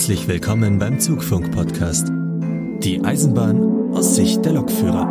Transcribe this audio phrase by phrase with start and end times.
[0.00, 2.08] Herzlich willkommen beim Zugfunk-Podcast.
[2.08, 5.06] Die Eisenbahn aus Sicht der Lokführer.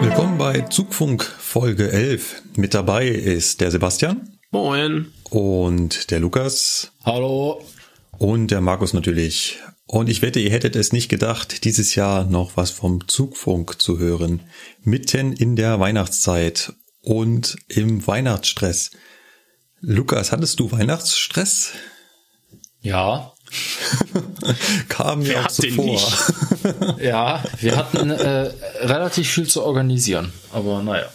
[0.00, 2.42] Willkommen bei Zugfunk Folge 11.
[2.56, 4.36] Mit dabei ist der Sebastian.
[4.50, 5.12] Moin.
[5.30, 6.90] Und der Lukas.
[7.04, 7.62] Hallo.
[8.18, 9.60] Und der Markus natürlich.
[9.86, 13.98] Und ich wette, ihr hättet es nicht gedacht, dieses Jahr noch was vom Zugfunk zu
[13.98, 14.42] hören.
[14.82, 16.72] Mitten in der Weihnachtszeit
[17.02, 18.90] und im Weihnachtsstress.
[19.80, 21.70] Lukas, hattest du Weihnachtsstress?
[22.80, 23.32] Ja.
[24.88, 26.00] Kam mir auch so vor.
[27.00, 28.50] ja, wir hatten äh,
[28.80, 31.08] relativ viel zu organisieren, aber naja.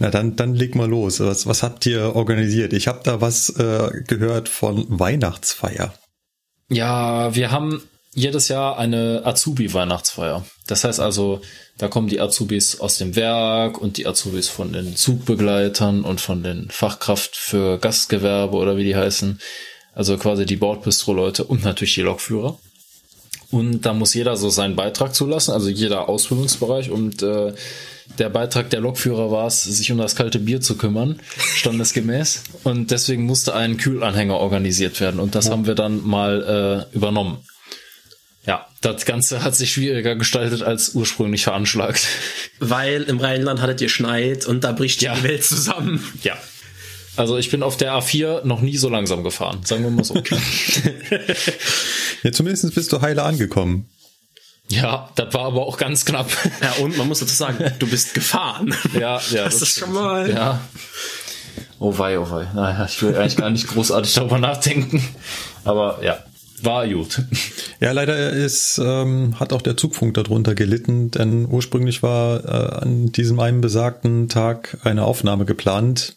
[0.00, 1.20] Na dann, dann leg mal los.
[1.20, 2.72] Was, was habt ihr organisiert?
[2.72, 5.94] Ich habe da was äh, gehört von Weihnachtsfeier.
[6.68, 7.82] Ja, wir haben
[8.16, 10.44] jedes Jahr eine Azubi-Weihnachtsfeier.
[10.66, 11.42] Das heißt also,
[11.76, 16.42] da kommen die Azubis aus dem Werk und die Azubis von den Zugbegleitern und von
[16.42, 19.38] den Fachkraft für Gastgewerbe oder wie die heißen.
[19.94, 22.58] Also quasi die Bordbistro-Leute und natürlich die Lokführer.
[23.50, 26.90] Und da muss jeder so seinen Beitrag zulassen, also jeder Ausbildungsbereich.
[26.90, 27.52] Und äh,
[28.18, 31.20] der Beitrag der Lokführer war es, sich um das kalte Bier zu kümmern,
[31.54, 32.44] standesgemäß.
[32.64, 35.20] Und deswegen musste ein Kühlanhänger organisiert werden.
[35.20, 37.38] Und das haben wir dann mal äh, übernommen.
[38.80, 42.06] Das Ganze hat sich schwieriger gestaltet als ursprünglich veranschlagt.
[42.58, 45.14] Weil im Rheinland hattet ihr schneit und da bricht ja.
[45.14, 46.04] die Welt zusammen.
[46.22, 46.36] Ja.
[47.16, 50.14] Also ich bin auf der A4 noch nie so langsam gefahren, sagen wir mal so.
[52.22, 53.88] ja, zumindest bist du heile angekommen.
[54.68, 56.30] Ja, das war aber auch ganz knapp.
[56.60, 58.74] Ja, und man muss dazu sagen, du bist gefahren.
[58.92, 59.44] Ja, ja.
[59.44, 60.28] Das, das ist schon mal.
[60.28, 60.60] Ja.
[61.78, 62.46] Oh wei, oh wei.
[62.54, 65.02] Naja, ich will eigentlich gar nicht großartig darüber nachdenken.
[65.64, 66.18] Aber ja,
[66.62, 67.22] war gut.
[67.78, 73.12] Ja, leider ist, ähm, hat auch der Zugfunk darunter gelitten, denn ursprünglich war äh, an
[73.12, 76.16] diesem einen besagten Tag eine Aufnahme geplant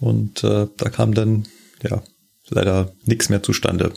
[0.00, 1.46] und äh, da kam dann
[1.82, 2.02] ja
[2.48, 3.92] leider nichts mehr zustande.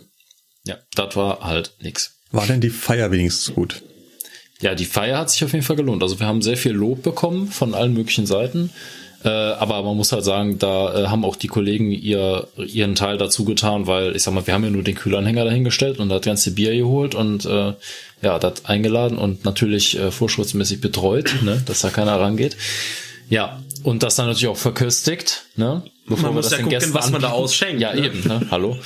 [0.64, 2.20] Ja, das war halt nix.
[2.32, 3.82] War denn die Feier wenigstens gut?
[4.62, 6.04] Ja, die Feier hat sich auf jeden Fall gelohnt.
[6.04, 8.70] Also wir haben sehr viel Lob bekommen von allen möglichen Seiten.
[9.24, 13.18] Äh, aber man muss halt sagen, da äh, haben auch die Kollegen ihr, ihren Teil
[13.18, 16.22] dazu getan, weil ich sag mal, wir haben ja nur den Kühlanhänger dahingestellt und das
[16.22, 17.74] ganze Bier geholt und äh,
[18.22, 22.58] ja, das eingeladen und natürlich äh, vorschriftsmäßig betreut, ne, dass da keiner rangeht.
[23.30, 25.84] Ja, und das dann natürlich auch verköstigt, ne?
[26.06, 27.82] Bevor man muss ja gucken, was man da ausschenkt.
[27.82, 28.06] Ja, ne?
[28.06, 28.48] eben, ne?
[28.52, 28.78] Hallo.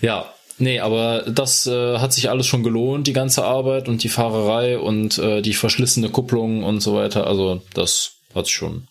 [0.00, 4.08] Ja, Nee, aber das äh, hat sich alles schon gelohnt, die ganze Arbeit und die
[4.08, 7.26] Fahrerei und äh, die verschlissene Kupplung und so weiter.
[7.26, 8.86] Also das hat schon,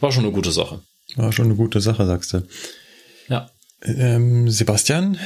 [0.00, 0.80] war schon eine gute Sache.
[1.16, 2.42] War schon eine gute Sache, sagst du.
[3.28, 3.50] Ja.
[3.82, 5.18] Ähm, Sebastian,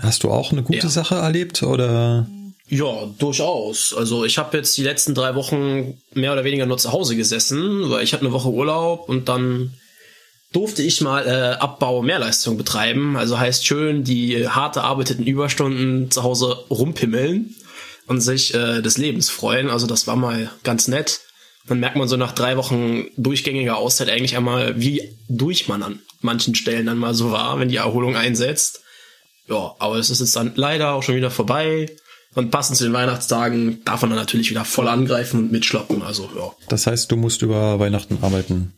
[0.00, 0.88] hast du auch eine gute ja.
[0.88, 2.26] Sache erlebt oder?
[2.68, 3.94] Ja, durchaus.
[3.96, 7.88] Also ich habe jetzt die letzten drei Wochen mehr oder weniger nur zu Hause gesessen,
[7.90, 9.72] weil ich hatte eine Woche Urlaub und dann
[10.52, 13.16] durfte ich mal äh, Abbau Mehrleistung betreiben.
[13.16, 17.54] Also heißt schön, die hart erarbeiteten Überstunden zu Hause rumpimmeln
[18.06, 19.70] und sich äh, des Lebens freuen.
[19.70, 21.20] Also das war mal ganz nett.
[21.68, 26.00] Dann merkt man so nach drei Wochen durchgängiger Auszeit eigentlich einmal, wie durch man an
[26.20, 28.80] manchen Stellen dann mal so war, wenn die Erholung einsetzt.
[29.48, 31.94] Ja, aber es ist jetzt dann leider auch schon wieder vorbei.
[32.34, 36.02] Und passend zu den Weihnachtstagen darf man dann natürlich wieder voll angreifen und mitschloppen.
[36.02, 36.52] Also ja.
[36.68, 38.74] Das heißt, du musst über Weihnachten arbeiten.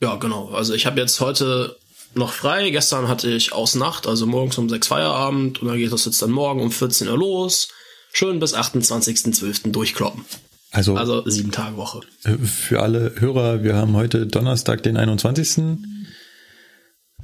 [0.00, 0.48] Ja, genau.
[0.50, 1.76] Also ich habe jetzt heute
[2.14, 2.70] noch frei.
[2.70, 6.20] Gestern hatte ich aus Nacht, also morgens um sechs Feierabend und dann geht das jetzt
[6.20, 7.68] dann morgen um 14 Uhr los.
[8.12, 9.70] Schön bis 28.12.
[9.70, 10.24] durchkloppen.
[10.72, 12.00] Also, also sieben Tage Woche.
[12.24, 15.78] Äh, für alle Hörer, wir haben heute Donnerstag, den 21.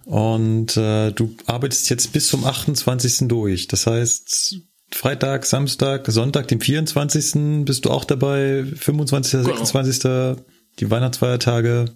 [0.04, 3.28] Und äh, du arbeitest jetzt bis zum 28.
[3.28, 3.66] durch.
[3.66, 4.56] Das heißt,
[4.90, 7.64] Freitag, Samstag, Sonntag, den 24.
[7.64, 9.44] bist du auch dabei, 25., genau.
[9.44, 10.44] 26.
[10.78, 11.86] die Weihnachtsfeiertage.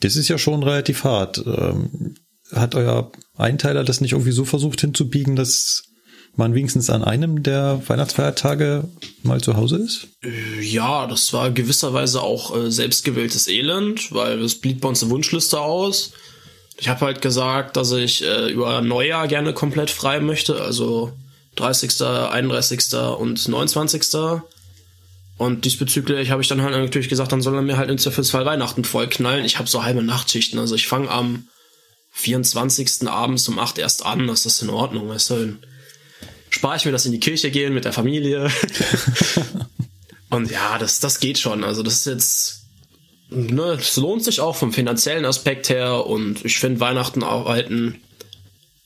[0.00, 1.42] Das ist ja schon relativ hart.
[1.46, 2.14] Ähm,
[2.52, 5.93] hat euer Einteiler das nicht irgendwie so versucht hinzubiegen, dass
[6.36, 8.88] man wenigstens an einem der Weihnachtsfeiertage
[9.22, 10.08] mal zu Hause ist?
[10.60, 15.60] Ja, das war gewisserweise auch äh, selbstgewähltes Elend, weil es blieb bei uns eine Wunschliste
[15.60, 16.12] aus.
[16.76, 21.12] Ich habe halt gesagt, dass ich äh, über Neujahr gerne komplett frei möchte, also
[21.56, 22.94] 30., 31.
[23.18, 24.02] und 29.
[25.36, 28.44] Und diesbezüglich habe ich dann halt natürlich gesagt, dann soll er mir halt in Zweifelsfall
[28.44, 29.44] Weihnachten vollknallen.
[29.44, 30.58] Ich habe so halbe Nachtschichten.
[30.58, 31.48] Also ich fange am
[32.12, 33.08] 24.
[33.08, 34.28] abends um 8 erst an.
[34.28, 35.08] Das ist in Ordnung.
[35.08, 35.56] Weißt du,
[36.54, 38.48] spare ich mir das in die Kirche gehen mit der Familie.
[40.30, 41.64] Und ja, das, das geht schon.
[41.64, 42.62] Also das ist jetzt,
[43.28, 46.06] ne, es lohnt sich auch vom finanziellen Aspekt her.
[46.06, 48.00] Und ich finde Weihnachten arbeiten,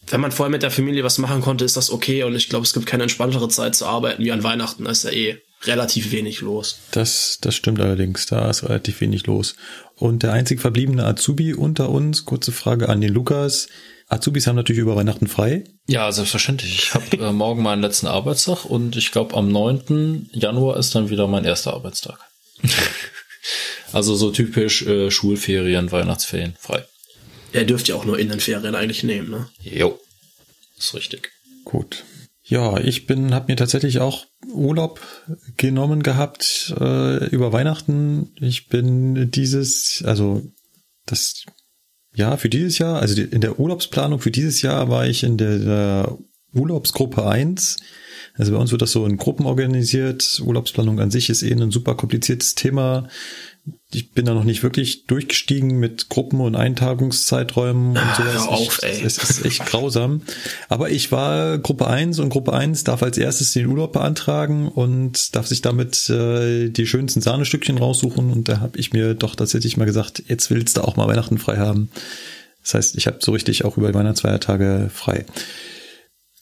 [0.07, 2.23] wenn man vorher mit der Familie was machen konnte, ist das okay.
[2.23, 4.85] Und ich glaube, es gibt keine entspanntere Zeit zu arbeiten wie an Weihnachten.
[4.85, 6.79] Das ist ja eh relativ wenig los.
[6.93, 8.25] Das, das stimmt allerdings.
[8.25, 9.57] Da ist relativ wenig los.
[9.95, 13.69] Und der einzig verbliebene Azubi unter uns, kurze Frage an den Lukas.
[14.09, 15.65] Azubis haben natürlich über Weihnachten frei.
[15.87, 16.75] Ja, selbstverständlich.
[16.75, 20.31] Ich habe äh, morgen meinen letzten Arbeitstag und ich glaube am 9.
[20.33, 22.19] Januar ist dann wieder mein erster Arbeitstag.
[23.93, 26.85] also so typisch äh, Schulferien, Weihnachtsferien frei.
[27.53, 29.49] Er dürft ja auch nur in den Ferien eigentlich nehmen, ne?
[29.61, 29.99] Jo.
[30.79, 31.31] Ist richtig.
[31.65, 32.05] Gut.
[32.45, 35.01] Ja, ich bin, habe mir tatsächlich auch Urlaub
[35.59, 38.33] genommen gehabt äh, über Weihnachten.
[38.41, 40.43] Ich bin dieses, also
[41.05, 41.45] das
[42.19, 45.59] ja für dieses Jahr, also in der Urlaubsplanung für dieses Jahr war ich in der,
[45.59, 46.19] der
[46.53, 47.79] Urlaubsgruppe 1
[48.39, 50.41] also bei uns wird das so in Gruppen organisiert.
[50.45, 53.09] Urlaubsplanung an sich ist eh ein super kompliziertes Thema.
[53.93, 58.35] Ich bin da noch nicht wirklich durchgestiegen mit Gruppen und Eintagungszeiträumen und sowas.
[58.35, 59.03] Hör auf, ey.
[59.03, 60.23] Es ist echt grausam.
[60.69, 65.35] Aber ich war Gruppe 1 und Gruppe 1 darf als erstes den Urlaub beantragen und
[65.35, 68.31] darf sich damit äh, die schönsten Sahnestückchen raussuchen.
[68.31, 71.39] Und da habe ich mir doch tatsächlich mal gesagt, jetzt willst du auch mal Weihnachten
[71.39, 71.91] frei haben.
[72.63, 75.25] Das heißt, ich habe so richtig auch über Weihnachtsfeiertage frei.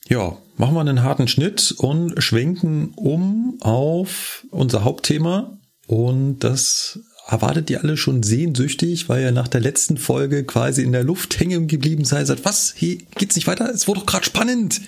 [0.08, 5.58] Ja, machen wir einen harten Schnitt und schwenken um auf unser Hauptthema.
[5.86, 10.92] Und das erwartet ihr alle schon sehnsüchtig, weil ihr nach der letzten Folge quasi in
[10.92, 12.26] der Luft hängen geblieben seid.
[12.26, 12.72] Sagt, was?
[12.76, 13.68] Hier geht's nicht weiter?
[13.68, 14.80] Es wurde doch gerade spannend.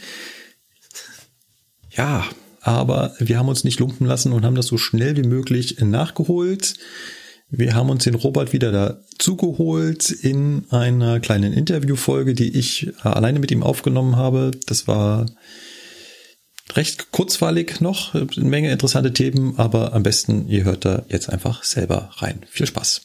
[1.90, 2.25] Ja,
[2.61, 6.75] aber wir haben uns nicht lumpen lassen und haben das so schnell wie möglich nachgeholt.
[7.50, 13.38] Wir haben uns den Robert wieder dazugeholt in einer kleinen Interviewfolge, die ich äh, alleine
[13.38, 14.50] mit ihm aufgenommen habe.
[14.67, 15.26] Das war
[16.74, 21.64] recht kurzweilig noch, eine Menge interessante Themen, aber am besten, ihr hört da jetzt einfach
[21.64, 22.44] selber rein.
[22.48, 23.02] Viel Spaß.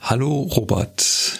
[0.00, 1.38] Hallo Robert.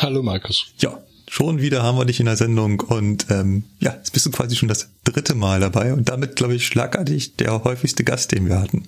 [0.00, 0.66] Hallo Markus.
[0.78, 0.98] Ja,
[1.32, 4.56] Schon wieder haben wir dich in der Sendung und ähm, ja, jetzt bist du quasi
[4.56, 8.58] schon das dritte Mal dabei und damit, glaube ich, schlagartig der häufigste Gast, den wir
[8.58, 8.82] hatten.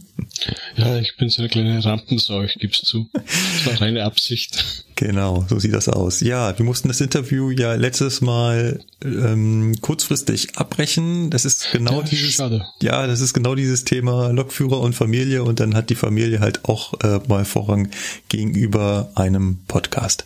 [0.75, 3.09] Ja, ich bin so eine kleine Rampensau, ich gebe es zu.
[3.13, 4.85] Das war reine Absicht.
[4.97, 6.21] Genau, so sieht das aus.
[6.21, 11.31] Ja, wir mussten das Interview ja letztes Mal ähm, kurzfristig abbrechen.
[11.31, 12.67] Das ist genau ja, dieses, schade.
[12.83, 16.65] ja, das ist genau dieses Thema Lokführer und Familie und dann hat die Familie halt
[16.65, 17.89] auch äh, mal Vorrang
[18.29, 20.25] gegenüber einem Podcast.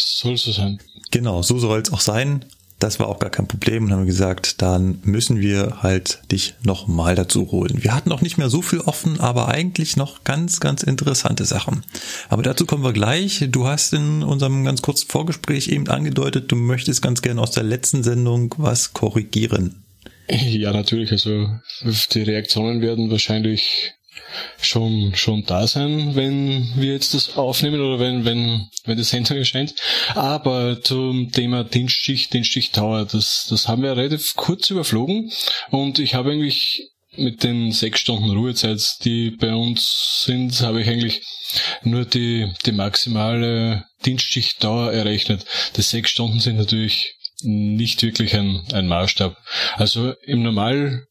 [0.00, 0.80] Soll so sein.
[1.10, 2.44] Genau, so soll es auch sein.
[2.78, 7.16] Das war auch gar kein Problem und haben gesagt, dann müssen wir halt dich nochmal
[7.16, 7.82] dazu holen.
[7.82, 11.82] Wir hatten auch nicht mehr so viel offen, aber eigentlich noch ganz, ganz interessante Sachen.
[12.28, 13.44] Aber dazu kommen wir gleich.
[13.50, 17.64] Du hast in unserem ganz kurzen Vorgespräch eben angedeutet, du möchtest ganz gerne aus der
[17.64, 19.82] letzten Sendung was korrigieren.
[20.30, 21.10] Ja, natürlich.
[21.10, 21.48] Also
[22.12, 23.94] die Reaktionen werden wahrscheinlich
[24.60, 29.38] schon, schon da sein, wenn wir jetzt das aufnehmen oder wenn, wenn, wenn die Sendung
[29.38, 29.74] erscheint.
[30.14, 35.30] Aber zum Thema Dienstschicht, Dienstschichtdauer, das, das haben wir relativ kurz überflogen
[35.70, 40.88] und ich habe eigentlich mit den sechs Stunden Ruhezeit, die bei uns sind, habe ich
[40.88, 41.22] eigentlich
[41.82, 45.44] nur die, die maximale Dienstschichtdauer errechnet.
[45.76, 49.36] Die sechs Stunden sind natürlich nicht wirklich ein, ein Maßstab.
[49.76, 51.06] Also im Normal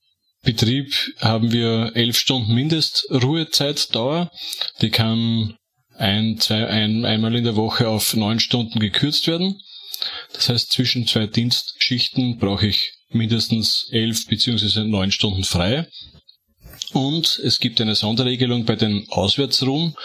[0.48, 4.32] Betrieb haben wir elf Stunden Mindestruhezeitdauer.
[4.82, 5.58] Die kann
[5.98, 9.60] ein, zwei, ein, einmal in der Woche auf neun Stunden gekürzt werden.
[10.32, 15.86] Das heißt, zwischen zwei Dienstschichten brauche ich mindestens elf beziehungsweise neun Stunden frei.
[16.94, 19.96] Und es gibt eine Sonderregelung bei den Auswärtsruhen,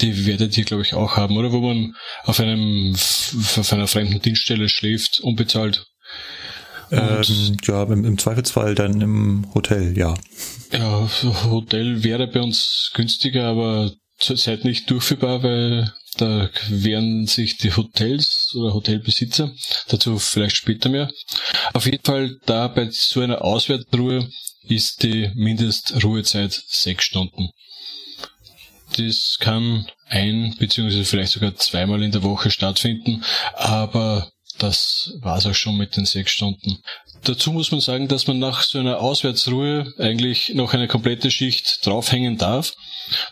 [0.00, 1.52] die werdet ihr, glaube ich, auch haben, oder?
[1.52, 5.84] Wo man auf einem, auf einer fremden Dienststelle schläft, unbezahlt.
[6.90, 10.14] Ähm, ja, im, im, Zweifelsfall dann im Hotel, ja.
[10.72, 11.08] Ja,
[11.44, 18.52] Hotel wäre bei uns günstiger, aber zurzeit nicht durchführbar, weil da wehren sich die Hotels
[18.56, 19.52] oder Hotelbesitzer.
[19.88, 21.10] Dazu vielleicht später mehr.
[21.72, 24.28] Auf jeden Fall, da bei so einer Auswärtsruhe
[24.68, 27.50] ist die Mindestruhezeit sechs Stunden.
[28.96, 33.22] Das kann ein beziehungsweise vielleicht sogar zweimal in der Woche stattfinden,
[33.54, 34.30] aber
[34.62, 36.78] das war's auch schon mit den sechs Stunden.
[37.24, 41.84] Dazu muss man sagen, dass man nach so einer Auswärtsruhe eigentlich noch eine komplette Schicht
[41.84, 42.74] draufhängen darf.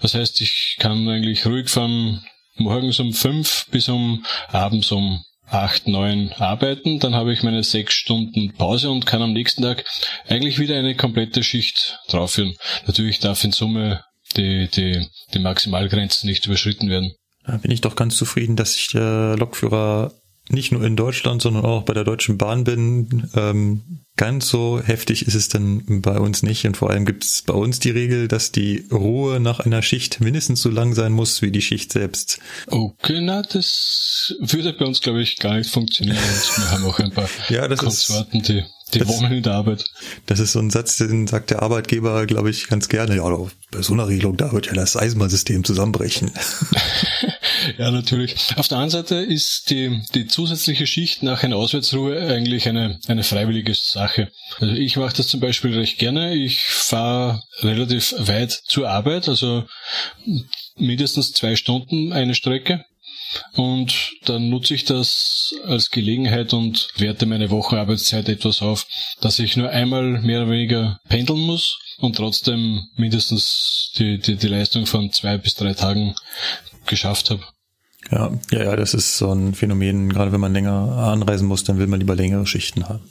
[0.03, 2.23] Das heißt, ich kann eigentlich ruhig von
[2.57, 7.95] morgens um fünf bis um abends um acht, neun arbeiten, dann habe ich meine sechs
[7.95, 9.85] Stunden Pause und kann am nächsten Tag
[10.29, 12.55] eigentlich wieder eine komplette Schicht draufführen.
[12.87, 14.05] Natürlich darf in Summe
[14.37, 17.15] die, die, die Maximalgrenze nicht überschritten werden.
[17.47, 20.13] Da bin ich doch ganz zufrieden, dass sich der Lokführer
[20.51, 23.29] nicht nur in Deutschland, sondern auch bei der Deutschen Bahn bin.
[23.35, 23.83] Ähm,
[24.17, 26.67] ganz so heftig ist es dann bei uns nicht.
[26.67, 30.21] Und vor allem gibt es bei uns die Regel, dass die Ruhe nach einer Schicht
[30.21, 32.41] mindestens so lang sein muss wie die Schicht selbst.
[32.67, 36.19] Okay, na, das würde bei uns, glaube ich, gar nicht funktionieren.
[36.19, 38.65] Und wir haben auch ein paar ja, das Konsorten, die,
[38.95, 39.85] Die das, wohnen in der Arbeit.
[40.27, 43.17] Das ist so ein Satz, den sagt der Arbeitgeber, glaube ich, ganz gerne.
[43.17, 43.25] Ja,
[43.71, 46.31] bei so einer Regelung, da wird ja das Eisenbahnsystem zusammenbrechen.
[47.79, 48.35] ja, natürlich.
[48.57, 53.25] Auf der anderen Seite ist die, die zusätzliche Schicht nach einer Auswärtsruhe eigentlich eine, eine
[53.25, 54.31] freiwillige Sache.
[54.59, 56.35] Also ich mache das zum Beispiel recht gerne.
[56.35, 59.65] Ich fahre relativ weit zur Arbeit, also
[60.77, 62.85] mindestens zwei Stunden eine Strecke
[63.55, 68.87] und dann nutze ich das als Gelegenheit und werte meine Wochenarbeitszeit etwas auf,
[69.21, 74.49] dass ich nur einmal mehr oder weniger pendeln muss und trotzdem mindestens die, die, die
[74.49, 76.15] Leistung von zwei bis drei Tagen
[76.87, 77.43] geschafft habe.
[78.11, 81.79] Ja, ja, ja, das ist so ein Phänomen, gerade wenn man länger anreisen muss, dann
[81.79, 83.03] will man lieber längere Schichten haben.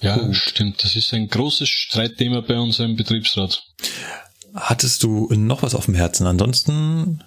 [0.00, 0.36] Ja, Gut.
[0.36, 0.82] stimmt.
[0.84, 3.62] Das ist ein großes Streitthema bei unserem Betriebsrat.
[4.54, 6.26] Hattest du noch was auf dem Herzen?
[6.26, 7.22] Ansonsten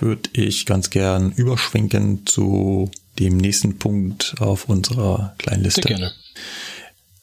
[0.00, 5.82] würde ich ganz gern überschwenken zu dem nächsten Punkt auf unserer kleinen Liste.
[5.82, 6.12] Sehr gerne.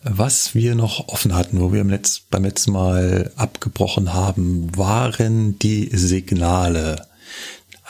[0.03, 1.83] Was wir noch offen hatten, wo wir
[2.29, 7.07] beim letzten Mal abgebrochen haben, waren die Signale.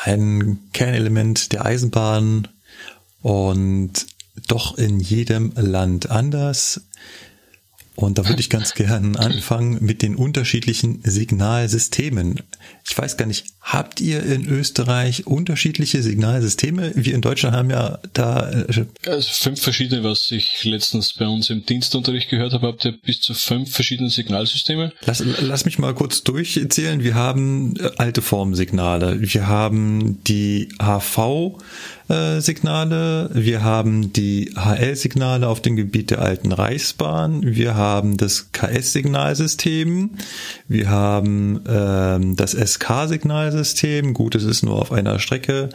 [0.04, 2.48] Ein Kernelement der Eisenbahn
[3.22, 4.06] und
[4.48, 6.82] doch in jedem Land anders.
[7.98, 12.44] Und da würde ich ganz gern anfangen mit den unterschiedlichen Signalsystemen.
[12.88, 16.92] Ich weiß gar nicht, habt ihr in Österreich unterschiedliche Signalsysteme?
[16.94, 18.52] Wir in Deutschland haben ja da.
[19.08, 23.20] Also fünf verschiedene, was ich letztens bei uns im Dienstunterricht gehört habe, habt ihr bis
[23.20, 24.94] zu fünf verschiedene Signalsysteme?
[25.08, 27.04] Lass, lass mich mal kurz durchzählen.
[27.04, 29.22] Wir haben äh, alte Formsignale.
[29.22, 31.58] Wir haben die HV
[32.10, 38.52] äh, Signale, wir haben die HL-Signale auf dem Gebiet der alten Reichsbahn, wir haben das
[38.52, 40.12] KS-Signalsystem,
[40.68, 45.70] wir haben ähm, das SK-Signalsystem, gut, es ist nur auf einer Strecke.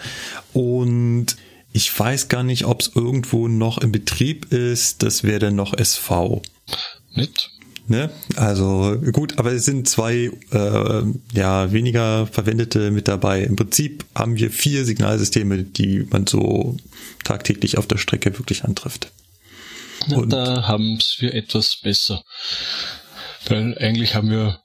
[0.52, 1.36] Und
[1.72, 5.74] ich weiß gar nicht, ob es irgendwo noch im Betrieb ist, das wäre dann noch
[5.74, 6.42] SV.
[7.14, 7.50] Mit?
[7.92, 8.08] Ne?
[8.36, 11.02] Also gut, aber es sind zwei äh,
[11.34, 13.42] ja weniger verwendete mit dabei.
[13.42, 16.78] Im Prinzip haben wir vier Signalsysteme, die man so
[17.22, 19.12] tagtäglich auf der Strecke wirklich antrifft.
[20.06, 22.22] Ja, Und da haben es wir etwas besser.
[23.46, 24.58] Weil eigentlich haben wir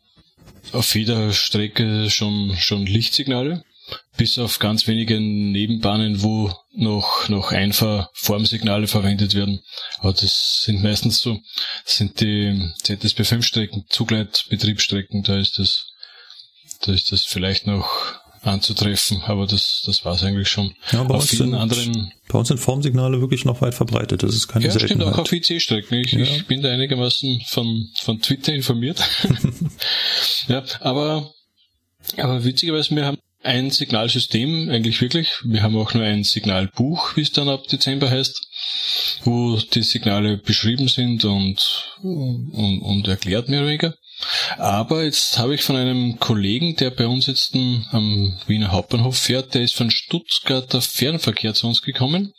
[0.71, 3.65] auf jeder Strecke schon, schon Lichtsignale
[4.17, 9.61] bis auf ganz wenige Nebenbahnen, wo noch, noch Einfahrformsignale verwendet werden.
[9.99, 11.39] Aber das sind meistens so,
[11.85, 15.85] das sind die ZSB5-Strecken, Zugleitbetriebsstrecken, da ist das,
[16.81, 17.89] da ist das vielleicht noch
[18.41, 20.73] anzutreffen, aber das, das war es eigentlich schon.
[20.91, 24.23] Ja, bei, auf uns vielen sind, anderen, bei uns sind Formsignale wirklich noch weit verbreitet.
[24.23, 25.99] Das ist keine Ja, stimmt, auch auf IC-Strecken.
[25.99, 26.21] Ich, ja.
[26.21, 29.03] ich bin da einigermaßen von, von Twitter informiert.
[30.47, 31.31] ja, aber,
[32.17, 33.17] aber witzigerweise, wir haben
[33.47, 35.31] ein Signalsystem, eigentlich wirklich.
[35.43, 38.47] Wir haben auch nur ein Signalbuch, wie es dann ab Dezember heißt,
[39.23, 43.95] wo die Signale beschrieben sind und, und, und erklärt mehr oder weniger.
[44.57, 49.53] Aber jetzt habe ich von einem Kollegen, der bei uns jetzt am Wiener Hauptbahnhof fährt,
[49.53, 52.33] der ist von Stuttgarter Fernverkehr zu uns gekommen.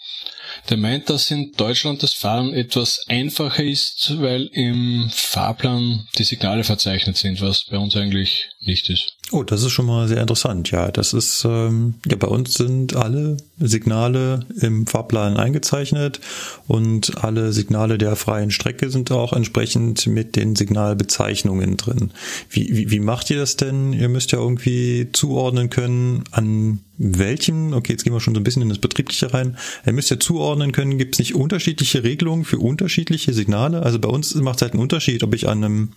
[0.68, 6.64] Der meint, dass in Deutschland das Fahren etwas einfacher ist, weil im Fahrplan die Signale
[6.64, 9.17] verzeichnet sind, was bei uns eigentlich nicht ist.
[9.30, 10.70] Oh, das ist schon mal sehr interessant.
[10.70, 16.20] Ja, das ist ähm, ja bei uns sind alle Signale im Fahrplan eingezeichnet
[16.66, 22.10] und alle Signale der freien Strecke sind auch entsprechend mit den Signalbezeichnungen drin.
[22.48, 23.92] Wie, wie, wie macht ihr das denn?
[23.92, 28.44] Ihr müsst ja irgendwie zuordnen können, an welchem, okay, jetzt gehen wir schon so ein
[28.44, 29.56] bisschen in das Betriebliche rein,
[29.86, 33.82] ihr müsst ja zuordnen können, gibt es nicht unterschiedliche Regelungen für unterschiedliche Signale?
[33.82, 35.88] Also bei uns macht es halt einen Unterschied, ob ich an einem,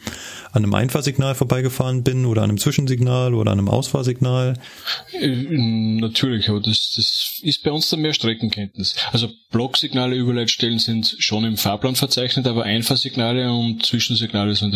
[0.52, 4.60] an einem Einfahrsignal vorbeigefahren bin oder an einem Zwischensignal oder an einem Ausfahrsignal.
[5.14, 8.96] Äh, natürlich, aber das, das ist bei uns dann mehr Streckenkenntnis.
[9.12, 14.74] Also Blocksignale, Überleitstellen sind schon im Fahrplan verzeichnet, aber Einfahrsignale und Zwischensignale sind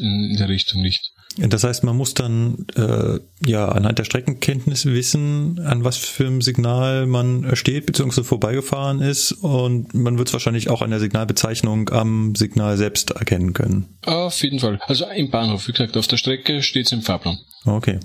[0.00, 1.12] in der Richtung nicht.
[1.38, 6.40] Das heißt, man muss dann äh, ja anhand der Streckenkenntnis wissen, an was für einem
[6.40, 8.22] Signal man steht bzw.
[8.22, 13.52] vorbeigefahren ist und man wird es wahrscheinlich auch an der Signalbezeichnung am Signal selbst erkennen
[13.52, 13.98] können.
[14.06, 14.80] Auf jeden Fall.
[14.86, 17.38] Also im Bahnhof, wie gesagt, auf der Strecke steht es im Fahrplan.
[17.66, 18.00] Okay.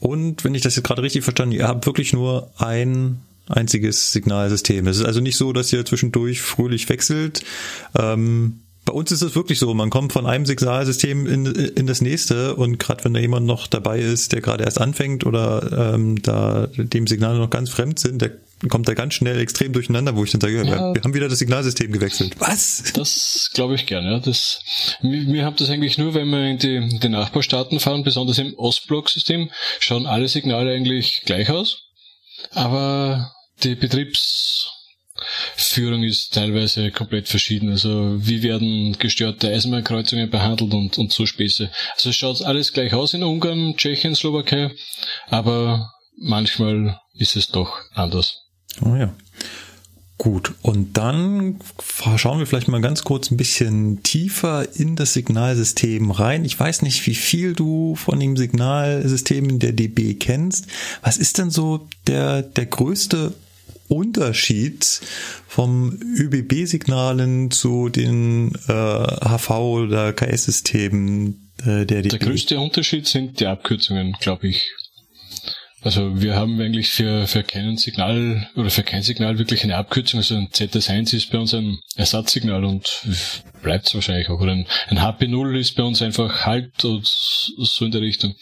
[0.00, 4.86] Und wenn ich das jetzt gerade richtig verstanden, ihr habt wirklich nur ein einziges Signalsystem.
[4.86, 7.42] Es ist also nicht so, dass ihr zwischendurch fröhlich wechselt.
[7.96, 12.00] Ähm, bei uns ist es wirklich so, man kommt von einem Signalsystem in, in das
[12.00, 16.22] nächste und gerade wenn da jemand noch dabei ist, der gerade erst anfängt oder ähm,
[16.22, 18.30] da dem Signale noch ganz fremd sind, der
[18.70, 21.38] kommt da ganz schnell extrem durcheinander, wo ich dann sage, ja, wir haben wieder das
[21.38, 22.36] Signalsystem gewechselt.
[22.38, 22.82] Was?
[22.94, 24.12] Das glaube ich gerne.
[24.12, 24.20] Ja.
[24.20, 24.62] Das,
[25.02, 28.38] wir, wir haben das eigentlich nur, wenn wir in die, in die Nachbarstaaten fahren, besonders
[28.38, 31.82] im Ostblock-System, schauen alle Signale eigentlich gleich aus.
[32.52, 34.77] Aber die Betriebs
[35.56, 37.70] Führung ist teilweise komplett verschieden.
[37.70, 41.70] Also wie werden gestörte Eisenbahnkreuzungen behandelt und, und so Späße.
[41.94, 44.70] Also es schaut alles gleich aus in Ungarn, Tschechien, Slowakei,
[45.28, 48.42] aber manchmal ist es doch anders.
[48.84, 49.14] Oh ja.
[50.18, 51.60] Gut, und dann
[52.16, 56.44] schauen wir vielleicht mal ganz kurz ein bisschen tiefer in das Signalsystem rein.
[56.44, 60.66] Ich weiß nicht, wie viel du von dem Signalsystem in der DB kennst.
[61.02, 63.32] Was ist denn so der, der größte
[63.88, 65.00] Unterschied
[65.46, 72.08] vom ÖBB-Signalen zu den äh, HV- oder KS-Systemen äh, der DB?
[72.08, 74.66] Der größte Unterschied sind die Abkürzungen, glaube ich.
[75.80, 80.18] Also wir haben eigentlich für, für kein Signal oder für kein Signal wirklich eine Abkürzung.
[80.18, 83.06] Also ein ZS1 ist bei uns ein Ersatzsignal und
[83.62, 84.40] bleibt es wahrscheinlich auch.
[84.40, 88.34] Oder ein, ein HP0 ist bei uns einfach Halt und so in der Richtung.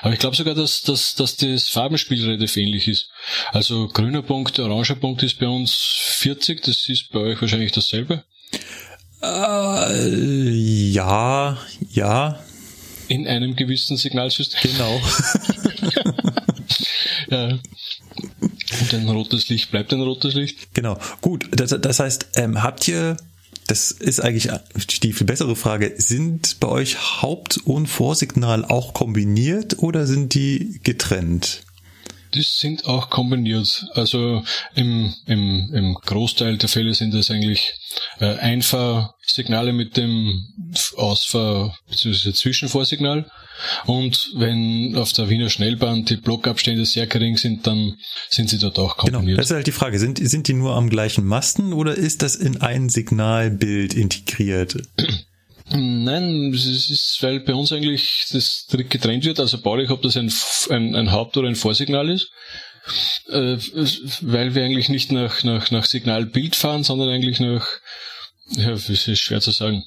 [0.00, 3.10] Aber ich glaube sogar, dass, dass, dass das Farbenspiel relativ ähnlich ist.
[3.52, 8.24] Also grüner Punkt, oranger Punkt ist bei uns 40, das ist bei euch wahrscheinlich dasselbe.
[9.22, 10.50] Äh,
[10.92, 11.58] ja,
[11.90, 12.42] ja.
[13.08, 14.70] In einem gewissen Signalsystem.
[14.72, 14.98] Genau.
[17.30, 20.74] Und ein rotes Licht bleibt ein rotes Licht.
[20.74, 20.98] Genau.
[21.20, 23.16] Gut, das, das heißt, ähm, habt ihr,
[23.66, 24.50] das ist eigentlich
[25.02, 30.80] die viel bessere Frage, sind bei euch Haupt- und Vorsignal auch kombiniert oder sind die
[30.82, 31.62] getrennt?
[32.34, 33.86] Die sind auch kombiniert.
[33.94, 34.42] Also
[34.74, 37.74] im, im, im Großteil der Fälle sind es eigentlich
[38.20, 40.46] äh, Einfahrsignale mit dem
[40.96, 42.32] Ausfahr- bzw.
[42.32, 43.30] Zwischenvorsignal.
[43.86, 47.96] Und wenn auf der Wiener Schnellbahn die Blockabstände sehr gering sind, dann
[48.30, 49.38] sind sie dort auch Genau, kombiniert.
[49.38, 49.98] das ist halt die Frage.
[49.98, 54.76] Sind, sind die nur am gleichen Masten oder ist das in ein Signalbild integriert?
[55.72, 59.38] Nein, es ist, weil bei uns eigentlich das Trick getrennt wird.
[59.38, 60.32] Also baulich, ob das ein,
[60.70, 62.30] ein, ein Haupt- oder ein Vorsignal ist.
[63.28, 63.56] Äh,
[64.22, 67.68] weil wir eigentlich nicht nach, nach, nach Signalbild fahren, sondern eigentlich nach,
[68.56, 69.84] ja, es ist schwer zu sagen.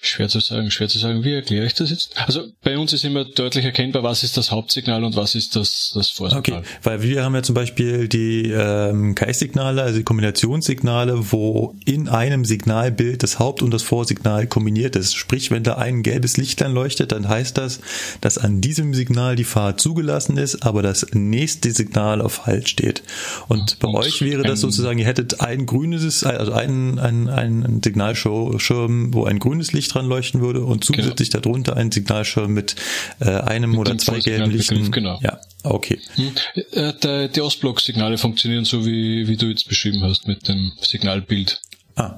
[0.00, 1.24] Schwer zu sagen, schwer zu sagen.
[1.24, 2.14] Wie erkläre ich das jetzt?
[2.16, 5.92] Also bei uns ist immer deutlich erkennbar, was ist das Hauptsignal und was ist das,
[5.94, 6.60] das Vorsignal.
[6.60, 12.08] Okay, weil wir haben ja zum Beispiel die ähm, KS-Signale, also die Kombinationssignale, wo in
[12.08, 15.14] einem Signalbild das Haupt- und das Vorsignal kombiniert ist.
[15.14, 17.80] Sprich, wenn da ein gelbes Lichtlein leuchtet, dann heißt das,
[18.20, 23.02] dass an diesem Signal die Fahrt zugelassen ist, aber das nächste Signal auf Halt steht.
[23.48, 27.82] Und bei Und euch wäre das sozusagen, ihr hättet ein grünes, also einen, einen, einen
[27.82, 32.74] Signalschirm, wo ein grünes Licht dran leuchten würde und zusätzlich darunter ein Signalschirm mit
[33.20, 34.90] äh, einem oder dem zwei gelben Lichten.
[34.90, 35.20] genau.
[35.22, 36.00] Ja, okay.
[36.16, 36.32] Hm?
[36.72, 41.60] Äh, der- Die Ostblock-Signale funktionieren so, wie, wie du jetzt beschrieben hast, mit dem Signalbild.
[41.94, 42.16] Ah.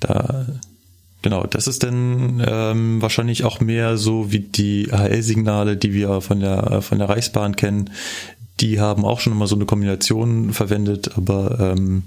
[0.00, 0.46] Da,
[1.22, 6.40] genau, das ist dann ähm, wahrscheinlich auch mehr so wie die AL-Signale, die wir von
[6.40, 7.90] der, von der Reichsbahn kennen.
[8.60, 12.04] Die haben auch schon immer so eine Kombination verwendet, aber ähm,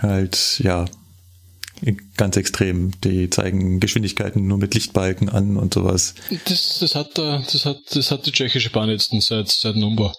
[0.00, 0.84] halt, ja,
[2.16, 2.92] ganz extrem.
[3.02, 6.14] Die zeigen Geschwindigkeiten nur mit Lichtbalken an und sowas.
[6.46, 10.12] Das, das hat der, das hat, das hat die tschechische Bahn jetzt seit, seit Umbau.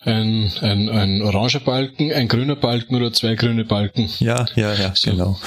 [0.00, 4.08] Ein, ein, ein oranger Balken, ein grüner Balken oder zwei grüne Balken.
[4.20, 5.10] Ja, ja, ja, So.
[5.10, 5.38] genau.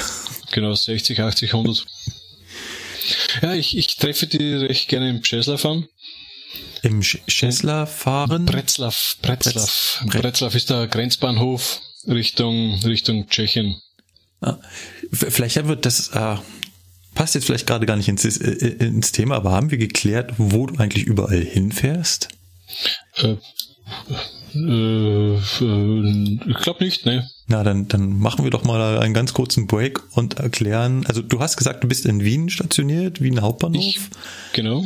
[0.52, 1.86] Genau, 60, 80, 100.
[3.42, 5.86] Ja, ich, ich treffe die recht gerne im Břeclav an.
[6.84, 8.46] Im Schessler fahren.
[8.46, 10.02] Bretzlav, Bretzlav.
[10.06, 13.80] Bretz- Bretzlav ist der Grenzbahnhof Richtung, Richtung Tschechien.
[14.42, 16.36] V- Vielleicht wird das, äh,
[17.16, 20.66] passt jetzt vielleicht gerade gar nicht ins, äh, ins Thema, aber haben wir geklärt, wo
[20.68, 22.30] du eigentlich überall hinfährst?
[23.18, 23.36] Äh,
[24.54, 27.28] äh, äh, ich glaube nicht, ne?
[27.48, 31.06] Na, dann, dann machen wir doch mal einen ganz kurzen Break und erklären.
[31.06, 33.84] Also du hast gesagt, du bist in Wien stationiert, Wien Hauptbahnhof.
[33.84, 34.00] Ich,
[34.54, 34.86] genau.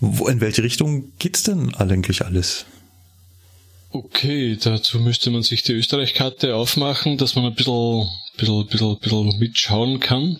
[0.00, 2.66] Wo, in welche Richtung geht's denn eigentlich alles?
[3.92, 9.38] Okay, dazu müsste man sich die Österreich-Karte aufmachen, dass man ein bisschen, bisschen, bisschen, bisschen
[9.40, 10.38] mitschauen kann.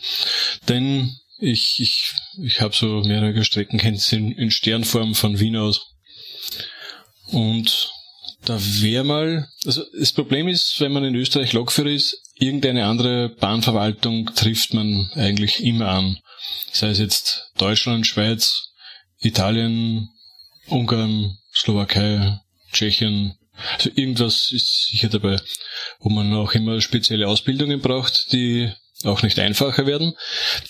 [0.69, 5.81] Denn ich, ich, ich habe so mehrere Streckenkenntnisse in, in Sternform von Wien aus.
[7.33, 7.91] Und
[8.45, 13.31] da wäre mal, also das Problem ist, wenn man in Österreich Lokführer ist, irgendeine andere
[13.31, 16.19] Bahnverwaltung trifft man eigentlich immer an.
[16.73, 18.71] Sei es jetzt Deutschland, Schweiz,
[19.19, 20.09] Italien,
[20.69, 22.39] Ungarn, Slowakei,
[22.73, 23.35] Tschechien.
[23.77, 25.41] Also irgendwas ist sicher dabei,
[26.01, 28.71] wo man auch immer spezielle Ausbildungen braucht, die
[29.05, 30.15] auch nicht einfacher werden,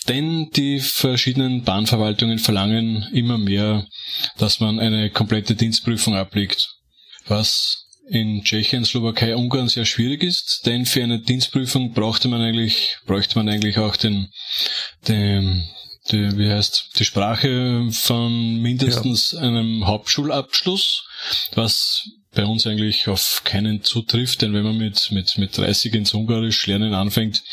[0.07, 3.85] denn die verschiedenen Bahnverwaltungen verlangen immer mehr,
[4.37, 6.69] dass man eine komplette Dienstprüfung ablegt,
[7.27, 12.97] was in Tschechien, Slowakei, Ungarn sehr schwierig ist, denn für eine Dienstprüfung brauchte man eigentlich,
[13.05, 14.29] bräuchte man eigentlich auch den,
[15.07, 15.67] den,
[16.11, 21.03] die, wie heißt, die Sprache von mindestens einem Hauptschulabschluss,
[21.53, 26.13] was bei uns eigentlich auf keinen zutrifft, denn wenn man mit, mit, mit 30 ins
[26.13, 27.43] Ungarisch lernen anfängt,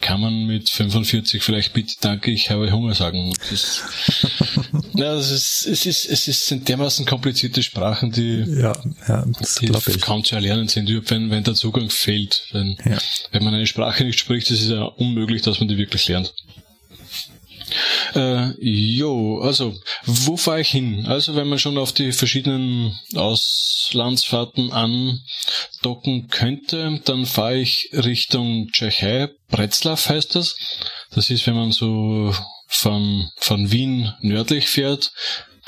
[0.00, 3.34] kann man mit 45 vielleicht bitte danke, ich habe Hunger sagen.
[3.50, 3.82] Das,
[4.94, 8.72] ja, das ist, es ist, es ist, sind dermaßen komplizierte Sprachen, die, Ja,
[9.06, 9.26] ja,
[9.60, 12.46] die kaum zu erlernen sind, wenn, wenn der Zugang fehlt.
[12.52, 12.96] Wenn, Ja.
[13.32, 16.32] wenn man eine Sprache nicht spricht, ist es ja unmöglich, dass man die wirklich lernt.
[18.14, 21.06] Äh, jo, also, wo fahre ich hin?
[21.06, 29.30] Also, wenn man schon auf die verschiedenen Auslandsfahrten andocken könnte, dann fahre ich Richtung Tschechei.
[29.48, 30.56] Bretzlav heißt das.
[31.14, 32.34] Das ist, wenn man so
[32.68, 35.12] von, von Wien nördlich fährt,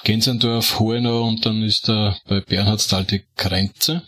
[0.05, 4.03] Gensendorf, Hohenau und dann ist da bei Bernhardsthal die Grenze.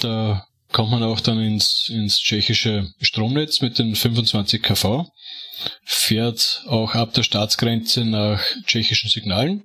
[0.00, 5.10] Da kommt man auch dann ins, ins tschechische Stromnetz mit den 25 kV,
[5.84, 9.64] fährt auch ab der Staatsgrenze nach tschechischen Signalen.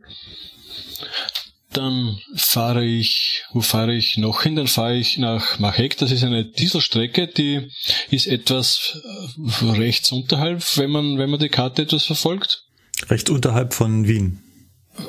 [1.72, 4.56] Dann fahre ich, wo fahre ich noch hin?
[4.56, 5.98] Dann fahre ich nach Machek.
[5.98, 7.72] Das ist eine Dieselstrecke, die
[8.12, 9.00] ist etwas
[9.62, 12.64] äh, rechts unterhalb, wenn man, wenn man die Karte etwas verfolgt
[13.10, 14.42] Recht unterhalb von Wien.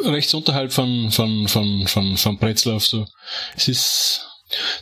[0.05, 3.07] rechts unterhalb von, von, von, von, von Pretzlauf, so.
[3.57, 4.27] Es ist,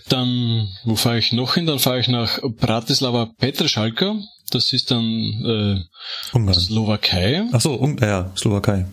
[0.09, 1.67] dann, wo fahre ich noch hin?
[1.67, 4.17] Dann fahre ich nach Bratislava Petroschalka.
[4.51, 6.61] Das ist dann, äh, Ungarn.
[6.61, 7.45] Slowakei.
[7.53, 8.87] Ach so, Un ja, Slowakei.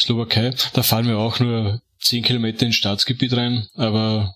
[0.00, 0.52] Slowakei.
[0.72, 4.34] Da fahren wir auch nur 10 Kilometer ins Staatsgebiet rein, aber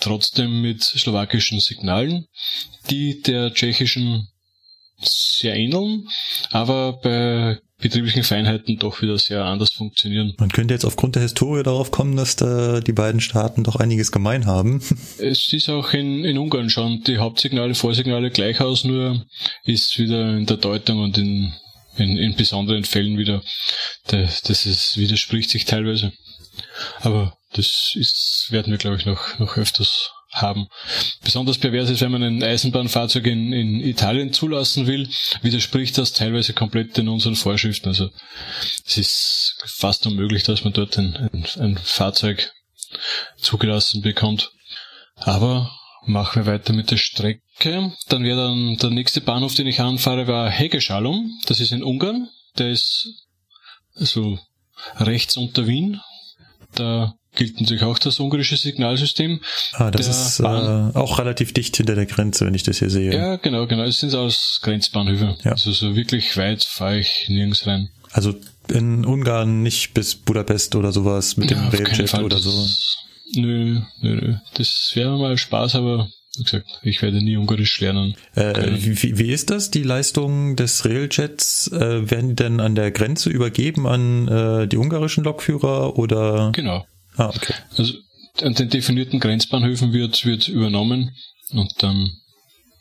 [0.00, 2.26] trotzdem mit slowakischen Signalen,
[2.90, 4.28] die der tschechischen
[5.00, 6.08] sehr ähneln,
[6.50, 10.34] aber bei betrieblichen Feinheiten doch wieder sehr anders funktionieren.
[10.38, 14.12] Man könnte jetzt aufgrund der Historie darauf kommen, dass da die beiden Staaten doch einiges
[14.12, 14.82] gemein haben.
[15.18, 19.24] Es ist auch in, in Ungarn schon die Hauptsignale, Vorsignale gleich aus, nur
[19.64, 21.52] ist wieder in der Deutung und in,
[21.96, 23.42] in, in besonderen Fällen wieder,
[24.06, 26.12] das, das ist, widerspricht sich teilweise.
[27.00, 30.68] Aber das ist, werden wir, glaube ich, noch, noch öfters haben.
[31.22, 35.08] Besonders pervers ist, wenn man ein Eisenbahnfahrzeug in, in Italien zulassen will,
[35.42, 37.88] widerspricht das teilweise komplett in unseren Vorschriften.
[37.88, 38.10] Also
[38.86, 42.52] es ist fast unmöglich, dass man dort ein, ein, ein Fahrzeug
[43.36, 44.50] zugelassen bekommt.
[45.16, 45.70] Aber
[46.04, 47.92] machen wir weiter mit der Strecke.
[48.08, 51.38] Dann wäre dann der nächste Bahnhof, den ich anfahre, war Hegeschalum.
[51.46, 52.28] Das ist in Ungarn.
[52.56, 53.26] Der ist
[53.94, 54.38] so
[54.96, 56.00] rechts unter Wien.
[56.74, 59.40] Da gilt natürlich auch das ungarische Signalsystem.
[59.72, 62.90] Ah, das Der ist äh, auch relativ dicht hinter der Grenze, wenn ich das hier
[62.90, 63.14] sehe.
[63.14, 63.84] Ja, genau, genau.
[63.84, 65.36] Es sind alles Grenzbahnhöfe.
[65.44, 65.52] Ja.
[65.52, 67.88] Also so wirklich weit fahre ich nirgends rein.
[68.12, 68.34] Also
[68.70, 72.50] in Ungarn nicht bis Budapest oder sowas mit dem Ja, Railjet oder so.
[73.34, 74.34] Nö, nö, nö.
[74.54, 78.14] Das wäre mal Spaß, aber wie gesagt, ich werde nie Ungarisch lernen.
[78.34, 81.68] Äh, wie- wie ist das, die Leistung des Railjets?
[81.72, 86.52] Äh, werden die denn an der Grenze übergeben an äh, die ungarischen Lokführer oder?
[86.54, 86.86] Genau.
[87.18, 87.54] Ah, okay.
[87.76, 87.94] Also
[88.42, 91.14] an den definierten Grenzbahnhöfen wird, wird übernommen
[91.50, 92.10] und dann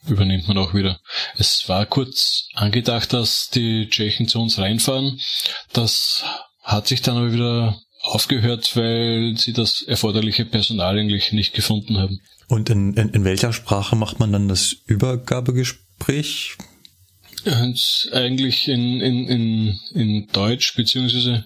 [0.08, 1.00] übernimmt man auch wieder.
[1.38, 5.20] Es war kurz angedacht, dass die Tschechen zu uns reinfahren.
[5.74, 6.24] Das
[6.62, 12.22] hat sich dann aber wieder aufgehört, weil sie das erforderliche Personal eigentlich nicht gefunden haben.
[12.48, 16.58] Und in, in, in welcher Sprache macht man dann das Übergabegespräch?
[17.46, 21.46] Und eigentlich in, in, in, in Deutsch, beziehungsweise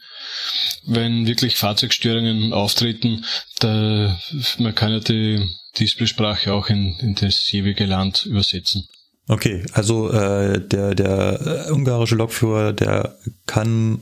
[0.86, 3.26] wenn wirklich Fahrzeugstörungen auftreten,
[3.60, 4.18] da,
[4.58, 5.48] man kann ja die
[5.80, 8.88] Displaysprache auch in, in das jeweilige Land übersetzen.
[9.28, 14.02] Okay, also äh, der, der ungarische Lokführer, der kann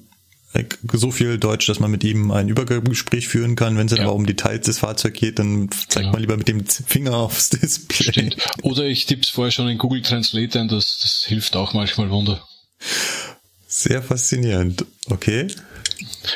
[0.93, 3.77] so viel Deutsch, dass man mit ihm ein Übergabegespräch führen kann.
[3.77, 4.05] Wenn es dann Ja.
[4.07, 6.11] aber um Details des Fahrzeugs geht, dann zeigt Genau.
[6.11, 8.11] man lieber mit dem Finger aufs Display.
[8.11, 8.37] Stimmt.
[8.63, 12.43] Oder ich tipp's vorher schon in Google Translate ein, das, das hilft auch manchmal Wunder.
[13.67, 14.85] Sehr faszinierend.
[15.09, 15.47] Okay.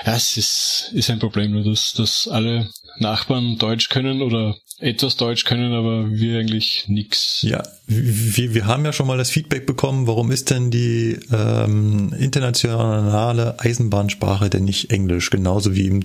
[0.06, 5.46] Ja, es ist, ist ein Problem, dass, dass alle Nachbarn Deutsch können oder etwas Deutsch
[5.46, 7.42] können, aber wir eigentlich nix.
[7.42, 12.14] Ja, wir, wir haben ja schon mal das Feedback bekommen, warum ist denn die ähm,
[12.18, 16.04] internationale Eisenbahnsprache denn nicht Englisch, genauso wie im,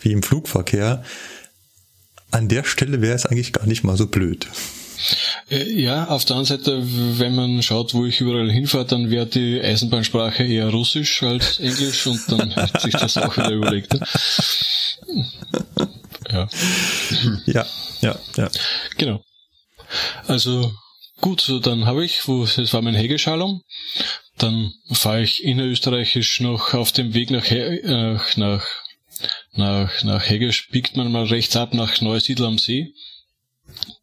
[0.00, 1.04] wie im Flugverkehr.
[2.30, 4.46] An der Stelle wäre es eigentlich gar nicht mal so blöd.
[5.50, 6.82] Äh, Ja, auf der anderen Seite,
[7.18, 12.06] wenn man schaut, wo ich überall hinfahre, dann wäre die Eisenbahnsprache eher Russisch als Englisch
[12.06, 13.96] und dann hat sich das auch wieder überlegt.
[16.32, 16.48] Ja,
[17.46, 17.66] Ja,
[18.00, 18.50] ja, ja.
[18.96, 19.24] genau.
[20.26, 20.72] Also
[21.20, 23.62] gut, so dann habe ich, wo das war mein Hegeschalung.
[24.38, 28.66] Dann fahre ich innerösterreichisch noch auf dem Weg nach He äh, nach
[29.52, 32.94] nach nach Hegesch biegt man mal rechts ab nach Neusiedl am See.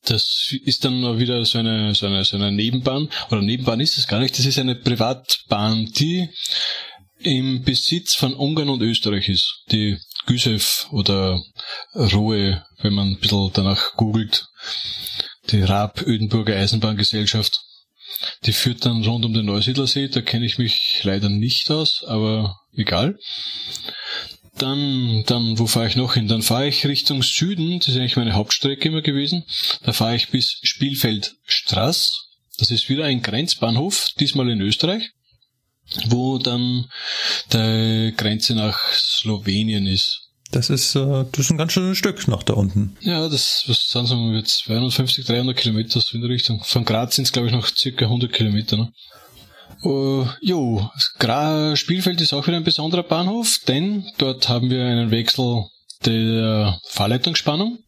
[0.05, 3.97] Das ist dann mal wieder so eine, so eine, so eine Nebenbahn, oder Nebenbahn ist
[3.97, 6.29] es gar nicht, das ist eine Privatbahn, die
[7.19, 9.63] im Besitz von Ungarn und Österreich ist.
[9.71, 11.41] Die Güsev oder
[11.95, 14.47] Ruhe, wenn man ein bisschen danach googelt.
[15.51, 17.61] Die Raab-Ödenburger Eisenbahngesellschaft.
[18.45, 22.59] Die führt dann rund um den Neusiedlersee, da kenne ich mich leider nicht aus, aber
[22.73, 23.17] egal.
[24.57, 26.27] Dann, dann, wo fahre ich noch hin?
[26.27, 29.45] Dann fahre ich Richtung Süden, das ist eigentlich meine Hauptstrecke immer gewesen.
[29.83, 32.25] Da fahre ich bis Spielfeldstraß.
[32.57, 35.11] Das ist wieder ein Grenzbahnhof, diesmal in Österreich,
[36.07, 36.85] wo dann
[37.53, 40.27] die Grenze nach Slowenien ist.
[40.51, 42.95] Das ist, äh, das ist ein ganz schönes Stück nach da unten.
[43.01, 46.63] Ja, das was sind so 250, 300 Kilometer so in der Richtung.
[46.63, 48.77] Von Graz sind es, glaube ich, noch circa 100 Kilometer.
[48.77, 48.93] Ne?
[49.83, 55.11] Uh, jo, Gra Spielfeld ist auch wieder ein besonderer Bahnhof, denn dort haben wir einen
[55.11, 55.65] Wechsel
[56.05, 57.79] der Fahrleitungsspannung.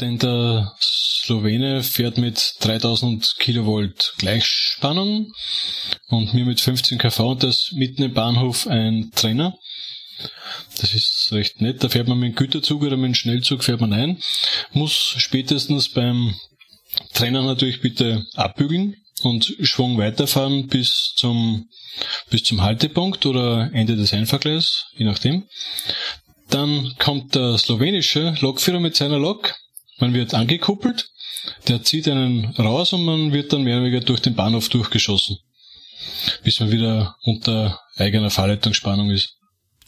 [0.00, 5.32] Denn der Slowene fährt mit 3000 Kilovolt Gleichspannung
[6.08, 9.54] und mir mit 15 kV und das mitten im Bahnhof ein Trenner.
[10.80, 11.82] Das ist recht nett.
[11.82, 14.20] Da fährt man mit dem Güterzug oder mit dem Schnellzug fährt man ein.
[14.72, 16.34] Muss spätestens beim
[17.12, 21.68] Trenner natürlich bitte abbügeln und Schwung weiterfahren bis zum,
[22.30, 25.44] bis zum Haltepunkt oder Ende des Einfahrgleis, je nachdem.
[26.50, 29.54] Dann kommt der slowenische Lokführer mit seiner Lok.
[29.98, 31.10] Man wird angekuppelt,
[31.66, 35.38] der zieht einen raus und man wird dann mehr oder weniger durch den Bahnhof durchgeschossen.
[36.44, 39.36] Bis man wieder unter eigener Fahrleitungsspannung ist.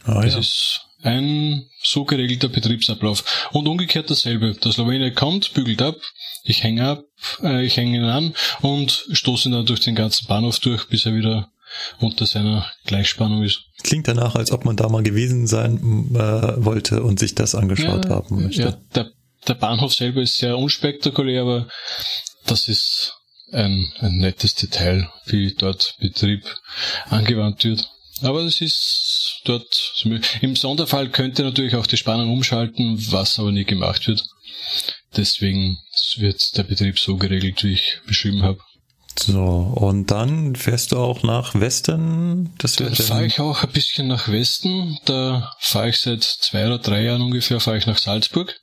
[0.05, 0.41] Ah, das ja.
[0.41, 3.49] ist ein so geregelter Betriebsablauf.
[3.53, 4.55] Und umgekehrt dasselbe.
[4.55, 5.97] Der Slowene kommt, bügelt ab,
[6.45, 7.05] ich hänge ab,
[7.43, 11.07] äh, ich hänge ihn an und stoße ihn dann durch den ganzen Bahnhof durch, bis
[11.07, 11.51] er wieder
[11.99, 13.63] unter seiner Gleichspannung ist.
[13.83, 15.79] Klingt danach, als ob man da mal gewesen sein
[16.15, 18.63] äh, wollte und sich das angeschaut ja, haben möchte.
[18.63, 19.11] Ja, der,
[19.47, 21.69] der Bahnhof selber ist sehr unspektakulär, aber
[22.47, 23.15] das ist
[23.53, 26.45] ein, ein nettes Detail, wie dort Betrieb
[27.09, 27.89] angewandt wird.
[28.23, 30.05] Aber es ist dort,
[30.41, 34.23] im Sonderfall könnte natürlich auch die Spannung umschalten, was aber nie gemacht wird.
[35.17, 35.79] Deswegen
[36.17, 38.61] wird der Betrieb so geregelt, wie ich beschrieben habe.
[39.19, 42.55] So, und dann fährst du auch nach Westen?
[42.59, 44.99] Das da fahre ich auch ein bisschen nach Westen.
[45.05, 48.55] Da fahre ich seit zwei oder drei Jahren ungefähr, fahre ich nach Salzburg.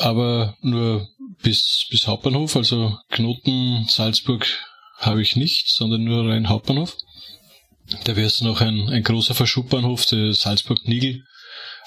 [0.00, 1.08] Aber nur
[1.42, 4.46] bis, bis Hauptbahnhof, also Knoten Salzburg
[4.98, 6.96] habe ich nicht, sondern nur rein Hauptbahnhof.
[8.04, 11.24] Da wäre es noch ein, ein großer Verschubbahnhof, der Salzburg-Nigel,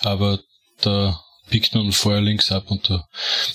[0.01, 0.39] aber
[0.81, 3.07] da biegt man vorher links ab und da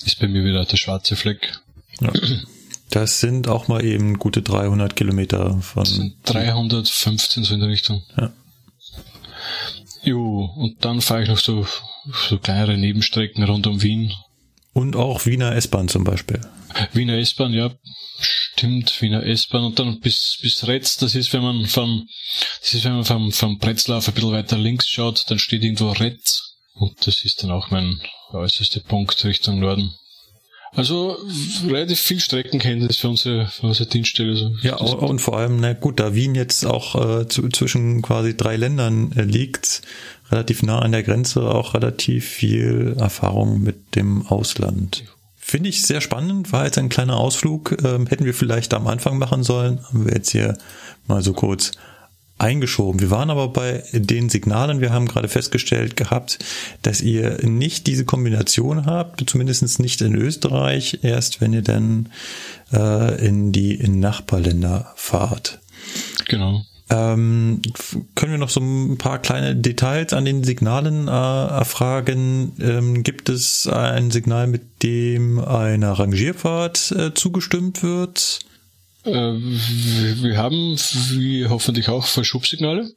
[0.04, 1.58] ist bei mir wieder der schwarze Fleck.
[2.00, 2.12] Ja.
[2.90, 6.14] Das sind auch mal eben gute 300 Kilometer von.
[6.24, 8.02] 315 so in der Richtung.
[8.16, 8.32] Ja.
[10.02, 11.66] Jo, und dann fahre ich noch so,
[12.28, 14.12] so kleinere Nebenstrecken rund um Wien.
[14.72, 16.40] Und auch Wiener S-Bahn zum Beispiel.
[16.92, 17.72] Wiener S-Bahn, ja,
[18.20, 22.06] stimmt, Wiener S-Bahn und dann bis, bis Retz, das ist, wenn man vom,
[22.60, 25.90] das ist, wenn man vom, vom Pretzlauf ein bisschen weiter links schaut, dann steht irgendwo
[25.90, 29.94] Retz und das ist dann auch mein äußerster Punkt Richtung Norden.
[30.76, 31.16] Also
[31.66, 34.32] relativ viel Streckenkenntnis für unsere, für unsere Dienststelle.
[34.32, 38.36] Also, ja, und vor allem, na gut, da Wien jetzt auch äh, zu, zwischen quasi
[38.36, 39.80] drei Ländern äh, liegt,
[40.30, 45.04] relativ nah an der Grenze, auch relativ viel Erfahrung mit dem Ausland.
[45.34, 47.78] Finde ich sehr spannend, war jetzt ein kleiner Ausflug.
[47.82, 50.58] Ähm, hätten wir vielleicht am Anfang machen sollen, haben wir jetzt hier
[51.06, 51.70] mal so kurz
[52.38, 53.00] eingeschoben.
[53.00, 56.38] Wir waren aber bei den Signalen, wir haben gerade festgestellt gehabt,
[56.82, 62.10] dass ihr nicht diese Kombination habt, zumindest nicht in Österreich, erst wenn ihr dann
[62.72, 65.60] äh, in die in Nachbarländer fahrt.
[66.26, 66.62] Genau.
[66.88, 67.62] Ähm,
[68.14, 72.52] können wir noch so ein paar kleine Details an den Signalen äh, erfragen?
[72.60, 78.40] Ähm, gibt es ein Signal, mit dem einer Rangierfahrt äh, zugestimmt wird?
[79.06, 79.34] Äh,
[80.22, 82.90] wir haben, wie hoffentlich auch, Verschubsignale.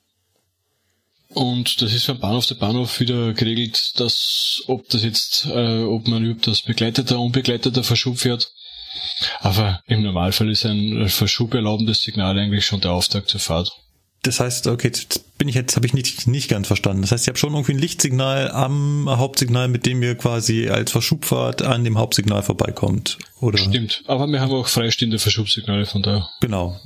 [1.33, 6.07] Und das ist beim Bahnhof der Bahnhof wieder geregelt, dass ob das jetzt, äh, ob
[6.07, 8.51] man überhaupt das begleiteter, unbegleiteter Verschub fährt.
[9.39, 13.71] Aber im Normalfall ist ein Verschub erlaubendes Signal eigentlich schon der Auftakt zur Fahrt.
[14.23, 17.01] Das heißt, okay, jetzt bin ich jetzt, habe ich nicht, nicht ganz verstanden.
[17.01, 20.91] Das heißt, ihr habt schon irgendwie ein Lichtsignal am Hauptsignal, mit dem ihr quasi als
[20.91, 23.58] Verschubfahrt an dem Hauptsignal vorbeikommt, oder?
[23.58, 26.29] Stimmt, aber wir haben auch freistehende Verschubsignale von da.
[26.41, 26.77] Genau.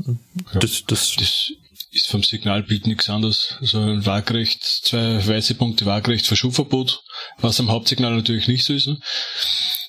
[0.54, 0.60] Ja.
[0.60, 1.52] Das, das, das
[1.92, 3.56] ist vom Signalbild nichts anderes.
[3.60, 7.02] Also ein Waagrecht, zwei weiße Punkte Waagrecht, Verschubverbot,
[7.40, 8.88] was am Hauptsignal natürlich nicht so ist.
[8.88, 9.00] Ne?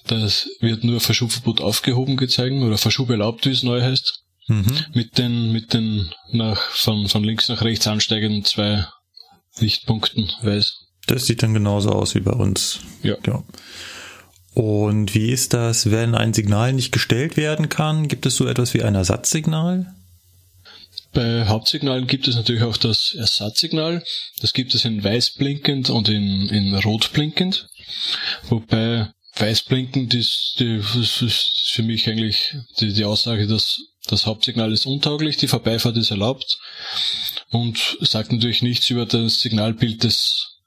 [0.07, 4.24] Das wird nur Verschubverbot aufgehoben gezeigt oder Verschub erlaubt, wie es neu heißt.
[4.47, 4.85] Mhm.
[4.93, 8.87] Mit den, mit den nach, von, von links nach rechts ansteigenden zwei
[9.59, 10.81] Lichtpunkten weiß.
[11.07, 12.81] Das sieht dann genauso aus wie bei uns.
[13.03, 13.17] Ja.
[13.27, 13.43] ja.
[14.55, 18.09] Und wie ist das, wenn ein Signal nicht gestellt werden kann?
[18.09, 19.95] Gibt es so etwas wie ein Ersatzsignal?
[21.13, 24.05] Bei Hauptsignalen gibt es natürlich auch das Ersatzsignal.
[24.41, 27.69] Das gibt es in weiß blinkend und in, in rot blinkend.
[28.49, 34.73] Wobei weiß blinkend ist, die, ist für mich eigentlich die, die Aussage, dass das Hauptsignal
[34.73, 36.59] ist untauglich, die Vorbeifahrt ist erlaubt
[37.51, 40.59] und sagt natürlich nichts über das Signalbild des,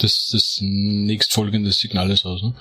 [0.00, 2.42] des, des nächstfolgenden Signales aus.
[2.42, 2.54] Ne?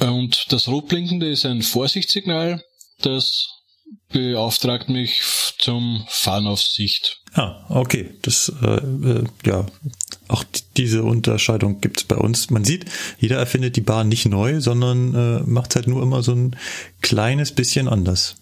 [0.00, 2.62] Und das Rotblinkende ist ein Vorsichtssignal,
[3.00, 3.48] das
[4.10, 5.20] beauftragt mich
[5.58, 7.20] zum Fahren auf Sicht.
[7.34, 8.14] Ah, okay.
[8.22, 9.66] Das, äh, äh, ja,
[10.28, 10.44] auch
[10.76, 12.50] diese Unterscheidung gibt's bei uns.
[12.50, 12.86] Man sieht,
[13.18, 16.56] jeder erfindet die Bahn nicht neu, sondern äh, macht halt nur immer so ein
[17.00, 18.36] kleines bisschen anders.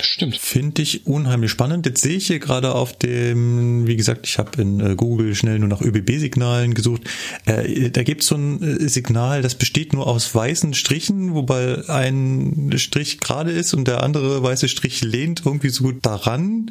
[0.00, 0.36] Stimmt.
[0.36, 1.86] Finde ich unheimlich spannend.
[1.86, 5.58] Jetzt sehe ich hier gerade auf dem, wie gesagt, ich habe in äh, Google schnell
[5.58, 7.02] nur nach ÖBB-Signalen gesucht.
[7.46, 11.88] Äh, da gibt es so ein äh, Signal, das besteht nur aus weißen Strichen, wobei
[11.88, 16.70] ein Strich gerade ist und der andere weiße Strich lehnt irgendwie so gut daran.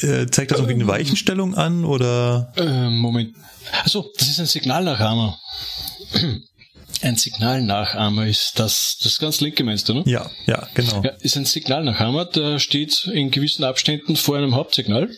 [0.00, 2.52] Äh, zeigt das irgendwie eine Weichenstellung an oder?
[2.56, 3.34] Äh, Moment.
[3.84, 5.38] Also, das ist ein Signalnachahmer.
[7.02, 10.02] Ein Signalnachahmer ist das, das ganz linke meinst du, ne?
[10.06, 11.02] Ja, ja, genau.
[11.02, 15.08] Ja, ist ein Signalnachahmer, der steht in gewissen Abständen vor einem Hauptsignal.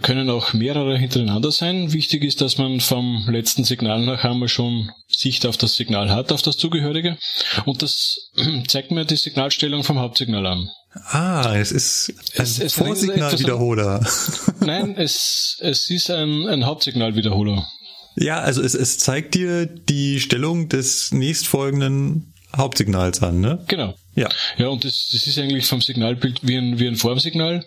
[0.00, 1.92] Können auch mehrere hintereinander sein.
[1.92, 6.56] Wichtig ist, dass man vom letzten Signalnachahmer schon Sicht auf das Signal hat, auf das
[6.56, 7.18] zugehörige.
[7.66, 8.30] Und das
[8.66, 10.70] zeigt mir die Signalstellung vom Hauptsignal an.
[10.92, 14.04] Ah, es ist ein es, es Vorsignalwiederholer.
[14.60, 17.66] Nein, es, es ist ein, ein Hauptsignalwiederholer.
[18.16, 23.64] Ja, also es, es zeigt dir die Stellung des nächstfolgenden Hauptsignals an, ne?
[23.68, 23.94] Genau.
[24.14, 24.28] Ja.
[24.58, 27.64] Ja, und das, das ist eigentlich vom Signalbild wie ein, wie ein Formsignal.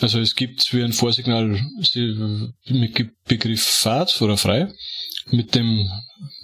[0.00, 1.60] Also es gibt wie ein Vorsignal
[2.68, 4.72] mit Begriff Fahrt oder frei
[5.30, 5.88] mit dem,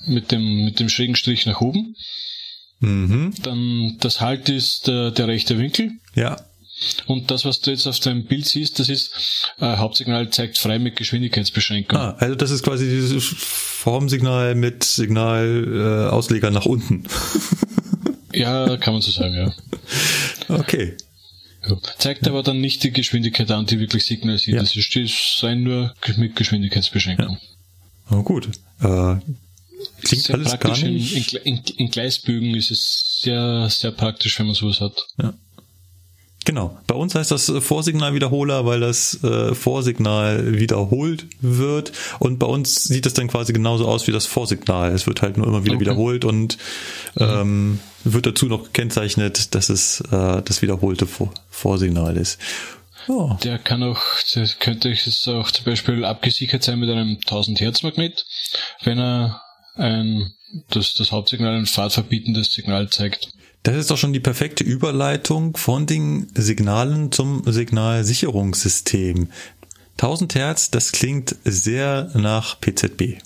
[0.06, 1.94] mit dem, mit dem schrägen Strich nach oben.
[2.80, 3.34] Mhm.
[3.42, 5.92] Dann das Halt ist der, der rechte Winkel.
[6.14, 6.36] Ja.
[7.06, 9.10] Und das, was du jetzt auf deinem Bild siehst, das ist
[9.58, 11.98] äh, Hauptsignal zeigt frei mit Geschwindigkeitsbeschränkung.
[11.98, 17.04] Ah, also das ist quasi dieses Formsignal mit Signalausleger äh, nach unten.
[18.32, 19.54] ja, kann man so sagen, ja.
[20.48, 20.96] Okay.
[21.68, 21.76] Ja.
[21.98, 24.56] Zeigt aber dann nicht die Geschwindigkeit an, die wirklich signalisiert.
[24.56, 24.62] Ja.
[24.62, 27.38] Das ist sein nur mit Geschwindigkeitsbeschränkung.
[28.10, 28.16] Ja.
[28.16, 28.48] Oh, gut.
[28.80, 29.16] Äh,
[30.02, 31.34] klingt sehr alles gar nicht.
[31.34, 35.06] In, in, in Gleisbögen ist es sehr, sehr praktisch, wenn man sowas hat.
[35.20, 35.34] Ja.
[36.44, 36.79] Genau.
[36.87, 41.92] Bei uns heißt das Vorsignalwiederholer, weil das äh, Vorsignal wiederholt wird.
[42.20, 44.92] Und bei uns sieht das dann quasi genauso aus wie das Vorsignal.
[44.92, 45.81] Es wird halt nur immer wieder okay.
[45.83, 46.57] wiederholt und
[47.18, 52.38] ähm, wird dazu noch gekennzeichnet, dass es äh, das wiederholte Vor Vorsignal ist.
[53.09, 53.37] Oh.
[53.42, 54.03] Der kann auch,
[54.35, 58.27] das könnte es auch zum Beispiel abgesichert sein mit einem 1000 Hertz Magnet,
[58.83, 59.40] wenn er
[59.74, 60.33] ein,
[60.70, 63.29] das, das Hauptsignal ein fahrtverbietendes Signal zeigt.
[63.62, 69.28] Das ist doch schon die perfekte Überleitung von den Signalen zum Signalsicherungssystem.
[69.94, 73.18] 1000 Hertz, das klingt sehr nach PZB.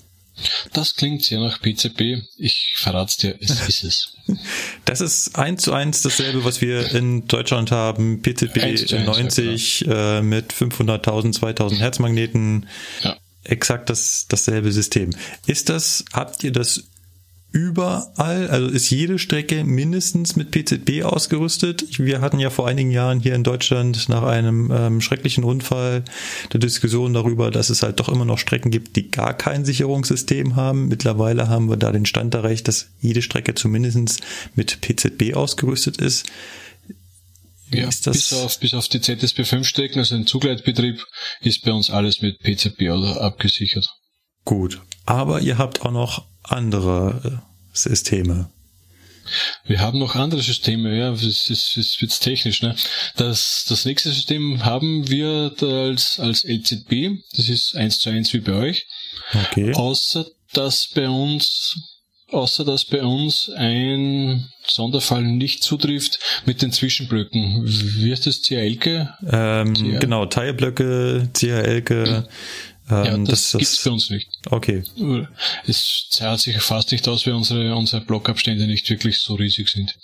[0.73, 2.23] Das klingt sehr nach PZB.
[2.37, 4.09] Ich verrat's dir, es ist es.
[4.85, 8.21] Das ist eins zu eins dasselbe, was wir in Deutschland haben.
[8.21, 12.67] PZB 1 90 ja, äh, mit 500.000, 2000 Hertz Magneten.
[13.03, 13.17] Ja.
[13.43, 15.11] Exakt das, dasselbe System.
[15.45, 16.85] Ist das, habt ihr das
[17.53, 21.99] überall, also ist jede Strecke mindestens mit PZB ausgerüstet.
[21.99, 26.03] Wir hatten ja vor einigen Jahren hier in Deutschland nach einem ähm, schrecklichen Unfall
[26.51, 30.55] der Diskussion darüber, dass es halt doch immer noch Strecken gibt, die gar kein Sicherungssystem
[30.55, 30.87] haben.
[30.87, 34.21] Mittlerweile haben wir da den Stand erreicht, dass jede Strecke zumindest
[34.55, 36.25] mit PZB ausgerüstet ist.
[37.69, 37.85] Ja?
[37.85, 41.05] Bis, auf, bis auf die ZSB5-Strecken, also den Zugleitbetrieb,
[41.41, 43.89] ist bei uns alles mit PZB abgesichert.
[44.43, 44.81] Gut.
[45.05, 48.49] Aber ihr habt auch noch andere äh, Systeme.
[49.65, 52.75] Wir haben noch andere Systeme, ja, es ist, es wird technisch, ne?
[53.15, 58.39] Das, das nächste System haben wir als, als LZB, das ist eins zu eins wie
[58.39, 58.85] bei euch.
[59.33, 59.73] Okay.
[59.73, 61.75] Außer, dass bei uns,
[62.29, 67.63] außer, dass bei uns ein Sonderfall nicht zutrifft mit den Zwischenblöcken.
[67.65, 68.41] Wie heißt das?
[68.41, 69.13] CHLke?
[69.29, 72.27] Ähm, genau, Teilblöcke, CHLke,
[72.89, 74.29] ähm, ja, das, das gibt's für uns nicht.
[74.49, 74.83] Okay.
[75.65, 79.97] Es zahlt sich fast nicht aus, weil unsere, unsere Blockabstände nicht wirklich so riesig sind.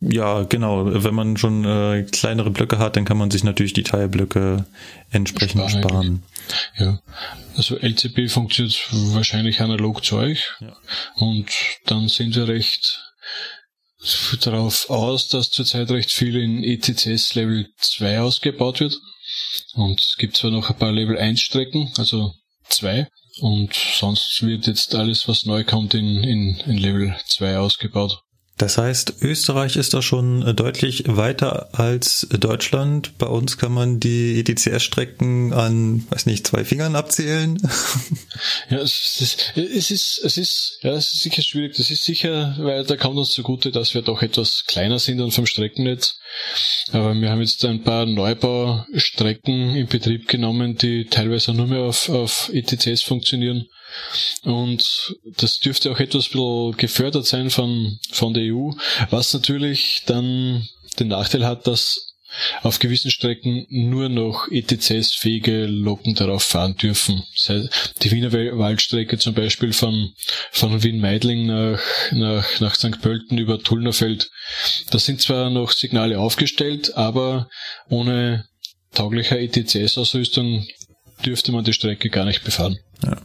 [0.00, 1.02] Ja, genau.
[1.02, 4.64] Wenn man schon äh, kleinere Blöcke hat, dann kann man sich natürlich die Teilblöcke
[5.10, 5.82] entsprechend sparen.
[5.82, 6.22] sparen.
[6.76, 7.00] Ja,
[7.56, 10.52] also LCP funktioniert wahrscheinlich analog zu euch.
[10.60, 10.76] Ja.
[11.16, 11.50] Und
[11.86, 13.02] dann sind wir recht
[14.42, 18.96] darauf aus, dass zurzeit recht viel in ETCS Level 2 ausgebaut wird.
[19.74, 22.34] Und es gibt zwar noch ein paar Level 1 Strecken, also
[22.68, 23.08] zwei.
[23.40, 28.22] Und sonst wird jetzt alles, was neu kommt, in, in, in Level 2 ausgebaut.
[28.58, 33.16] Das heißt, Österreich ist da schon äh, deutlich weiter als Deutschland.
[33.16, 37.58] Bei uns kann man die ETCS-Strecken an, weiß nicht, zwei Fingern abzählen.
[38.70, 41.76] Ja, es ist, es ist, es ist, ja, es ist sicher schwierig.
[41.76, 45.32] Das ist sicher, weil da kommt uns zugute, dass wir doch etwas kleiner sind und
[45.32, 46.18] vom Streckennetz.
[46.92, 52.08] Aber wir haben jetzt ein paar Neubaustrecken in Betrieb genommen, die teilweise nur mehr auf,
[52.08, 53.66] auf ETCS funktionieren.
[54.42, 56.30] Und das dürfte auch etwas
[56.76, 58.70] gefördert sein von, von der EU,
[59.10, 60.68] was natürlich dann
[60.98, 62.08] den Nachteil hat, dass
[62.62, 67.22] auf gewissen Strecken nur noch ETCS-fähige Loken darauf fahren dürfen.
[68.02, 70.12] Die Wiener Waldstrecke zum Beispiel von,
[70.52, 71.80] von Wien-Meidling nach,
[72.12, 73.00] nach, nach St.
[73.00, 74.30] Pölten über Tullnerfeld.
[74.90, 77.48] Da sind zwar noch Signale aufgestellt, aber
[77.88, 78.44] ohne
[78.94, 80.66] tauglicher ETCS-Ausrüstung
[81.24, 82.78] dürfte man die Strecke gar nicht befahren.
[83.04, 83.16] Ja.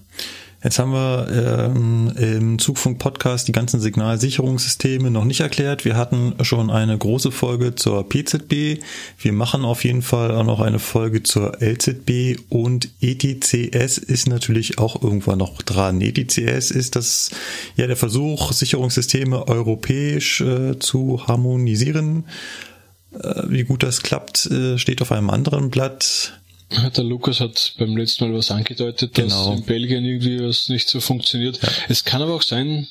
[0.63, 5.83] Jetzt haben wir ähm, im Zugfunk-Podcast die ganzen Signalsicherungssysteme noch nicht erklärt.
[5.83, 8.81] Wir hatten schon eine große Folge zur PZB.
[9.19, 14.79] Wir machen auf jeden Fall auch noch eine Folge zur LZB und ETCS ist natürlich
[14.79, 15.99] auch irgendwann noch dran.
[15.99, 17.31] ETCS ist das
[17.75, 22.23] ja der Versuch, Sicherungssysteme europäisch äh, zu harmonisieren.
[23.19, 26.39] Äh, wie gut das klappt, äh, steht auf einem anderen Blatt.
[26.95, 29.53] Der Lukas hat beim letzten Mal was angedeutet, dass genau.
[29.53, 31.61] in Belgien irgendwie was nicht so funktioniert.
[31.61, 31.69] Ja.
[31.89, 32.87] Es kann aber auch sein,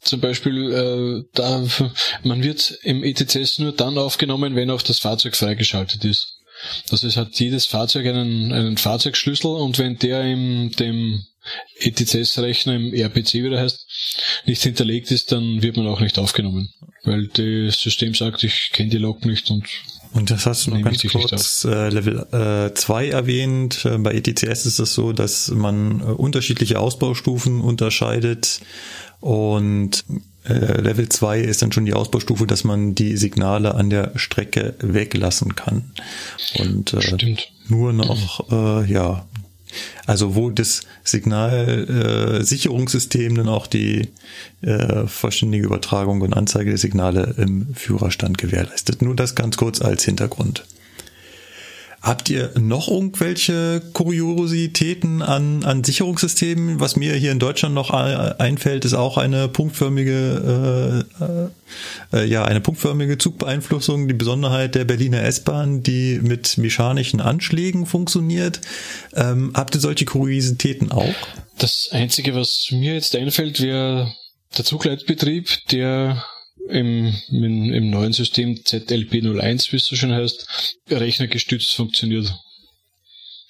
[0.00, 1.64] zum Beispiel, äh, da,
[2.22, 6.38] man wird im ETCS nur dann aufgenommen, wenn auch das Fahrzeug freigeschaltet ist.
[6.90, 11.24] Also es hat jedes Fahrzeug einen, einen Fahrzeugschlüssel und wenn der im dem
[11.78, 13.86] ETCS-Rechner im RPC wieder heißt,
[14.44, 16.72] nicht hinterlegt ist, dann wird man auch nicht aufgenommen.
[17.04, 19.66] Weil das System sagt, ich kenne die Log nicht und
[20.12, 23.84] und das hast du noch ganz kurz äh, Level 2 äh, erwähnt.
[23.84, 28.60] Äh, bei ETCS ist es so, dass man äh, unterschiedliche Ausbaustufen unterscheidet
[29.20, 30.04] und
[30.44, 34.74] äh, Level 2 ist dann schon die Ausbaustufe, dass man die Signale an der Strecke
[34.80, 35.92] weglassen kann.
[36.58, 37.36] Und äh,
[37.68, 39.26] nur noch äh, ja
[40.06, 44.08] also wo das Signalsicherungssystem äh, dann auch die
[44.62, 49.02] äh, vollständige Übertragung und Anzeige der Signale im Führerstand gewährleistet.
[49.02, 50.64] Nur das ganz kurz als Hintergrund.
[52.02, 56.80] Habt ihr noch irgendwelche Kuriositäten an, an Sicherungssystemen?
[56.80, 62.62] Was mir hier in Deutschland noch einfällt, ist auch eine punktförmige, äh, äh, ja, eine
[62.62, 64.08] punktförmige Zugbeeinflussung.
[64.08, 68.62] Die Besonderheit der Berliner S-Bahn, die mit mechanischen Anschlägen funktioniert.
[69.14, 71.14] Ähm, habt ihr solche Kuriositäten auch?
[71.58, 74.10] Das Einzige, was mir jetzt einfällt, wäre
[74.56, 76.24] der Zugleitbetrieb, der
[76.68, 80.46] im, im, im neuen System ZLP01, wie es so schön heißt,
[80.90, 82.34] rechnergestützt funktioniert.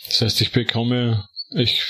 [0.07, 1.83] Das heißt, ich bekomme ich,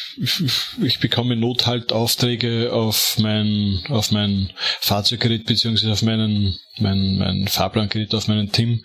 [0.83, 8.27] ich bekomme Nothaltaufträge auf mein, auf mein Fahrzeuggerät beziehungsweise auf meinen, mein, mein Fahrplangerät, auf
[8.27, 8.85] meinen Team.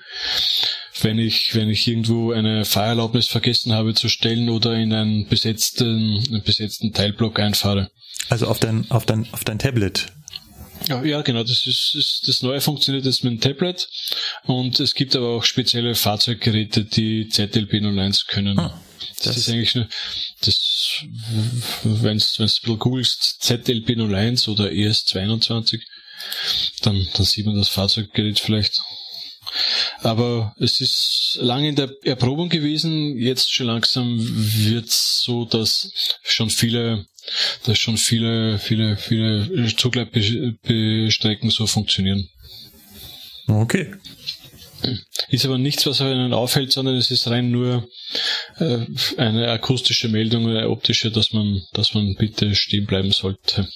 [1.01, 6.21] Wenn ich, wenn ich irgendwo eine Fahrerlaubnis vergessen habe zu stellen oder in einen besetzten,
[6.27, 7.89] einen besetzten Teilblock einfahre.
[8.29, 10.07] Also auf dein, auf dein, auf dein Tablet
[11.03, 11.43] ja, genau.
[11.43, 13.87] Das ist, ist das neue funktioniert jetzt mit dem Tablet
[14.43, 18.59] und es gibt aber auch spezielle Fahrzeuggeräte, die ZLP 01 können.
[18.59, 18.81] Ah,
[19.17, 19.87] das, das, ist eigentlich nur
[20.41, 21.03] das,
[21.83, 25.81] wenn du ein bisschen googelst, ZLP 01 oder ES22,
[26.81, 28.79] dann, dann sieht man das Fahrzeuggerät vielleicht.
[29.99, 33.17] Aber es ist lange in der Erprobung gewesen.
[33.17, 35.89] Jetzt schon langsam wird es so, dass
[36.23, 37.05] schon viele
[37.63, 42.29] dass schon viele, viele, viele Zugleitstrecken so funktionieren.
[43.47, 43.91] Okay.
[45.29, 47.87] Ist aber nichts, was einen aufhält, sondern es ist rein nur
[48.57, 48.79] äh,
[49.17, 53.67] eine akustische Meldung, eine optische, dass man, dass man bitte stehen bleiben sollte.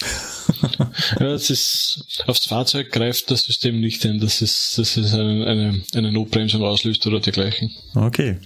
[1.20, 5.46] ja, es ist, aufs Fahrzeug greift das System nicht ein, dass es, dass es eine,
[5.46, 7.70] eine, eine Notbremsung auslöst oder dergleichen.
[7.94, 8.38] Okay.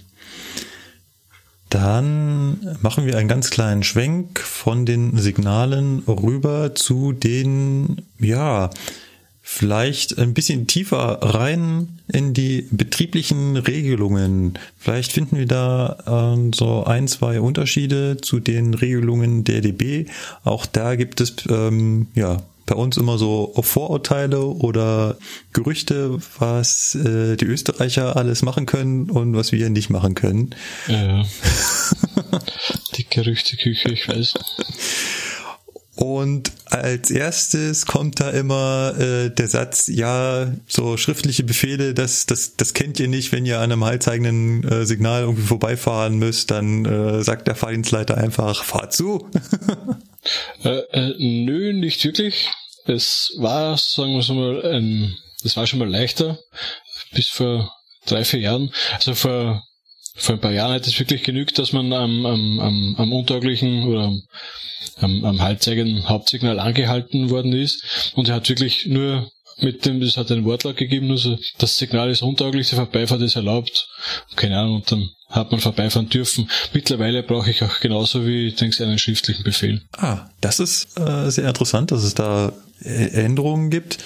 [1.69, 8.71] Dann machen wir einen ganz kleinen Schwenk von den Signalen rüber zu den, ja,
[9.41, 14.57] vielleicht ein bisschen tiefer rein in die betrieblichen Regelungen.
[14.77, 20.05] Vielleicht finden wir da äh, so ein, zwei Unterschiede zu den Regelungen der DB.
[20.43, 22.37] Auch da gibt es ähm, ja
[22.69, 25.17] bei uns immer so Vorurteile oder
[25.53, 30.51] Gerüchte, was äh, die Österreicher alles machen können und was wir nicht machen können.
[30.87, 31.25] Ja,
[32.95, 34.35] die Gerüchteküche, ich weiß.
[35.95, 42.55] Und als erstes kommt da immer äh, der Satz, ja, so schriftliche Befehle, das, das,
[42.55, 46.85] das kennt ihr nicht, wenn ihr an einem haltzeigenden äh, Signal irgendwie vorbeifahren müsst, dann
[46.85, 49.27] äh, sagt der Fahrdienstleiter einfach, fahr zu.
[50.63, 52.49] äh, äh, nö, nicht wirklich.
[52.85, 56.39] es war, sagen wir so mal, ein, das war schon mal leichter
[57.11, 57.71] bis vor
[58.05, 58.71] drei, vier Jahren.
[58.93, 59.63] Also vor,
[60.15, 63.87] vor ein paar Jahren hat es wirklich genügt, dass man am, am, am, am untauglichen
[63.87, 64.23] oder am,
[64.97, 69.31] am, am halbzeigen Hauptsignal angehalten worden ist und er hat wirklich nur
[69.61, 73.35] mit dem, das hat einen Wortlaut gegeben, also das Signal ist untauglich, der Vorbeifahrt ist
[73.35, 73.87] erlaubt,
[74.35, 76.49] keine Ahnung, und dann hat man vorbeifahren dürfen.
[76.73, 79.81] Mittlerweile brauche ich auch genauso wie, du, einen schriftlichen Befehl.
[79.97, 82.51] Ah, das ist äh, sehr interessant, dass es da
[82.81, 83.99] Änderungen gibt.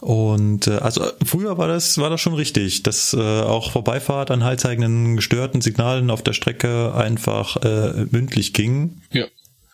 [0.00, 4.44] Und äh, also früher war das war das schon richtig, dass äh, auch Vorbeifahrt an
[4.44, 9.00] halbzeigenden gestörten Signalen auf der Strecke einfach äh, mündlich ging.
[9.12, 9.26] Ja.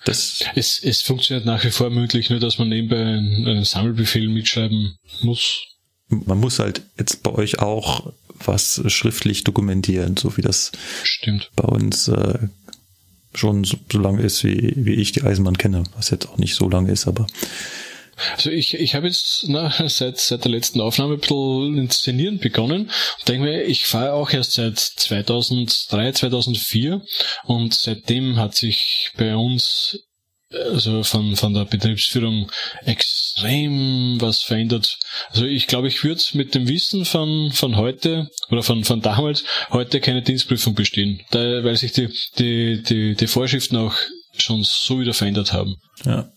[0.04, 4.28] Das es, es funktioniert nach wie vor mündlich, nur dass man nebenbei einen, einen Sammelbefehl
[4.28, 5.62] mitschreiben muss.
[6.08, 8.12] Man muss halt jetzt bei euch auch
[8.44, 11.50] was schriftlich dokumentieren, so wie das Stimmt.
[11.56, 12.38] bei uns äh,
[13.34, 16.54] schon so, so lange ist, wie, wie ich die Eisenbahn kenne, was jetzt auch nicht
[16.54, 17.26] so lange ist, aber
[18.36, 22.90] also ich, ich habe jetzt na, seit, seit der letzten Aufnahme ein bisschen inszenieren begonnen
[23.18, 27.02] und denke mir, ich fahre auch erst seit 2003, 2004
[27.44, 29.98] und seitdem hat sich bei uns
[30.54, 32.50] also von, von der Betriebsführung
[32.84, 34.98] extrem was verändert.
[35.30, 39.44] Also ich glaube, ich würde mit dem Wissen von, von heute oder von, von damals
[39.70, 42.08] heute keine Dienstprüfung bestehen, da, weil sich die,
[42.38, 43.94] die, die, die Vorschriften auch
[44.36, 45.76] schon so wieder verändert haben.
[46.04, 46.30] Ja.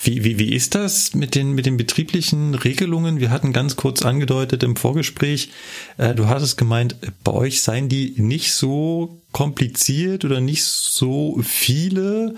[0.00, 3.20] Wie, wie, wie ist das mit den, mit den betrieblichen Regelungen?
[3.20, 5.50] Wir hatten ganz kurz angedeutet im Vorgespräch,
[5.98, 12.34] äh, du hattest gemeint, bei euch seien die nicht so kompliziert oder nicht so viele.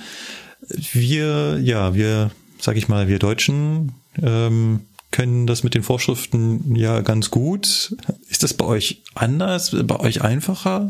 [0.92, 3.92] Wir, ja, wir, sag ich mal, wir Deutschen
[4.22, 7.94] ähm, können das mit den Vorschriften ja ganz gut.
[8.28, 10.88] Ist das bei euch anders, bei euch einfacher?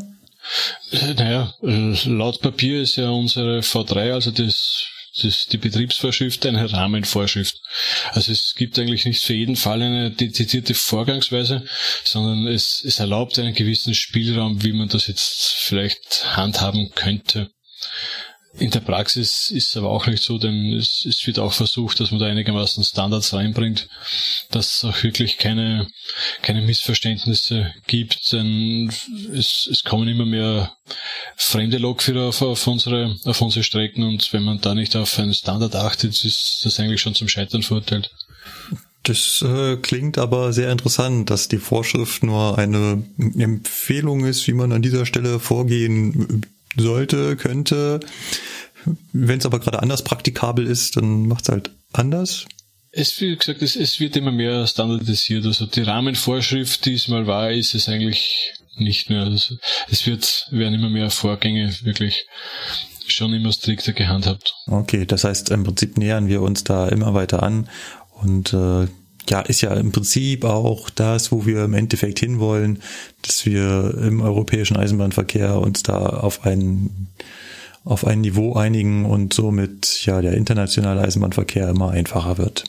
[0.91, 6.45] Äh, naja, äh, laut Papier ist ja unsere V3, also das das ist die Betriebsvorschrift
[6.45, 7.61] eine Rahmenvorschrift.
[8.11, 11.63] Also es gibt eigentlich nicht für jeden Fall eine dezidierte Vorgangsweise,
[12.03, 17.49] sondern es, es erlaubt einen gewissen Spielraum, wie man das jetzt vielleicht handhaben könnte.
[18.57, 21.99] In der Praxis ist es aber auch nicht so, denn es, es wird auch versucht,
[21.99, 23.89] dass man da einigermaßen Standards reinbringt,
[24.49, 25.87] dass es auch wirklich keine,
[26.41, 28.89] keine Missverständnisse gibt, denn
[29.33, 30.73] es, es kommen immer mehr
[31.35, 35.33] fremde Lokführer auf, auf, unsere, auf unsere Strecken und wenn man da nicht auf einen
[35.33, 38.09] Standard achtet, ist das eigentlich schon zum Scheitern verurteilt.
[39.03, 43.03] Das äh, klingt aber sehr interessant, dass die Vorschrift nur eine
[43.37, 46.43] Empfehlung ist, wie man an dieser Stelle vorgehen
[46.75, 47.99] sollte, könnte.
[49.13, 52.45] Wenn es aber gerade anders praktikabel ist, dann macht es halt anders.
[52.91, 55.45] Es, wie gesagt, es, es wird immer mehr standardisiert.
[55.45, 59.23] Also die Rahmenvorschrift, die es mal war, ist es eigentlich nicht mehr.
[59.23, 59.55] Also
[59.89, 62.25] es wird, werden immer mehr Vorgänge wirklich
[63.07, 64.53] schon immer strikter gehandhabt.
[64.67, 67.69] Okay, das heißt, im Prinzip nähern wir uns da immer weiter an
[68.13, 68.87] und äh,
[69.29, 72.81] ja, ist ja im Prinzip auch das, wo wir im Endeffekt hinwollen,
[73.21, 77.07] dass wir im europäischen Eisenbahnverkehr uns da auf ein,
[77.83, 82.65] auf ein Niveau einigen und somit ja der internationale Eisenbahnverkehr immer einfacher wird.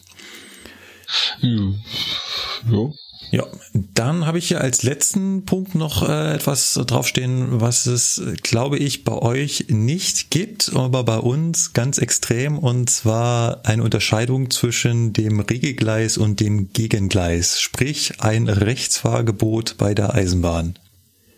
[2.71, 2.89] Ja.
[3.31, 8.79] Ja, dann habe ich hier als letzten Punkt noch äh, etwas draufstehen, was es, glaube
[8.79, 15.13] ich, bei euch nicht gibt, aber bei uns ganz extrem, und zwar eine Unterscheidung zwischen
[15.13, 20.79] dem Regelgleis und dem Gegengleis, sprich ein Rechtsfahrgebot bei der Eisenbahn.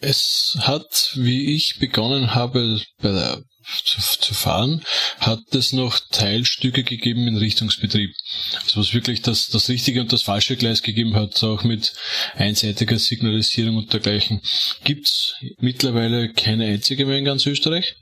[0.01, 3.43] Es hat, wie ich begonnen habe, bei der
[3.85, 4.83] zu fahren,
[5.19, 8.15] hat es noch Teilstücke gegeben in Richtungsbetrieb.
[8.63, 11.93] Also was wirklich das, das richtige und das falsche Gleis gegeben hat, auch mit
[12.35, 14.41] einseitiger Signalisierung und dergleichen.
[14.85, 17.95] Gibt's mittlerweile keine einzige mehr in ganz Österreich.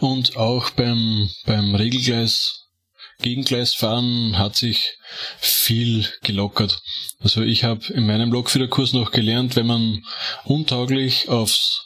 [0.00, 2.64] Und auch beim, beim Regelgleis
[3.22, 4.98] Gegengleisfahren hat sich
[5.38, 6.80] viel gelockert.
[7.20, 10.02] Also ich habe in meinem Lokführerkurs noch gelernt, wenn man
[10.44, 11.83] untauglich aufs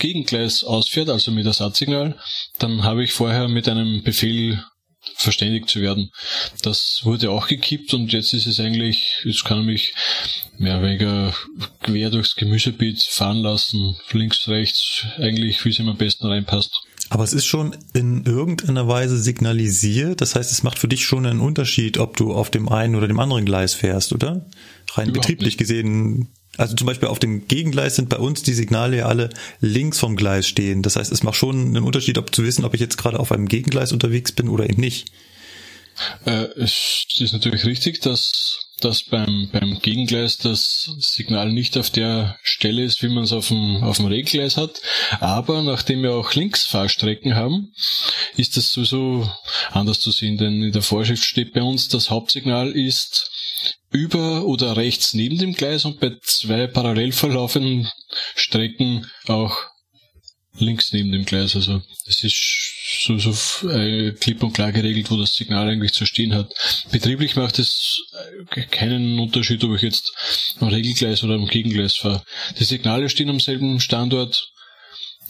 [0.00, 2.18] Gegengleis ausfährt, also mit Ersatzsignal,
[2.58, 4.60] dann habe ich vorher mit einem Befehl
[5.14, 6.10] verständigt zu werden.
[6.62, 9.94] Das wurde auch gekippt und jetzt ist es eigentlich, jetzt kann ich mich
[10.58, 11.34] mehr oder weniger
[11.82, 16.72] quer durchs Gemüsebeet fahren lassen, links, rechts, eigentlich wie es ihm am besten reinpasst.
[17.08, 20.20] Aber es ist schon in irgendeiner Weise signalisiert.
[20.20, 23.08] Das heißt, es macht für dich schon einen Unterschied, ob du auf dem einen oder
[23.08, 24.46] dem anderen Gleis fährst, oder?
[24.92, 25.58] Rein Überhaupt betrieblich nicht.
[25.58, 26.28] gesehen
[26.60, 29.30] also zum Beispiel auf dem Gegengleis sind bei uns die Signale ja alle
[29.60, 30.82] links vom Gleis stehen.
[30.82, 33.32] Das heißt, es macht schon einen Unterschied, ob zu wissen, ob ich jetzt gerade auf
[33.32, 35.06] einem Gegengleis unterwegs bin oder eben nicht.
[36.26, 42.38] Äh, es ist natürlich richtig, dass dass beim, beim Gegengleis das Signal nicht auf der
[42.42, 44.80] Stelle ist, wie man es auf dem, auf dem Regelgleis hat.
[45.20, 47.72] Aber nachdem wir auch Linksfahrstrecken haben,
[48.36, 49.30] ist das sowieso
[49.70, 53.30] anders zu sehen, denn in der Vorschrift steht bei uns, das Hauptsignal ist
[53.90, 57.90] über oder rechts neben dem Gleis und bei zwei parallel verlaufenden
[58.36, 59.56] Strecken auch
[60.58, 61.56] links neben dem Gleis.
[61.56, 66.06] Also es ist so, so äh, klipp und klar geregelt, wo das Signal eigentlich zu
[66.06, 66.52] stehen hat.
[66.90, 68.02] Betrieblich macht es
[68.54, 70.12] äh, keinen Unterschied, ob ich jetzt
[70.60, 72.22] am Regelgleis oder am Gegengleis fahre.
[72.58, 74.50] Die Signale stehen am selben Standort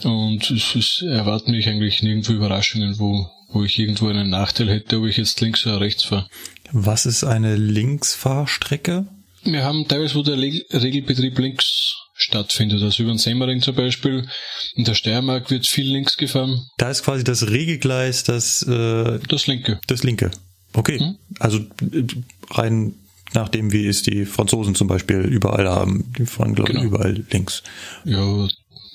[0.02, 4.98] und es, es erwarten mich eigentlich nirgendwo Überraschungen, wo, wo ich irgendwo einen Nachteil hätte,
[4.98, 6.28] ob ich jetzt links oder rechts fahre.
[6.72, 9.06] Was ist eine Linksfahrstrecke?
[9.42, 12.82] Wir haben teilweise, wo der Regelbetrieb links stattfindet.
[12.82, 14.28] Also über den Semmering zum Beispiel.
[14.74, 16.66] In der Steiermark wird viel links gefahren.
[16.76, 19.80] Da ist quasi das Regelgleis das äh, das linke.
[19.86, 20.30] Das linke.
[20.74, 20.98] Okay.
[20.98, 21.16] Hm?
[21.38, 22.06] Also äh,
[22.50, 22.94] rein
[23.32, 26.12] nach dem, wie es die Franzosen zum Beispiel überall haben.
[26.18, 26.82] Die fahren, glaube genau.
[26.82, 27.62] ich, überall links.
[28.04, 28.48] Ja,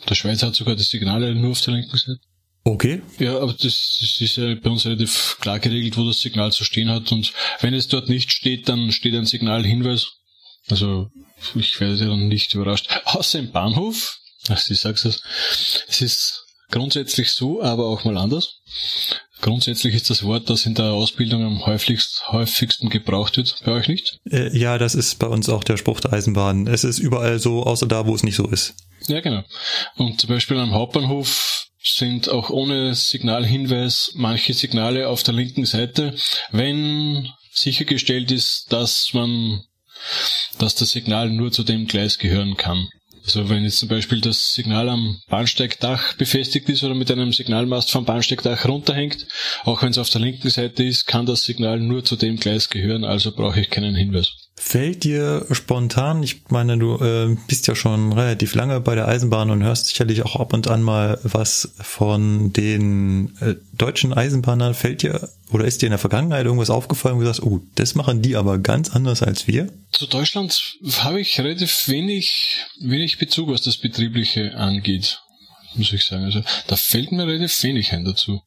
[0.10, 2.20] der Schweizer hat sogar das Signal nur auf der linken Seite.
[2.68, 3.04] Okay.
[3.20, 6.64] Ja, aber das, das ist ja bei uns relativ klar geregelt, wo das Signal zu
[6.64, 7.12] stehen hat.
[7.12, 10.08] Und wenn es dort nicht steht, dann steht ein Signalhinweis.
[10.72, 11.12] Also
[11.54, 12.90] ich werde dann nicht überrascht.
[13.06, 14.18] Außer im Bahnhof,
[14.50, 15.22] ach, ich sag's es,
[15.88, 18.56] es ist grundsätzlich so, aber auch mal anders.
[19.42, 23.88] Grundsätzlich ist das Wort, das in der Ausbildung am häufigst, häufigsten gebraucht wird, bei euch
[23.88, 24.20] nicht?
[24.32, 26.66] Äh, ja, das ist bei uns auch der Spruch der Eisenbahn.
[26.66, 28.74] Es ist überall so, außer da, wo es nicht so ist.
[29.08, 29.44] Ja, genau.
[29.98, 36.16] Und zum Beispiel am Hauptbahnhof sind auch ohne Signalhinweis manche Signale auf der linken Seite,
[36.52, 39.64] wenn sichergestellt ist, dass man
[40.58, 42.88] dass das Signal nur zu dem Gleis gehören kann.
[43.24, 47.90] Also wenn jetzt zum Beispiel das Signal am Bahnsteigdach befestigt ist oder mit einem Signalmast
[47.90, 49.26] vom Bahnsteigdach runterhängt,
[49.64, 52.70] auch wenn es auf der linken Seite ist, kann das Signal nur zu dem Gleis
[52.70, 54.45] gehören, also brauche ich keinen Hinweis.
[54.58, 59.50] Fällt dir spontan, ich meine, du äh, bist ja schon relativ lange bei der Eisenbahn
[59.50, 64.74] und hörst sicherlich auch ab und an mal was von den äh, deutschen Eisenbahnern.
[64.74, 67.96] Fällt dir oder ist dir in der Vergangenheit irgendwas aufgefallen, wo du sagst, oh, das
[67.96, 69.74] machen die aber ganz anders als wir?
[69.92, 75.20] Zu Deutschland habe ich relativ wenig, wenig Bezug, was das Betriebliche angeht,
[75.76, 76.24] muss ich sagen.
[76.24, 78.42] Also da fällt mir relativ wenig ein dazu.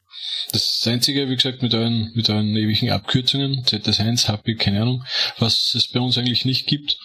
[0.53, 5.05] Das Einzige, wie gesagt, mit euren, mit euren ewigen Abkürzungen, ZS1, HP, keine Ahnung,
[5.39, 6.97] was es bei uns eigentlich nicht gibt.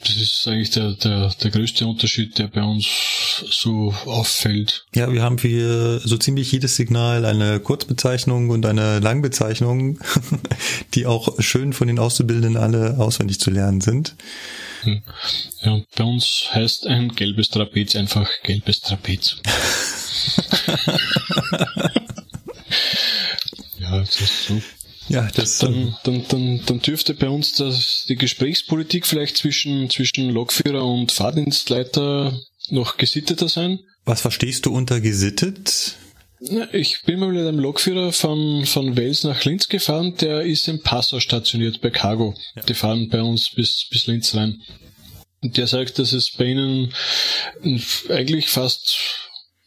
[0.00, 2.86] Das ist eigentlich der, der, der größte Unterschied, der bei uns
[3.48, 4.84] so auffällt.
[4.94, 9.98] Ja, wir haben für so ziemlich jedes Signal eine Kurzbezeichnung und eine Langbezeichnung,
[10.94, 14.14] die auch schön von den Auszubildenden alle auswendig zu lernen sind.
[14.82, 15.02] Hm.
[15.62, 19.36] Ja, und bei uns heißt ein gelbes Trapez einfach gelbes Trapez.
[24.04, 24.62] das ist so.
[25.08, 30.30] Ja, das dann, dann, dann, dann dürfte bei uns das, die Gesprächspolitik vielleicht zwischen, zwischen
[30.30, 32.40] Lokführer und Fahrdienstleiter
[32.70, 33.80] noch gesitteter sein.
[34.06, 35.96] Was verstehst du unter gesittet?
[36.72, 40.82] Ich bin mal mit einem Lokführer von, von Wels nach Linz gefahren, der ist in
[40.82, 42.34] Passau stationiert bei Cargo.
[42.54, 42.62] Ja.
[42.62, 44.60] Die fahren bei uns bis, bis Linz rein.
[45.42, 46.92] Und der sagt, dass es bei ihnen
[48.08, 48.96] eigentlich fast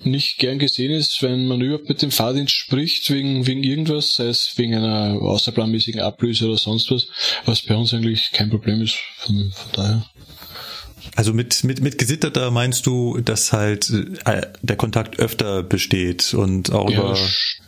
[0.04, 4.26] nicht gern gesehen ist, wenn man überhaupt mit dem Fahrdienst spricht, wegen, wegen irgendwas, sei
[4.28, 7.08] es wegen einer außerplanmäßigen Ablöse oder sonst was,
[7.46, 10.06] was bei uns eigentlich kein Problem ist, von, von daher.
[11.16, 13.90] Also mit, mit, mit gesitterter meinst du, dass halt
[14.26, 17.18] äh, der Kontakt öfter besteht und auch ja, über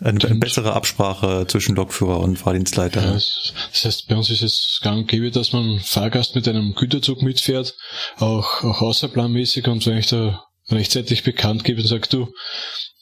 [0.01, 3.01] eine, eine, bessere Absprache zwischen Lokführer und Fahrdienstleiter.
[3.01, 3.53] Ja, das
[3.83, 7.75] heißt, bei uns ist es gang und gäbe, dass man Fahrgast mit einem Güterzug mitfährt,
[8.17, 12.31] auch, auch außerplanmäßig und wenn ich da rechtzeitig bekannt gebe und sagt, du,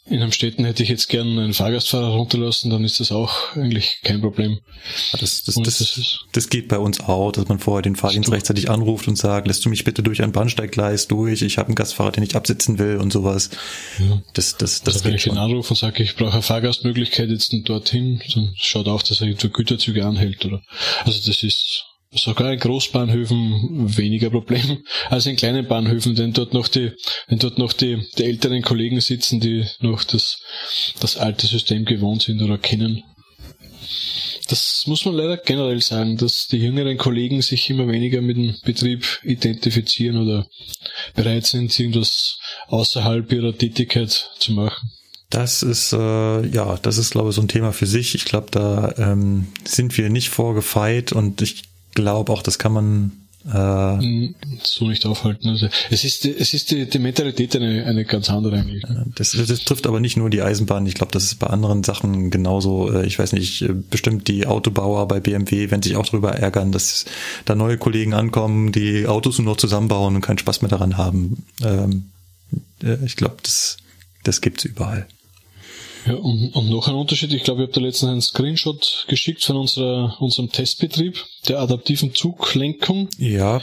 [0.10, 4.00] in einem Städten hätte ich jetzt gern einen Fahrgastfahrer runterlassen, dann ist das auch eigentlich
[4.04, 4.60] kein Problem.
[5.12, 8.70] Das, das, das, das, das geht bei uns auch, dass man vorher den Fahrdienst rechtzeitig
[8.70, 12.12] anruft und sagt, lässt du mich bitte durch ein Bahnsteiggleis durch, ich habe einen Gastfahrer,
[12.12, 13.50] den ich absitzen will und sowas.
[14.00, 14.22] Ja.
[14.34, 17.54] Das, das, das also wenn ich ihn anrufe und sage, ich brauche eine Fahrgastmöglichkeit jetzt
[17.66, 20.46] dorthin, dann schaut auch, dass er für Güterzüge anhält.
[20.46, 20.62] oder
[21.04, 26.68] Also das ist sogar in Großbahnhöfen weniger Problem als in kleinen Bahnhöfen, denn dort noch
[26.68, 26.92] die,
[27.28, 30.40] wenn dort noch die, die älteren Kollegen sitzen, die noch das,
[31.00, 33.04] das alte System gewohnt sind oder kennen.
[34.50, 38.56] Das muss man leider generell sagen, dass die jüngeren Kollegen sich immer weniger mit dem
[38.64, 40.48] Betrieb identifizieren oder
[41.16, 44.90] bereit sind, irgendwas außerhalb ihrer Tätigkeit zu machen.
[45.30, 48.16] Das ist äh, ja, das ist glaube ich so ein Thema für sich.
[48.16, 51.64] Ich glaube, da ähm, sind wir nicht vorgefeit und ich
[52.02, 53.12] glaube auch, das kann man
[53.50, 55.48] Äh, so nicht aufhalten.
[55.48, 58.84] Also es ist, es ist die, die Mentalität eine, eine ganz andere eigentlich.
[59.16, 60.86] Das, das trifft aber nicht nur die Eisenbahn.
[60.86, 62.92] Ich glaube, das ist bei anderen Sachen genauso.
[62.92, 66.74] Äh, Ich weiß nicht, äh, bestimmt die Autobauer bei BMW, wenn sich auch darüber ärgern,
[66.74, 67.06] dass
[67.46, 71.46] da neue Kollegen ankommen, die Autos nur noch zusammenbauen und keinen Spaß mehr daran haben.
[71.64, 72.10] Ähm,
[72.84, 73.78] äh, Ich glaube, das,
[74.24, 75.08] das gibt's überall.
[76.08, 79.44] Ja, und, und noch ein Unterschied, ich glaube, ich habe da letztens einen Screenshot geschickt
[79.44, 83.10] von unserer, unserem Testbetrieb der adaptiven Zuglenkung.
[83.18, 83.62] Ja,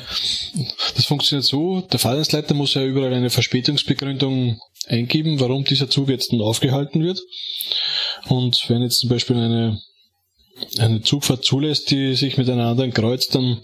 [0.95, 6.33] Das funktioniert so, der Fahrdienstleiter muss ja überall eine Verspätungsbegründung eingeben, warum dieser Zug jetzt
[6.33, 7.21] nun aufgehalten wird.
[8.29, 9.81] Und wenn jetzt zum Beispiel eine,
[10.79, 13.61] eine Zugfahrt zulässt, die sich mit einer anderen kreuzt, dann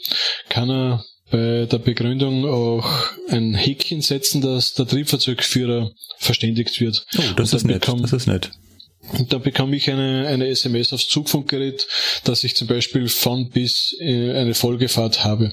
[0.49, 2.89] kann er bei der Begründung auch
[3.29, 7.05] ein Häkchen setzen, dass der Triebfahrzeugführer verständigt wird.
[7.19, 7.87] oh, das ist nett.
[7.87, 8.51] Das ist nett.
[9.19, 11.87] Und dann bekomme ich eine, eine SMS aufs Zugfunkgerät,
[12.25, 15.53] dass ich zum Beispiel von bis äh, eine Folgefahrt habe.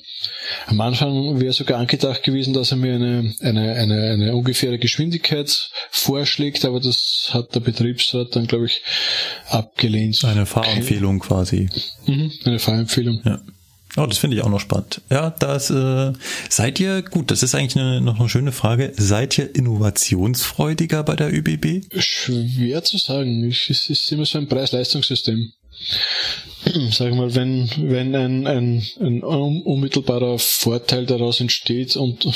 [0.67, 5.69] Am Anfang wäre sogar angedacht gewesen, dass er mir eine, eine, eine, eine ungefähre Geschwindigkeit
[5.89, 8.81] vorschlägt, aber das hat der Betriebsrat dann, glaube ich,
[9.49, 10.23] abgelehnt.
[10.23, 11.69] Eine Fahrempfehlung quasi.
[12.05, 13.21] Mhm, eine Fahrempfehlung.
[13.25, 13.41] Ja.
[13.97, 15.01] Oh, das finde ich auch noch spannend.
[15.09, 16.13] Ja, das äh,
[16.49, 17.31] seid ihr gut.
[17.31, 18.93] Das ist eigentlich eine, noch eine schöne Frage.
[18.95, 21.81] Seid ihr innovationsfreudiger bei der ÜBB?
[21.99, 23.43] Schwer zu sagen.
[23.49, 25.51] Es ist immer so ein Preis-Leistungssystem.
[26.91, 32.27] Sag mal, wenn, wenn ein, ein, ein un- unmittelbarer Vorteil daraus entsteht und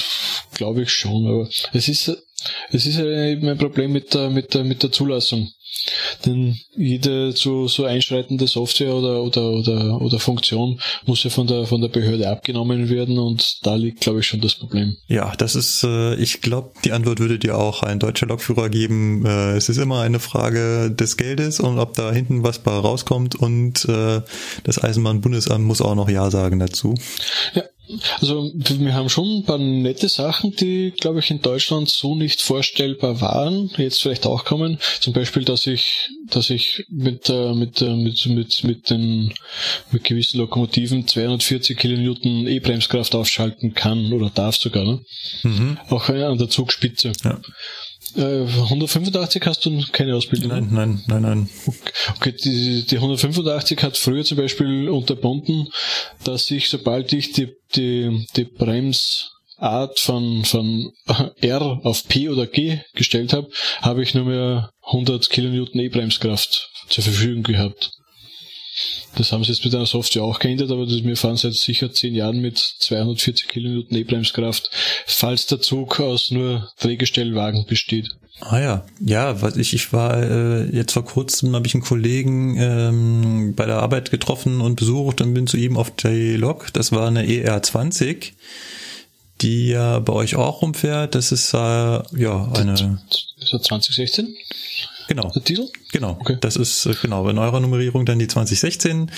[0.53, 2.07] glaube ich schon, aber es ist,
[2.72, 5.49] es ist eben ein Problem mit der, mit der, mit der Zulassung.
[6.25, 11.65] Denn jede so, so einschreitende Software oder, oder, oder, oder Funktion muss ja von der,
[11.65, 14.97] von der Behörde abgenommen werden und da liegt, glaube ich, schon das Problem.
[15.07, 19.25] Ja, das ist, äh, ich glaube, die Antwort würde dir auch ein deutscher Lokführer geben.
[19.25, 23.36] Äh, es ist immer eine Frage des Geldes und ob da hinten was bei rauskommt
[23.36, 24.21] und äh,
[24.63, 26.95] das Eisenbahnbundesamt muss auch noch Ja sagen dazu.
[27.53, 27.63] Ja,
[28.19, 32.41] also wir haben schon ein paar nette Sachen, die, glaube ich, in Deutschland so nicht
[32.41, 34.79] vorstellbar waren, jetzt vielleicht auch kommen.
[34.99, 39.33] Zum Beispiel, dass ich, dass ich mit, äh, mit, äh, mit, mit, mit den,
[39.91, 44.99] mit gewissen Lokomotiven 240 Kilonewton E-Bremskraft aufschalten kann oder darf sogar, ne?
[45.43, 45.77] Mhm.
[45.89, 47.11] Auch äh, an der Zugspitze.
[47.23, 47.39] Ja.
[48.16, 50.49] Äh, 185 hast du keine Ausbildung?
[50.49, 50.62] ne?
[50.62, 51.49] Nein, nein, nein, nein.
[52.18, 55.68] Okay, die, die 185 hat früher zum Beispiel unterbunden,
[56.24, 60.91] dass ich, sobald ich die, die, die Bremsart von, von
[61.41, 63.49] R auf P oder G gestellt habe,
[63.82, 67.91] habe ich nur mehr 100 Kilonewton E-Bremskraft zur Verfügung gehabt.
[69.16, 72.16] Das haben sie jetzt mit einer Software auch geändert, aber wir fahren seit sicher 10
[72.16, 74.72] Jahren mit 240 Kilonewton E-Bremskraft,
[75.05, 78.09] falls der Zug aus nur Drehgestellwagen besteht.
[78.39, 82.57] Ah ja, ja, was ich, ich war äh, jetzt vor kurzem, habe ich einen Kollegen
[82.57, 86.74] ähm, bei der Arbeit getroffen und besucht und bin zu ihm auf die Lok.
[86.74, 88.32] Das war eine ER20,
[89.41, 91.14] die ja bei euch auch rumfährt.
[91.14, 92.99] Das ist äh, ja eine,
[93.38, 94.36] Ist das 2016?
[95.08, 95.70] Genau, Diesel?
[95.91, 96.18] genau.
[96.20, 96.38] Okay.
[96.41, 99.12] Das ist äh, genau in eurer Nummerierung dann die 2016,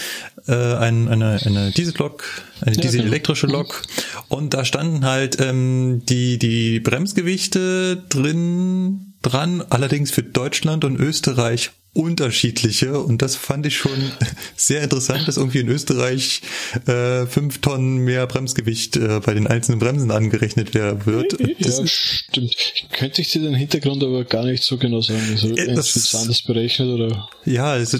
[0.48, 2.24] äh, ein, eine eine Diesellok,
[2.62, 3.60] eine Ja, dieselelektrische genau.
[3.60, 3.82] Lok.
[4.28, 11.72] Und da standen halt ähm, die die Bremsgewichte drin dran, allerdings für Deutschland und Österreich
[11.94, 13.92] unterschiedliche und das fand ich schon
[14.56, 16.42] sehr interessant, dass irgendwie in Österreich
[16.88, 21.34] äh, fünf Tonnen mehr Bremsgewicht äh, bei den einzelnen Bremsen angerechnet wird.
[21.60, 22.56] Das ja, ist, stimmt.
[22.92, 25.22] Könnte ich dir den Hintergrund aber gar nicht so genau sagen.
[25.32, 27.30] Also, das- das anders berechnet oder.
[27.46, 28.00] ja, ist,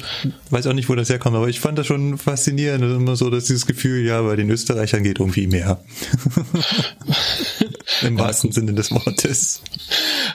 [0.50, 3.46] weiß auch nicht, wo das herkommt, aber ich fand das schon faszinierend, immer so, dass
[3.46, 5.84] dieses Gefühl, ja, bei den Österreichern geht irgendwie mehr.
[8.02, 9.62] Im wahrsten Sinne des Wortes.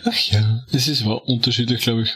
[0.04, 2.10] Ach ja, das ist aber unterschiedlich, glaube ich.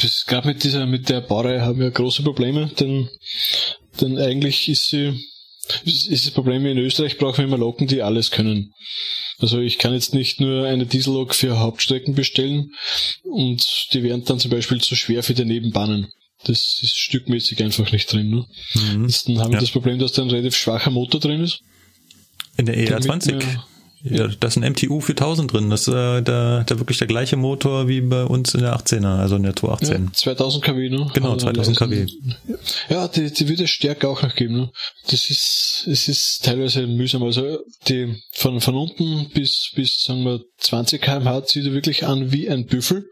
[0.00, 3.08] Das, gerade mit dieser, mit der Baureihe haben wir große Probleme, denn,
[4.00, 5.12] denn eigentlich ist sie,
[5.84, 8.72] ist das Problem, in Österreich brauchen wir immer Loken, die alles können.
[9.38, 12.72] Also ich kann jetzt nicht nur eine Diesellok für Hauptstrecken bestellen
[13.24, 16.08] und die wären dann zum Beispiel zu schwer für die Nebenbahnen.
[16.44, 18.30] Das ist stückmäßig einfach nicht drin.
[18.30, 18.46] Ne?
[19.06, 19.60] Das, dann haben wir Ja.
[19.60, 21.60] das Problem, dass da ein relativ schwacher Motor drin ist.
[22.56, 23.44] In der Damit ER20.
[24.04, 25.70] Ja, da ist ein MTU 4000 drin.
[25.70, 29.18] Das ist äh, der, der wirklich der gleiche Motor wie bei uns in der 18er,
[29.18, 30.06] also in der 218.
[30.06, 31.10] Ja, 2000 kW, ne?
[31.14, 32.00] Genau, Hat er 2000 kW.
[32.00, 32.36] leisten.
[32.88, 34.70] Ja, die, die wird es stärker auch noch geben, ne?
[35.08, 37.22] Das ist, es ist teilweise mühsam.
[37.22, 42.32] Also, die, von, von unten bis, bis, sagen wir, 20 kmh zieht er wirklich an
[42.32, 43.06] wie ein Büffel.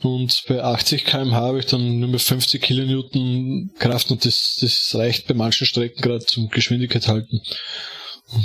[0.00, 4.94] Und bei 80 kmh habe ich dann nur mehr 50 Kilonewton Kraft und das, das
[4.94, 7.40] reicht bei manchen Strecken gerade zum Geschwindigkeit halten.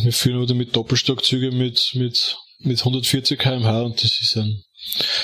[0.03, 4.63] Wir führen oder mit Doppelstockzüge mit, mit, mit 140 kmh und das ist ein,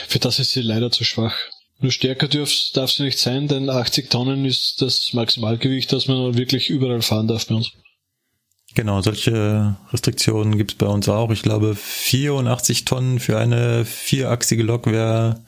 [0.08, 1.36] für das ist sie leider zu schwach.
[1.82, 6.38] Nur stärker darf, darf sie nicht sein, denn 80 Tonnen ist das Maximalgewicht, das man
[6.38, 7.72] wirklich überall fahren darf bei uns.
[8.76, 11.32] Genau, solche Restriktionen gibt's bei uns auch.
[11.32, 15.44] Ich glaube, 84 Tonnen für eine vierachsige Lok wäre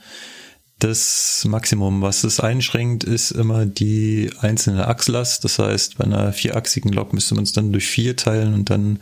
[0.83, 2.01] das Maximum.
[2.01, 5.43] Was es einschränkt, ist immer die einzelne Achslast.
[5.43, 8.99] Das heißt, bei einer vierachsigen Lok müsste man es dann durch vier teilen und dann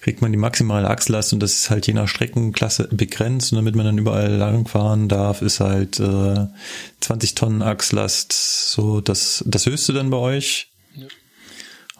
[0.00, 3.52] kriegt man die maximale Achslast und das ist halt je nach Streckenklasse begrenzt.
[3.52, 6.46] Und damit man dann überall langfahren darf, ist halt äh,
[7.00, 10.68] 20 Tonnen Achslast so das, das höchste dann bei euch.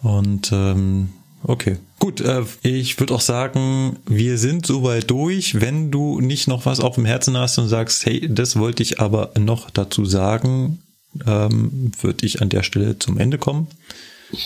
[0.02, 1.10] Und ähm,
[1.46, 2.20] okay, gut.
[2.20, 5.60] Äh, ich würde auch sagen, wir sind soweit durch.
[5.60, 9.00] Wenn du nicht noch was auf dem Herzen hast und sagst, hey, das wollte ich
[9.00, 10.82] aber noch dazu sagen,
[11.26, 13.68] ähm, würde ich an der Stelle zum Ende kommen.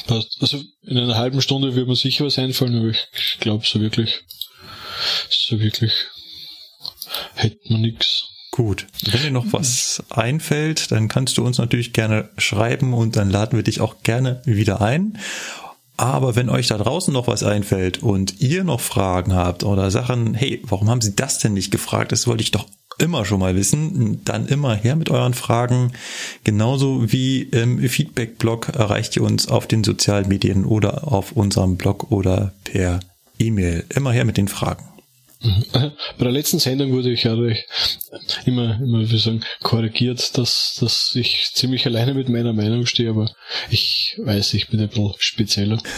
[0.06, 0.36] Passt.
[0.40, 4.20] Also in einer halben Stunde wird mir sicher was einfallen, aber ich glaube so wirklich,
[5.30, 5.92] so wirklich
[7.34, 8.26] hätte man nix.
[8.50, 8.86] Gut.
[9.04, 13.56] Wenn dir noch was einfällt, dann kannst du uns natürlich gerne schreiben und dann laden
[13.56, 15.18] wir dich auch gerne wieder ein.
[16.00, 20.32] Aber wenn euch da draußen noch was einfällt und ihr noch Fragen habt oder Sachen,
[20.32, 22.10] hey, warum haben Sie das denn nicht gefragt?
[22.10, 22.64] Das wollte ich doch
[22.96, 24.22] immer schon mal wissen.
[24.24, 25.92] Dann immer her mit euren Fragen.
[26.42, 32.10] Genauso wie im Feedback-Blog erreicht ihr uns auf den sozialen Medien oder auf unserem Blog
[32.10, 33.00] oder per
[33.38, 33.84] E-Mail.
[33.90, 34.84] Immer her mit den Fragen.
[35.72, 37.32] Bei der letzten Sendung wurde ich ja
[38.44, 43.30] immer, immer, wie sagen, korrigiert, dass, dass ich ziemlich alleine mit meiner Meinung stehe, aber
[43.70, 45.82] ich weiß, ich bin ein bisschen spezieller.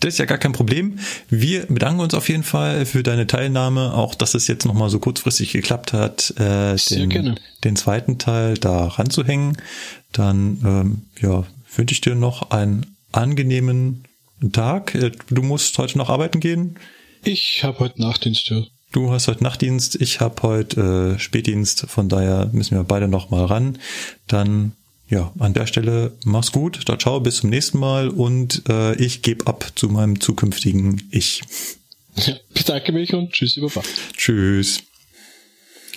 [0.00, 0.98] Das ist ja gar kein Problem.
[1.30, 4.98] Wir bedanken uns auf jeden Fall für deine Teilnahme, auch dass es jetzt nochmal so
[4.98, 9.56] kurzfristig geklappt hat, äh, den, den zweiten Teil da ranzuhängen.
[10.12, 14.04] Dann ähm, ja, wünsche ich dir noch einen angenehmen
[14.52, 14.94] Tag.
[14.94, 16.76] Äh, Du musst heute noch arbeiten gehen.
[17.24, 18.62] Ich habe heute Nachtdienst, ja.
[18.92, 23.30] Du hast heute Nachtdienst, ich habe heute äh, Spätdienst, von daher müssen wir beide noch
[23.30, 23.78] mal ran.
[24.28, 24.72] Dann
[25.08, 29.22] ja, an der Stelle mach's gut, ciao, ciao, bis zum nächsten Mal und äh, ich
[29.22, 31.42] gebe ab zu meinem zukünftigen Ich.
[32.16, 32.34] ja.
[32.52, 33.82] Bedanke mich und tschüssi, Baba.
[34.16, 34.82] Tschüss.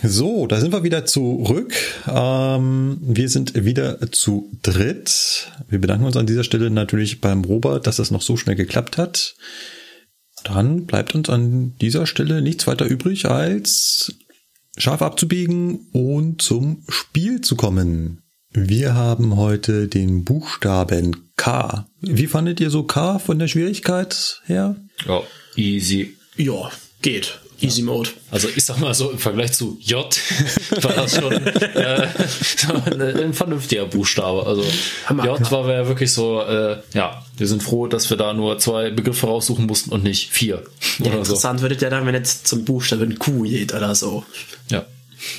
[0.03, 1.73] So, da sind wir wieder zurück.
[2.07, 5.51] Ähm, wir sind wieder zu dritt.
[5.69, 8.97] Wir bedanken uns an dieser Stelle natürlich beim Robert, dass das noch so schnell geklappt
[8.97, 9.35] hat.
[10.47, 14.15] Dann bleibt uns an dieser Stelle nichts weiter übrig, als
[14.77, 18.21] scharf abzubiegen und zum Spiel zu kommen.
[18.53, 21.85] Wir haben heute den Buchstaben K.
[21.99, 24.77] Wie fandet ihr so K von der Schwierigkeit her?
[25.05, 25.21] Ja,
[25.57, 26.15] easy.
[26.37, 26.71] Ja,
[27.01, 27.39] geht.
[27.59, 28.09] Easy Mode.
[28.31, 30.05] Also ich sag mal so, im Vergleich zu J
[30.81, 32.07] war das schon äh,
[33.23, 34.45] ein, vernünftiger Buchstabe.
[34.45, 34.63] Also
[35.07, 35.25] Hammer.
[35.25, 38.91] J war ja wirklich so, äh, ja, wir sind froh, dass wir da nur zwei
[38.91, 40.63] Begriffe raussuchen mussten und nicht vier
[40.99, 41.17] Ja, oder so.
[41.19, 44.23] interessant würde ja dann, wenn jetzt zum Buchstaben Q geht oder so.
[44.69, 44.85] Ja.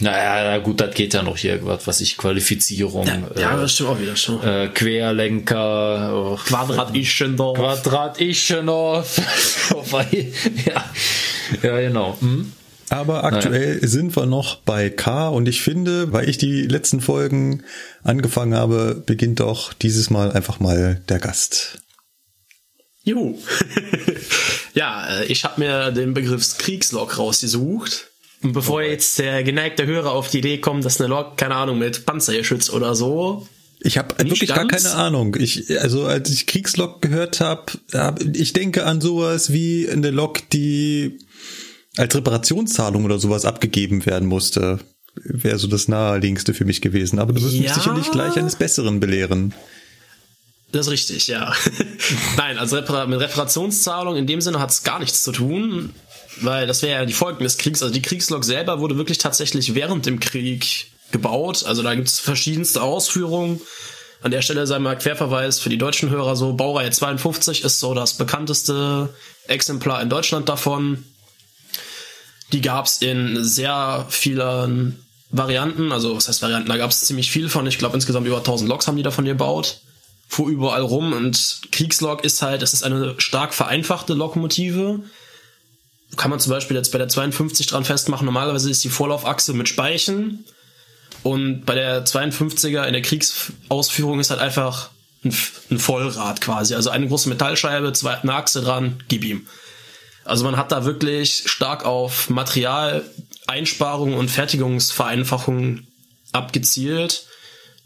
[0.00, 3.06] Naja, na gut, das geht ja noch hier, was weiß ich, Qualifizierung,
[3.36, 4.42] Ja, äh, das stimmt auch wieder schon.
[4.42, 7.56] äh, Querlenker, äh, Quadrat Ischendorf.
[7.56, 9.20] Quadrat Ischenov.
[9.70, 10.32] Wobei,
[10.66, 10.84] ja,
[11.62, 12.16] ja, genau.
[12.20, 12.52] Hm?
[12.90, 17.62] Aber aktuell sind wir noch bei K und ich finde, weil ich die letzten Folgen
[18.02, 21.82] angefangen habe, beginnt doch dieses Mal einfach mal der Gast.
[23.02, 23.38] Juhu.
[24.74, 28.06] ja, äh, ich habe mir den Begriff Kriegslok rausgesucht.
[28.42, 31.78] Und bevor jetzt der geneigte Hörer auf die Idee kommt, dass eine Lok, keine Ahnung,
[31.78, 33.48] mit Panzergeschütz oder so.
[33.80, 34.84] Ich habe wirklich gar stand's?
[34.84, 35.36] keine Ahnung.
[35.38, 40.48] Ich, also als ich Kriegslok gehört habe, hab, ich denke an sowas wie eine Lok,
[40.50, 41.18] die
[41.98, 44.78] als Reparationszahlung oder sowas abgegeben werden musste.
[45.14, 47.18] Wäre so das naheliegendste für mich gewesen.
[47.18, 47.74] Aber du wirst mich Ja.
[47.74, 49.52] sicherlich gleich eines Besseren belehren.
[50.70, 51.52] Das ist richtig, ja.
[52.36, 55.94] Nein, also mit Reparationszahlung in dem Sinne hat es gar nichts zu tun,
[56.42, 57.82] weil das wäre ja die Folgen des Kriegs.
[57.82, 61.64] Also die Kriegslok selber wurde wirklich tatsächlich während dem Krieg gebaut.
[61.66, 63.60] Also da gibt es verschiedenste Ausführungen.
[64.20, 67.94] An der Stelle sei mal Querverweis für die deutschen Hörer so, Baureihe 52 ist so
[67.94, 69.08] das bekannteste
[69.46, 71.04] Exemplar in Deutschland davon.
[72.52, 77.66] Die gab's in sehr vielen Varianten, also was heißt Varianten, da gab's ziemlich viel von.
[77.66, 79.80] Ich glaube insgesamt über 1000 Loks haben die davon gebaut.
[80.26, 85.00] Fuhr überall rum und Kriegslok ist halt, es ist eine stark vereinfachte Lokomotive.
[86.16, 88.24] Kann man zum Beispiel jetzt bei der 52 dran festmachen.
[88.24, 90.44] Normalerweise ist die Vorlaufachse mit Speichen.
[91.22, 94.90] Und bei der 52er in der Kriegsausführung ist halt einfach
[95.24, 95.34] ein,
[95.70, 96.74] ein Vollrad quasi.
[96.74, 99.46] Also eine große Metallscheibe, zwei, eine Achse dran, gib ihm.
[100.28, 105.80] Also man hat da wirklich stark auf Materialeinsparung und Fertigungsvereinfachung
[106.32, 107.26] abgezielt,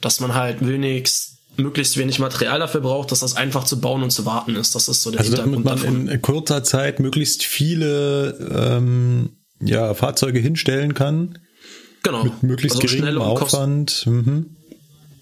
[0.00, 4.10] dass man halt wenigst, möglichst wenig Material dafür braucht, dass das einfach zu bauen und
[4.10, 4.74] zu warten ist.
[4.74, 6.08] Das ist so der Also damit Hintergrund man davon.
[6.08, 9.30] in kurzer Zeit möglichst viele ähm,
[9.60, 11.38] ja, Fahrzeuge hinstellen kann,
[12.02, 12.24] Genau.
[12.24, 14.04] mit möglichst Also geringem Aufwand.
[14.06, 14.56] Mhm.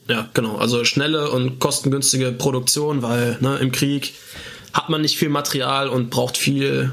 [0.09, 0.57] Ja, genau.
[0.57, 4.15] Also schnelle und kostengünstige Produktion, weil ne, im Krieg
[4.73, 6.93] hat man nicht viel Material und braucht viel,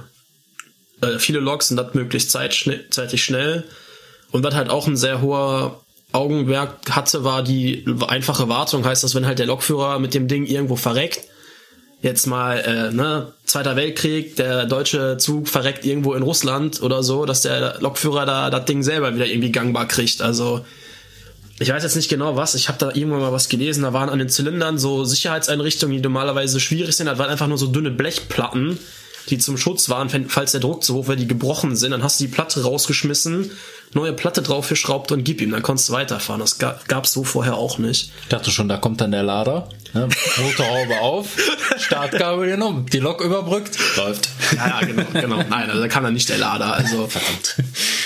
[1.02, 3.64] äh, viele Loks und das möglichst zeitig schnell.
[4.32, 5.82] Und was halt auch ein sehr hoher
[6.12, 8.86] Augenmerk hatte, war die einfache Wartung.
[8.86, 11.22] Heißt das, wenn halt der Lokführer mit dem Ding irgendwo verreckt,
[12.02, 17.26] jetzt mal, äh, ne, Zweiter Weltkrieg, der deutsche Zug verreckt irgendwo in Russland oder so,
[17.26, 20.22] dass der Lokführer da das Ding selber wieder irgendwie gangbar kriegt.
[20.22, 20.66] Also
[21.60, 24.10] ich weiß jetzt nicht genau was, ich habe da irgendwann mal was gelesen, da waren
[24.10, 27.90] an den Zylindern so Sicherheitseinrichtungen, die normalerweise schwierig sind, das waren einfach nur so dünne
[27.90, 28.78] Blechplatten,
[29.30, 32.20] die zum Schutz waren, falls der Druck zu hoch wäre, die gebrochen sind, dann hast
[32.20, 33.52] du die Platte rausgeschmissen,
[33.94, 36.40] neue Platte draufgeschraubt und gib ihm, dann konntest du weiterfahren.
[36.40, 38.12] Das gab es so vorher auch nicht.
[38.24, 40.08] Ich dachte schon, da kommt dann der Lader, ne?
[40.42, 41.38] Motorhaube auf,
[41.78, 44.30] Startgabel genommen, die Lok überbrückt, läuft.
[44.56, 45.38] Ja, ja, genau, genau.
[45.50, 46.74] Nein, also da kam dann nicht der Lader.
[46.74, 47.56] Also verdammt.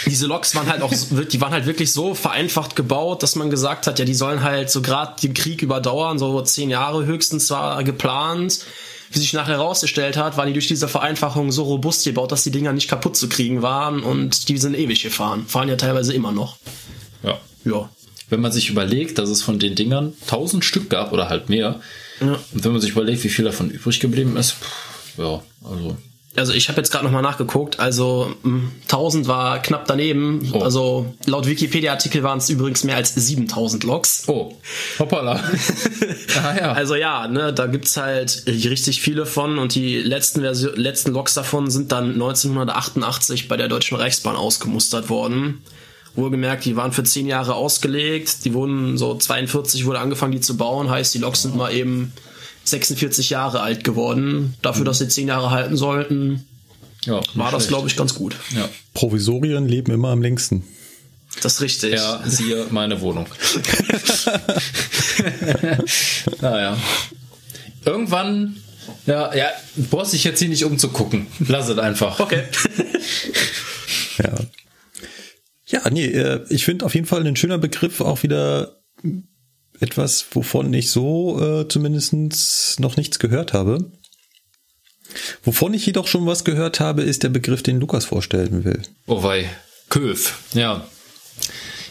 [0.08, 3.86] Diese Loks waren halt auch, die waren halt wirklich so vereinfacht gebaut, dass man gesagt
[3.86, 7.84] hat, ja, die sollen halt so gerade den Krieg überdauern, so zehn Jahre höchstens war
[7.84, 8.60] geplant
[9.12, 12.52] wie sich nachher herausgestellt hat, waren die durch diese Vereinfachung so robust gebaut, dass die
[12.52, 15.46] Dinger nicht kaputt zu kriegen waren und die sind ewig gefahren.
[15.48, 16.58] Fahren ja teilweise immer noch.
[17.24, 17.40] Ja.
[17.66, 17.90] Ja.
[18.30, 21.82] Wenn man sich überlegt, dass es von den Dingern tausend Stück gab oder halt mehr,
[22.22, 22.40] ja.
[22.54, 25.98] und wenn man sich überlegt, wie viel davon übrig geblieben ist, pff, ja, also
[26.36, 30.50] also ich habe jetzt gerade nochmal nachgeguckt, also 1000 hm, war knapp daneben.
[30.54, 30.60] Oh.
[30.60, 34.24] Also laut Wikipedia-Artikel waren es übrigens mehr als 7000 Loks.
[34.28, 34.56] Oh,
[34.98, 35.34] hoppala.
[36.44, 36.72] ah, ja.
[36.72, 41.34] Also ja, ne, da gibt's halt richtig viele von und die letzten, Version, letzten Loks
[41.34, 45.62] davon sind dann 1988 bei der Deutschen Reichsbahn ausgemustert worden.
[46.16, 50.58] Wohlgemerkt, die waren für 10 Jahre ausgelegt, die wurden so 42 wurde angefangen, die zu
[50.58, 52.14] bauen, heißt die Loks sind mal eben
[52.64, 54.56] 46 Jahre alt geworden.
[54.62, 54.86] Dafür, mhm.
[54.86, 56.46] dass sie 10 Jahre halten sollten,
[57.06, 58.36] ja, war das, glaube ich, ganz gut.
[58.56, 58.70] Ja.
[58.94, 60.64] Provisorien leben immer am längsten.
[61.42, 61.94] Das ist richtig.
[61.94, 63.26] Ja, siehe meine Wohnung.
[66.42, 66.78] naja.
[67.86, 68.58] Irgendwann,
[69.08, 69.48] ja, ja,
[69.90, 71.28] brauchst dich jetzt hier nicht umzugucken.
[71.48, 72.20] Lass es einfach.
[72.20, 72.44] Okay.
[74.24, 74.36] ja.
[75.66, 78.82] Ja, nee, äh, ich finde auf jeden Fall ein schöner Begriff auch wieder
[79.82, 83.92] etwas, wovon ich so äh, zumindest noch nichts gehört habe.
[85.44, 88.82] Wovon ich jedoch schon was gehört habe, ist der Begriff, den Lukas vorstellen will.
[89.08, 89.50] Oh wei,
[89.90, 90.86] Köf, ja.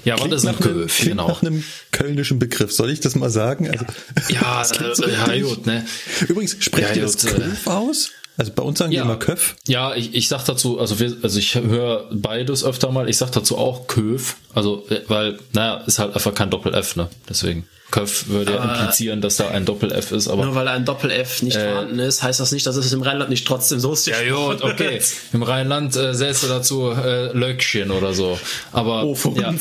[0.04, 1.00] Ja, was ist ein Köf?
[1.04, 1.28] Genau.
[1.28, 1.62] Nach einem
[1.92, 3.68] kölnischen Begriff, soll ich das mal sagen?
[3.68, 3.84] Also,
[4.30, 5.84] ja, äh, so ja, gut, ne?
[6.26, 8.10] Übrigens, sprecht ja, ihr das Köf äh, aus?
[8.36, 9.00] Also bei uns sagen ja.
[9.00, 9.56] wir immer Köf.
[9.66, 13.30] Ja, ich, ich sag dazu, also wir, also ich höre beides öfter mal, ich sag
[13.32, 17.10] dazu auch Köf, also äh, weil, naja, ist halt einfach kein Doppel-F, ne?
[17.28, 17.66] Deswegen.
[17.90, 20.44] Köpf würde ja implizieren, dass da ein Doppel-F ist, aber.
[20.44, 23.30] Nur weil ein Doppel-F nicht äh, vorhanden ist, heißt das nicht, dass es im Rheinland
[23.30, 24.06] nicht trotzdem so ist.
[24.06, 25.00] Ja, gut, okay.
[25.32, 28.38] Im Rheinland äh, du dazu äh, Löckchen oder so.
[28.72, 29.04] Aber.
[29.04, 29.54] Oh, ja,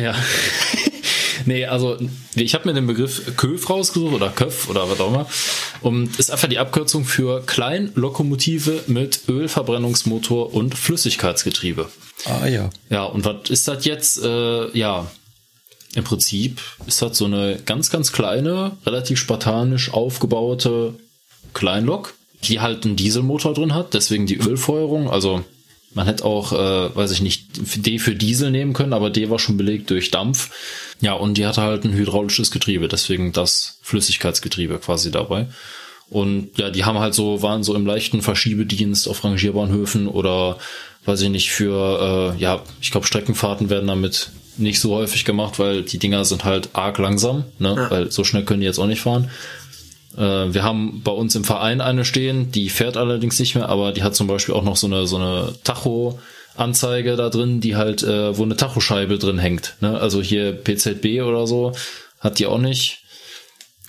[0.00, 0.14] ja.
[1.46, 1.96] nee, also
[2.34, 5.26] ich habe mir den Begriff Köf rausgesucht oder Köf oder was auch immer.
[5.80, 11.88] Und ist einfach die Abkürzung für Kleinlokomotive mit Ölverbrennungsmotor und Flüssigkeitsgetriebe.
[12.24, 12.70] Ah ja.
[12.90, 14.22] Ja, und was ist das jetzt?
[14.22, 15.08] Äh, ja,
[15.94, 20.94] im Prinzip ist das so eine ganz, ganz kleine, relativ spartanisch aufgebaute
[21.54, 22.14] Kleinlok,
[22.44, 25.10] die halt einen Dieselmotor drin hat, deswegen die Ölfeuerung.
[25.10, 25.44] Also
[25.94, 29.38] man hätte auch, äh, weiß ich nicht, D für Diesel nehmen können, aber D war
[29.38, 30.50] schon belegt durch Dampf.
[31.00, 35.46] Ja, und die hatte halt ein hydraulisches Getriebe, deswegen das Flüssigkeitsgetriebe quasi dabei.
[36.10, 40.58] Und ja, die haben halt so, waren so im leichten Verschiebedienst auf Rangierbahnhöfen oder
[41.04, 45.58] weiß ich nicht, für, äh, ja, ich glaube, Streckenfahrten werden damit nicht so häufig gemacht,
[45.58, 47.74] weil die Dinger sind halt arg langsam, ne?
[47.76, 47.90] Ja.
[47.90, 49.30] weil so schnell können die jetzt auch nicht fahren.
[50.16, 53.92] Äh, wir haben bei uns im Verein eine stehen, die fährt allerdings nicht mehr, aber
[53.92, 56.18] die hat zum Beispiel auch noch so eine, so eine Tacho,
[56.56, 59.76] Anzeige da drin, die halt, äh, wo eine Tachoscheibe drin hängt.
[59.80, 59.98] Ne?
[59.98, 61.72] Also hier PZB oder so
[62.20, 63.02] hat die auch nicht.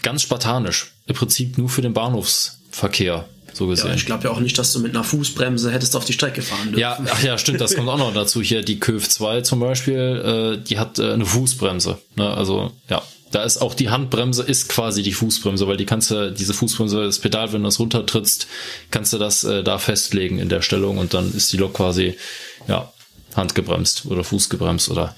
[0.04, 0.94] Ganz spartanisch.
[1.08, 3.28] Im Prinzip nur für den Bahnhofsverkehr
[3.60, 3.90] so gesehen.
[3.90, 6.42] Ja, ich glaube ja auch nicht, dass du mit einer Fußbremse hättest auf die Strecke
[6.42, 6.80] fahren dürfen.
[6.80, 8.42] Ja, ach ja, stimmt, das kommt auch noch dazu.
[8.42, 12.00] Hier die Köf 2 zum Beispiel, äh, die hat äh, eine Fußbremse.
[12.16, 12.30] Ne?
[12.30, 16.32] Also ja, da ist auch die Handbremse ist quasi die Fußbremse, weil die kannst du,
[16.32, 18.48] diese Fußbremse, das Pedal, wenn du es runtertrittst,
[18.90, 22.18] kannst du das äh, da festlegen in der Stellung und dann ist die Lok quasi,
[22.68, 22.92] ja,
[23.36, 25.16] handgebremst oder fußgebremst oder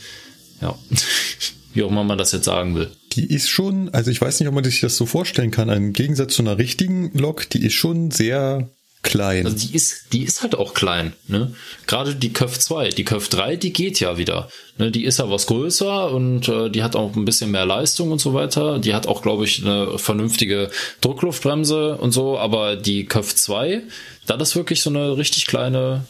[0.61, 0.77] ja,
[1.73, 4.49] wie auch immer man das jetzt sagen will die ist schon, also ich weiß nicht,
[4.49, 7.73] ob man sich das so vorstellen kann, im Gegensatz zu einer richtigen Lok, die ist
[7.73, 8.69] schon sehr
[9.03, 9.45] klein.
[9.45, 11.53] Also die ist, die ist halt auch klein, ne?
[11.87, 14.47] Gerade die Köf 2, die Köf 3, die geht ja wieder.
[14.77, 14.91] Ne?
[14.91, 18.21] Die ist ja was größer und äh, die hat auch ein bisschen mehr Leistung und
[18.21, 18.79] so weiter.
[18.79, 20.69] Die hat auch, glaube ich, eine vernünftige
[21.01, 23.81] Druckluftbremse und so, aber die Köf 2,
[24.27, 26.05] da ist wirklich so eine richtig kleine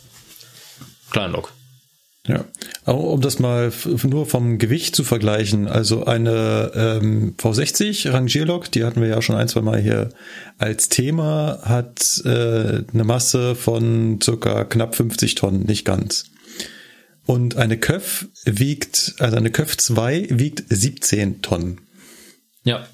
[1.11, 1.53] Kleinlok.
[2.27, 2.45] Ja,
[2.85, 9.01] um das mal nur vom Gewicht zu vergleichen, also eine ähm, V60 Rangierlok, die hatten
[9.01, 10.09] wir ja schon ein, zwei Mal hier
[10.59, 16.25] als Thema, hat äh, eine Masse von circa knapp 50 Tonnen, nicht ganz.
[17.25, 21.81] Und eine Köf wiegt, also eine Köf 2 wiegt 17 Tonnen.
[22.63, 22.87] Ja.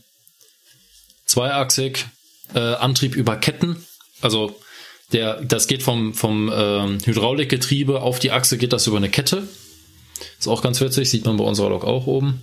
[1.25, 2.05] Zweiachsig,
[2.53, 3.75] äh, Antrieb über Ketten,
[4.21, 4.57] also
[5.13, 9.47] der, das geht vom, vom ähm, Hydraulikgetriebe auf die Achse, geht das über eine Kette.
[10.39, 12.41] Ist auch ganz witzig, sieht man bei unserer Lok auch oben.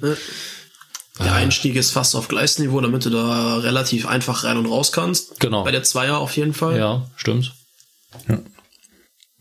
[1.19, 5.39] Der Einstieg ist fast auf Gleisniveau, damit du da relativ einfach rein und raus kannst.
[5.41, 5.63] Genau.
[5.65, 6.77] Bei der Zweier auf jeden Fall.
[6.77, 7.55] Ja, stimmt.
[8.29, 8.41] Ja.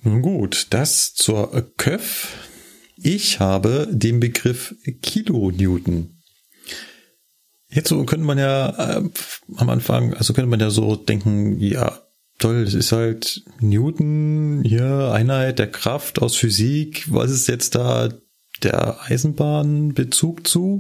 [0.02, 2.28] Nun gut, das zur Köf.
[2.98, 6.22] Ich habe den Begriff Kilonewton.
[7.70, 9.10] Jetzt so könnte man ja äh,
[9.56, 12.03] am Anfang, also könnte man ja so denken, ja,
[12.40, 17.06] toll, das ist halt Newton, hier Einheit der Kraft aus Physik.
[17.10, 18.10] Was ist jetzt da
[18.62, 20.80] der Eisenbahnbezug zu?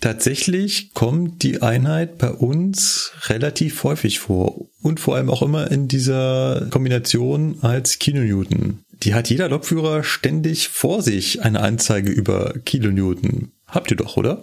[0.00, 5.88] Tatsächlich kommt die Einheit bei uns relativ häufig vor und vor allem auch immer in
[5.88, 8.84] dieser Kombination als Kilonewton.
[9.02, 13.52] Die hat jeder Lokführer ständig vor sich eine Anzeige über Kilonewton.
[13.66, 14.42] Habt ihr doch, oder?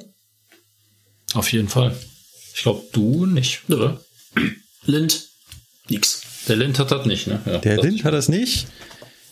[1.34, 1.96] Auf jeden Fall.
[2.56, 4.02] Ich glaube, du nicht, oder?
[4.86, 5.30] Lind,
[5.92, 6.22] nix.
[6.48, 7.40] Der Lind hat das nicht, ne?
[7.46, 8.68] Ja, Der das Lind hat das nicht.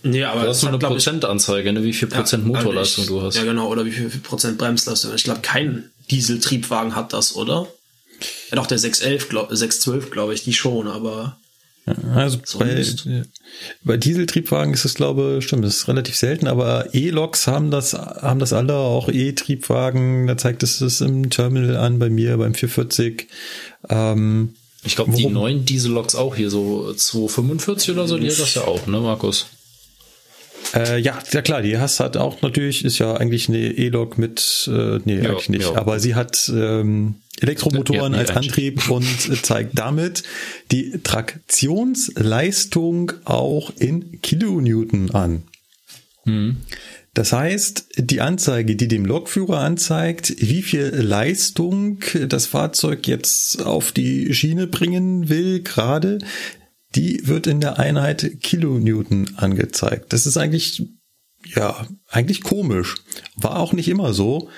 [0.04, 1.84] Nee, aber Du das hast nur hat, eine ich, Prozentanzeige, ne?
[1.84, 3.36] Wie viel Prozent Ja, Motorleistung also ich- du hast.
[3.38, 5.14] Ja, genau, oder wie viel, viel Prozent Bremsleistung.
[5.16, 7.68] Ich glaube, kein Dieseltriebwagen hat das, oder?
[8.52, 11.38] Ja, doch, der 611, glaub, 612, glaube ich, die schon, aber
[12.14, 12.86] Also bei,
[13.84, 17.94] bei Dieseltriebwagen ist es, glaube ich, stimmt, das ist relativ selten, aber E-Loks haben das,
[17.94, 22.54] haben das alle, auch E-Triebwagen, da zeigt es es im Terminal an, bei mir, beim
[22.54, 23.28] 440.
[23.90, 24.54] Ähm,
[24.84, 28.64] Ich glaube, die neuen Dieselloks auch hier, so 245 oder so, die hat das ja
[28.64, 29.46] auch, ne, Markus?
[30.74, 34.70] äh, ja, ja klar, die hast hat auch natürlich, ist ja eigentlich eine E-Lok mit,
[34.72, 35.76] äh, nee, Ja, eigentlich nicht, ja.
[35.76, 38.30] aber sie hat ähm, Elektromotoren Ja, als.
[38.32, 40.24] Antrieb und äh, zeigt damit
[40.72, 45.44] die Traktionsleistung auch in Kilonewton an.
[47.14, 53.92] Das heißt, die Anzeige, die dem Lokführer anzeigt, wie viel Leistung das Fahrzeug jetzt auf
[53.92, 56.20] die Schiene bringen will, gerade,
[56.96, 60.14] die wird in der Einheit Kilonewton angezeigt.
[60.14, 60.84] Das ist eigentlich,
[61.56, 62.96] ja, eigentlich komisch.
[63.36, 64.50] War auch nicht immer so.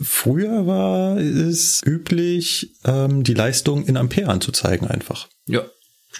[0.00, 5.28] Früher war es üblich, ähm, die Leistung in Ampere anzuzeigen einfach.
[5.46, 5.64] Ja.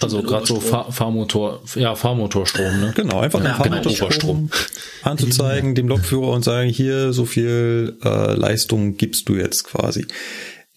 [0.00, 0.60] Also mit gerade so.
[0.60, 2.92] Fahr Fahrmotor, ja, Fahrmotorstrom, ne?
[2.94, 4.50] Genau, einfach Ja, den genau, Fahrmotorstrom
[5.02, 10.06] anzuzeigen, dem Lokführer und sagen, hier so viel äh, Leistung gibst du jetzt quasi.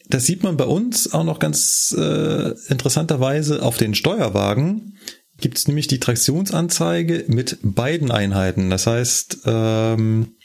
[0.10, 4.98] Das sieht man bei uns auch noch ganz äh, interessanterweise auf den Steuerwagen.
[5.40, 8.70] Gibt es nämlich die Traktionsanzeige mit beiden Einheiten.
[8.70, 10.36] Das heißt, ähm,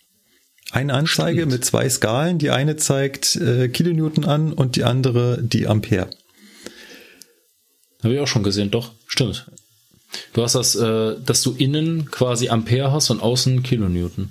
[0.71, 1.53] eine Anzeige Stimmt.
[1.53, 2.39] mit zwei Skalen.
[2.39, 6.11] Die eine zeigt äh, Kilonewton an und die andere die Ampere.
[8.03, 9.46] Habe ich auch schon gesehen, doch, stimmt.
[10.32, 14.30] Du hast das, äh, dass du innen quasi Ampere hast und außen Kilonewton.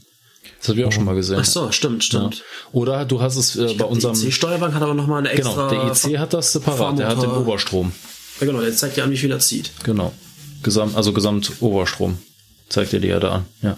[0.59, 1.37] Das habe ich auch schon mal gesehen.
[1.39, 2.19] ach so, stimmt, Ja.
[2.19, 2.43] stimmt.
[2.71, 4.15] Oder du hast es äh, bei unserem.
[4.15, 5.69] Der IC-Steuerwagen hat aber nochmal eine extra...
[5.69, 7.91] Genau, der IC hat das separat, der hat den Fahrmotor- Oberstrom.
[8.39, 9.71] Ja, genau, der zeigt dir an, wie viel er zieht.
[9.83, 10.13] Genau.
[10.63, 12.17] Gesamt, also Gesamt-Oberstrom.
[12.69, 13.45] Zeigt dir die ja da an.
[13.61, 13.77] Ja.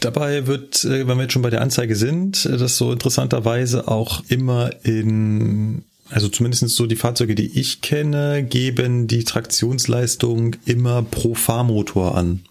[0.00, 3.86] Dabei wird, äh, wenn wir jetzt schon bei der Anzeige sind, äh, das so interessanterweise
[3.88, 11.02] auch immer in, also zumindest so die Fahrzeuge, die ich kenne, geben die Traktionsleistung immer
[11.02, 12.44] pro Fahrmotor an.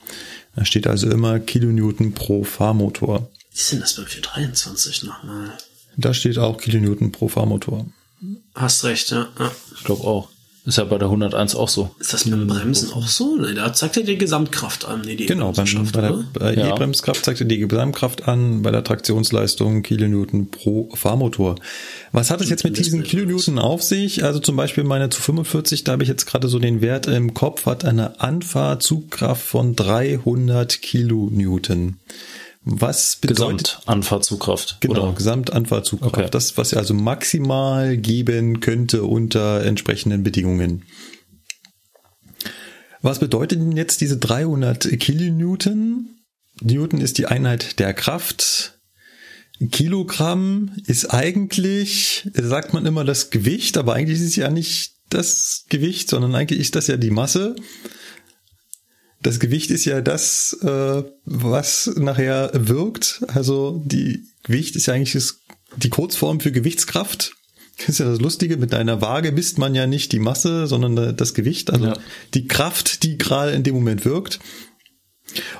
[0.55, 3.29] Da steht also immer Kilonewton pro Fahrmotor.
[3.51, 5.57] Wie sind das beim 423 nochmal?
[5.97, 7.85] Da steht auch Kilonewton pro Fahrmotor.
[8.55, 9.27] Hast recht, ja.
[9.37, 9.51] ja.
[9.75, 10.29] Ich glaube auch.
[10.69, 11.89] Ist ja bei der 101 auch so.
[11.99, 13.35] Ist das mit dem Bremsen auch so?
[13.37, 15.01] Nee, da zeigt er die Gesamtkraft an.
[15.03, 16.69] Nee, die Genau, beim, bei der bei Ja.
[16.69, 21.55] E-Bremskraft zeigt er die Gesamtkraft an, bei der Traktionsleistung Kilonewton pro Fahrmotor.
[22.11, 24.23] Was hat es jetzt mit diesen Kilonewton auf sich?
[24.23, 27.33] Also zum Beispiel meine zu 45, da habe ich jetzt gerade so den Wert im
[27.33, 31.97] Kopf, hat eine Anfahrzugkraft von 300 Kilonewton.
[32.61, 34.77] Was bedeutet Gesamtanfahrtzugkraft.
[34.81, 35.13] Genau, Oder?
[35.13, 36.17] Gesamtanfahrzugkraft.
[36.17, 36.27] Okay.
[36.29, 40.83] Das, was ihr also maximal geben könnte unter entsprechenden Bedingungen.
[43.01, 46.19] Was bedeutet denn jetzt diese 300 Kilonewton?
[46.61, 48.79] Newton ist die Einheit der Kraft.
[49.71, 55.65] Kilogramm ist eigentlich, sagt man immer das Gewicht, aber eigentlich ist es ja nicht das
[55.69, 57.55] Gewicht, sondern eigentlich ist das ja die Masse.
[59.21, 63.21] Das Gewicht ist ja das, äh, was nachher wirkt.
[63.27, 65.41] Also die Gewicht ist ja eigentlich das,
[65.75, 67.33] die Kurzform für Gewichtskraft.
[67.77, 71.15] Das ist ja das Lustige, mit deiner Waage misst man ja nicht die Masse, sondern
[71.15, 71.93] das Gewicht, also Ja.
[72.33, 74.39] die Kraft, die gerade in dem Moment wirkt.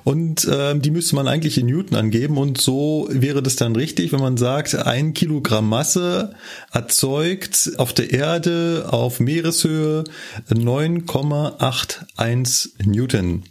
[0.03, 4.11] Und ähm, die müsste man eigentlich in Newton angeben und so wäre das dann richtig,
[4.11, 6.33] wenn man sagt, ein Kilogramm Masse
[6.71, 10.05] erzeugt auf der Erde auf Meereshöhe
[10.49, 13.43] 9,81 Newton.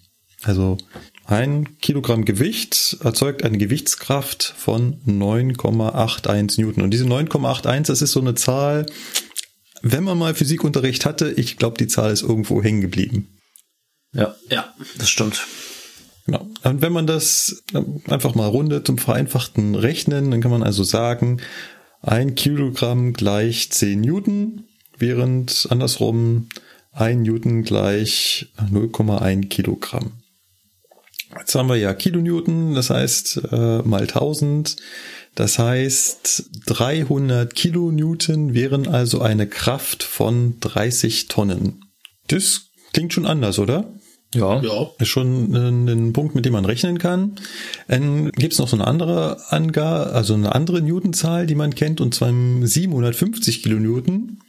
[0.43, 0.79] Also
[1.25, 6.83] ein Kilogramm Gewicht erzeugt eine Gewichtskraft von 9,81 Newton.
[6.83, 8.87] Und diese 9,81, das ist so eine Zahl,
[9.83, 13.29] wenn man mal Physikunterricht hatte, ich glaube, die Zahl ist irgendwo hängen geblieben.
[14.15, 15.47] Ja, ja, das stimmt.
[16.29, 16.47] Genau.
[16.63, 17.63] Und wenn man das
[18.07, 21.41] einfach mal rundet zum vereinfachten Rechnen, dann kann man also sagen,
[22.03, 24.65] ein Kilogramm gleich 10 Newton,
[24.99, 26.51] während andersrum
[26.93, 30.13] ein Newton gleich 0,1 Kilogramm.
[31.35, 34.77] Jetzt haben wir ja Kilonewton, das heißt äh, mal 1000.
[35.35, 41.87] Das heißt 300 Kilonewton wären also eine Kraft von 30 Tonnen.
[42.27, 43.95] Das klingt schon anders, oder?
[44.35, 44.61] Ja.
[44.61, 44.91] Ja.
[44.99, 47.37] Ist schon ein, ein Punkt, mit dem man rechnen kann.
[47.87, 52.01] Dann gibt es noch so eine andere Angabe, also eine andere Newtonzahl, die man kennt,
[52.01, 54.41] und zwar 750 Kilonewton.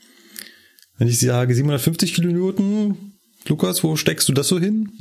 [0.98, 3.14] Wenn ich sage 750 Kilonewton,
[3.48, 4.92] Lukas, wo steckst du das so hin?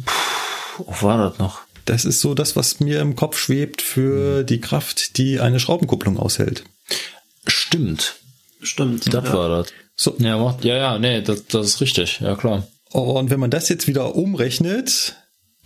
[0.77, 1.63] Wo war das noch?
[1.85, 6.19] Das ist so das, was mir im Kopf schwebt für die Kraft, die eine Schraubenkupplung
[6.19, 6.65] aushält.
[7.47, 8.17] Stimmt.
[8.61, 9.13] Stimmt.
[9.13, 9.33] Das ja.
[9.33, 9.73] war das.
[9.97, 10.15] So.
[10.19, 12.21] Ja, macht, ja, ja, nee, das, das ist richtig.
[12.21, 12.67] Ja, klar.
[12.91, 15.17] Und wenn man das jetzt wieder umrechnet,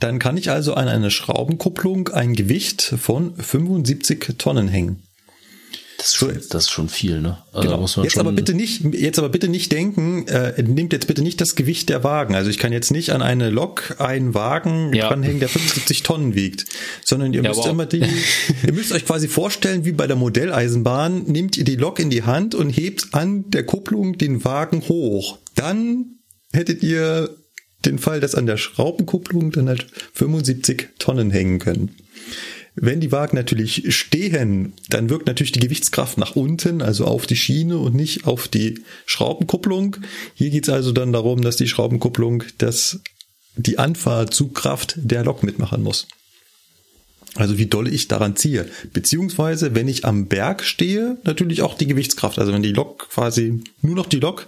[0.01, 5.03] dann kann ich also an eine Schraubenkupplung ein Gewicht von 75 Tonnen hängen.
[5.99, 7.39] Das ist schon, das ist schon viel, ne?
[7.53, 8.03] Also Genau.
[8.03, 11.55] Jetzt aber bitte nicht, jetzt aber bitte nicht denken, äh, nehmt jetzt bitte nicht das
[11.55, 12.35] Gewicht der Wagen.
[12.35, 15.07] Also ich kann jetzt nicht an eine Lok einen Wagen Ja.
[15.11, 16.65] dranhängen, der 75 Tonnen wiegt,
[17.05, 18.03] sondern ihr Ja, müsst aber- immer die,
[18.67, 22.25] ihr müsst euch quasi vorstellen, wie bei der Modelleisenbahn, nehmt ihr die Lok in die
[22.25, 25.39] Hand und hebt an der Kupplung den Wagen hoch.
[25.55, 26.17] Dann
[26.53, 27.31] hättet ihr
[27.85, 31.97] den Fall, dass an der Schraubenkupplung dann halt 75 Tonnen hängen können.
[32.75, 37.37] Wenn die Wagen natürlich stehen, dann wirkt natürlich die Gewichtskraft nach unten, also auf die
[37.37, 39.99] Schiene und nicht auf die Schraubenkupplung.
[40.35, 43.01] Hier geht es also dann darum, dass die Schraubenkupplung das,
[43.57, 46.07] die Anfahrzugkraft der Lok mitmachen muss.
[47.37, 48.69] Also wie doll ich daran ziehe.
[48.93, 52.39] Beziehungsweise, wenn ich am Berg stehe, natürlich auch die Gewichtskraft.
[52.39, 54.47] Also wenn die Lok quasi nur noch die Lok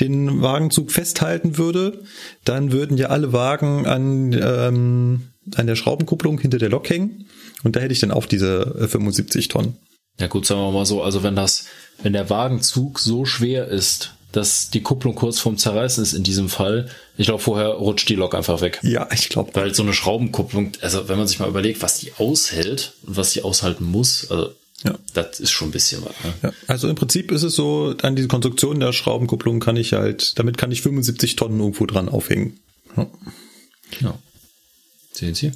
[0.00, 2.02] den Wagenzug festhalten würde,
[2.44, 7.26] dann würden ja alle Wagen an, ähm, an der Schraubenkupplung hinter der Lok hängen.
[7.62, 9.76] Und da hätte ich dann auch diese äh, 75 Tonnen.
[10.18, 11.66] ja gut, sagen wir mal so, also wenn das,
[12.02, 16.48] wenn der Wagenzug so schwer ist, dass die Kupplung kurz vorm Zerreißen ist in diesem
[16.48, 18.80] Fall, ich glaube, vorher rutscht die Lok einfach weg.
[18.82, 19.50] Ja, ich glaube.
[19.54, 23.32] Weil so eine Schraubenkupplung, also wenn man sich mal überlegt, was die aushält und was
[23.32, 24.52] die aushalten muss, also
[24.82, 24.98] Ja.
[25.14, 26.12] das ist schon ein bisschen was.
[26.24, 26.34] Ne?
[26.42, 30.38] Ja, also im Prinzip ist es so, an diese Konstruktion der Schraubenkupplung kann ich halt,
[30.38, 32.58] damit kann ich 75 Tonnen irgendwo dran aufhängen.
[32.96, 33.06] Ja.
[34.00, 34.18] Ja.
[35.12, 35.52] Sehen Sie?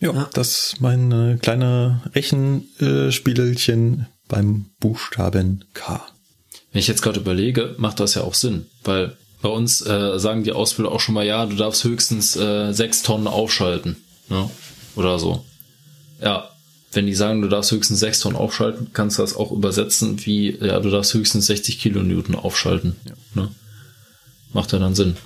[0.00, 6.04] Ja, das ist mein äh, kleiner Rechenspielchen beim Buchstaben K.
[6.72, 10.44] Wenn ich jetzt gerade überlege, macht das ja auch Sinn, weil bei uns äh, sagen
[10.44, 13.96] die Ausbilder auch schon mal, ja, du darfst höchstens äh, sechs Tonnen aufschalten,
[14.28, 14.50] ne?
[14.96, 15.44] Oder so.
[16.20, 16.50] Ja,
[16.92, 20.56] wenn die sagen, du darfst höchstens sechs Tonnen aufschalten, kannst du das auch übersetzen wie,
[20.56, 22.96] ja, du darfst höchstens 60 Kilonewton aufschalten.
[23.34, 23.48] Ne?
[24.52, 25.16] Macht ja dann Sinn.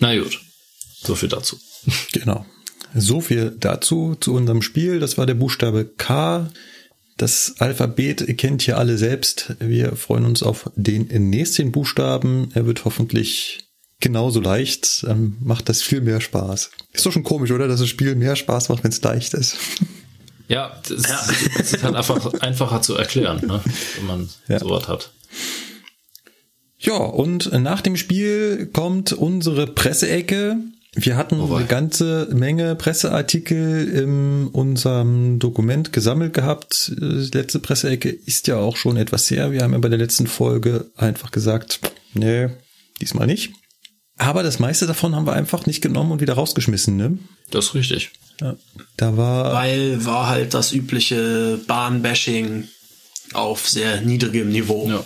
[0.00, 0.40] Na gut,
[1.02, 1.58] so viel dazu.
[2.12, 2.44] Genau.
[2.94, 4.98] So viel dazu, zu unserem Spiel.
[4.98, 6.50] Das war der Buchstabe K.
[7.18, 9.56] Das Alphabet kennt ihr alle selbst.
[9.58, 12.50] Wir freuen uns auf den nächsten Buchstaben.
[12.54, 13.68] Er wird hoffentlich
[14.00, 15.02] genauso leicht.
[15.02, 16.70] Dann macht das viel mehr Spaß.
[16.92, 17.66] Ist doch schon komisch, oder?
[17.68, 19.56] Dass das Spiel mehr Spaß macht, wenn es leicht ist.
[20.50, 23.60] Ja, das, das ist halt einfach einfacher zu erklären, ne?
[23.98, 24.58] wenn man Ja.
[24.58, 25.12] sowas hat.
[26.78, 30.56] Ja, und nach dem Spiel kommt unsere Presseecke.
[31.00, 31.58] Wir hatten wei.
[31.58, 36.92] eine ganze Menge Presseartikel in unserem Dokument gesammelt gehabt.
[36.96, 39.52] Die letzte Presseecke ist ja auch schon etwas her.
[39.52, 41.80] Wir haben ja bei der letzten Folge einfach gesagt,
[42.14, 42.48] nee,
[43.00, 43.52] diesmal nicht.
[44.16, 47.18] Aber das meiste davon haben wir einfach nicht genommen und wieder rausgeschmissen, ne?
[47.50, 48.10] Das ist richtig.
[48.40, 48.56] Ja.
[48.96, 52.66] Da war Weil war halt das übliche Bahnbashing
[53.34, 54.88] auf sehr niedrigem Niveau.
[54.88, 55.04] Ja.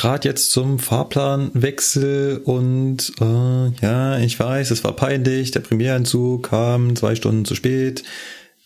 [0.00, 5.50] Gerade jetzt zum Fahrplanwechsel und äh, ja, ich weiß, es war peinlich.
[5.50, 8.02] Der Premierentzug kam zwei Stunden zu spät.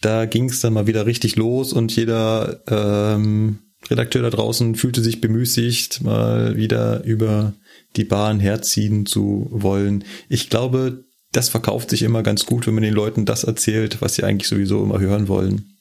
[0.00, 3.58] Da ging es dann mal wieder richtig los und jeder ähm,
[3.90, 7.52] Redakteur da draußen fühlte sich bemüßigt, mal wieder über
[7.96, 10.04] die Bahn herziehen zu wollen.
[10.28, 11.02] Ich glaube,
[11.32, 14.48] das verkauft sich immer ganz gut, wenn man den Leuten das erzählt, was sie eigentlich
[14.48, 15.73] sowieso immer hören wollen.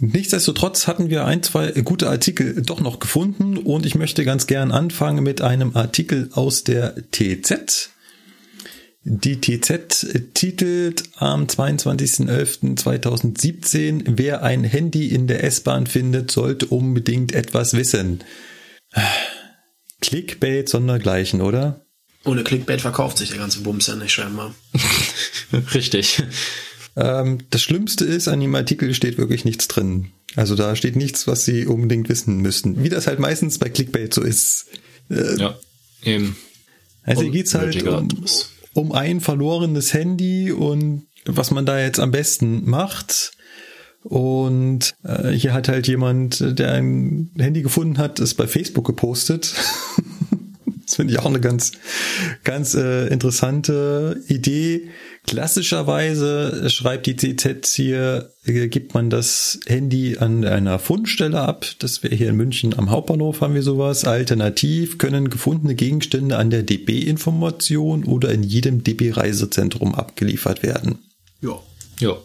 [0.00, 4.70] Nichtsdestotrotz hatten wir ein, zwei gute Artikel doch noch gefunden und ich möchte ganz gern
[4.70, 7.90] anfangen mit einem Artikel aus der TZ.
[9.02, 17.74] Die TZ titelt am 22.11.2017, wer ein Handy in der S-Bahn findet, sollte unbedingt etwas
[17.74, 18.22] wissen.
[20.00, 21.84] Clickbait sondergleichen, oder?
[22.24, 24.54] Ohne Clickbait verkauft sich der ganze Bums ja nicht scheinbar.
[25.74, 26.22] Richtig.
[26.98, 30.08] Ähm, das Schlimmste ist, an dem Artikel steht wirklich nichts drin.
[30.34, 32.82] Also da steht nichts, was sie unbedingt wissen müssten.
[32.82, 34.66] Wie das halt meistens bei Clickbait so ist.
[35.08, 35.56] Äh, ja,
[36.02, 36.36] eben.
[37.04, 38.08] Also hier geht's halt um,
[38.74, 43.32] um ein verlorenes Handy und was man da jetzt am besten macht.
[44.02, 49.54] Und äh, hier hat halt jemand, der ein Handy gefunden hat, es bei Facebook gepostet.
[50.98, 51.72] das finde ich auch eine ganz,
[52.42, 54.88] ganz äh, interessante Idee.
[55.28, 61.66] Klassischerweise schreibt die CZ hier, äh, gibt man das Handy an einer Fundstelle ab.
[61.78, 64.06] Das wäre hier in München am Hauptbahnhof haben wir sowas.
[64.06, 70.98] Alternativ können gefundene Gegenstände an der DB-Information oder in jedem DB-Reisezentrum abgeliefert werden.
[71.40, 71.60] Ja.
[72.00, 72.16] Ja.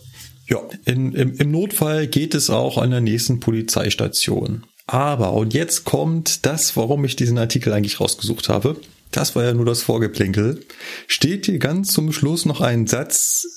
[0.50, 4.66] Ja, in, im, im Notfall geht es auch an der nächsten Polizeistation.
[4.86, 8.78] Aber, und jetzt kommt das, warum ich diesen Artikel eigentlich rausgesucht habe
[9.16, 10.66] das war ja nur das Vorgeplänkel,
[11.08, 13.48] steht hier ganz zum Schluss noch ein Satz.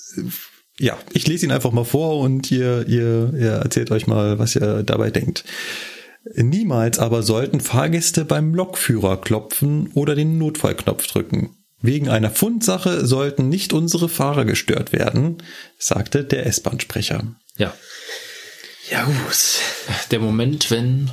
[0.79, 4.55] Ja, ich lese ihn einfach mal vor und ihr, ihr, ihr erzählt euch mal, was
[4.55, 5.43] ihr dabei denkt.
[6.35, 11.55] Niemals aber sollten Fahrgäste beim Lokführer klopfen oder den Notfallknopf drücken.
[11.79, 15.37] Wegen einer Fundsache sollten nicht unsere Fahrer gestört werden,
[15.77, 17.35] sagte der S-Bahn-Sprecher.
[17.57, 17.73] Ja.
[18.91, 19.59] Ja, gut.
[20.11, 21.11] Der Moment, wenn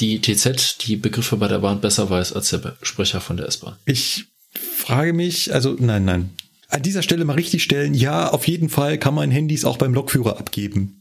[0.00, 3.76] die TZ die Begriffe bei der Bahn besser weiß als der Sprecher von der S-Bahn.
[3.84, 6.30] Ich frage mich, also nein, nein.
[6.68, 9.92] An dieser Stelle mal richtig stellen, ja, auf jeden Fall kann man Handys auch beim
[9.92, 10.99] Lokführer abgeben.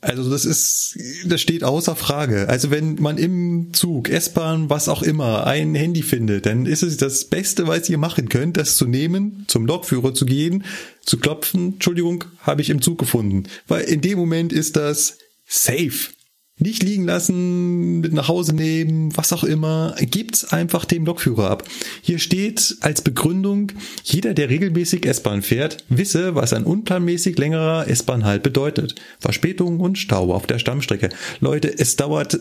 [0.00, 2.48] Also das ist, das steht außer Frage.
[2.48, 6.96] Also wenn man im Zug, S-Bahn, was auch immer, ein Handy findet, dann ist es
[6.96, 10.64] das Beste, was ihr machen könnt, das zu nehmen, zum Lokführer zu gehen,
[11.04, 13.44] zu klopfen, Entschuldigung, habe ich im Zug gefunden.
[13.66, 16.10] Weil in dem Moment ist das safe
[16.58, 21.68] nicht liegen lassen, mit nach Hause nehmen, was auch immer, gibt's einfach dem Lokführer ab.
[22.02, 23.72] Hier steht als Begründung,
[24.04, 28.94] jeder, der regelmäßig S-Bahn fährt, wisse, was ein unplanmäßig längerer S-Bahn halt bedeutet.
[29.20, 31.10] Verspätung und Stau auf der Stammstrecke.
[31.40, 32.38] Leute, es dauert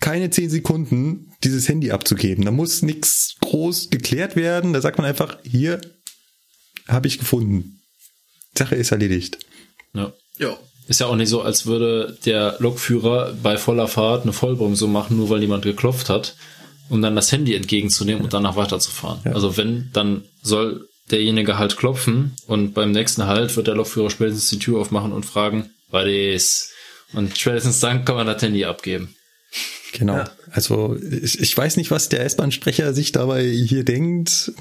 [0.00, 2.44] keine zehn Sekunden, dieses Handy abzugeben.
[2.44, 4.72] Da muss nichts groß geklärt werden.
[4.72, 5.80] Da sagt man einfach, hier
[6.88, 7.80] habe ich gefunden.
[8.58, 9.38] Sache ist erledigt.
[9.94, 10.12] Ja.
[10.38, 10.58] Ja.
[10.92, 15.16] Ist ja auch nicht so, als würde der Lokführer bei voller Fahrt eine Vollbremsung machen,
[15.16, 16.36] nur weil jemand geklopft hat,
[16.90, 18.24] um dann das Handy entgegenzunehmen ja.
[18.24, 19.20] und danach weiterzufahren.
[19.24, 19.32] Ja.
[19.32, 24.50] Also wenn, dann soll derjenige halt klopfen und beim nächsten Halt wird der Lokführer spätestens
[24.50, 26.72] die Tür aufmachen und fragen, was ist?
[27.14, 29.16] Und spätestens dann kann man das Handy abgeben.
[29.92, 30.16] Genau.
[30.16, 30.30] Ja.
[30.50, 34.52] Also ich, ich weiß nicht, was der S-Bahn-Sprecher sich dabei hier denkt.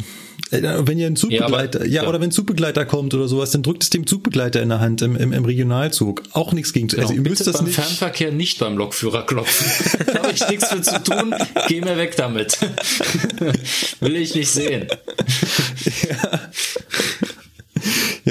[0.52, 3.52] Äh, wenn ihr ein Zugbegleiter, ja, aber, ja, oder wenn ein Zugbegleiter kommt oder sowas,
[3.52, 6.24] dann drückt es dem Zugbegleiter in der Hand im, im, im Regionalzug.
[6.34, 6.90] Auch nichts gegen.
[6.90, 7.76] Genau, also ihr müsst das beim nicht.
[7.76, 10.00] Fernverkehr nicht beim Lokführer klopfen.
[10.08, 11.34] da habe ich nichts für zu tun.
[11.68, 12.58] Geh mir weg damit.
[14.02, 14.88] Will ich nicht sehen.
[16.10, 16.52] ja.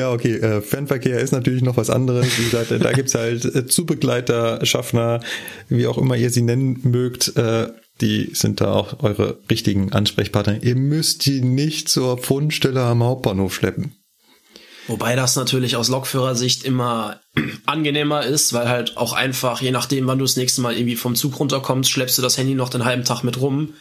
[0.00, 0.38] Ja, okay.
[0.38, 2.26] Äh, Fernverkehr ist natürlich noch was anderes.
[2.38, 5.20] Wie gesagt, da gibt's halt äh, Zubegleiter, Schaffner,
[5.68, 7.36] wie auch immer ihr sie nennen mögt.
[7.36, 7.68] Äh,
[8.00, 10.62] die sind da auch eure richtigen Ansprechpartner.
[10.62, 13.92] Ihr müsst die nicht zur Fundstelle am Hauptbahnhof schleppen.
[14.86, 17.20] Wobei das natürlich aus Lokführersicht immer
[17.66, 21.14] angenehmer ist, weil halt auch einfach, je nachdem, wann du das nächste Mal irgendwie vom
[21.14, 23.74] Zug runterkommst, schleppst du das Handy noch den halben Tag mit rum.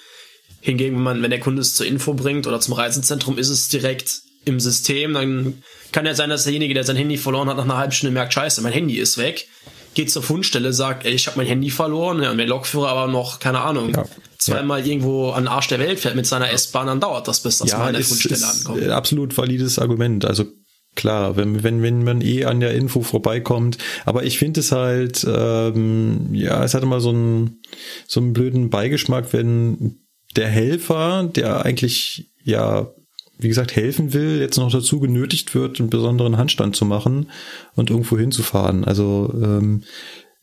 [0.60, 3.70] Hingegen, wenn man, wenn der Kunde es zur Info bringt oder zum Reisezentrum, ist es
[3.70, 5.14] direkt im System.
[5.14, 8.14] Dann kann ja sein, dass derjenige, der sein Handy verloren hat, nach einer halben Stunde
[8.14, 9.48] merkt, scheiße, mein Handy ist weg.
[9.94, 12.22] Geht zur Fundstelle, sagt, ey, ich habe mein Handy verloren.
[12.22, 14.06] Ja, und der Lokführer aber noch, keine Ahnung, ja.
[14.38, 14.88] zweimal ja.
[14.88, 17.72] irgendwo an den Arsch der Welt fährt mit seiner S-Bahn, dann dauert das, bis das
[17.72, 18.88] ja, mal an der Fundstelle ankommt.
[18.90, 20.26] Absolut valides Argument.
[20.26, 20.46] Also
[20.96, 23.78] klar, wenn, wenn, wenn man eh an der Info vorbeikommt.
[24.06, 27.62] Aber ich finde es halt, ähm, ja, es hat immer so einen,
[28.08, 29.98] so einen blöden Beigeschmack, wenn
[30.36, 32.92] der Helfer, der eigentlich ja
[33.40, 37.32] wie gesagt, helfen will, jetzt noch dazu genötigt wird, einen besonderen Handstand zu machen
[37.76, 38.84] und irgendwo hinzufahren.
[38.84, 39.84] Also ähm,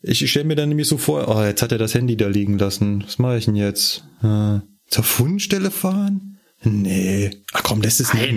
[0.01, 2.57] ich stelle mir dann nämlich so vor, oh, jetzt hat er das Handy da liegen
[2.57, 3.03] lassen.
[3.05, 4.03] Was mache ich denn jetzt?
[4.23, 4.59] Äh,
[4.89, 6.39] zur Fundstelle fahren?
[6.63, 7.31] Nee.
[7.53, 8.33] Ach komm, lässt es nicht.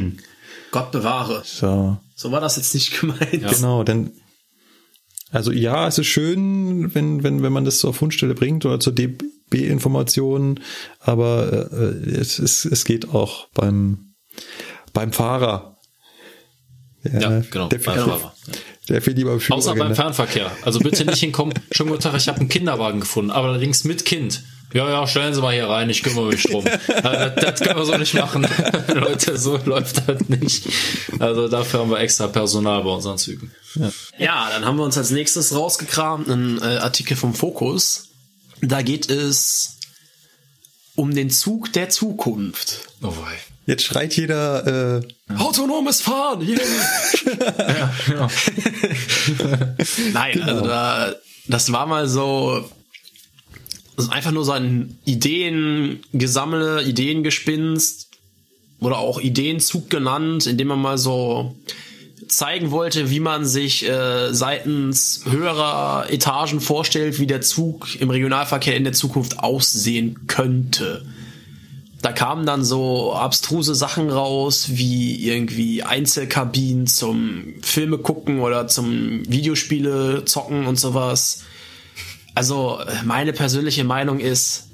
[0.72, 1.42] Gott bewahre.
[1.44, 1.96] So.
[2.14, 3.32] So war das jetzt nicht gemeint.
[3.32, 3.50] Ja.
[3.50, 4.12] Genau, denn
[5.32, 8.92] also ja, es ist schön, wenn, wenn, wenn man das zur Fundstelle bringt oder zur
[8.92, 10.60] DB-Information,
[10.98, 14.09] aber äh, es, es, es geht auch beim
[14.92, 15.76] beim Fahrer.
[17.02, 18.34] Ja, ja genau, der beim Fahrer.
[18.88, 20.50] Der viel lieber Außer beim Fernverkehr.
[20.62, 21.54] Also bitte nicht hinkommen.
[21.72, 24.42] Schönen guten Tag, ich habe einen Kinderwagen gefunden, aber allerdings mit Kind.
[24.72, 26.64] Ja, ja, stellen Sie mal hier rein, ich kümmere mich drum.
[26.86, 28.46] das, das können wir so nicht machen.
[28.94, 30.68] Leute, so läuft das nicht.
[31.18, 33.52] Also dafür haben wir extra Personal bei unseren Zügen.
[33.74, 38.10] Ja, ja dann haben wir uns als nächstes rausgekramt einen äh, Artikel vom Fokus.
[38.60, 39.78] Da geht es
[40.94, 42.88] um den Zug der Zukunft.
[43.02, 43.38] Oh wei.
[43.70, 46.40] Jetzt schreit jeder äh, autonomes Fahren.
[46.40, 46.58] Yeah.
[47.68, 48.28] ja, genau.
[50.12, 50.46] Nein, genau.
[50.46, 51.14] also da,
[51.46, 52.68] das war mal so
[53.96, 58.08] also einfach nur so ein Ideengesammle, Ideengespinst
[58.80, 61.54] oder auch Ideenzug genannt, indem man mal so
[62.26, 68.74] zeigen wollte, wie man sich äh, seitens höherer Etagen vorstellt, wie der Zug im Regionalverkehr
[68.74, 71.04] in der Zukunft aussehen könnte.
[72.02, 79.22] Da kamen dann so abstruse Sachen raus, wie irgendwie Einzelkabinen zum Filme gucken oder zum
[79.30, 81.42] Videospiele zocken und sowas.
[82.34, 84.68] Also meine persönliche Meinung ist,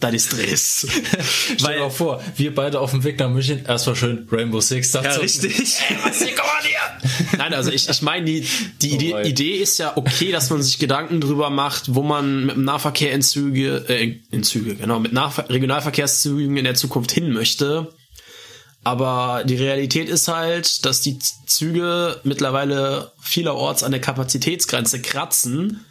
[0.00, 0.86] das ist Dress.
[1.56, 4.92] Stell dir mal vor, wir beide auf dem Weg nach München, erstmal schön Rainbow Six.
[4.92, 5.58] Ja, richtig.
[5.88, 6.75] Ey, was hier, komm mal hier.
[7.36, 8.44] Nein, also ich, ich meine, die,
[8.80, 12.46] die oh, Idee, Idee, ist ja okay, dass man sich Gedanken drüber macht, wo man
[12.46, 17.12] mit dem Nahverkehr in Züge, äh, in Züge, genau, mit Nah Regionalverkehrszügen in der Zukunft
[17.12, 17.92] hin möchte.
[18.84, 25.84] Aber die Realität ist halt, dass die Züge mittlerweile vielerorts an der Kapazitätsgrenze kratzen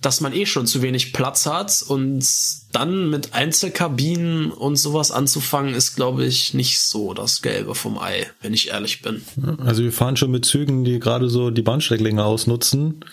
[0.00, 2.24] dass man eh schon zu wenig Platz hat und
[2.72, 8.26] dann mit Einzelkabinen und sowas anzufangen, ist, glaube ich, nicht so das Gelbe vom Ei,
[8.40, 9.22] wenn ich ehrlich bin.
[9.64, 13.04] Also wir fahren schon mit Zügen, die gerade so die Bahnstrecklänge ausnutzen.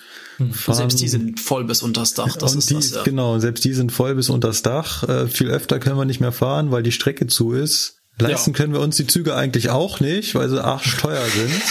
[0.52, 2.36] Fahren, selbst die sind voll bis unters Dach.
[2.36, 3.03] Das ist die, das, ja.
[3.03, 5.07] Genau, selbst die sind voll bis unters Dach.
[5.07, 7.95] Äh, viel öfter können wir nicht mehr fahren, weil die Strecke zu ist.
[8.18, 8.58] Leisten ja.
[8.58, 11.52] können wir uns die Züge eigentlich auch nicht, weil sie arschteuer sind.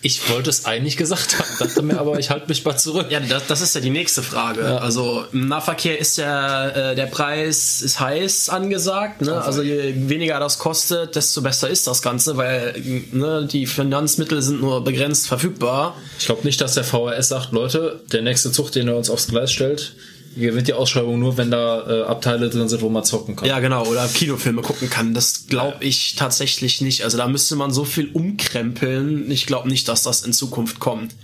[0.00, 3.08] Ich wollte es eigentlich gesagt haben, dachte mir aber, ich halte mich mal zurück.
[3.10, 4.62] Ja, das, das ist ja die nächste Frage.
[4.62, 4.78] Ja.
[4.78, 9.20] Also im Nahverkehr ist ja äh, der Preis ist heiß angesagt.
[9.20, 9.38] Ne?
[9.38, 12.74] Also je weniger das kostet, desto besser ist das Ganze, weil
[13.12, 15.94] ne, die Finanzmittel sind nur begrenzt verfügbar.
[16.18, 19.26] Ich glaube nicht, dass der VRS sagt, Leute, der nächste Zug, den er uns aufs
[19.26, 19.92] Gleis stellt,
[20.36, 23.48] gewinnt die Ausschreibung nur, wenn da äh, Abteile drin sind, wo man zocken kann.
[23.48, 25.14] Ja, genau, oder Kinofilme gucken kann.
[25.14, 27.04] Das glaube ich tatsächlich nicht.
[27.04, 29.30] Also da müsste man so viel umkrempeln.
[29.30, 31.14] Ich glaube nicht, dass das in Zukunft kommt.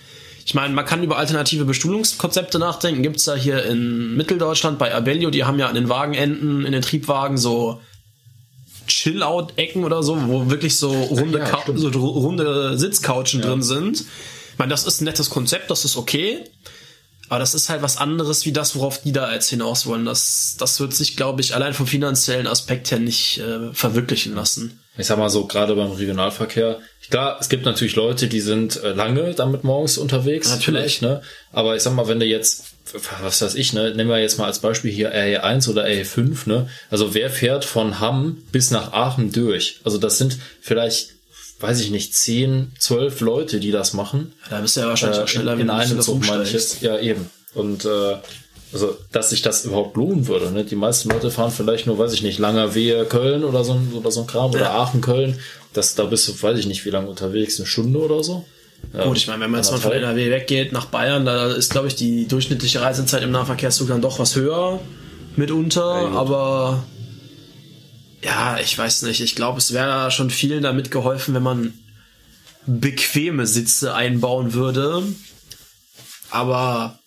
[0.45, 3.03] Ich meine, man kann über alternative Bestuhlungskonzepte nachdenken.
[3.03, 6.83] Gibt's da hier in Mitteldeutschland bei Abellio, die haben ja an den Wagenenden, in den
[6.83, 7.81] Triebwagen so
[8.89, 13.47] Chill-Out-Ecken oder so, wo wirklich so runde, ja, so runde Sitzcouchen ja.
[13.47, 14.01] drin sind.
[14.01, 16.45] Ich meine, das ist ein nettes Konzept, das ist okay.
[17.33, 20.05] Aber das ist halt was anderes wie das, worauf die da jetzt hinaus wollen.
[20.05, 24.79] Das, das wird sich, glaube ich, allein vom finanziellen Aspekt her nicht äh, verwirklichen lassen.
[24.99, 26.81] Ich sag mal so, gerade beim Regionalverkehr.
[27.09, 30.51] Klar, es gibt natürlich Leute, die sind äh, lange damit morgens unterwegs.
[30.51, 31.01] Natürlich.
[31.01, 31.23] Ne?
[31.53, 32.65] Aber ich sag mal, wenn du jetzt,
[33.23, 36.69] was weiß ich, ne, nehmen wir jetzt mal als Beispiel hier RE1 oder RE5, ne?
[36.91, 39.81] Also wer fährt von Hamm bis nach Aachen durch?
[39.85, 41.15] Also das sind vielleicht
[41.63, 44.33] weiß ich nicht, zehn, zwölf Leute, die das machen.
[44.51, 46.83] Da bist du ja wahrscheinlich äh, auch schneller, in, in einem Zug jetzt.
[46.83, 47.31] Ja, eben.
[47.55, 48.17] Und äh,
[48.73, 50.51] also, dass sich das überhaupt lohnen würde.
[50.51, 50.65] Ne?
[50.65, 54.11] Die meisten Leute fahren vielleicht nur, weiß ich nicht, langer Wehe Köln oder so, oder
[54.11, 54.59] so ein Kram ja.
[54.59, 55.39] oder Aachen Köln.
[55.75, 58.45] Das, da bist du, weiß ich nicht, wie lange unterwegs, eine Stunde oder so.
[58.95, 61.71] Ja, Gut, ich meine, wenn man jetzt mal von NRW weggeht nach Bayern, da ist,
[61.71, 64.81] glaube ich, die durchschnittliche Reisezeit im Nahverkehrszug dann doch was höher
[65.37, 66.83] mitunter, ja, aber
[68.25, 69.21] ja, ich weiß nicht.
[69.21, 71.75] Ich glaube, es wäre schon vielen damit geholfen, wenn man
[72.67, 75.03] bequeme Sitze einbauen würde.
[76.31, 76.99] Aber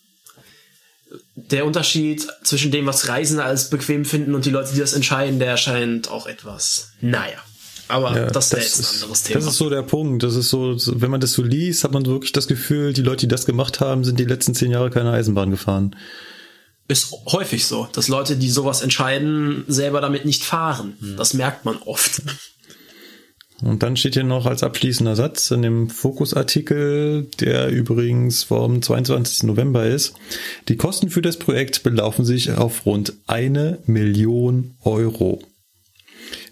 [1.34, 5.38] der Unterschied zwischen dem, was Reisende als bequem finden und die Leute, die das entscheiden,
[5.38, 7.38] der erscheint auch etwas, naja.
[7.88, 9.40] Aber ja, das, das ist jetzt ein anderes Thema.
[9.40, 10.22] Das ist so der Punkt.
[10.24, 13.26] Das ist so, wenn man das so liest, hat man wirklich das Gefühl, die Leute,
[13.26, 15.94] die das gemacht haben, sind die letzten zehn Jahre keine Eisenbahn gefahren
[16.88, 20.96] ist häufig so, dass Leute, die sowas entscheiden, selber damit nicht fahren.
[21.00, 21.16] Mhm.
[21.16, 22.22] Das merkt man oft.
[23.62, 29.44] Und dann steht hier noch als abschließender Satz in dem Fokusartikel, der übrigens vom 22.
[29.44, 30.14] November ist,
[30.68, 35.42] die Kosten für das Projekt belaufen sich auf rund eine Million Euro.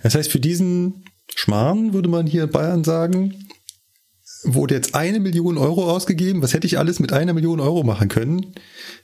[0.02, 1.04] Das heißt, für diesen
[1.34, 3.43] Schmarrn würde man hier in Bayern sagen,
[4.44, 6.42] wurde jetzt eine Million Euro ausgegeben.
[6.42, 8.54] Was hätte ich alles mit einer Million Euro machen können?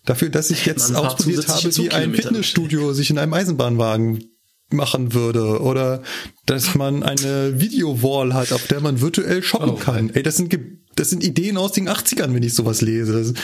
[0.05, 4.25] Dafür, dass ich jetzt ausprobiert habe, wie ein Fitnessstudio sich in einem Eisenbahnwagen
[4.73, 6.03] machen würde oder
[6.47, 9.77] dass man eine Videowall hat, auf der man virtuell shoppen oh.
[9.77, 10.11] kann.
[10.11, 10.57] Ey, das sind
[10.97, 13.13] das sind Ideen aus den 80ern, wenn ich sowas lese.
[13.13, 13.35] Das,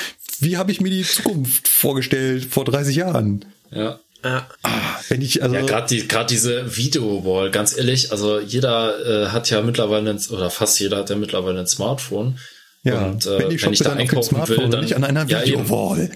[0.40, 3.44] wie habe ich mir die Zukunft vorgestellt vor 30 Jahren?
[3.70, 3.98] Ja.
[4.24, 4.46] Ja.
[4.62, 4.70] Ah,
[5.08, 9.50] wenn ich, also ja, gerade die, gerade diese Videowall, ganz ehrlich, also jeder äh, hat
[9.50, 12.38] ja mittlerweile, ein, oder fast jeder hat ja mittlerweile ein Smartphone.
[12.82, 16.10] Ja, und äh, wenn ich, wenn ich da einkaufen will, dann nicht an einer Videowall.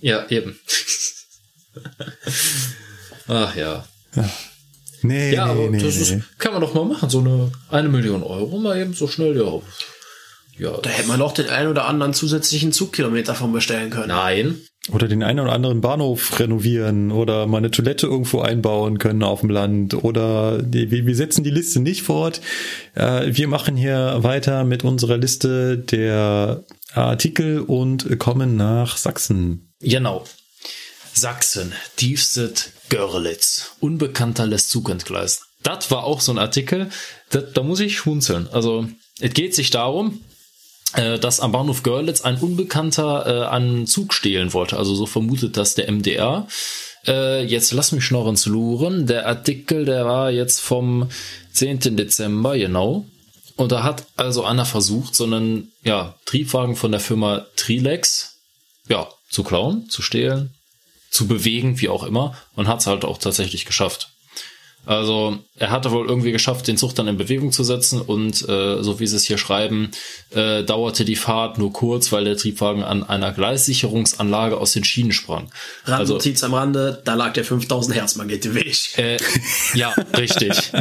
[0.00, 0.58] Ja, eben.
[1.72, 1.90] Ja, eben.
[3.28, 3.84] Ach ja.
[5.02, 6.16] Nee, Ja, nee, aber nee, das nee.
[6.16, 7.08] ist, kann man doch mal machen.
[7.08, 9.60] So eine, eine Million Euro mal eben so schnell, ja.
[10.58, 10.76] Ja.
[10.82, 14.08] Da hätte man doch den einen oder anderen zusätzlichen Zugkilometer von bestellen können.
[14.08, 14.60] Nein.
[14.92, 19.40] Oder den einen oder anderen Bahnhof renovieren oder mal eine Toilette irgendwo einbauen können auf
[19.40, 22.40] dem Land oder die, wir, setzen die Liste nicht fort.
[22.94, 26.64] Äh, wir machen hier weiter mit unserer Liste der
[26.94, 29.70] Artikel und kommen nach Sachsen.
[29.80, 30.24] Genau.
[31.12, 33.72] Sachsen, Diefstedt, Görlitz.
[33.80, 35.44] Unbekannter lässt Zug entgleisen.
[35.62, 36.88] Das war auch so ein Artikel,
[37.28, 38.48] das, da muss ich schmunzeln.
[38.50, 38.88] Also,
[39.20, 40.20] es geht sich darum,
[41.18, 44.76] dass am Bahnhof Görlitz ein Unbekannter äh, einen Zug stehlen wollte.
[44.76, 46.46] Also so vermutet das der MDR.
[47.06, 49.06] Äh, jetzt lass mich ins Luren.
[49.06, 51.08] Der Artikel, der war jetzt vom
[51.52, 51.96] 10.
[51.96, 53.06] Dezember, genau.
[53.56, 58.38] Und da hat also einer versucht, so einen ja, Triebwagen von der Firma Trilex
[58.88, 60.54] ja, zu klauen, zu stehlen,
[61.10, 64.10] zu bewegen, wie auch immer, und hat es halt auch tatsächlich geschafft.
[64.86, 68.82] Also er hatte wohl irgendwie geschafft, den Zug dann in Bewegung zu setzen und äh,
[68.82, 69.90] so wie sie es hier schreiben,
[70.30, 75.12] äh, dauerte die Fahrt nur kurz, weil der Triebwagen an einer Gleissicherungsanlage aus den Schienen
[75.12, 75.50] sprang.
[75.84, 78.98] Also Randnotiz am Rande, da lag der 5000 Hertz Magnet im Weg.
[78.98, 79.18] äh,
[79.74, 80.72] ja, richtig.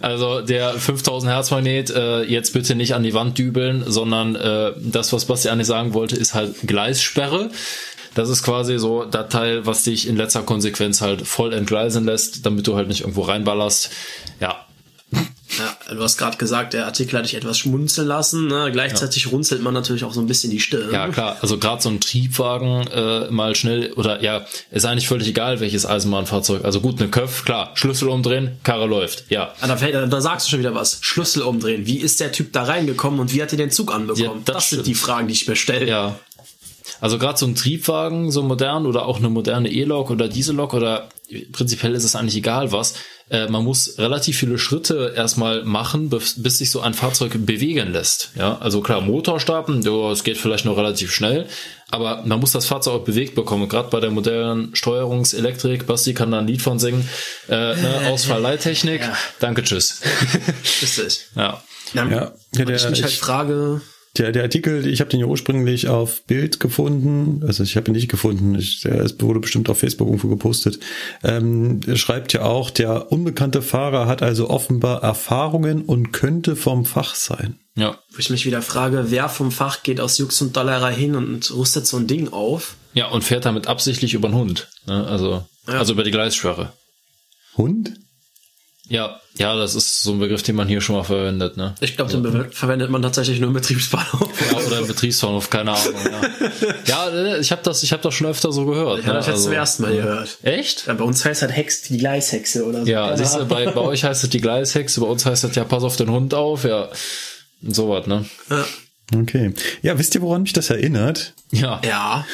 [0.00, 4.72] Also der 5000 Hertz Magnet äh, jetzt bitte nicht an die Wand dübeln, sondern äh,
[4.78, 7.50] das, was Basti eigentlich sagen wollte, ist halt Gleissperre.
[8.14, 12.44] Das ist quasi so das Teil, was dich in letzter Konsequenz halt voll entgleisen lässt,
[12.46, 13.90] damit du halt nicht irgendwo reinballerst.
[14.40, 14.66] Ja,
[15.58, 18.46] Ja, du hast gerade gesagt, der Artikel hat dich etwas schmunzeln lassen.
[18.46, 18.70] Ne?
[18.72, 20.90] Gleichzeitig runzelt man natürlich auch so ein bisschen die Stirn.
[20.90, 21.36] ja klar.
[21.42, 25.84] Also gerade so ein Triebwagen äh, mal schnell oder ja, ist eigentlich völlig egal, welches
[25.84, 26.64] Eisenbahnfahrzeug.
[26.64, 29.24] Also gut, eine Köpf, klar, Schlüssel umdrehen, Karre läuft.
[29.30, 30.98] Ja, Ah, Da, fällt, da sagst du schon wieder was.
[31.02, 31.84] Schlüssel umdrehen.
[31.86, 34.38] Wie ist der Typ da reingekommen und wie hat er den Zug anbekommen?
[34.38, 35.86] Ja, das das sind die Fragen, die ich mir stelle.
[35.86, 36.16] Ja.
[37.02, 41.08] Also gerade so ein Triebwagen, so modern oder auch eine moderne E-Lok oder Diesellok oder
[41.50, 42.94] prinzipiell ist es eigentlich egal was.
[43.28, 47.92] Äh, man muss relativ viele Schritte erstmal machen, bis, bis sich so ein Fahrzeug bewegen
[47.92, 48.30] lässt.
[48.36, 51.46] Ja, also klar, Motor starten, ja, es geht vielleicht noch relativ schnell,
[51.90, 53.68] aber man muss das Fahrzeug auch bewegt bekommen.
[53.68, 57.08] Gerade bei der modernen Steuerungselektrik, Basti kann da ein Lied von singen,
[57.48, 59.00] äh, ne, Ausfallleittechnik.
[59.00, 59.16] Ja.
[59.40, 60.02] Danke, tschüss.
[60.82, 61.26] Richtig.
[61.36, 61.62] ja.
[61.94, 62.32] Ja, Ja,
[62.64, 63.80] der- ich mich halt ich- frage,
[64.18, 67.94] Der, der Artikel, ich habe den ja ursprünglich auf Bild gefunden, also ich habe ihn
[67.94, 70.80] nicht gefunden, ich, der wurde bestimmt auf Facebook irgendwo gepostet.
[71.24, 76.84] Ähm, er schreibt ja auch, der unbekannte Fahrer hat also offenbar Erfahrungen und könnte vom
[76.84, 77.58] Fach sein.
[77.74, 77.96] Ja.
[78.12, 81.50] wo ich mich wieder frage, wer vom Fach geht aus Jux und Dollerei hin und
[81.54, 82.76] rüstet so ein Ding auf?
[82.92, 84.68] Ja, und fährt damit absichtlich über den Hund.
[84.86, 85.06] Ne?
[85.06, 85.78] Also, Ja.
[85.78, 86.74] also über die Gleissperre.
[87.56, 87.94] Hund?
[88.92, 91.74] Ja, ja, das ist so ein Begriff, den man hier schon mal verwendet, ne?
[91.80, 94.28] Ich glaube, den be- verwendet man tatsächlich nur im Betriebsbahnhof.
[94.52, 95.94] Ja, oder im Betriebsbahnhof, keine Ahnung.
[96.86, 98.98] Ja, ja äh, ich habe das, ich habe das schon öfter so gehört.
[99.00, 99.18] Ich habe ne?
[99.20, 100.36] das jetzt Also- zum ersten Mal gehört.
[100.42, 100.86] Echt?
[100.86, 102.90] Ja, bei uns heißt halt Hex die Gleishexe oder so.
[102.90, 105.64] Ja, siehst du, bei, bei euch heißt es die Gleishexe, bei uns heißt es ja,
[105.64, 106.90] pass auf den Hund auf, ja.
[107.62, 108.26] Und sowas, ne?
[108.50, 108.64] Ja.
[109.18, 109.54] Okay.
[109.80, 111.32] Ja, wisst ihr, woran mich das erinnert?
[111.50, 111.80] Ja.
[111.84, 112.26] ja.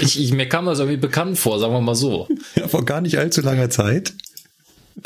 [0.00, 2.26] Ich, ich, mir kam das irgendwie bekannt vor, sagen wir mal so.
[2.54, 4.14] Ja, vor gar nicht allzu langer Zeit.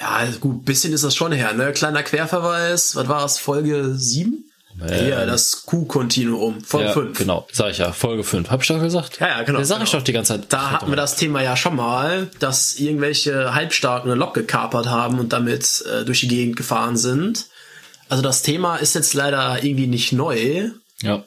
[0.01, 1.73] Ja, gut, bisschen ist das schon her, ne?
[1.73, 4.45] Kleiner Querverweis, was war das, Folge 7?
[4.89, 7.19] Ja, das Q-Kontinuum, Folge Ja, 5.
[7.19, 8.51] genau, sag ich ja, Folge 5.
[8.51, 9.21] Hab ich doch gesagt?
[9.21, 9.99] Ja, ja, genau, Da sag ich genau.
[10.01, 10.47] doch die ganze Zeit.
[10.53, 15.19] Da hatten wir das Thema ja schon mal, dass irgendwelche Halbstarken eine Lok gekapert haben
[15.21, 17.47] und damit äh, durch die Gegend gefahren sind.
[18.09, 20.71] Also das Thema ist jetzt leider irgendwie nicht neu
[21.03, 21.23] Ja,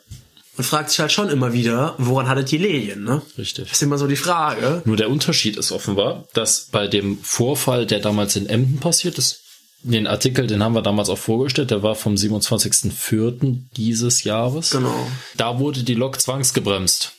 [0.58, 3.22] und fragt sich halt schon immer wieder, woran hattet ihr Lelien, ne?
[3.38, 3.72] richtig.
[3.72, 4.82] Ist immer so die Frage.
[4.86, 9.42] Nur der Unterschied ist offenbar, dass bei dem Vorfall, der damals in Emden passiert ist,
[9.84, 13.60] den Artikel, den haben wir damals auch vorgestellt, der war vom 27.04.
[13.76, 14.72] dieses Jahres.
[14.72, 15.08] Genau.
[15.38, 17.12] Da wurde die Lok zwangsgebremst.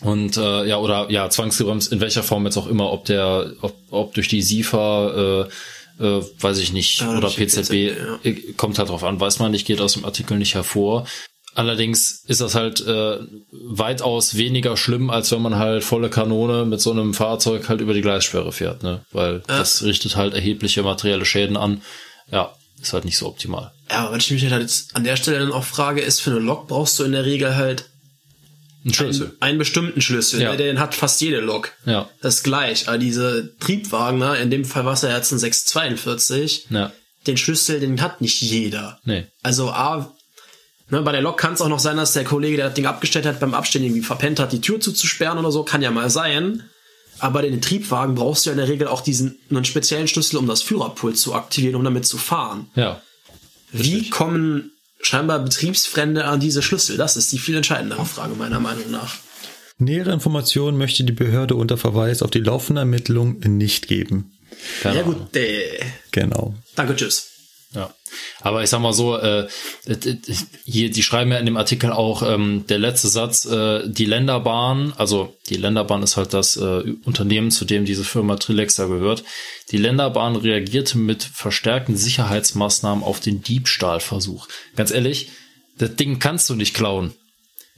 [0.00, 3.76] Und äh, ja, oder ja, zwangsgebremst, in welcher Form jetzt auch immer, ob der, ob,
[3.90, 5.46] ob durch die SIFA,
[6.00, 7.72] äh, äh, weiß ich nicht, Ja, oder die PZB, PZB,
[8.24, 11.06] äh, kommt halt drauf an, weiß man nicht, geht aus dem Artikel nicht hervor.
[11.58, 13.18] Allerdings ist das halt äh,
[13.50, 17.94] weitaus weniger schlimm, als wenn man halt volle Kanone mit so einem Fahrzeug halt über
[17.94, 19.04] die Gleissperre fährt, ne?
[19.10, 21.82] Weil das richtet halt erhebliche materielle Schäden an.
[22.30, 23.72] Ja, ist halt nicht so optimal.
[23.90, 26.30] Ja, aber was ich mich halt jetzt an der Stelle dann auch frage, ist, für
[26.30, 27.86] eine Lok brauchst du in der Regel halt
[28.86, 29.36] Ein Schlüssel.
[29.40, 30.40] einen bestimmten Schlüssel.
[30.40, 30.52] Ja.
[30.52, 30.58] Ne?
[30.58, 31.72] Den hat fast jede Lok.
[31.86, 32.08] Ja.
[32.22, 32.86] Das ist gleich.
[32.86, 34.36] Aber diese Triebwagen, ne?
[34.36, 36.92] in dem Fall war es ja jetzt ein 642, Ja.
[37.26, 39.00] den Schlüssel, den hat nicht jeder.
[39.04, 39.26] Nee.
[39.42, 40.14] Also A,
[40.90, 42.86] ne, bei der Lok kann es auch noch sein, dass der Kollege, der das Ding
[42.86, 46.10] abgestellt hat, beim Abstellen irgendwie verpennt hat, die Tür zuzusperren oder so, kann ja mal
[46.10, 46.64] sein.
[47.20, 50.36] Aber bei den Triebwagen brauchst du ja in der Regel auch diesen einen speziellen Schlüssel,
[50.36, 52.68] um das Führerpult zu aktivieren, um damit zu fahren.
[52.76, 53.02] Ja.
[53.72, 54.70] Wie kommen
[55.02, 56.96] scheinbar Betriebsfremde an diese Schlüssel?
[56.96, 59.16] Das ist die viel entscheidendere Frage meiner Meinung nach.
[59.78, 64.32] Nähere Informationen möchte die Behörde unter Verweis auf die laufende Ermittlung nicht geben.
[64.82, 65.14] Keine Ja Ahnung.
[65.18, 65.80] gut, äh,
[66.12, 66.54] Genau.
[66.76, 67.30] danke, tschüss.
[67.74, 67.92] Ja.
[68.40, 69.46] Aber ich sag mal so, äh,
[70.64, 74.94] hier, die schreiben ja in dem Artikel auch, ähm, der letzte Satz, äh, die Länderbahn,
[74.96, 79.22] also die Länderbahn ist halt das äh, Unternehmen, zu dem diese Firma Trilexa gehört.
[79.70, 84.48] Die Länderbahn reagierte mit verstärkten Sicherheitsmaßnahmen auf den Diebstahlversuch.
[84.74, 85.28] Ganz ehrlich,
[85.76, 87.12] das Ding kannst du nicht klauen.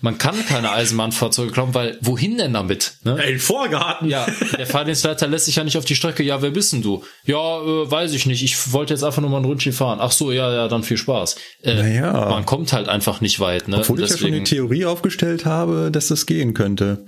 [0.03, 2.95] Man kann keine Eisenbahnfahrzeuge klauen, weil wohin denn damit?
[3.05, 3.17] Ne?
[3.19, 4.09] Ja, in den Vorgarten.
[4.09, 6.23] Ja, der Fahrdienstleiter lässt sich ja nicht auf die Strecke.
[6.23, 7.05] Ja, wer bist denn du?
[7.25, 8.43] Ja, äh, weiß ich nicht.
[8.43, 9.99] Ich wollte jetzt einfach nur mal ein Rundchen fahren.
[10.01, 11.37] Ach so, ja, ja, dann viel Spaß.
[11.63, 12.13] Äh, Naja.
[12.31, 13.69] Man kommt halt einfach nicht weit.
[13.69, 13.79] Ne?
[13.79, 17.05] Obwohl ich ja schon die Theorie aufgestellt habe, dass das gehen könnte.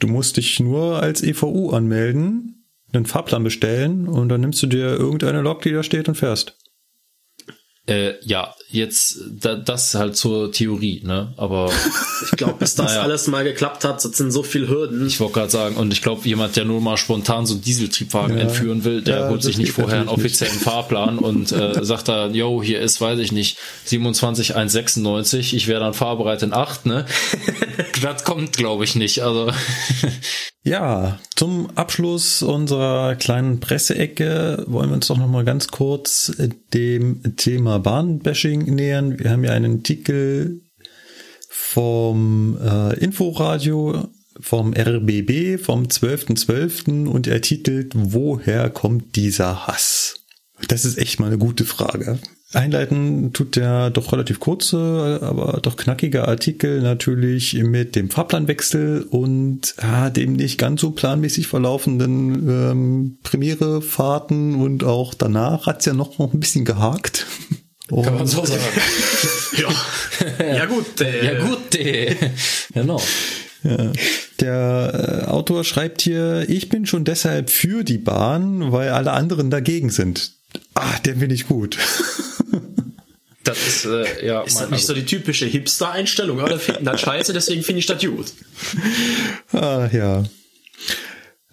[0.00, 4.86] Du musst dich nur als EVU anmelden, einen Fahrplan bestellen und dann nimmst du dir
[4.86, 6.56] irgendeine Lok, die da steht und fährst.
[7.86, 11.34] Äh, ja, jetzt da, das halt zur Theorie, ne?
[11.36, 11.70] Aber
[12.24, 13.02] Ich glaube, bis das Naja.
[13.02, 15.06] alles mal geklappt hat, das sind so viele Hürden.
[15.08, 18.36] ich wollte gerade sagen, und ich glaube, jemand, der nur mal spontan so einen Dieseltriebwagen
[18.36, 18.44] Ja.
[18.44, 20.42] entführen will, der Ja, holt sich nicht vorher einen natürlich nicht.
[20.42, 25.80] offiziellen Fahrplan und äh, sagt da, yo, hier ist, weiß ich nicht, 27196, ich wäre
[25.80, 27.04] dann fahrbereit in 8, ne?
[28.02, 29.20] das kommt, glaube ich, nicht.
[29.24, 29.50] Also
[30.64, 36.32] Ja, zum Abschluss unserer kleinen Presseecke wollen wir uns doch noch mal ganz kurz
[36.72, 39.18] dem Thema Bahnbashing nähern.
[39.18, 40.60] Wir haben ja einen Artikel
[41.48, 44.08] vom äh, Inforadio
[44.40, 47.08] vom RBB vom 12.12.
[47.08, 50.20] und er titelt Woher kommt dieser Hass?
[50.68, 52.20] Das ist echt mal eine gute Frage.
[52.54, 59.74] Einleiten tut der doch relativ kurze, aber doch knackige Artikel natürlich mit dem Fahrplanwechsel und
[59.78, 66.18] ah, dem nicht ganz so planmäßig verlaufenden ähm, Premierefahrten und auch danach hat's ja noch,
[66.18, 67.26] noch ein bisschen gehakt.
[67.88, 68.60] kann man Und- so sagen.
[69.58, 70.44] ja.
[70.54, 72.14] ja gut, äh, Ja gut, äh,
[72.74, 73.00] genau.
[74.40, 79.50] Der äh, Autor schreibt hier, ich bin schon deshalb für die Bahn, weil alle anderen
[79.50, 80.32] dagegen sind.
[80.74, 81.78] Ah, der finde ich gut.
[83.44, 86.40] Das ist äh, ja Ist das nicht so die typische Hipster-Einstellung?
[86.40, 88.26] Alle finden das scheiße, deswegen finde ich das gut.
[89.52, 90.24] Ah, ja.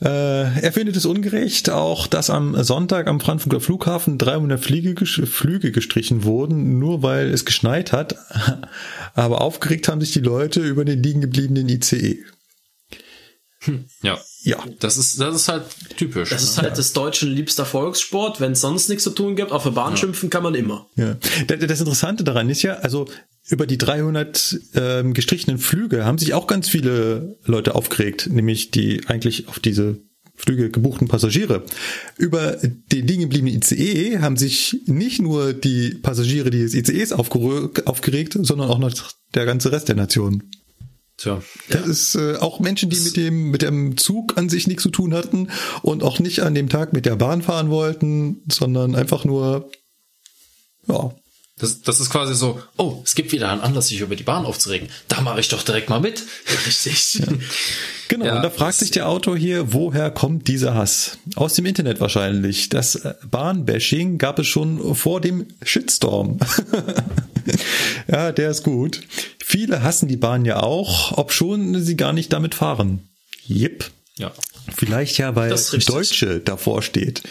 [0.02, 5.72] Äh, er findet es ungerecht, auch dass am Sonntag am Frankfurter Flughafen 300 Fliege, Flüge
[5.74, 8.16] gestrichen wurden, nur weil es geschneit hat.
[9.14, 12.24] Aber aufgeregt haben sich die Leute über den liegen gebliebenen ICE.
[14.02, 14.18] ja.
[14.42, 14.64] Ja.
[14.80, 15.66] Das ist das ist halt
[15.98, 16.30] typisch.
[16.30, 16.50] Das ne?
[16.50, 18.40] ist halt des Deutschen liebster Volkssport.
[18.40, 20.88] Wenn es sonst nichts zu tun gibt, auf der Bahn schimpfen kann man immer.
[20.96, 21.18] Ja.
[21.48, 23.08] Das Interessante daran ist ja, also
[23.50, 29.08] über die 300 ähm, gestrichenen Flüge haben sich auch ganz viele Leute aufgeregt, nämlich die
[29.08, 29.98] eigentlich auf diese
[30.36, 31.66] Flüge gebuchten Passagiere.
[32.18, 38.70] Über den liegen gebliebenen ICE haben sich nicht nur die Passagiere des ICEs aufgeregt, sondern
[38.70, 38.94] auch noch
[39.36, 40.44] der ganze Rest der Nation.
[41.20, 41.42] Tja.
[41.68, 44.90] Das ist äh, auch Menschen, die mit dem mit dem Zug an sich nichts zu
[44.90, 45.50] tun hatten
[45.82, 49.70] und auch nicht an dem Tag mit der Bahn fahren wollten, sondern einfach nur
[50.88, 51.14] ja,
[51.60, 54.46] Das, das ist quasi so, oh, es gibt wieder einen Anlass, sich über die Bahn
[54.46, 54.88] aufzuregen.
[55.10, 56.24] Da mache ich doch direkt mal mit.
[56.66, 57.22] Richtig.
[58.08, 61.18] Genau, Ja, und da fragt das- sich der Autor hier, woher kommt dieser Hass?
[61.36, 62.70] Aus dem Internet wahrscheinlich.
[62.70, 66.40] Das äh, Bahnbashing gab es schon vor dem Shitstorm.
[68.08, 69.02] ja, der ist gut.
[69.44, 73.10] Viele hassen die Bahn ja auch, ob schon sie gar nicht damit fahren.
[73.46, 73.90] Jep.
[74.18, 74.32] Ja.
[74.76, 75.56] Vielleicht ja, weil.
[75.88, 77.24] Deutsche davor steht.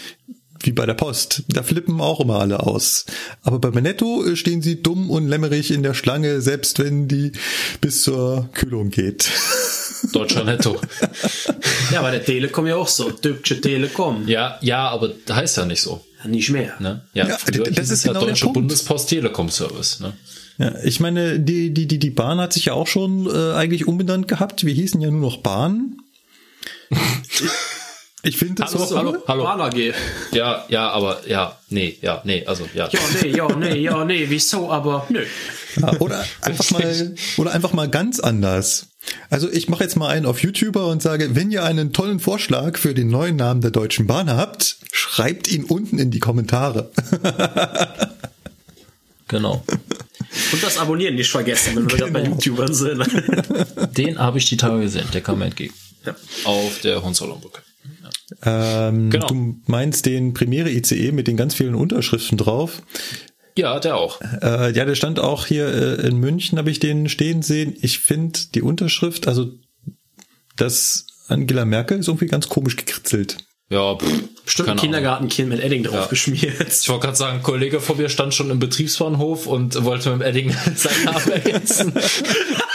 [0.61, 1.43] Wie bei der Post.
[1.47, 3.05] Da flippen auch immer alle aus.
[3.43, 7.31] Aber bei Manetto äh, stehen sie dumm und lämmerig in der Schlange, selbst wenn die
[7.81, 9.29] bis zur Kühlung geht.
[10.13, 10.79] Deutscher Netto.
[11.91, 13.09] Ja, bei der Telekom ja auch so.
[13.09, 14.27] Deutsche Telekom.
[14.27, 16.05] Ja, ja, aber das heißt ja nicht so.
[16.23, 16.73] Ja, nicht mehr.
[16.79, 17.01] Ne?
[17.13, 17.37] Ja, Ja,
[17.71, 18.55] das ist ja genau der Deutsche Punkt.
[18.55, 19.99] Bundespost Telekom Service.
[19.99, 20.13] Ne?
[20.57, 23.87] Ja, ich meine, die, die, die, die Bahn hat sich ja auch schon äh, eigentlich
[23.87, 24.65] umbenannt gehabt.
[24.65, 25.97] Wir hießen ja nur noch Bahn.
[28.21, 28.91] Ich finde das Hallo, auch.
[28.97, 29.43] hallo, hallo.
[29.43, 29.93] Bahn AG.
[30.33, 32.89] Ja, ja, aber ja, nee, ja, nee, also ja.
[32.91, 35.23] Ja, nee, ja, nee, ja, nee, wieso, aber nö.
[35.77, 38.87] Ja, oder einfach mal oder einfach mal ganz anders.
[39.29, 42.77] Also ich mache jetzt mal einen auf YouTuber und sage, wenn ihr einen tollen Vorschlag
[42.77, 46.91] für den neuen Namen der Deutschen Bahn habt, schreibt ihn unten in die Kommentare.
[49.29, 49.63] Genau.
[50.51, 53.05] Und das Abonnieren nicht vergessen, wenn wir gerade bei YouTubern sind.
[53.95, 55.73] Den habe ich die Tage gesehen, der kam mir entgegen.
[56.03, 56.15] Ja.
[56.45, 57.61] Auf der Hohenzollernbrücke.
[58.43, 59.27] Ähm, Genau.
[59.27, 62.81] Du meinst den Premiere ICE mit den ganz vielen Unterschriften drauf.
[63.57, 64.21] Ja, der auch.
[64.41, 67.75] Äh, ja, der stand auch hier äh, in München, habe ich den stehen sehen.
[67.81, 69.51] Ich finde die Unterschrift, also
[70.55, 73.37] das Angela Merkel ist irgendwie ganz komisch gekritzelt.
[73.69, 74.79] Ja, pff, Bestimmt.
[74.79, 76.55] Kindergartenkind mit Edding drauf geschmiert.
[76.81, 80.21] Ich wollte gerade sagen, ein Kollege von mir stand schon im Betriebsbahnhof und wollte mit
[80.21, 81.93] dem Edding seinen Namen ergänzen.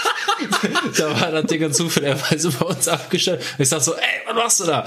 [0.98, 3.42] da war das Ding zufälligerweise bei uns abgestellt.
[3.58, 4.84] Ich sag so, ey, was machst du da?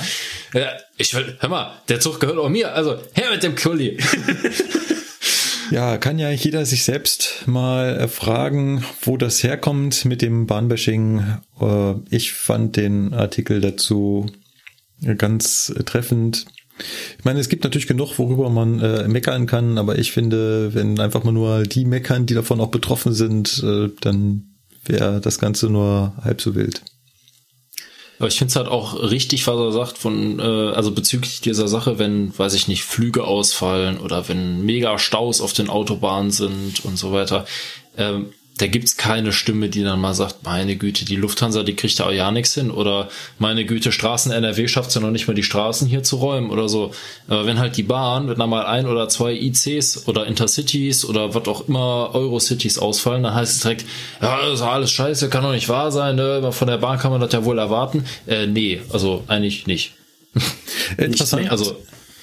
[0.97, 3.97] Ich will, hör mal, der Zug gehört auch mir, also her mit dem Kuli.
[5.69, 11.39] Ja, kann ja jeder sich selbst mal fragen, wo das herkommt mit dem Bahnbashing.
[11.59, 14.27] Äh, ich fand den Artikel dazu
[15.17, 16.45] ganz treffend.
[17.17, 20.99] Ich meine, es gibt natürlich genug, worüber man äh, meckern kann, aber ich finde, wenn
[20.99, 24.56] einfach mal nur die meckern, die davon auch betroffen sind, äh, dann
[24.89, 26.81] wäre das Ganze nur halb so wild.
[28.19, 31.67] Aber ich finde es halt auch richtig, was er sagt, von, äh, also bezüglich dieser
[31.67, 36.83] Sache, wenn, weiß ich nicht, Flüge ausfallen oder wenn mega Staus auf den Autobahnen sind
[36.83, 37.45] und so weiter.
[37.95, 41.99] Ähm, da gibt's keine Stimme, die dann mal sagt, meine Güte, die Lufthansa, die kriegt
[41.99, 45.33] da auch ja nichts hin oder meine Güte, Straßen NRW schafft ja noch nicht mal
[45.33, 46.91] die Straßen hier zu räumen oder so.
[47.27, 51.35] Aber wenn halt die Bahn, wenn da mal ein oder zwei ICs oder Intercities oder
[51.35, 53.85] was auch immer Eurocities ausfallen, dann heißt es direkt,
[54.21, 56.51] ja, das ist alles scheiße, kann doch nicht wahr sein, ne?
[56.51, 58.05] von der Bahn kann man das ja wohl erwarten.
[58.25, 59.93] Äh, nee, also eigentlich nicht.
[60.97, 61.43] Interessant.
[61.43, 61.77] Nicht, also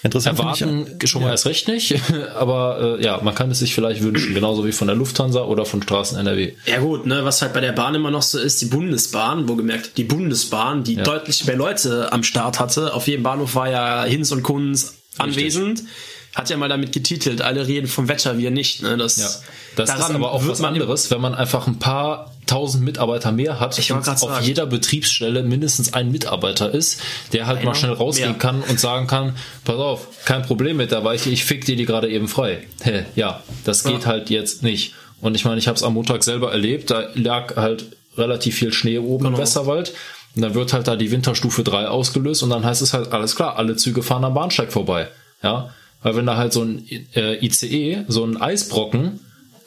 [0.04, 1.32] Interessant Erwarten ich, schon mal ja.
[1.32, 1.98] erst recht nicht,
[2.36, 5.64] aber äh, ja, man kann es sich vielleicht wünschen, genauso wie von der Lufthansa oder
[5.64, 6.52] von Straßen NRW.
[6.66, 9.56] Ja gut, ne, was halt bei der Bahn immer noch so ist, die Bundesbahn, wo
[9.56, 11.04] gemerkt, die Bundesbahn, die ja.
[11.04, 12.92] deutlich mehr Leute am Start hatte.
[12.92, 15.80] Auf jedem Bahnhof war ja Hinz und Kunz anwesend.
[15.80, 15.88] Richtig
[16.34, 18.82] hat ja mal damit getitelt, alle reden vom Wetter, wir nicht.
[18.82, 18.96] Ne?
[18.96, 19.28] Das, ja,
[19.76, 23.78] das ist aber auch was anderes, wenn man einfach ein paar tausend Mitarbeiter mehr hat
[23.78, 24.44] ich und auf sagen.
[24.44, 27.00] jeder Betriebsstelle mindestens ein Mitarbeiter ist,
[27.32, 28.38] der halt Einer mal schnell rausgehen mehr.
[28.38, 31.86] kann und sagen kann, pass auf, kein Problem mit der Weiche, ich fick dir die
[31.86, 32.66] gerade eben frei.
[32.82, 34.06] Hä, ja, das geht ja.
[34.06, 34.94] halt jetzt nicht.
[35.20, 38.72] Und ich meine, ich habe es am Montag selber erlebt, da lag halt relativ viel
[38.72, 39.36] Schnee oben genau.
[39.36, 39.94] im Westerwald.
[40.36, 43.36] Und dann wird halt da die Winterstufe 3 ausgelöst und dann heißt es halt, alles
[43.36, 45.08] klar, alle Züge fahren am Bahnsteig vorbei.
[45.42, 45.70] Ja,
[46.02, 46.84] weil wenn da halt so ein
[47.14, 49.20] äh, ICE, so ein Eisbrocken,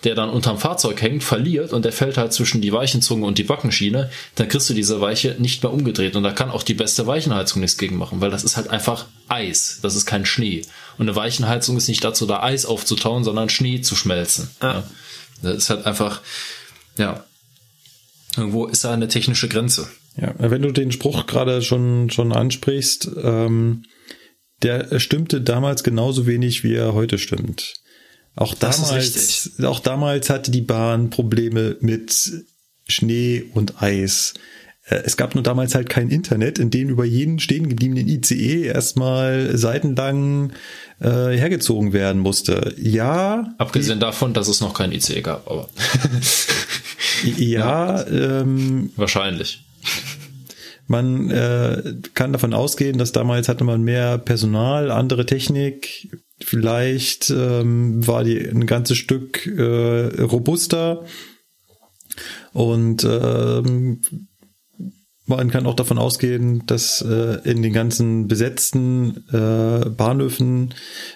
[0.08, 3.44] der dann unterm Fahrzeug hängt, verliert und der fällt halt zwischen die Weichenzunge und die
[3.44, 6.16] Backenschiene, dann kriegst du diese Weiche nicht mehr umgedreht.
[6.16, 9.08] Und da kann auch die beste Weichenheizung nichts gegen machen, weil das ist halt einfach
[9.28, 9.80] Eis.
[9.82, 10.62] Das ist kein Schnee.
[10.98, 14.50] Und eine Weichenheizung ist nicht dazu da, Eis aufzutauen, sondern Schnee zu schmelzen.
[14.62, 14.66] Ah.
[14.66, 14.84] Ja.
[15.42, 16.22] Das ist halt einfach,
[16.98, 17.26] ja.
[18.38, 19.90] Irgendwo ist da eine technische Grenze.
[20.16, 23.84] Ja, wenn du den Spruch gerade schon, schon ansprichst, ähm,
[24.64, 27.74] der stimmte damals genauso wenig, wie er heute stimmt.
[28.38, 32.46] Auch damals, auch damals hatte die Bahn Probleme mit
[32.88, 34.36] Schnee und Eis.
[34.86, 38.64] Äh, es gab nur damals halt kein Internet, in dem über jeden stehen gebliebenen ICE
[38.66, 40.54] erstmal seitenlang
[41.00, 42.76] äh, hergezogen werden musste.
[42.78, 43.56] Ja.
[43.58, 45.68] Abgesehen davon, dass es noch kein ICE gab, aber.
[47.38, 48.08] ja, ja.
[48.08, 49.64] Ähm, wahrscheinlich.
[50.86, 56.08] Man äh, kann davon ausgehen, dass damals hatte man mehr Personal, andere Technik.
[56.40, 61.06] Vielleicht ähm, war die ein ganzes Stück äh, robuster
[62.54, 64.02] und ähm,
[65.28, 70.74] man kann auch davon ausgehen, dass äh, in den ganzen besetzten äh, Bahnhöfen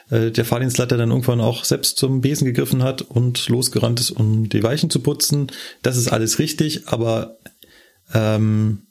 [0.10, 4.49] äh, der Fahrdienstleiter dann irgendwann auch selbst zum Besen gegriffen hat und losgerannt ist, um
[4.49, 5.48] die Weichen zu putzen.
[5.81, 7.38] Das ist alles richtig, aber
[8.14, 8.88] ähm,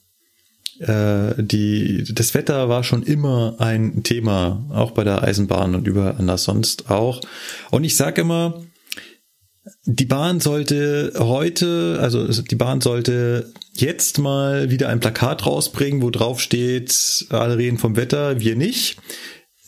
[0.81, 6.17] äh, die, das Wetter war schon immer ein Thema, auch bei der Eisenbahn und überall
[6.19, 7.21] anders sonst auch.
[7.71, 8.63] Und ich sage immer,
[9.85, 16.11] die Bahn sollte heute, also die Bahn sollte jetzt mal wieder ein Plakat rausbringen, wo
[16.11, 18.97] drauf steht, alle reden vom Wetter, wir nicht.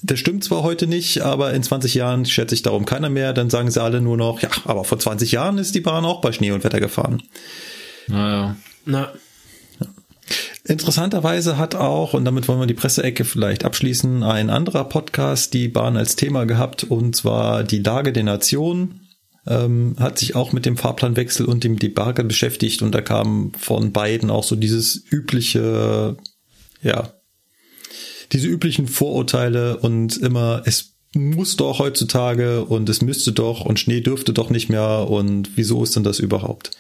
[0.03, 3.33] Das stimmt zwar heute nicht, aber in 20 Jahren schätze ich darum keiner mehr.
[3.33, 6.21] Dann sagen sie alle nur noch, ja, aber vor 20 Jahren ist die Bahn auch
[6.21, 7.23] bei Schnee und Wetter gefahren.
[8.09, 8.57] Naja.
[8.85, 9.13] Na.
[10.65, 15.69] Interessanterweise hat auch, und damit wollen wir die Presseecke vielleicht abschließen, ein anderer Podcast die
[15.69, 19.01] Bahn als Thema gehabt, und zwar die Lage der Nation.
[19.45, 23.91] Ähm, hat sich auch mit dem Fahrplanwechsel und dem Debakel beschäftigt und da kam von
[23.91, 26.17] beiden auch so dieses übliche,
[26.81, 27.13] ja,
[28.31, 34.01] diese üblichen Vorurteile und immer, es muss doch heutzutage und es müsste doch und Schnee
[34.01, 36.71] dürfte doch nicht mehr und wieso ist denn das überhaupt?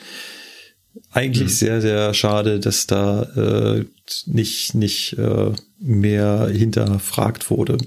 [1.10, 1.56] Eigentlich mhm.
[1.56, 3.85] sehr, sehr schade, dass da äh,
[4.27, 7.78] nicht, nicht äh, mehr hinterfragt wurde.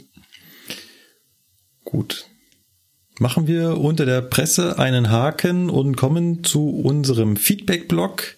[1.84, 2.26] Gut.
[3.20, 8.36] Machen wir unter der Presse einen Haken und kommen zu unserem Feedback-Blog.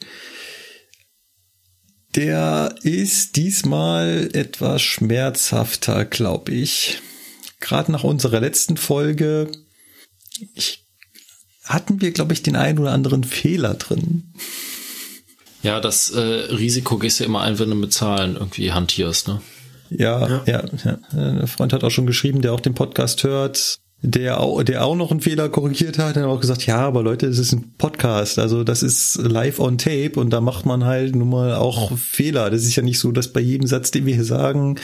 [2.15, 6.99] Der ist diesmal etwas schmerzhafter, glaube ich.
[7.59, 9.51] Gerade nach unserer letzten Folge.
[10.53, 10.86] Ich
[11.67, 14.33] hatten wir, glaube ich, den einen oder anderen Fehler drin.
[15.63, 19.41] Ja, das äh, Risiko gehst du immer ein, wenn du mit Zahlen irgendwie hantierst, ne?
[19.89, 20.99] Ja, ja, ja, ja.
[21.11, 23.79] Ein Freund hat auch schon geschrieben, der auch den Podcast hört.
[24.01, 27.25] der auch, der auch noch einen Fehler korrigiert hat, hat auch gesagt, ja, aber Leute,
[27.25, 31.15] es ist ein Podcast, also das ist live on tape und da macht man halt
[31.15, 32.51] nun mal auch Fehler.
[32.51, 34.79] Das ist ja nicht so, dass bei jedem Satz, den wir hier sagen,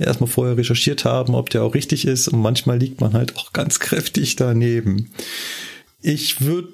[0.00, 3.52] erstmal vorher recherchiert haben, ob der auch richtig ist und manchmal liegt man halt auch
[3.52, 5.10] ganz kräftig daneben.
[6.08, 6.68] Ich würde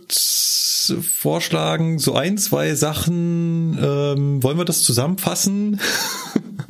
[1.01, 5.81] vorschlagen, so ein, zwei Sachen, ähm, wollen wir das zusammenfassen?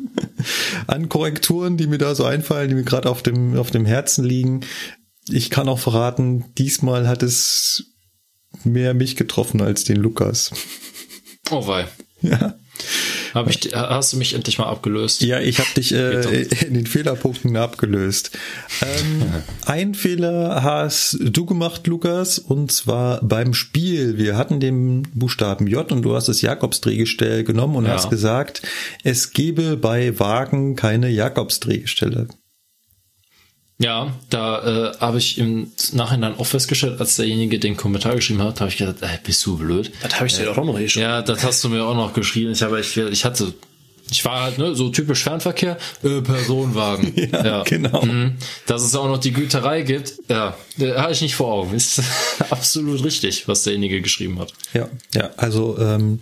[0.86, 4.24] An Korrekturen, die mir da so einfallen, die mir gerade auf dem, auf dem Herzen
[4.24, 4.60] liegen.
[5.28, 7.97] Ich kann auch verraten, diesmal hat es
[8.62, 10.52] mehr mich getroffen als den Lukas.
[11.51, 11.89] Oh wei.
[12.20, 12.55] Ja.
[13.34, 15.22] Hab ich, hast du mich endlich mal abgelöst?
[15.22, 18.30] Ja, ich habe dich äh, in den Fehlerpunkten abgelöst.
[18.82, 19.22] Ähm,
[19.66, 24.18] ein Fehler hast du gemacht, Lukas, und zwar beim Spiel.
[24.18, 27.92] Wir hatten den Buchstaben J und du hast das Jakobsdrehgestell genommen und Ja.
[27.94, 28.62] hast gesagt,
[29.02, 32.28] es gebe bei Wagen keine Jakobsdrehgestelle.
[33.82, 38.60] Ja, da äh, habe ich im Nachhinein auch festgestellt, als derjenige den Kommentar geschrieben hat,
[38.60, 39.90] habe ich gedacht, ey, bist du blöd?
[40.02, 41.02] Das habe ich dir doch auch noch hier schon.
[41.02, 42.52] Ja, das hast du mir auch noch geschrieben.
[42.52, 43.52] Ich habe, ich, ich hatte,
[44.09, 47.12] ich war halt ne, so typisch Fernverkehr, äh, Personenwagen.
[47.32, 48.04] Ja, genau.
[48.04, 48.36] Mhm.
[48.66, 51.74] Dass es auch noch die Güterei gibt, ja, äh, habe ich nicht vor Augen.
[51.74, 52.00] Ist
[52.50, 54.52] absolut richtig, was derjenige geschrieben hat.
[54.74, 56.20] Ja, ja, also ähm,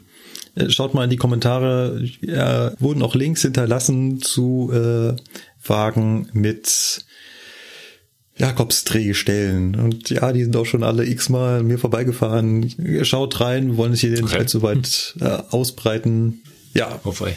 [0.68, 5.14] schaut mal in die Kommentare, ja, wurden auch Links hinterlassen zu äh,
[5.68, 7.04] Wagen mit
[8.40, 9.76] Jakobsdrehgestellen.
[9.76, 12.70] Und ja, die sind auch schon alle x-mal mir vorbeigefahren.
[13.04, 14.38] Schaut rein, wir wollen es hier nicht Okay.
[14.38, 16.42] allzu weit äh, ausbreiten.
[16.74, 17.36] Ja, Wobei.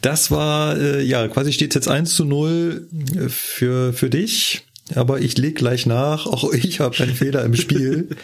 [0.00, 2.88] das war, äh, ja, quasi steht jetzt 1 zu 0
[3.28, 4.62] für, für dich.
[4.94, 6.26] Aber ich leg gleich nach.
[6.26, 8.08] Auch ich habe einen Fehler im Spiel.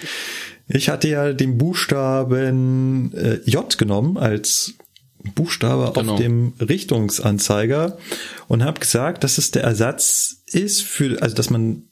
[0.70, 4.74] Ich hatte ja den Buchstaben äh, J genommen als
[5.34, 6.12] Buchstabe Genau.
[6.12, 7.96] auf dem Richtungsanzeiger
[8.48, 11.84] und habe gesagt, dass es der Ersatz ist für, also dass man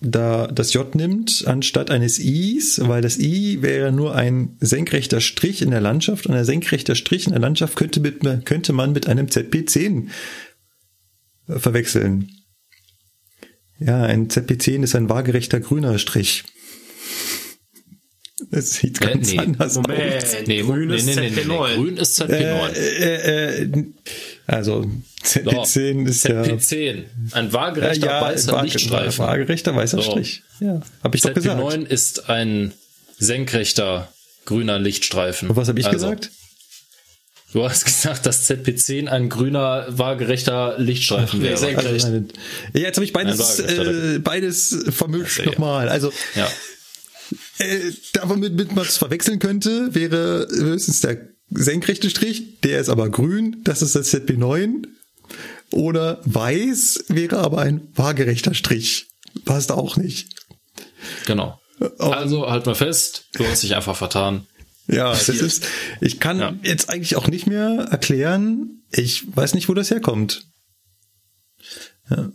[0.00, 5.60] da das J nimmt anstatt eines Is, weil das I wäre nur ein senkrechter Strich
[5.62, 9.08] in der Landschaft und ein senkrechter Strich in der Landschaft könnte, mit, könnte man mit
[9.08, 10.08] einem ZP10
[11.48, 12.30] verwechseln.
[13.80, 16.44] Ja, ein ZP10 ist ein waagerechter grüner Strich.
[18.50, 19.38] Das sieht Äh, ganz nee.
[19.38, 19.82] anders aus.
[19.86, 21.68] Moment, Nee, grün nee, ist nee, nee, nee, ZP9.
[21.68, 21.74] nee.
[21.76, 22.72] Grün ist ZP9.
[22.72, 23.84] Äh, äh,
[24.48, 24.84] also
[25.24, 27.04] ZP10 ist ja ZP10.
[27.32, 29.18] Ein waagerechter weißer waage- Lichtstreifen.
[29.24, 30.10] Waagerechter weißer So.
[30.10, 30.42] Strich.
[30.60, 31.60] Ja, habe ich doch gesagt.
[31.60, 32.72] ZP9 ist ein
[33.18, 34.12] senkrechter
[34.46, 35.50] grüner Lichtstreifen.
[35.50, 36.30] Und was habe ich Also, gesagt?
[37.52, 41.56] Du hast gesagt, dass ZP10 ein grüner waagerechter Lichtstreifen wäre.
[41.56, 42.04] senkrecht.
[42.04, 42.24] Also,
[42.74, 45.46] ja, jetzt habe ich beides, äh, beides vermischt ja.
[45.46, 45.88] nochmal.
[45.88, 46.48] Also Ja.
[47.58, 51.18] äh, damit mit man es verwechseln könnte, wäre höchstens der
[51.50, 54.86] senkrechte Strich, der ist aber grün, das ist das ZP9.
[55.70, 59.08] Oder weiß wäre aber ein waagerechter Strich.
[59.44, 60.28] Passt auch nicht.
[61.26, 61.60] Genau.
[61.98, 64.46] Also halt mal fest, du hast dich einfach vertan.
[64.86, 65.66] Ja, das ist,
[66.00, 66.54] ich kann Ja.
[66.62, 68.82] jetzt eigentlich auch nicht mehr erklären.
[68.90, 70.44] Ich weiß nicht, wo das herkommt.
[72.10, 72.32] Ja.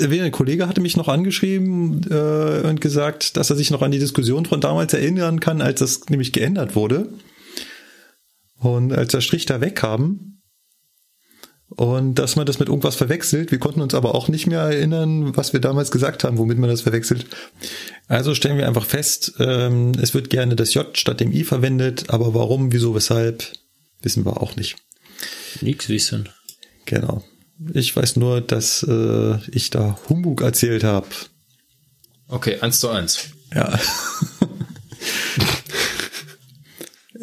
[0.00, 3.98] Ein Kollege hatte mich noch angeschrieben äh, und gesagt, dass er sich noch an die
[3.98, 7.08] Diskussion von damals erinnern kann, als das nämlich geändert wurde.
[8.58, 10.40] Und als der Strich da wegkam.
[11.68, 13.50] Und dass man das mit irgendwas verwechselt.
[13.50, 16.70] Wir konnten uns aber auch nicht mehr erinnern, was wir damals gesagt haben, womit man
[16.70, 17.26] das verwechselt.
[18.06, 22.08] Also stellen wir einfach fest, ähm, es wird gerne das J statt dem I verwendet,
[22.08, 23.44] aber warum, wieso, weshalb,
[24.00, 24.76] wissen wir auch nicht.
[25.60, 26.30] Nix wissen.
[26.86, 27.22] Genau.
[27.74, 31.08] Ich weiß nur, dass äh, ich da Humbug erzählt habe.
[32.28, 33.30] Okay, eins zu eins.
[33.54, 33.78] Ja.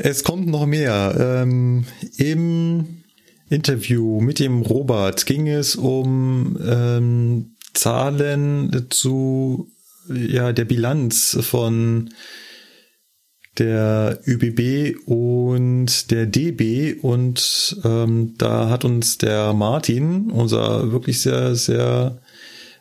[0.06, 1.16] es kommt noch mehr.
[1.20, 1.86] Ähm,
[2.18, 3.04] Im
[3.50, 9.72] Interview mit dem Robert ging es um ähm, Zahlen zu
[10.08, 12.12] ja der Bilanz von
[13.58, 21.56] der ÜBB und der DB und ähm, da hat uns der Martin, unser wirklich sehr,
[21.56, 22.20] sehr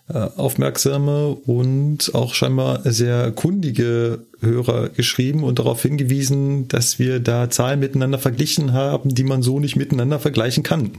[0.09, 7.81] aufmerksame und auch scheinbar sehr kundige Hörer geschrieben und darauf hingewiesen, dass wir da Zahlen
[7.81, 10.91] miteinander verglichen haben, die man so nicht miteinander vergleichen kann.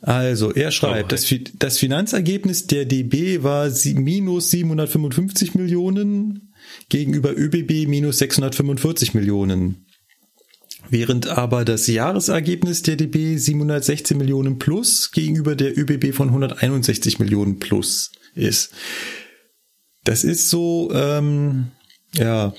[0.00, 1.26] Also, er schreibt, das,
[1.58, 6.52] das Finanzergebnis der DB war minus 755 Millionen
[6.88, 9.87] gegenüber ÖBB minus 645 Millionen.
[10.90, 17.58] Während aber das Jahresergebnis der DB 716 Millionen plus gegenüber der ÖBB von 161 Millionen
[17.58, 18.72] plus ist.
[20.04, 21.68] Das ist so, ähm,
[22.14, 22.54] ja,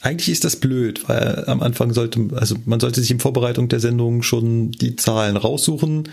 [0.00, 3.80] eigentlich ist das blöd, weil am Anfang sollte, also man sollte sich in Vorbereitung der
[3.80, 6.08] Sendung schon die Zahlen raussuchen.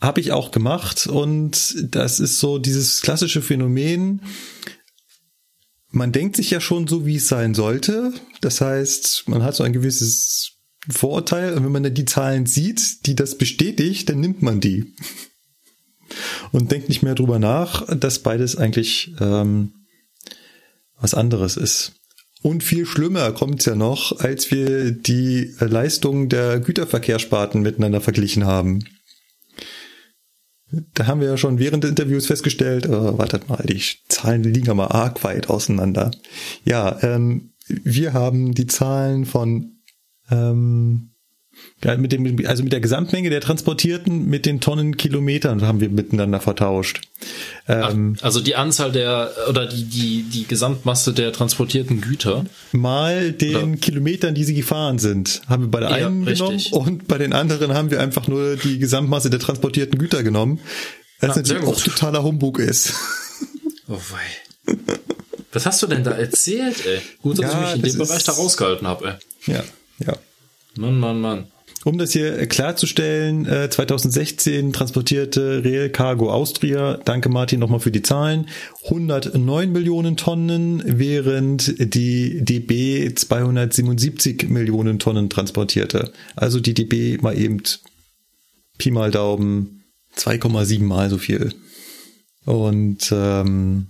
[0.00, 4.22] habe ich auch gemacht und das ist so dieses klassische Phänomen.
[5.90, 8.12] Man denkt sich ja schon so, wie es sein sollte.
[8.42, 10.57] Das heißt, man hat so ein gewisses
[10.88, 14.94] Vorurteil und wenn man dann die Zahlen sieht, die das bestätigt, dann nimmt man die
[16.52, 19.72] und denkt nicht mehr drüber nach, dass beides eigentlich ähm,
[20.98, 21.92] was anderes ist.
[22.40, 28.84] Und viel schlimmer kommt's ja noch, als wir die Leistungen der Güterverkehrssparten miteinander verglichen haben.
[30.94, 34.66] Da haben wir ja schon während des Interviews festgestellt, äh, wartet mal, die Zahlen liegen
[34.66, 36.10] ja mal arg weit auseinander.
[36.64, 39.77] Ja, ähm, wir haben die Zahlen von
[40.30, 41.10] ähm,
[41.84, 45.88] ja, mit dem, also mit der Gesamtmenge der Transportierten mit den Tonnen Kilometern haben wir
[45.88, 47.02] miteinander vertauscht.
[47.68, 52.46] Ähm, Ach, also die Anzahl der oder die, die, die Gesamtmasse der transportierten Güter.
[52.72, 53.76] Mal den oder?
[53.76, 57.32] Kilometern, die sie gefahren sind, haben wir bei der einen ja, genommen und bei den
[57.32, 60.60] anderen haben wir einfach nur die Gesamtmasse der transportierten Güter genommen.
[61.20, 62.94] Was ja, natürlich auch totaler Humbug ist.
[63.88, 64.76] Oh wei.
[65.52, 67.00] Was hast du denn da erzählt, ey?
[67.22, 69.54] Gut, dass ja, ich mich in dem Bereich da rausgehalten habe, ey.
[69.54, 69.64] Ja,
[69.98, 70.16] ja.
[70.76, 71.46] Mann, Mann, Mann.
[71.84, 78.02] Um das hier klarzustellen, 2016 äh, transportierte Rail Cargo Austria, danke Martin nochmal für die
[78.02, 78.48] Zahlen,
[78.84, 86.12] 109 Millionen Tonnen, während die DB 277 Millionen Tonnen transportierte.
[86.34, 87.62] Also die DB mal eben
[88.78, 89.84] Pi mal Daumen
[90.16, 91.54] 2,7 mal so viel.
[92.44, 93.88] Und ähm,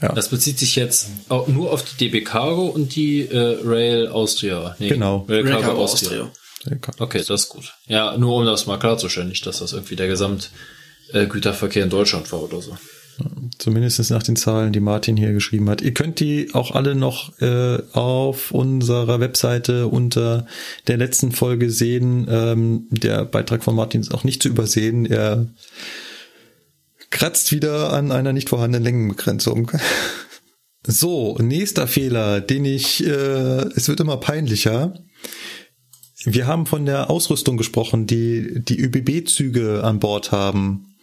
[0.00, 0.12] ja.
[0.12, 4.76] Das bezieht sich jetzt auch nur auf die DB Cargo und die äh, Rail Austria.
[4.78, 5.26] Nee, genau.
[5.28, 6.22] Rail Cargo, Rail Cargo Austria.
[6.22, 6.32] Austria.
[6.98, 7.74] Okay, das ist gut.
[7.86, 12.42] Ja, nur um das mal klarzustellen, nicht, dass das irgendwie der Gesamtgüterverkehr in Deutschland war
[12.42, 12.76] oder so.
[13.58, 15.80] Zumindest nach den Zahlen, die Martin hier geschrieben hat.
[15.80, 20.46] Ihr könnt die auch alle noch äh, auf unserer Webseite unter
[20.86, 22.28] der letzten Folge sehen.
[22.30, 25.04] Ähm, der Beitrag von Martin ist auch nicht zu übersehen.
[25.06, 25.46] Er
[27.10, 29.72] kratzt wieder an einer nicht vorhandenen Längenbegrenzung.
[30.90, 34.94] So, nächster Fehler, den ich, äh, es wird immer peinlicher.
[36.24, 40.96] Wir haben von der Ausrüstung gesprochen, die die ÖBB-Züge an Bord haben.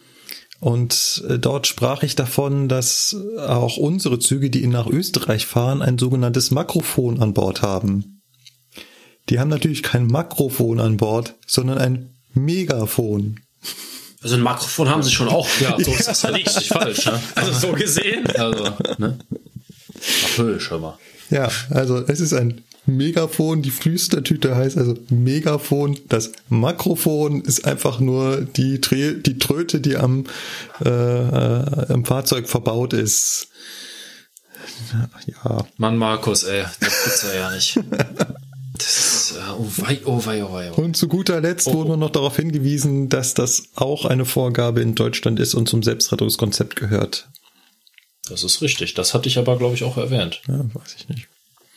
[0.60, 5.98] Und äh, dort sprach ich davon, dass auch unsere Züge, die nach Österreich fahren, ein
[5.98, 8.22] sogenanntes Makrofon an Bord haben.
[9.28, 13.40] Die haben natürlich kein Makrofon an Bord, sondern ein Megafon.
[14.26, 15.48] Also ein Makrofon haben sie schon auch.
[15.60, 17.06] Ja, so ist das ja nicht, nicht falsch.
[17.06, 17.22] Ne?
[17.36, 18.26] Also so gesehen.
[18.34, 18.64] Also,
[18.98, 19.16] ne?
[20.36, 20.98] Hör mal.
[21.30, 26.00] Ja, also es ist ein Megafon, die Flüstertüte heißt also Megafon.
[26.08, 30.24] Das Makrofon ist einfach nur die, die Tröte, die am,
[30.84, 33.46] äh, am Fahrzeug verbaut ist.
[35.28, 35.64] Ja.
[35.76, 37.78] Mann, Markus, ey, das gibt's ja, ja nicht.
[38.78, 40.72] Das ist, äh, oh wei, oh wei, oh wei.
[40.72, 40.80] Oh.
[40.80, 41.96] Und zu guter Letzt oh, wurde oh.
[41.96, 47.28] noch darauf hingewiesen, dass das auch eine Vorgabe in Deutschland ist und zum Selbstrettungskonzept gehört.
[48.28, 48.94] Das ist richtig.
[48.94, 50.42] Das hatte ich aber, glaube ich, auch erwähnt.
[50.48, 51.28] Ja, weiß ich nicht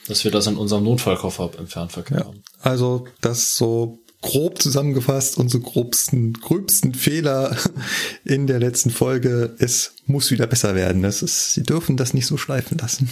[0.09, 2.25] dass wir das in unserem Notfallkoffer im Fernverkehr ja.
[2.25, 2.43] haben.
[2.61, 7.55] Also das so grob zusammengefasst, unsere grobsten, gröbsten Fehler
[8.25, 9.55] in der letzten Folge.
[9.59, 11.03] Es muss wieder besser werden.
[11.03, 13.09] Das ist, Sie dürfen das nicht so schleifen lassen.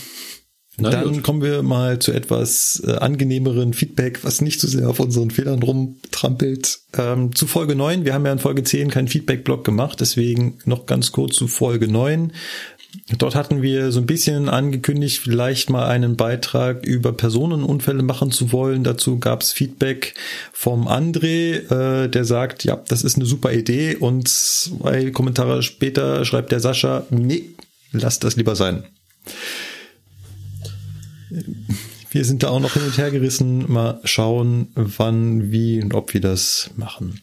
[0.80, 1.24] Na, Dann gut.
[1.24, 5.64] kommen wir mal zu etwas äh, angenehmeren Feedback, was nicht so sehr auf unseren Fehlern
[5.64, 6.80] rumtrampelt.
[6.96, 10.86] Ähm, zu Folge 9, wir haben ja in Folge 10 keinen Feedback-Blog gemacht, deswegen noch
[10.86, 12.32] ganz kurz zu Folge 9.
[13.18, 18.52] Dort hatten wir so ein bisschen angekündigt, vielleicht mal einen Beitrag über Personenunfälle machen zu
[18.52, 18.84] wollen.
[18.84, 20.14] Dazu gab es Feedback
[20.54, 23.96] vom André, äh, der sagt, ja, das ist eine super Idee.
[23.96, 27.46] Und zwei Kommentare später schreibt der Sascha, nee,
[27.92, 28.84] lass das lieber sein.
[32.10, 33.72] Wir sind da auch noch hin und her gerissen.
[33.72, 37.22] Mal schauen, wann, wie und ob wir das machen.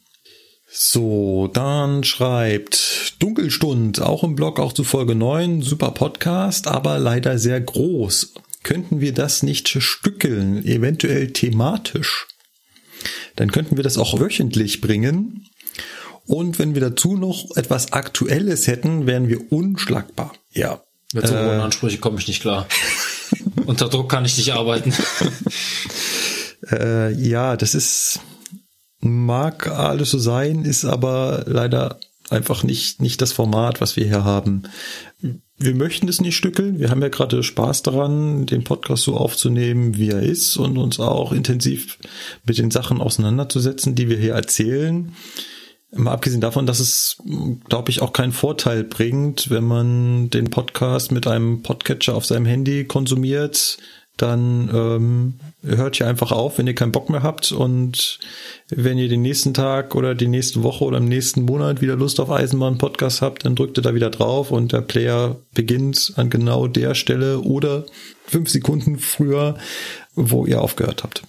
[0.76, 7.38] So, dann schreibt Dunkelstund, auch im Blog, auch zu Folge 9, super Podcast, aber leider
[7.38, 8.34] sehr groß.
[8.64, 12.26] Könnten wir das nicht stückeln, eventuell thematisch?
[13.36, 15.46] Dann könnten wir das auch wöchentlich bringen.
[16.26, 20.32] Und wenn wir dazu noch etwas Aktuelles hätten, wären wir unschlagbar.
[20.50, 20.82] Ja.
[21.12, 22.66] Mit so hohen äh, Ansprüche komme ich nicht klar.
[23.66, 24.92] Unter Druck kann ich nicht arbeiten.
[26.70, 28.20] äh, ja, das ist,
[29.00, 31.98] mag alles so sein, ist aber leider
[32.30, 34.64] einfach nicht, nicht das Format, was wir hier haben.
[35.56, 36.78] Wir möchten es nicht stückeln.
[36.78, 40.98] Wir haben ja gerade Spaß daran, den Podcast so aufzunehmen, wie er ist und uns
[40.98, 41.98] auch intensiv
[42.44, 45.14] mit den Sachen auseinanderzusetzen, die wir hier erzählen.
[45.96, 47.18] Mal abgesehen davon, dass es,
[47.68, 52.46] glaube ich, auch keinen Vorteil bringt, wenn man den Podcast mit einem Podcatcher auf seinem
[52.46, 53.78] Handy konsumiert,
[54.16, 55.34] dann ähm,
[55.64, 58.20] hört ihr einfach auf, wenn ihr keinen Bock mehr habt und
[58.68, 62.20] wenn ihr den nächsten Tag oder die nächste Woche oder im nächsten Monat wieder Lust
[62.20, 66.68] auf Eisenbahn-Podcast habt, dann drückt ihr da wieder drauf und der Player beginnt an genau
[66.68, 67.86] der Stelle oder
[68.24, 69.58] fünf Sekunden früher,
[70.14, 71.22] wo ihr aufgehört habt.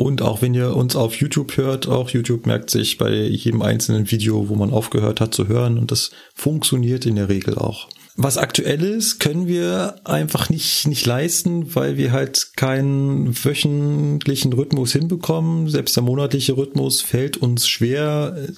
[0.00, 4.10] Und auch wenn ihr uns auf YouTube hört, auch YouTube merkt sich bei jedem einzelnen
[4.10, 7.86] Video, wo man aufgehört hat zu hören und das funktioniert in der Regel auch.
[8.16, 14.92] Was aktuell ist, können wir einfach nicht, nicht leisten, weil wir halt keinen wöchentlichen Rhythmus
[14.92, 15.68] hinbekommen.
[15.68, 18.48] Selbst der monatliche Rhythmus fällt uns schwer.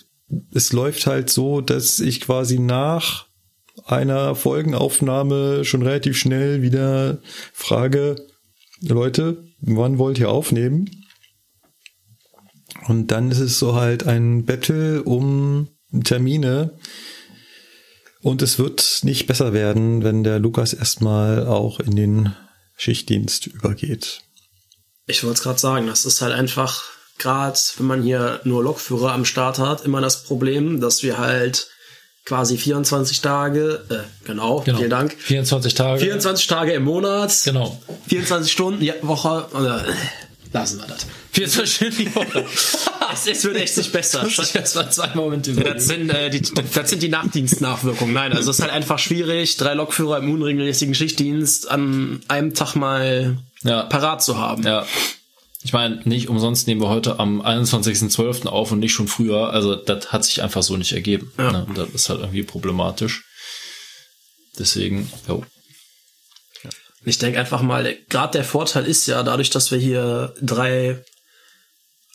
[0.54, 3.26] Es läuft halt so, dass ich quasi nach
[3.84, 7.18] einer Folgenaufnahme schon relativ schnell wieder
[7.52, 8.14] frage,
[8.80, 11.01] Leute, wann wollt ihr aufnehmen?
[12.88, 15.68] Und dann ist es so halt ein Battle um
[16.04, 16.70] Termine.
[18.22, 22.34] Und es wird nicht besser werden, wenn der Lukas erstmal auch in den
[22.76, 24.20] Schichtdienst übergeht.
[25.06, 26.84] Ich wollte es gerade sagen, das ist halt einfach,
[27.18, 31.68] gerade wenn man hier nur Lokführer am Start hat, immer das Problem, dass wir halt
[32.24, 34.78] quasi 24 Tage, äh, genau, Genau.
[34.78, 35.16] vielen Dank.
[35.18, 36.00] 24 Tage.
[36.00, 37.80] 24 Tage im Monat, Genau.
[38.06, 39.92] 24 Stunden, ja, Woche, äh,
[40.52, 41.06] lassen wir das.
[41.32, 42.44] 24 Stunden die Woche.
[43.12, 44.26] Es, es wird echt nicht besser.
[44.54, 45.52] Das war zwei Momente.
[45.54, 48.12] Das sind, äh, die, das sind die Nachtdienstnachwirkungen.
[48.14, 52.74] Nein, also es ist halt einfach schwierig, drei Lokführer im unregelmäßigen Schichtdienst an einem Tag
[52.74, 53.84] mal Ja.
[53.84, 54.62] parat zu haben.
[54.64, 54.86] Ja.
[55.64, 58.46] Ich meine, nicht umsonst nehmen wir heute am 21.12.
[58.48, 59.50] auf und nicht schon früher.
[59.50, 61.30] Also das hat sich einfach so nicht ergeben.
[61.38, 61.52] Ja.
[61.52, 61.66] Ne?
[61.74, 63.24] Das ist halt irgendwie problematisch.
[64.58, 65.44] Deswegen, jo.
[67.04, 71.04] Ich denke einfach mal, gerade der Vorteil ist ja, dadurch, dass wir hier drei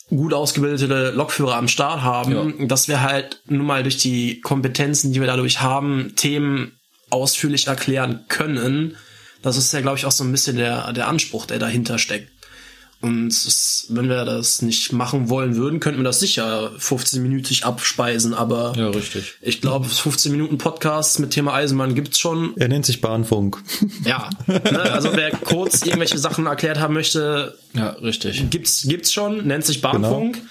[0.08, 5.20] gut ausgebildete Lokführer am Start haben, dass wir halt nun mal durch die Kompetenzen, die
[5.20, 6.78] wir dadurch haben, Themen
[7.10, 8.96] ausführlich erklären können.
[9.42, 12.30] Das ist ja, glaube ich, auch so ein bisschen der, der Anspruch, der dahinter steckt.
[13.00, 18.34] Und es, wenn wir das nicht machen wollen würden, könnten wir das sicher 15-minütig abspeisen,
[18.34, 19.34] aber Ja, richtig.
[19.40, 22.54] ich glaube, 15 Minuten Podcast mit Thema Eisenbahn gibt's schon.
[22.56, 23.62] Er nennt sich Bahnfunk.
[24.04, 28.50] Ja, ne, also wer kurz irgendwelche Sachen erklärt haben möchte, Ja, richtig.
[28.50, 30.42] gibt's gibt's schon, nennt sich Bahnfunk.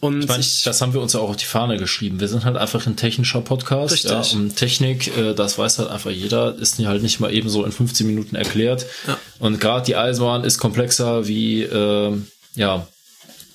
[0.00, 2.20] Und Ich meine, ich, das haben wir uns ja auch auf die Fahne geschrieben.
[2.20, 3.94] Wir sind halt einfach ein technischer Podcast.
[3.94, 4.10] Richtig.
[4.10, 7.64] Ja, und Technik, äh, das weiß halt einfach jeder, ist halt nicht mal eben so
[7.64, 8.86] in 15 Minuten erklärt.
[9.06, 9.18] Ja.
[9.38, 12.12] Und gerade die Eisenbahn ist komplexer, wie äh,
[12.54, 12.86] ja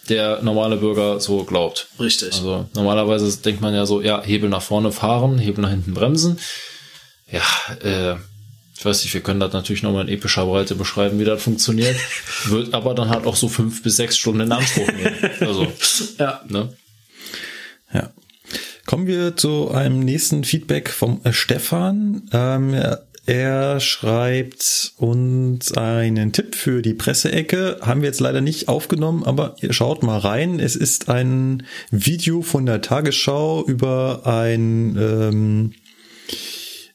[0.10, 1.88] der normale Bürger so glaubt.
[2.00, 2.34] richtig.
[2.34, 6.40] Also normalerweise denkt man ja so, ja, Hebel nach vorne fahren, Hebel nach hinten bremsen.
[7.32, 7.44] Ja,
[7.84, 8.18] äh,
[8.82, 11.96] ich weiß nicht, wir können das natürlich nochmal in epischer Breite beschreiben, wie das funktioniert.
[12.46, 15.16] Wird aber dann halt auch so fünf bis sechs Stunden in Anspruch nehmen.
[15.40, 15.68] Also,
[16.18, 16.42] ja.
[16.48, 16.74] ne?
[17.94, 18.10] Ja.
[18.88, 22.24] Kommen wir zu einem nächsten Feedback vom äh, Stefan.
[22.34, 27.78] Ähm, er- er schreibt uns einen Tipp für die Presseecke.
[27.84, 30.60] Haben wir jetzt leider nicht aufgenommen, aber ihr schaut mal rein.
[30.60, 35.74] Es ist ein Video von der Tagesschau über ein ähm,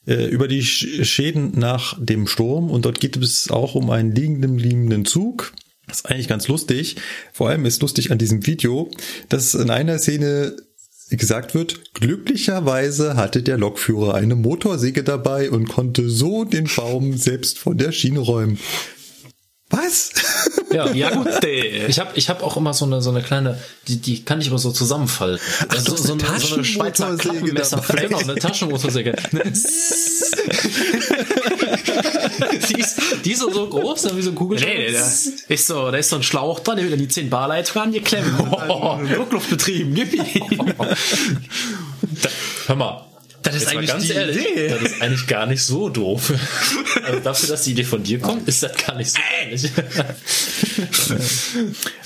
[0.06, 4.12] äh, über die Sch- Schäden nach dem Sturm und dort geht es auch um einen
[4.12, 5.52] liegenden, liegenden Zug.
[5.86, 6.96] Das ist eigentlich ganz lustig.
[7.32, 8.90] Vor allem ist lustig an diesem Video,
[9.28, 10.56] dass in einer Szene
[11.10, 17.58] gesagt wird, glücklicherweise hatte der Lokführer eine Motorsäge dabei und konnte so den Baum selbst
[17.58, 18.58] von der Schiene räumen.
[19.70, 20.10] Was?
[20.72, 21.26] Ja, Ja, gut.
[21.44, 24.48] Ich habe ich hab auch immer so eine, so eine kleine, die, die kann ich
[24.48, 25.40] aber so zusammenfalten.
[25.68, 27.82] Also du hast so, eine eine, so eine Schweizer Klappenmesser.
[27.86, 28.02] dabei.
[28.06, 29.16] Genau, eine Taschenmotorsäge.
[32.68, 34.78] die, ist, die ist so, so groß, dann wie so ein Kugelschreiber.
[34.78, 37.28] Nee, da ist so, da ist so ein Schlauch dran, der wird an die 10
[37.28, 38.32] Bar Leitung angeklemmt.
[38.68, 38.98] Oh.
[39.14, 40.72] Druckluftbetrieben, gib ihm.
[42.66, 43.06] Hör mal.
[43.47, 44.68] Das ist Jetzt eigentlich ganz die ehrlich, Idee.
[44.68, 46.32] das ist eigentlich gar nicht so doof.
[47.05, 49.70] Also dafür, dass die Idee von dir kommt, ist das gar nicht so ehrlich.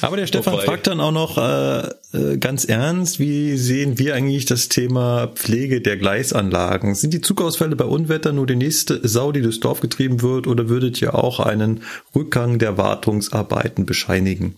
[0.01, 4.15] Aber der Stefan Wobei- fragt dann auch noch äh, äh, ganz ernst, wie sehen wir
[4.15, 6.95] eigentlich das Thema Pflege der Gleisanlagen?
[6.95, 10.69] Sind die Zugausfälle bei Unwetter nur die nächste Sau, die durchs Dorf getrieben wird, oder
[10.69, 11.83] würdet ihr auch einen
[12.15, 14.57] Rückgang der Wartungsarbeiten bescheinigen?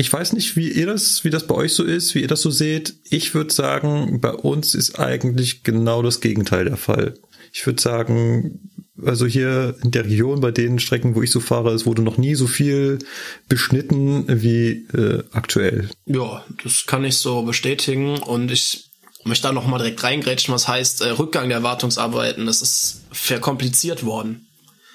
[0.00, 2.40] Ich weiß nicht, wie ihr das, wie das bei euch so ist, wie ihr das
[2.40, 2.94] so seht.
[3.10, 7.18] Ich würde sagen, bei uns ist eigentlich genau das Gegenteil der Fall.
[7.52, 8.70] Ich würde sagen,
[9.04, 12.16] also hier in der Region, bei den Strecken, wo ich so fahre, es wurde noch
[12.16, 12.98] nie so viel
[13.46, 15.90] beschnitten wie äh, aktuell.
[16.06, 18.90] Ja, das kann ich so bestätigen und ich
[19.24, 22.46] möchte da nochmal direkt reingrätschen, was heißt äh, Rückgang der Wartungsarbeiten.
[22.46, 24.46] Das ist verkompliziert worden.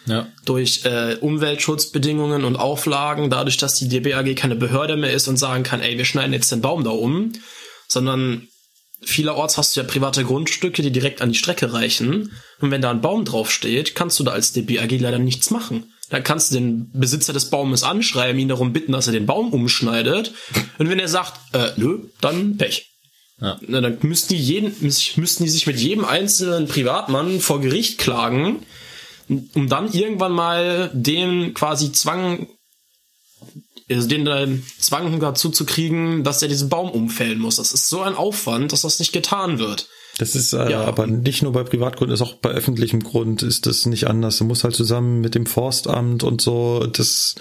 [0.08, 0.28] Ja.
[0.46, 5.64] durch äh, Umweltschutzbedingungen und Auflagen, dadurch, dass die DBAG keine Behörde mehr ist und sagen
[5.64, 7.34] kann, ey, wir schneiden jetzt den Baum da um,
[7.88, 8.48] sondern
[9.02, 12.32] vielerorts hast du ja private Grundstücke, die direkt an die Strecke reichen.
[12.60, 15.92] Und wenn da ein Baum draufsteht, kannst du da als DBAG leider nichts machen.
[16.10, 19.52] dann kannst du den Besitzer des Baumes anschreiben, ihn darum bitten, dass er den Baum
[19.52, 20.34] umschneidet.
[20.78, 22.92] Und wenn er sagt, äh, nö, dann Pech.
[23.42, 23.60] Ja.
[23.68, 28.60] Na, dann müssten die, jeden, müssten die sich mit jedem einzelnen Privatmann vor Gericht klagen,
[29.28, 32.48] um dann irgendwann mal den quasi Zwang,
[33.90, 34.48] also den äh,
[34.80, 37.58] Zwang dazu zu kriegen, dass er diesen Baum umfällen muss.
[37.58, 39.88] Das ist so ein Aufwand, dass das nicht getan wird.
[40.18, 40.86] Das ist äh, Ja.
[40.86, 44.38] aber nicht nur bei Privatgrund, ist auch bei öffentlichem Grund ist das nicht anders.
[44.38, 47.36] Du musst halt zusammen mit dem Forstamt und so das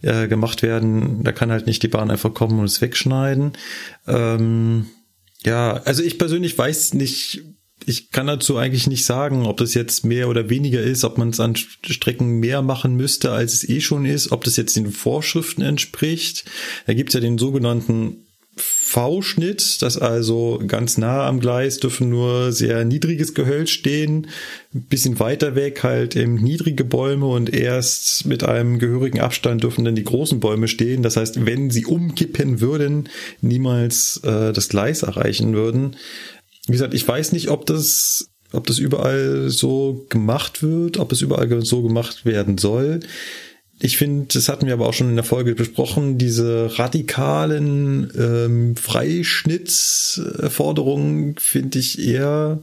[0.00, 1.22] äh, gemacht werden.
[1.22, 3.52] Da kann halt nicht die Bahn einfach kommen und es wegschneiden.
[4.06, 4.86] Ähm,
[5.44, 7.42] ja, also ich persönlich weiß nicht,
[7.86, 11.30] ich kann dazu eigentlich nicht sagen, ob das jetzt mehr oder weniger ist, ob man
[11.30, 14.90] es an Strecken mehr machen müsste, als es eh schon ist, ob das jetzt den
[14.90, 16.44] Vorschriften entspricht.
[16.86, 18.24] Da gibt's ja den sogenannten
[18.56, 24.28] V-Schnitt, das also ganz nah am Gleis dürfen nur sehr niedriges Gehölz stehen,
[24.72, 29.84] ein bisschen weiter weg halt eben niedrige Bäume und erst mit einem gehörigen Abstand dürfen
[29.84, 31.02] dann die großen Bäume stehen.
[31.02, 33.08] Das heißt, wenn sie umkippen würden,
[33.40, 35.96] niemals äh, das Gleis erreichen würden.
[36.66, 41.20] Wie gesagt, ich weiß nicht, ob das ob das überall so gemacht wird, ob es
[41.20, 43.00] überall so gemacht werden soll.
[43.80, 48.76] Ich finde, das hatten wir aber auch schon in der Folge besprochen, diese radikalen ähm,
[48.76, 52.60] Freischnittsforderungen finde ich eher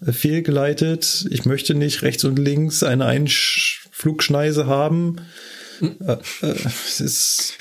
[0.00, 1.26] fehlgeleitet.
[1.30, 5.16] Ich möchte nicht rechts und links eine Einflugschneise haben.
[5.82, 6.54] Äh, äh,
[6.88, 7.58] es ist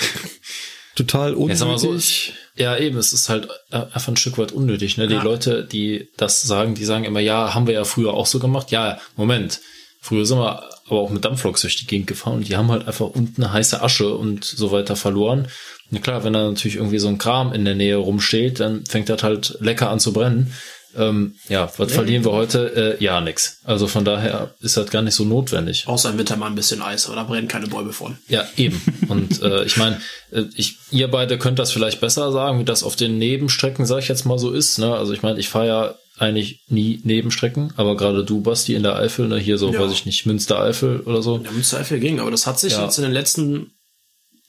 [0.96, 2.34] total unnötig.
[2.56, 4.98] Ja, eben, es ist halt äh, einfach ein Stück weit unnötig.
[4.98, 5.08] Ne?
[5.08, 5.24] Die Ja.
[5.24, 8.72] Leute, die das sagen, die sagen immer, ja, haben wir ja früher auch so gemacht.
[8.72, 9.60] Ja, Moment.
[10.02, 12.88] Früher sind wir aber auch mit Dampfloks durch die Gegend gefahren und die haben halt
[12.88, 15.48] einfach unten eine heiße Asche und so weiter verloren.
[15.92, 19.10] Na klar, wenn da natürlich irgendwie so ein Kram in der Nähe rumsteht, dann fängt
[19.10, 20.54] das halt lecker an zu brennen.
[20.98, 22.98] Ähm, ja, was verlieren wir heute?
[23.00, 23.60] Äh, ja, nix.
[23.64, 25.88] Also von daher ist das gar nicht so notwendig.
[25.88, 28.18] Außer im Winter mal ein bisschen Eis, aber da brennen keine Bäume von.
[28.28, 28.82] Ja, eben.
[29.08, 30.02] Und äh, ich meine,
[30.32, 34.00] äh, ich, ihr beide könnt das vielleicht besser sagen, wie das auf den Nebenstrecken, sag
[34.00, 34.78] ich jetzt mal so ist.
[34.80, 34.96] Ne?
[34.96, 38.96] Also ich meine, ich fahre ja eigentlich nie Nebenstrecken, aber gerade du, Basti, in der
[38.96, 39.80] Eifel, ne, hier so, Ja.
[39.80, 41.42] weiß ich nicht, Münster-Eifel oder so.
[41.44, 42.84] Ja, müsste Eifel ging, aber das hat sich Ja.
[42.84, 43.72] jetzt in den letzten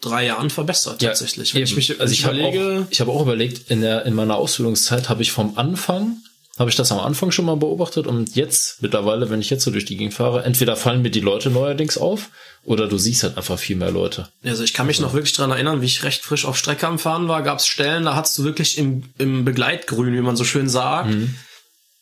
[0.03, 1.55] drei Jahren verbessert, tatsächlich.
[1.55, 1.71] Wenn eben.
[1.71, 4.37] ich mich also ich habe überlege, auch, ich habe auch überlegt, in der in meiner
[4.37, 6.17] Ausbildungszeit habe ich vom Anfang
[6.63, 9.71] habe ich das am Anfang schon mal beobachtet und jetzt mittlerweile, wenn ich jetzt so
[9.73, 12.31] durch die Gegend fahre, entweder fallen mir die Leute neuerdings auf
[12.65, 14.29] oder du siehst halt einfach viel mehr Leute.
[14.45, 16.99] Also ich kann mich noch wirklich dran erinnern, wie ich recht frisch auf Strecke am
[17.01, 20.45] Fahren war, gab es Stellen, da hattest du wirklich im, im Begleitgrün, wie man so
[20.45, 21.35] schön sagt, Mhm.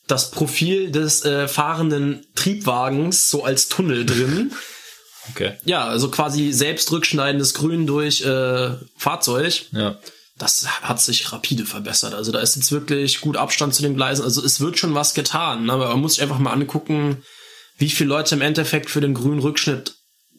[0.07, 4.53] das Profil des äh, fahrenden Triebwagens so als Tunnel drin.
[5.33, 5.53] Okay.
[5.65, 9.67] ja, also quasi selbst rückschneidendes Grün durch äh, Fahrzeug.
[9.71, 9.97] Ja.
[10.41, 12.15] Das hat sich rapide verbessert.
[12.15, 14.25] Also da ist jetzt wirklich gut Abstand zu den Gleisen.
[14.25, 15.67] Also es wird schon was getan.
[15.67, 15.73] ne?
[15.75, 17.23] Aber man muss sich einfach mal angucken,
[17.77, 19.97] wie viele Leute im Endeffekt für den grünen Rückschnitt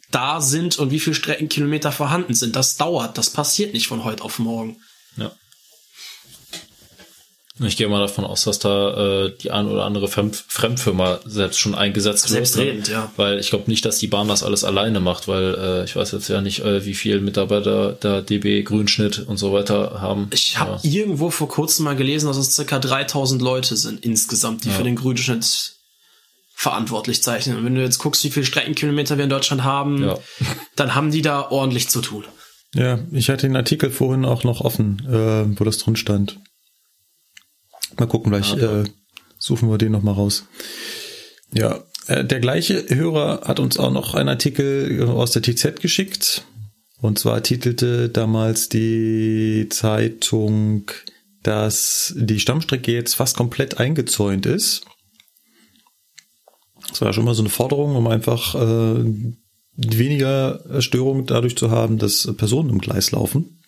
[0.10, 2.56] da sind und wie viele Streckenkilometer vorhanden sind.
[2.56, 3.20] Das dauert.
[3.20, 4.78] Das passiert nicht von heute auf morgen.
[7.60, 7.66] Ja.
[7.66, 11.60] Ich gehe mal davon aus, dass da äh, die ein oder andere Fremd Fremdfirma selbst
[11.60, 12.48] schon eingesetzt wird.
[12.48, 12.94] Selbstredend, ne?
[12.94, 13.12] ja.
[13.18, 16.12] Weil ich glaube nicht, dass die Bahn das alles alleine macht, weil äh, ich weiß
[16.14, 20.30] jetzt ja nicht, äh, wie viel Mitarbeiter da DB Grünschnitt und so weiter haben.
[20.34, 20.92] Ich habe ja.
[20.92, 24.96] irgendwo vor kurzem mal gelesen, dass es circa 3000 Leute sind insgesamt, die für den
[24.96, 25.74] Grünschnitt
[26.54, 27.58] verantwortlich zeichnen.
[27.58, 30.18] Und wenn du jetzt guckst, wie viele Streckenkilometer wir in Deutschland haben, Ja.
[30.76, 32.24] dann haben die da ordentlich zu tun.
[32.76, 36.38] Ja, ich hatte den Artikel vorhin auch noch offen, äh, wo das drin stand.
[37.98, 38.84] Mal gucken, vielleicht äh,
[39.38, 40.46] suchen wir den noch mal raus.
[41.54, 46.46] Ja, äh, der gleiche Hörer hat uns auch noch einen Artikel aus der TZ geschickt.
[47.02, 50.92] Und zwar titelte damals die Zeitung,
[51.42, 54.86] dass die Stammstrecke jetzt fast komplett eingezäunt ist.
[56.90, 59.04] Das war schon mal so eine Forderung, um einfach äh,
[59.76, 63.61] weniger Störung dadurch zu haben, dass Personen im Gleis laufen.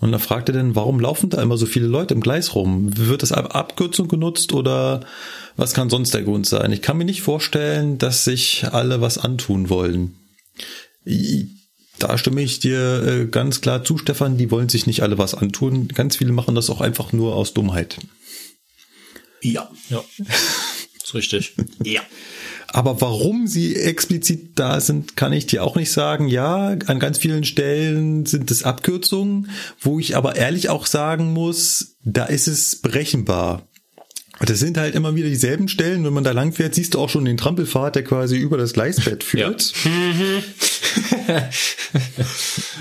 [0.00, 2.96] Und er fragte dann, warum laufen da immer so viele Leute im Gleis rum?
[2.96, 5.04] Wird das als Abkürzung genutzt oder
[5.56, 6.72] was kann sonst der Grund sein?
[6.72, 10.16] Ich kann mir nicht vorstellen, dass sich alle was antun wollen.
[11.06, 11.48] I-
[11.98, 15.34] Da stimme ich dir äh, ganz klar zu, Stefan, die wollen sich nicht alle was
[15.34, 15.88] antun.
[15.88, 17.98] Ganz viele machen das auch einfach nur aus Dummheit.
[19.42, 19.70] Ja.
[19.90, 20.02] Ja.
[21.04, 21.54] ist richtig.
[21.84, 22.00] Ja.
[22.72, 26.28] Aber warum sie explizit da sind, kann ich dir auch nicht sagen.
[26.28, 31.96] Ja, an ganz vielen Stellen sind es Abkürzungen, wo ich aber ehrlich auch sagen muss,
[32.04, 33.66] da ist es berechenbar.
[34.40, 36.04] Das sind halt immer wieder dieselben Stellen.
[36.04, 38.72] Wenn man da lang fährt, siehst du auch schon den Trampelpfad, der quasi über das
[38.72, 39.74] Gleisbett führt.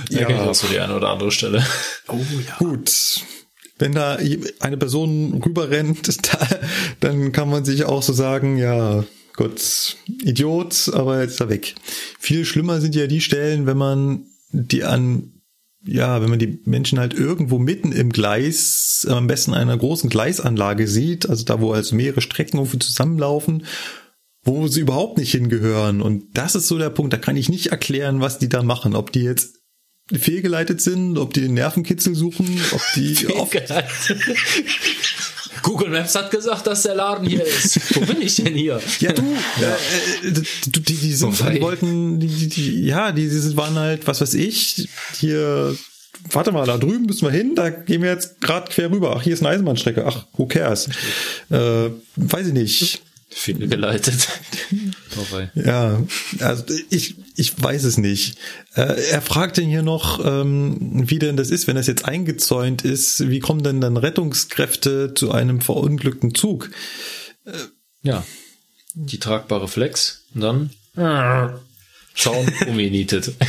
[0.09, 1.65] Ja, okay, hast du die eine oder andere Stelle.
[2.07, 2.15] Oh
[2.47, 2.55] ja.
[2.59, 3.25] Gut.
[3.77, 4.17] Wenn da
[4.59, 6.47] eine Person rüberrennt, da,
[7.01, 9.03] dann kann man sich auch so sagen, ja,
[9.39, 11.73] Gott, Idiot, aber jetzt ist er weg.
[12.19, 15.31] Viel schlimmer sind ja die Stellen, wenn man die an
[15.81, 20.89] ja, wenn man die Menschen halt irgendwo mitten im Gleis, am besten einer großen Gleisanlage
[20.89, 23.65] sieht, also da, wo also mehrere Strecken irgendwie zusammenlaufen,
[24.43, 26.01] wo sie überhaupt nicht hingehören.
[26.01, 28.93] Und das ist so der Punkt, da kann ich nicht erklären, was die da machen.
[28.93, 29.55] Ob die jetzt
[30.11, 33.53] fehlgeleitet sind, ob die den Nervenkitzel suchen, ob die oft
[35.63, 37.95] Google Maps hat gesagt, dass der Laden hier ist.
[37.95, 38.79] Wo bin ich denn hier?
[38.99, 43.27] Ja, du, Äh, äh, die, die, die, sind, die wollten, die, die, die, ja, die,
[43.29, 44.87] die waren halt, was weiß ich,
[45.19, 45.75] hier,
[46.31, 49.15] warte mal, da drüben müssen wir hin, da gehen wir jetzt gerade quer rüber.
[49.17, 50.05] Ach, hier ist eine Eisenbahnstrecke.
[50.05, 50.89] Ach, who cares?
[51.49, 53.01] Äh, weiß ich nicht.
[53.29, 54.27] Fehlgeleitet.
[55.09, 55.51] Vorbei.
[55.55, 56.01] Ja,
[56.39, 58.37] also ich, ich weiß es nicht.
[58.75, 62.83] Äh, er fragt denn hier noch, ähm, wie denn das ist, wenn das jetzt eingezäunt
[62.83, 66.71] ist, wie kommen denn dann Rettungskräfte zu einem verunglückten Zug?
[68.01, 68.25] Ja.
[68.93, 70.69] Die tragbare Flex und dann
[72.15, 73.33] Zaun umgenietet.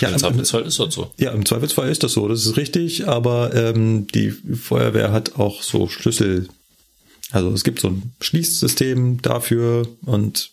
[0.00, 1.12] Ja, Im Zweifelsfall ist das so.
[1.18, 5.62] Ja, im Zweifelsfall ist das so, das ist richtig, aber ähm, die Feuerwehr hat auch
[5.62, 6.48] so Schlüssel.
[7.32, 10.52] Also es gibt so ein Schließsystem dafür und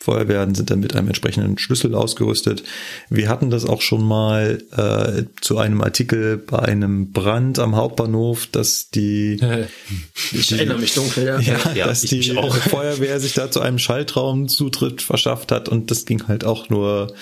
[0.00, 2.62] Feuerwehren sind dann mit einem entsprechenden Schlüssel ausgerüstet.
[3.10, 8.46] Wir hatten das auch schon mal äh, zu einem Artikel bei einem Brand am Hauptbahnhof,
[8.46, 9.38] dass die
[10.32, 11.40] Ich erinnere mich dunkel, ja.
[11.40, 12.56] ja, Ja, dass die auch.
[12.68, 17.12] Feuerwehr sich da zu einem Schaltraumzutritt verschafft hat und das ging halt auch nur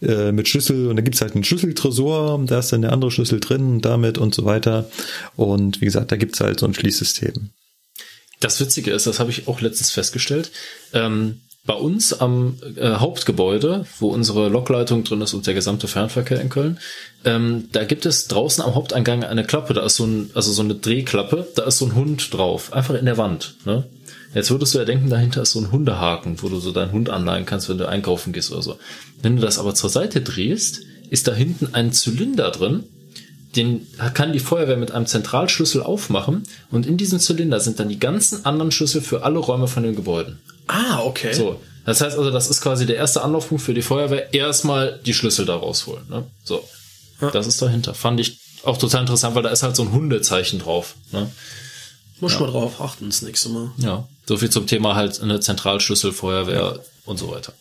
[0.00, 3.40] äh, mit Schlüssel und da gibt's halt einen Schlüsseltresor, da ist dann der andere Schlüssel
[3.40, 4.88] drin und damit und so weiter
[5.36, 7.50] und wie gesagt, da gibt's halt so ein Schließsystem.
[8.40, 10.50] Das Witzige ist, das habe ich auch letztens festgestellt.
[10.92, 16.40] Ähm, bei uns am äh, Hauptgebäude, wo unsere Lokleitung drin ist und der gesamte Fernverkehr
[16.40, 16.78] in Köln,
[17.24, 20.62] ähm, da gibt es draußen am Haupteingang eine Klappe, da ist so ein, also so
[20.62, 23.56] eine Drehklappe, da ist so ein Hund drauf, einfach in der Wand.
[23.64, 23.84] Ne?
[24.32, 27.10] Jetzt würdest du ja denken, dahinter ist so ein Hundehaken, wo du so deinen Hund
[27.10, 28.78] anleihen kannst, wenn du einkaufen gehst oder so.
[29.22, 32.84] Wenn du das aber zur Seite drehst, ist da hinten ein Zylinder drin,
[33.56, 37.98] den kann die Feuerwehr mit einem Zentralschlüssel aufmachen und in diesem Zylinder sind dann die
[37.98, 40.38] ganzen anderen Schlüssel für alle Räume von den Gebäuden.
[40.66, 41.32] Ah, okay.
[41.32, 45.14] So, das heißt also, das ist quasi der erste Anlaufpunkt für die Feuerwehr, erstmal die
[45.14, 46.08] Schlüssel da rausholen.
[46.08, 46.24] Ne?
[46.44, 46.62] So,
[47.32, 47.94] das ist dahinter.
[47.94, 50.96] Fand ich auch total interessant, weil da ist halt so ein Hundezeichen drauf.
[51.12, 51.30] Ne?
[52.20, 53.70] Muss ich mal drauf achten, das nächste Mal.
[53.78, 57.52] Ja, so viel zum Thema halt eine Zentralschlüssel, Feuerwehr und so weiter.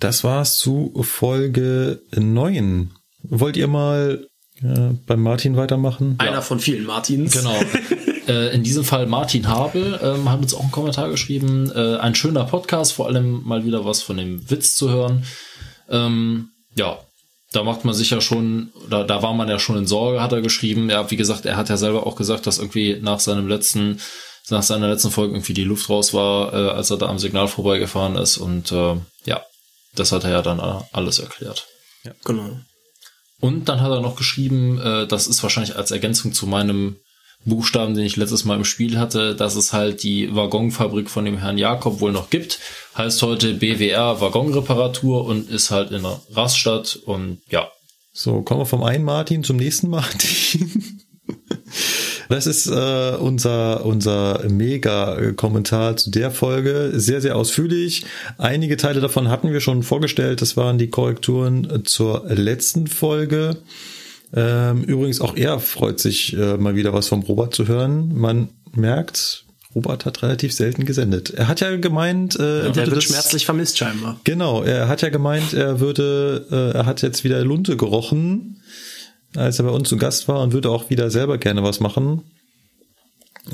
[0.00, 2.90] Das war's zu Folge 9.
[3.22, 4.27] Wollt ihr mal
[4.62, 6.16] äh, beim Martin weitermachen?
[6.18, 7.32] Einer von vielen Martins.
[7.32, 7.54] Genau.
[8.28, 11.70] äh, in diesem Fall Martin Habel ähm, hat uns auch einen Kommentar geschrieben.
[11.74, 15.24] Äh, ein schöner Podcast, vor allem mal wieder was von dem Witz zu hören.
[15.88, 16.98] Ähm, ja,
[17.52, 20.32] da macht man sich ja schon, da, da war man ja schon in Sorge, hat
[20.32, 20.90] er geschrieben.
[20.90, 24.00] Ja, wie gesagt, er hat ja selber auch gesagt, dass irgendwie nach seinem letzten,
[24.50, 27.48] nach seiner letzten Folge irgendwie die Luft raus war, äh, als er da am Signal
[27.48, 28.36] vorbeigefahren ist.
[28.36, 29.42] Und äh, ja,
[29.94, 31.66] das hat er ja dann alles erklärt.
[32.24, 32.58] Genau.
[33.40, 36.96] Und dann hat er noch geschrieben, äh, das ist wahrscheinlich als Ergänzung zu meinem
[37.44, 41.38] Buchstaben, den ich letztes Mal im Spiel hatte, dass es halt die Waggonfabrik von dem
[41.38, 42.58] Herrn Jakob wohl noch gibt.
[42.96, 47.70] Heißt heute BWR Waggonreparatur und ist halt in der Rastatt und ja.
[48.12, 51.00] So, kommen wir vom einen Martin zum nächsten Martin.
[52.28, 56.92] Das ist äh, unser, unser Mega-Kommentar zu der Folge.
[56.94, 58.04] Sehr, sehr ausführlich.
[58.36, 60.42] Einige Teile davon hatten wir schon vorgestellt.
[60.42, 63.56] Das waren die Korrekturen zur letzten Folge.
[64.34, 68.12] Ähm, übrigens auch er freut sich äh, mal wieder was vom Robert zu hören.
[68.14, 69.44] Man merkt,
[69.74, 71.30] Robert hat relativ selten gesendet.
[71.30, 74.20] Er hat ja gemeint, äh, er Der würde wird das- schmerzlich vermisst scheinbar.
[74.24, 78.57] Genau, er hat ja gemeint, er würde, äh, er hat jetzt wieder Lunte gerochen,
[79.34, 82.22] als er bei uns zu Gast war und würde auch wieder selber gerne was machen.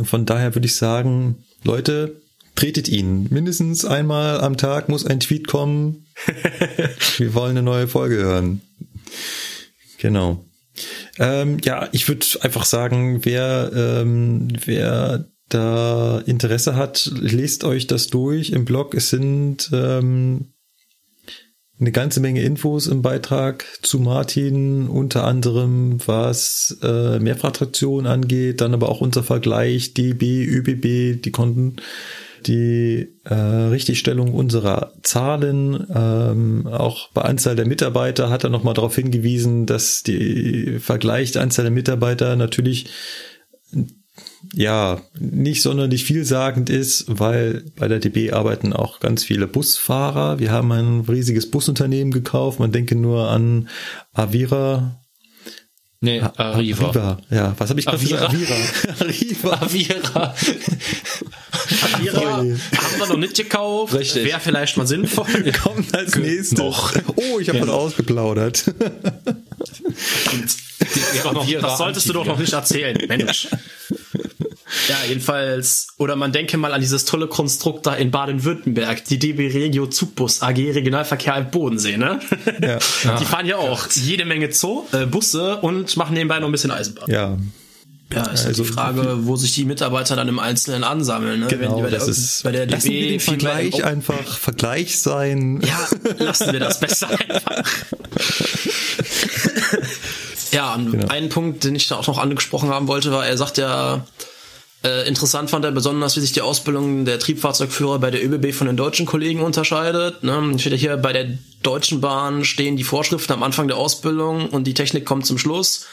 [0.02, 2.20] Von daher würde ich sagen, Leute,
[2.54, 3.26] tretet ihn.
[3.30, 6.06] Mindestens einmal am Tag muss ein Tweet kommen.
[7.16, 8.60] Wir wollen eine neue Folge hören.
[9.98, 10.44] Genau.
[11.18, 18.08] Ähm, ja, ich würde einfach sagen, wer, ähm, wer da Interesse hat, lest euch das
[18.08, 18.94] durch im Blog.
[18.94, 20.53] Es sind ähm,
[21.80, 28.74] eine ganze Menge Infos im Beitrag zu Martin, unter anderem was äh, Mehrfachtraktion angeht, dann
[28.74, 31.76] aber auch unser Vergleich DB, ÖBB, die konnten
[32.46, 38.94] die äh, Richtigstellung unserer Zahlen, ähm, auch bei Anzahl der Mitarbeiter hat er nochmal darauf
[38.94, 42.86] hingewiesen, dass die Vergleich der Anzahl der Mitarbeiter natürlich
[44.52, 50.38] ja nicht sonderlich vielsagend ist, weil bei der DB arbeiten auch ganz viele Busfahrer.
[50.38, 52.58] Wir haben ein riesiges Busunternehmen gekauft.
[52.60, 53.68] Man denke nur an
[54.12, 55.00] Avira.
[56.00, 56.86] Nee, Arriva.
[56.86, 57.18] Arriva.
[57.30, 58.22] Ja, was habe ich gerade gesagt?
[58.22, 58.54] Avira.
[58.98, 59.52] Avira.
[59.52, 59.52] Arriva.
[59.62, 60.34] Avira.
[61.94, 63.94] Agera haben wir noch nicht gekauft.
[63.94, 64.24] Richtig.
[64.24, 65.52] Wäre vielleicht mal sinnvoll.
[65.62, 66.60] Kommt als nächstes.
[66.60, 68.74] Oh, ich habe was ausgeplaudert.
[71.60, 73.48] das solltest du doch noch nicht erzählen, Mensch.
[73.50, 73.58] Ja,
[75.08, 79.86] jedenfalls, oder man denke mal an dieses tolle Konstrukt da in Baden-Württemberg, die DB Regio
[79.86, 82.20] Zugbus AG Regionalverkehr im Bodensee, ne?
[82.62, 82.78] Ja.
[83.18, 86.70] Die fahren ja auch jede Menge Zoo, äh, Busse und machen nebenbei noch ein bisschen
[86.70, 87.10] Eisenbahn.
[87.10, 87.36] Ja,
[88.12, 91.46] Ja, ist halt Also- die Frage, wo sich die Mitarbeiter dann im Einzelnen ansammeln, ne?
[91.48, 91.80] Genau.
[91.80, 94.98] bei der, Das ist, bei der lassen wir DB den mehr im Vergleich einfach Vergleich
[95.00, 95.60] sein.
[95.62, 95.88] Ja,
[96.18, 97.62] lassen wir das besser einfach.
[100.52, 101.08] ja, und Genau.
[101.08, 104.04] ein Punkt, den ich da auch noch angesprochen haben wollte, war, er sagt ja,
[104.84, 108.66] äh, interessant fand er besonders, wie sich die Ausbildung der Triebfahrzeugführer bei der ÖBB von
[108.66, 110.22] den deutschen Kollegen unterscheidet.
[110.22, 110.58] Ne?
[110.58, 114.74] Steht hier, bei der Deutschen Bahn stehen die Vorschriften am Anfang der Ausbildung und die
[114.74, 115.86] Technik kommt zum Schluss.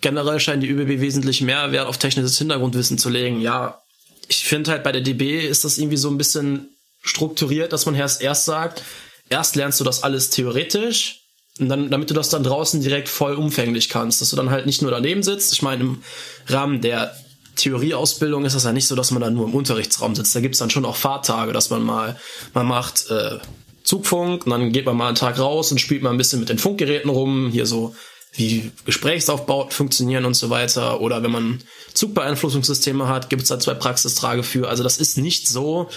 [0.00, 3.42] Generell scheint die ÖBB wesentlich mehr Wert auf technisches Hintergrundwissen zu legen.
[3.42, 3.82] Ja,
[4.28, 6.70] ich finde halt bei der DB ist das irgendwie so ein bisschen
[7.02, 8.82] strukturiert, dass man erst erst sagt,
[9.28, 11.20] erst lernst du das alles theoretisch
[11.58, 14.64] und dann, damit du das dann draußen direkt voll umfänglich kannst, dass du dann halt
[14.64, 15.52] nicht nur daneben sitzt.
[15.52, 16.02] Ich meine, im
[16.48, 17.14] Rahmen der
[17.56, 20.34] Theorieausbildung ist das ja nicht so, dass man dann nur im Unterrichtsraum sitzt.
[20.34, 22.18] Da gibt's dann schon auch Fahrtage, dass man mal,
[22.52, 23.38] man macht äh,
[23.82, 26.48] Zugfunk und dann geht man mal einen Tag raus und spielt mal ein bisschen mit
[26.48, 27.94] den Funkgeräten rum, hier so
[28.32, 31.00] wie Gesprächsaufbauten funktionieren und so weiter.
[31.00, 31.60] Oder wenn man
[31.92, 34.68] Zugbeeinflussungssysteme hat, gibt's da zwei Praxistage für.
[34.68, 35.88] Also das ist nicht so,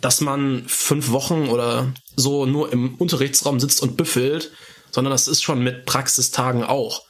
[0.00, 4.50] dass man fünf Wochen oder so nur im Unterrichtsraum sitzt und büffelt,
[4.90, 7.02] sondern das ist schon mit Praxistagen auch.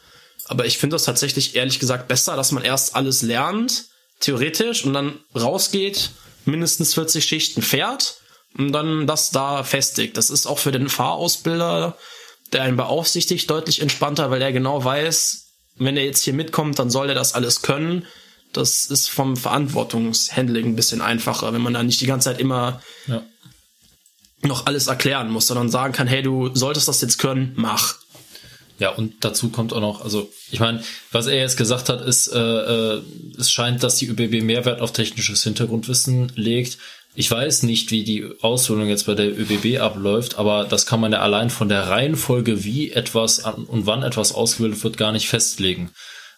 [0.47, 3.87] Aber ich finde das tatsächlich ehrlich gesagt besser, dass man erst alles lernt,
[4.21, 6.11] theoretisch, und dann rausgeht,
[6.45, 8.17] mindestens 40 Schichten fährt
[8.57, 10.17] und dann das da festigt.
[10.17, 11.97] Das ist auch für den Fahrausbilder,
[12.53, 15.47] der einen beaufsichtigt, deutlich entspannter, weil er genau weiß,
[15.77, 18.07] wenn er jetzt hier mitkommt, dann soll er das alles können.
[18.53, 22.81] Das ist vom Verantwortungshandling ein bisschen einfacher, wenn man da nicht die ganze Zeit immer
[23.07, 23.23] Ja.
[24.43, 27.97] noch alles erklären muss, sondern sagen kann, hey, du solltest das jetzt können, mach.
[28.79, 30.83] Ja, und dazu kommt auch noch, also ich meine,
[31.13, 33.03] was er jetzt gesagt hat, ist, äh, äh,
[33.39, 36.79] es scheint, dass die ÖBB Mehrwert auf technisches Hintergrundwissen legt.
[37.15, 41.13] Ich weiß nicht, wie die Ausbildung jetzt bei der ÖBB abläuft, aber das kann man
[41.13, 45.29] ja allein von der Reihenfolge, wie etwas an, und wann etwas ausgebildet wird, gar nicht
[45.29, 45.93] festlegen.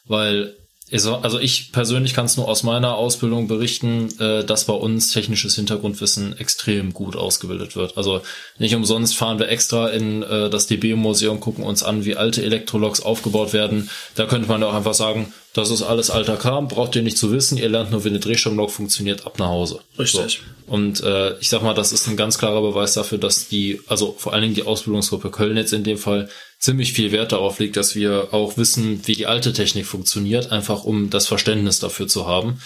[0.04, 0.54] Weil,
[0.92, 5.56] also ich persönlich kann es nur aus meiner Ausbildung berichten, äh, dass bei uns technisches
[5.56, 7.96] Hintergrundwissen extrem gut ausgebildet wird.
[7.96, 8.20] Also
[8.58, 13.00] nicht umsonst fahren wir extra in äh, das DB-Museum, gucken uns an, wie alte Elektroloks
[13.00, 13.90] aufgebaut werden.
[14.14, 17.32] Da könnte man auch einfach sagen, das ist alles alter Kram, braucht ihr nicht zu
[17.32, 19.80] wissen, ihr lernt nur, wie eine Drehstromlok funktioniert, ab nach Hause.
[19.98, 20.42] Richtig.
[20.66, 20.72] So.
[20.72, 24.14] Und äh, ich sag mal, das ist ein ganz klarer Beweis dafür, dass die, also
[24.18, 27.76] vor allen Dingen die Ausbildungsgruppe Köln jetzt in dem Fall ziemlich viel Wert darauf legt,
[27.76, 32.26] dass wir auch wissen, wie die alte Technik funktioniert, einfach um das Verständnis dafür zu
[32.26, 32.60] haben.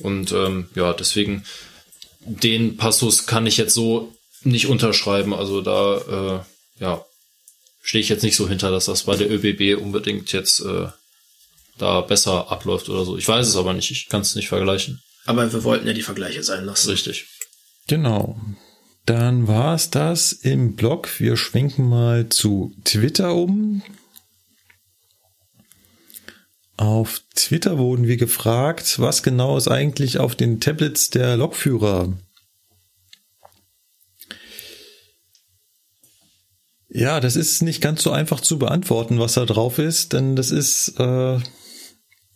[0.00, 1.44] Und ähm, ja, deswegen
[2.20, 4.12] den Passus kann ich jetzt so
[4.42, 5.34] nicht unterschreiben.
[5.34, 6.44] Also da
[6.78, 7.04] äh, ja
[7.82, 10.86] stehe ich jetzt nicht so hinter, dass das bei der ÖBB unbedingt jetzt äh,
[11.78, 13.16] da besser abläuft oder so.
[13.16, 13.90] Ich weiß es aber nicht.
[13.90, 15.02] Ich kann es nicht vergleichen.
[15.24, 16.90] Aber wir wollten ja die Vergleiche sein lassen.
[16.90, 17.26] Richtig.
[17.88, 18.40] Genau.
[19.06, 21.18] Dann war es das im Blog.
[21.18, 23.82] Wir schwenken mal zu Twitter um.
[26.76, 32.16] Auf Twitter wurden wir gefragt, was genau ist eigentlich auf den Tablets der Lokführer?
[36.88, 40.50] Ja, das ist nicht ganz so einfach zu beantworten, was da drauf ist, denn das
[40.50, 41.38] ist äh,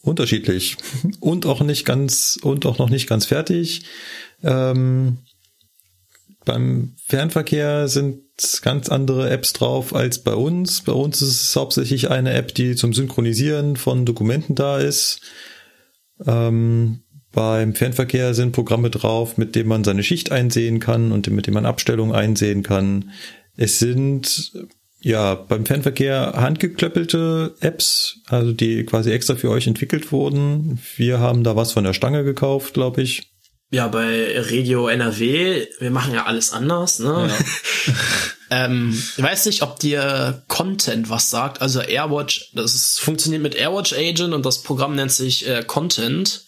[0.00, 0.76] unterschiedlich
[1.20, 3.84] und auch nicht ganz und auch noch nicht ganz fertig.
[4.42, 5.18] Ähm,
[6.46, 8.22] beim Fernverkehr sind
[8.62, 10.80] ganz andere Apps drauf als bei uns.
[10.82, 15.20] Bei uns ist es hauptsächlich eine App, die zum Synchronisieren von Dokumenten da ist.
[16.24, 17.00] Ähm,
[17.32, 21.54] beim Fernverkehr sind Programme drauf, mit denen man seine Schicht einsehen kann und mit denen
[21.54, 23.10] man Abstellungen einsehen kann.
[23.56, 24.52] Es sind
[25.00, 30.78] ja beim Fernverkehr handgeklöppelte Apps, also die quasi extra für euch entwickelt wurden.
[30.96, 33.32] Wir haben da was von der Stange gekauft, glaube ich.
[33.70, 37.28] Ja, bei Regio NRW, wir machen ja alles anders, ne?
[38.50, 41.60] ähm, ich weiß nicht, ob dir Content was sagt.
[41.60, 46.44] Also Airwatch, das ist, funktioniert mit Airwatch Agent und das Programm nennt sich äh, Content.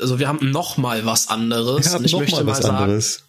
[0.00, 1.88] Also wir haben noch mal was anderes.
[1.88, 3.24] Haben und ich noch möchte mal mal was sagen, anderes.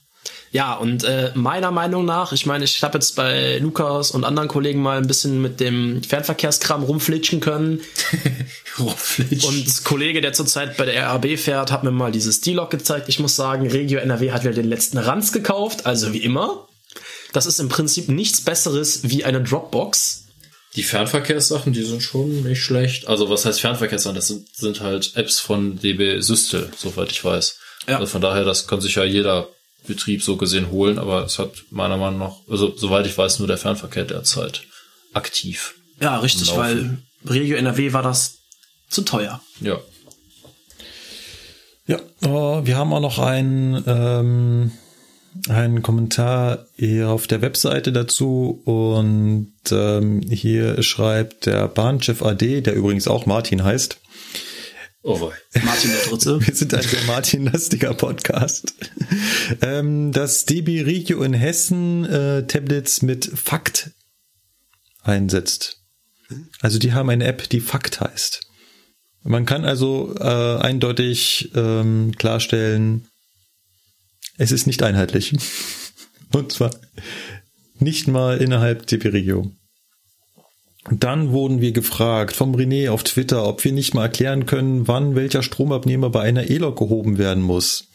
[0.52, 4.50] Ja, und äh, meiner Meinung nach, ich meine, ich habe jetzt bei Lukas und anderen
[4.50, 7.82] Kollegen mal ein bisschen mit dem Fernverkehrskram rumflitschen können.
[8.78, 13.10] Und das Kollege, der zurzeit bei der RAB fährt, hat mir mal dieses D-Log gezeigt.
[13.10, 16.68] Ich muss sagen, Regio NRW hat wieder den letzten Ranz gekauft, also wie immer.
[17.34, 20.28] Das ist im Prinzip nichts Besseres wie eine Dropbox.
[20.76, 23.08] Die Fernverkehrssachen, die sind schon nicht schlecht.
[23.08, 24.16] Also was heißt Fernverkehrssachen?
[24.16, 27.58] Das sind, sind halt Apps von DB Systel, soweit ich weiß.
[27.88, 28.00] Ja.
[28.00, 29.50] Also von daher, das kann sich ja jeder
[29.88, 33.48] Betrieb so gesehen holen, aber es hat meiner Meinung nach, also soweit ich weiß, nur
[33.48, 34.64] der Fernverkehr derzeit
[35.14, 35.76] aktiv.
[36.00, 38.40] Ja, richtig, weil Regio NRW war das
[38.90, 39.42] zu teuer.
[39.62, 39.80] Ja.
[41.88, 44.72] Ja, oh, wir haben auch noch einen, ähm,
[45.48, 52.76] einen Kommentar hier auf der Webseite dazu und ähm, hier schreibt der Bahnchef AD, der
[52.76, 53.98] übrigens auch Martin heißt.
[55.02, 55.34] Oh wei.
[55.64, 56.46] Martin der Dritte.
[56.46, 58.74] Wir sind ein sehr Martin-lastiger Podcast.
[59.62, 63.92] ähm, dass DB Regio in Hessen äh, Tablets mit Fakt
[65.02, 65.78] einsetzt.
[66.60, 68.42] Also die haben eine App, die Fakt heißt.
[69.24, 73.08] Man kann also äh, eindeutig ähm, klarstellen,
[74.38, 75.36] es ist nicht einheitlich.
[76.34, 76.72] Und zwar
[77.80, 79.52] nicht mal innerhalb der Regio.
[80.90, 85.16] Dann wurden wir gefragt vom René auf Twitter, ob wir nicht mal erklären können, wann
[85.16, 87.90] welcher Stromabnehmer bei einer E-Lok gehoben werden muss.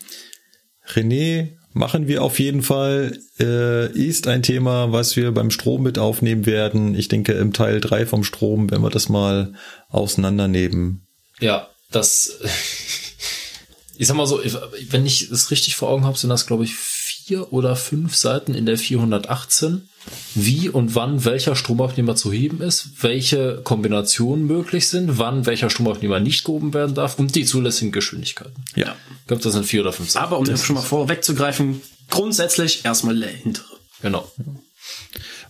[0.93, 5.98] René, machen wir auf jeden Fall, äh, ist ein Thema, was wir beim Strom mit
[5.98, 6.94] aufnehmen werden.
[6.94, 9.55] Ich denke, im Teil 3 vom Strom, wenn wir das mal
[9.89, 11.06] auseinandernehmen.
[11.40, 12.39] Ja, das,
[13.97, 14.40] ich sag mal so,
[14.90, 18.55] wenn ich es richtig vor Augen habe, sind das, glaube ich, vier oder fünf Seiten
[18.55, 19.89] in der 418,
[20.35, 26.20] wie und wann welcher Stromabnehmer zu heben ist, welche Kombinationen möglich sind, wann welcher Stromabnehmer
[26.20, 28.64] nicht gehoben werden darf und die zulässigen Geschwindigkeiten.
[28.74, 28.97] Ja.
[29.20, 30.24] Ich glaube, das sind vier oder fünf Seiten.
[30.24, 33.66] Aber um das schon mal vorwegzugreifen, grundsätzlich erstmal der hintere.
[34.02, 34.31] Genau.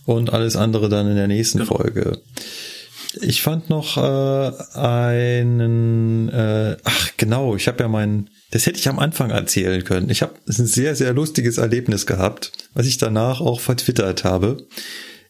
[0.05, 1.77] Und alles andere dann in der nächsten genau.
[1.77, 2.21] Folge.
[3.21, 8.87] Ich fand noch äh, einen, äh, ach genau, ich habe ja mein, das hätte ich
[8.87, 10.09] am Anfang erzählen können.
[10.09, 14.65] Ich habe ein sehr, sehr lustiges Erlebnis gehabt, was ich danach auch vertwittert habe.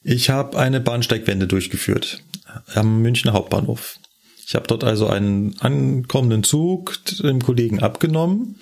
[0.03, 2.21] Ich habe eine Bahnsteigwende durchgeführt
[2.73, 3.97] am Münchner Hauptbahnhof.
[4.45, 8.59] Ich habe dort also einen ankommenden Zug dem Kollegen abgenommen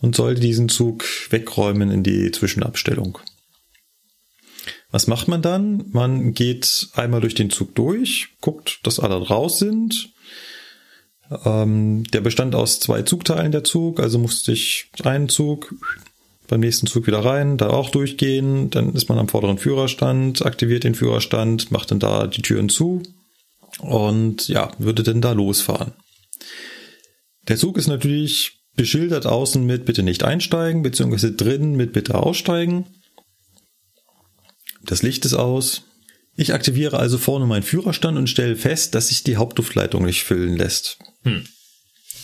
[0.00, 3.18] und sollte diesen Zug wegräumen in die Zwischenabstellung.
[4.90, 5.84] Was macht man dann?
[5.92, 10.10] Man geht einmal durch den Zug durch, guckt, dass alle raus sind.
[11.44, 15.74] Ähm, der bestand aus zwei Zugteilen der Zug, also musste ich einen Zug
[16.48, 20.82] beim nächsten Zug wieder rein, da auch durchgehen, dann ist man am vorderen Führerstand, aktiviert
[20.82, 23.02] den Führerstand, macht dann da die Türen zu
[23.78, 25.92] und ja, würde dann da losfahren.
[27.48, 32.86] Der Zug ist natürlich beschildert außen mit bitte nicht einsteigen, beziehungsweise drin mit bitte aussteigen.
[34.82, 35.82] Das Licht ist aus.
[36.34, 40.56] Ich aktiviere also vorne meinen Führerstand und stelle fest, dass sich die Hauptluftleitung nicht füllen
[40.56, 40.98] lässt.
[41.22, 41.46] Hm.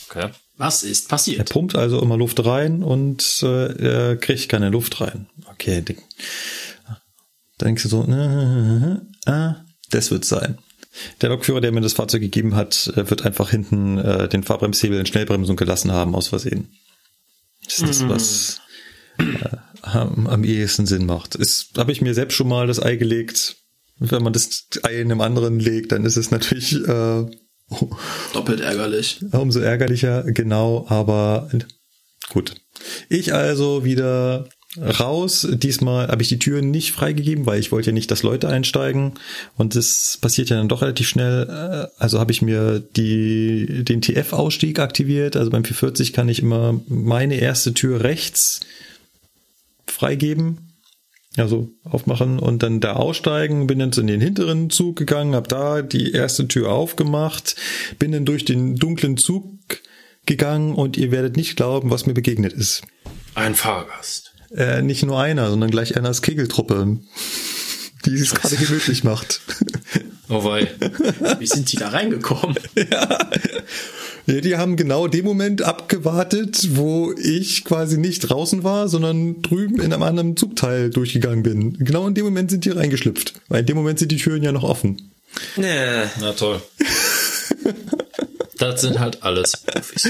[0.08, 0.30] Okay.
[0.56, 1.38] Was ist passiert?
[1.38, 5.28] Er pumpt also immer Luft rein und äh, er kriegt keine Luft rein.
[5.50, 5.82] Okay.
[7.58, 9.54] Dann denkst du so, äh, äh, äh,
[9.90, 10.58] das wird sein.
[11.20, 14.98] Der Lokführer, der mir das Fahrzeug gegeben hat, äh, wird einfach hinten äh, den Fahrbremshebel
[14.98, 16.72] in Schnellbremsung gelassen haben, aus Versehen.
[17.64, 18.08] Das ist das, hm.
[18.08, 18.60] was
[19.18, 21.38] äh, am, am ehesten Sinn macht.
[21.76, 23.56] Habe ich mir selbst schon mal das Ei gelegt.
[23.98, 27.26] Wenn man das Ei in einem anderen legt, dann ist es natürlich äh,
[28.32, 29.20] doppelt ärgerlich.
[29.32, 31.48] Umso ärgerlicher, genau, aber
[32.30, 32.54] gut.
[33.08, 35.46] Ich also wieder raus.
[35.50, 39.14] Diesmal habe ich die Türen nicht freigegeben, weil ich wollte ja nicht, dass Leute einsteigen.
[39.56, 41.48] Und das passiert ja dann doch relativ schnell.
[41.48, 45.36] Äh, also habe ich mir die, den TF-Ausstieg aktiviert.
[45.36, 48.60] Also beim 440 kann ich immer meine erste Tür rechts
[49.86, 50.65] freigeben.
[51.36, 55.82] Also aufmachen und dann da aussteigen, bin dann in den hinteren Zug gegangen, habe da
[55.82, 57.56] die erste Tür aufgemacht,
[57.98, 59.44] bin dann durch den dunklen Zug
[60.24, 62.82] gegangen und ihr werdet nicht glauben, was mir begegnet ist.
[63.34, 64.32] Ein Fahrgast.
[64.54, 66.98] Äh, nicht nur einer, sondern gleich einer Kegeltruppe,
[68.06, 69.40] die es gerade gemütlich macht.
[70.28, 70.68] Oh wei.
[71.38, 72.56] Wie sind die da reingekommen?
[72.76, 73.30] ja.
[74.26, 79.80] Ja, die haben genau den Moment abgewartet, wo ich quasi nicht draußen war, sondern drüben
[79.80, 81.78] in einem anderen Zugteil durchgegangen bin.
[81.78, 83.34] Genau in dem Moment sind die reingeschlüpft.
[83.48, 85.12] Weil in dem Moment sind die Türen ja noch offen.
[85.56, 86.04] Nee.
[86.20, 86.60] Na toll.
[88.58, 90.08] das sind halt alles Profis.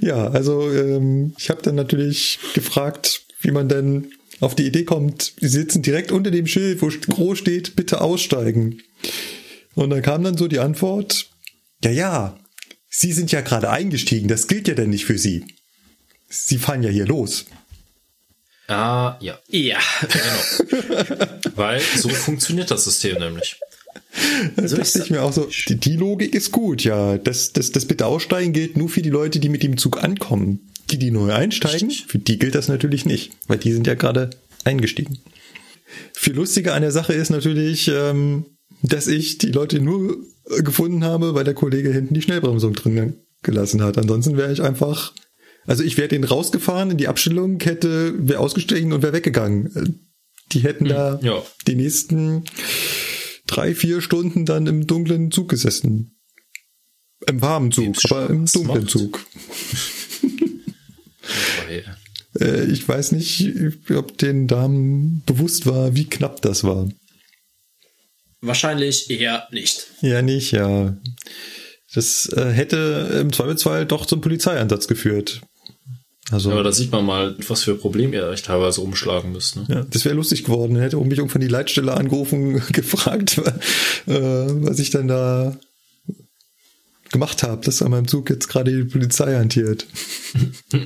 [0.00, 5.34] Ja, also ähm, ich habe dann natürlich gefragt, wie man denn auf die Idee kommt,
[5.40, 8.80] sie sitzen direkt unter dem Schild, wo groß steht, bitte aussteigen.
[9.74, 11.28] Und dann kam dann so die Antwort,
[11.84, 12.38] ja, ja,
[12.88, 15.44] Sie sind ja gerade eingestiegen, das gilt ja denn nicht für Sie.
[16.28, 17.46] Sie fahren ja hier los.
[18.68, 19.38] Ah, ja.
[19.48, 19.78] Ja.
[20.00, 21.26] Genau.
[21.56, 23.56] Weil so funktioniert das System nämlich.
[24.56, 27.16] Da so dachte ich mir auch so, die, die, Logik ist gut, ja.
[27.16, 30.60] Das, das, das bitte aussteigen gilt nur für die Leute, die mit dem Zug ankommen.
[30.90, 34.30] Die, die neu einsteigen, für die gilt das natürlich nicht, weil die sind ja gerade
[34.64, 35.18] eingestiegen.
[36.14, 38.46] Viel lustiger an der Sache ist natürlich, ähm,
[38.82, 40.16] dass ich die Leute nur
[40.62, 43.98] gefunden habe, weil der Kollege hinten die Schnellbremsung drin gelassen hat.
[43.98, 45.12] Ansonsten wäre ich einfach
[45.66, 50.08] Also ich wäre den rausgefahren in die Abstellung, hätte, wäre ausgestiegen und wäre weggegangen.
[50.52, 51.42] Die hätten da ja.
[51.66, 52.44] die nächsten
[53.46, 56.18] drei, vier Stunden dann im dunklen Zug gesessen.
[57.26, 58.90] Im warmen Zug, Wem's aber im dunklen macht.
[58.90, 59.26] Zug.
[62.38, 63.50] Äh, ich weiß nicht,
[63.90, 66.88] ob den Damen bewusst war, wie knapp das war.
[68.40, 69.88] Wahrscheinlich eher nicht.
[70.00, 70.96] Ja, nicht, ja.
[71.94, 75.40] Das äh, hätte im Zweifelsfall doch zum Polizeieinsatz geführt.
[76.30, 79.56] Also, Aber da sieht man mal, was für Probleme ihr euch teilweise umschlagen müsst.
[79.56, 79.64] Ne?
[79.68, 80.76] ja, das wäre lustig geworden.
[80.76, 85.56] Er hätte mich irgendwann die Leitstelle angerufen, gefragt, äh, was ich dann da
[87.10, 89.86] gemacht habe, dass an meinem Zug jetzt gerade die Polizei hantiert.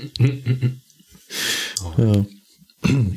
[1.98, 2.24] ja.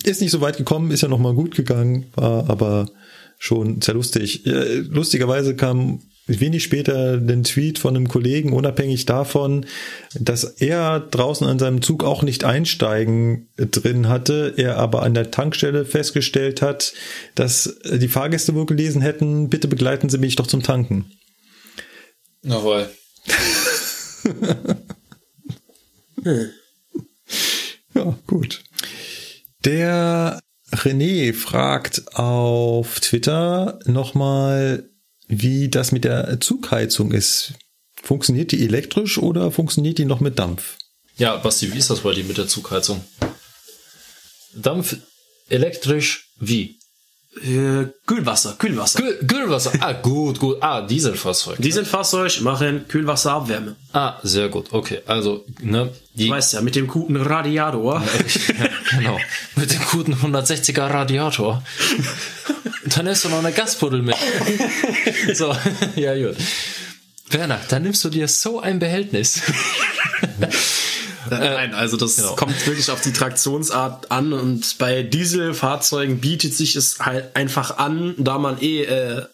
[0.04, 2.90] Ist nicht so weit gekommen, ist ja noch mal gut gegangen, war aber
[3.38, 4.44] schon sehr lustig.
[4.46, 9.66] Lustigerweise kam wenig später ein Tweet von einem Kollegen, unabhängig davon,
[10.20, 15.30] dass er draußen an seinem Zug auch nicht einsteigen drin hatte, er aber an der
[15.30, 16.94] Tankstelle festgestellt hat,
[17.36, 21.12] dass die Fahrgäste wohl gelesen hätten, bitte begleiten Sie mich doch zum Tanken.
[22.42, 22.90] Jawohl.
[27.96, 28.62] Ja, gut.
[29.64, 30.42] Der
[30.72, 34.90] René fragt auf Twitter nochmal,
[35.28, 37.54] wie das mit der Zugheizung ist.
[38.02, 40.78] Funktioniert die elektrisch oder funktioniert die noch mit Dampf?
[41.18, 43.04] Ja, Basti, wie ist das bei dir mit der Zugheizung?
[44.54, 44.98] Dampf,
[45.50, 46.80] elektrisch, wie?
[47.44, 49.00] Äh, Kühlwasser, Kühlwasser.
[49.00, 49.74] Kühl, Kühlwasser.
[49.82, 50.58] Ah, gut, gut.
[50.62, 51.58] Ah, Dieselfahrzeug.
[51.60, 53.76] Dieselfahrzeug machen Kühlwasserabwärme.
[53.92, 54.72] Ah, sehr gut.
[54.72, 58.02] Okay, also, ne, die, Du weißt ja, mit dem guten Radiator.
[58.02, 59.20] ja, genau,
[59.58, 61.62] mit dem guten 160er Radiator.
[62.86, 64.16] Dann nimmst du noch eine Gasbuddel mit.
[65.34, 65.56] So,
[65.96, 66.38] ja, gut.
[67.30, 69.42] Werner, dann nimmst du dir so ein Behältnis.
[71.30, 72.36] Nein, also das genau.
[72.36, 78.16] kommt wirklich auf die Traktionsart an und bei Dieselfahrzeugen bietet sich es halt einfach an,
[78.18, 79.26] da man eh äh,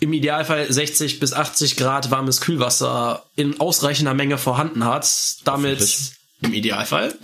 [0.00, 5.08] im Idealfall 60 bis 80 Grad warmes Kühlwasser in ausreichender Menge vorhanden hat,
[5.44, 5.88] damit
[6.40, 7.14] im Idealfall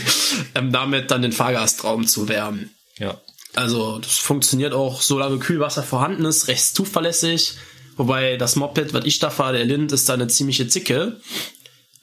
[0.56, 2.74] ähm, damit dann den Fahrgastraum zu wärmen.
[2.98, 3.20] Ja.
[3.54, 7.54] Also das funktioniert auch, solange Kühlwasser vorhanden ist, recht zuverlässig.
[7.96, 11.20] Wobei das Moped, was ich da fahre, der Lind, ist da eine ziemliche Zicke.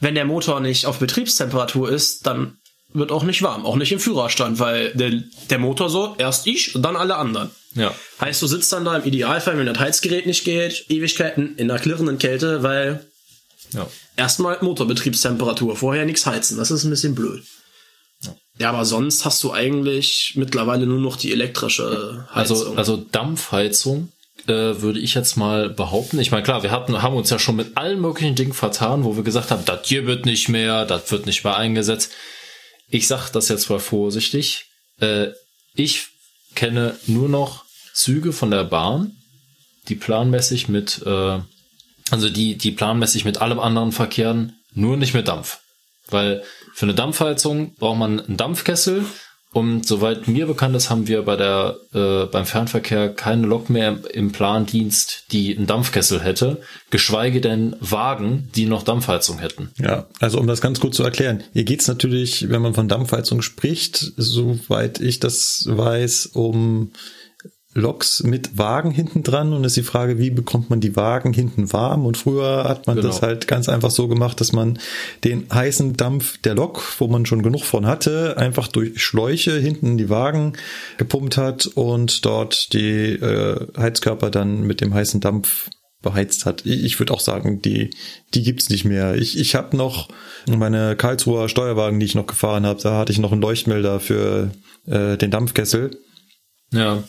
[0.01, 2.57] Wenn der Motor nicht auf Betriebstemperatur ist, dann
[2.93, 3.65] wird auch nicht warm.
[3.65, 7.51] Auch nicht im Führerstand, weil der, der Motor so, erst ich und dann alle anderen.
[7.75, 7.95] Ja.
[8.19, 11.79] Heißt, du sitzt dann da im Idealfall, wenn das Heizgerät nicht geht, Ewigkeiten in einer
[11.79, 13.05] klirrenden Kälte, weil
[13.71, 13.87] Ja.
[14.17, 16.57] erstmal Motorbetriebstemperatur, vorher nichts heizen.
[16.57, 17.43] Das ist ein bisschen blöd.
[18.57, 22.57] Ja, aber sonst hast du eigentlich mittlerweile nur noch die elektrische Heizung.
[22.57, 24.11] Also, also Dampfheizung
[24.47, 26.19] äh, würde ich jetzt mal behaupten.
[26.19, 29.15] Ich meine, klar, wir hatten, haben uns ja schon mit allen möglichen Dingen vertan, wo
[29.15, 32.11] wir gesagt haben, das hier wird nicht mehr, das wird nicht mehr eingesetzt.
[32.89, 34.65] Ich sag das jetzt mal vorsichtig.
[34.99, 35.27] Äh,
[35.73, 36.07] ich
[36.55, 39.15] kenne nur noch Züge von der Bahn,
[39.87, 41.39] die planmäßig mit, äh,
[42.09, 45.59] also die, die planmäßig mit allem anderen verkehren, nur nicht mit Dampf.
[46.07, 49.05] Weil für eine Dampfheizung braucht man einen Dampfkessel
[49.53, 53.99] und soweit mir bekannt ist, haben wir bei der äh, beim Fernverkehr keine Lok mehr
[54.13, 59.71] im Plandienst, die einen Dampfkessel hätte, geschweige denn Wagen, die noch Dampfheizung hätten.
[59.77, 61.43] Ja, also um das ganz kurz zu erklären.
[61.51, 66.91] Hier geht's natürlich, wenn man von Dampfheizung spricht, soweit ich das weiß, um
[67.73, 71.71] Loks mit Wagen hinten dran und ist die Frage, wie bekommt man die Wagen hinten
[71.71, 72.05] warm?
[72.05, 73.07] Und früher hat man Genau.
[73.07, 74.77] das halt ganz einfach so gemacht, dass man
[75.23, 79.87] den heißen Dampf der Lok, wo man schon genug von hatte, einfach durch Schläuche hinten
[79.91, 80.53] in die Wagen
[80.97, 85.69] gepumpt hat und dort die äh, Heizkörper dann mit dem heißen Dampf
[86.01, 86.65] beheizt hat.
[86.65, 87.91] Ich, würde auch sagen, die
[88.33, 89.15] die gibt's nicht mehr.
[89.15, 90.09] Ich ich habe noch
[90.47, 94.51] meine Karlsruher Steuerwagen, die ich noch gefahren habe, da hatte ich noch einen Leuchtmelder für
[94.87, 95.97] äh, den Dampfkessel.
[96.73, 97.03] Ja.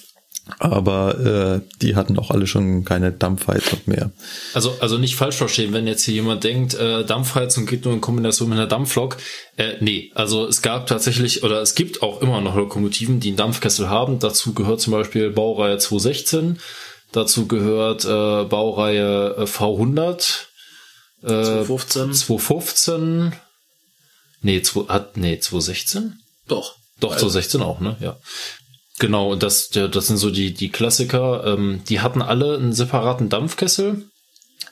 [0.59, 4.11] Aber äh, die hatten auch alle schon keine Dampfheizung mehr.
[4.55, 8.01] Also, also nicht falsch verstehen, wenn jetzt hier jemand denkt, äh, Dampfheizung geht nur in
[8.01, 9.19] Kombination mit einer Dampflok.
[9.57, 13.37] Äh, nee, also es gab tatsächlich, oder es gibt auch immer noch Lokomotiven, die einen
[13.37, 14.19] Dampfkessel haben.
[14.19, 16.59] Dazu gehört zum Beispiel Baureihe 216.
[17.13, 20.47] Dazu gehört äh, Baureihe äh, V100.
[21.23, 22.13] Äh, 215.
[22.15, 23.33] 215.
[24.41, 26.19] Nee, 2, hat, nee, 216?
[26.49, 26.75] Doch.
[26.99, 27.97] Doch, Also- 216 auch, ne?
[28.01, 28.17] Ja.
[29.03, 31.45] Genau, und das, der- das sind so die, die Klassiker.
[31.47, 34.05] Ähm, die hatten alle einen separaten Dampfkessel.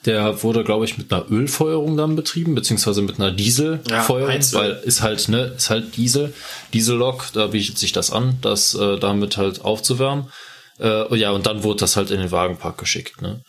[0.07, 4.81] Der wurde, glaube ich, mit einer Ölfeuerung dann betrieben, beziehungsweise mit einer Dieselfeuerung, Ja, weil
[4.84, 6.33] ist halt, ne, ist halt Diesel,
[6.73, 10.28] Diesellok, da bietet sich das an, das äh, damit halt aufzuwärmen.
[10.78, 13.42] Äh, ja, und dann wurde das halt in den Wagenpark geschickt, ne?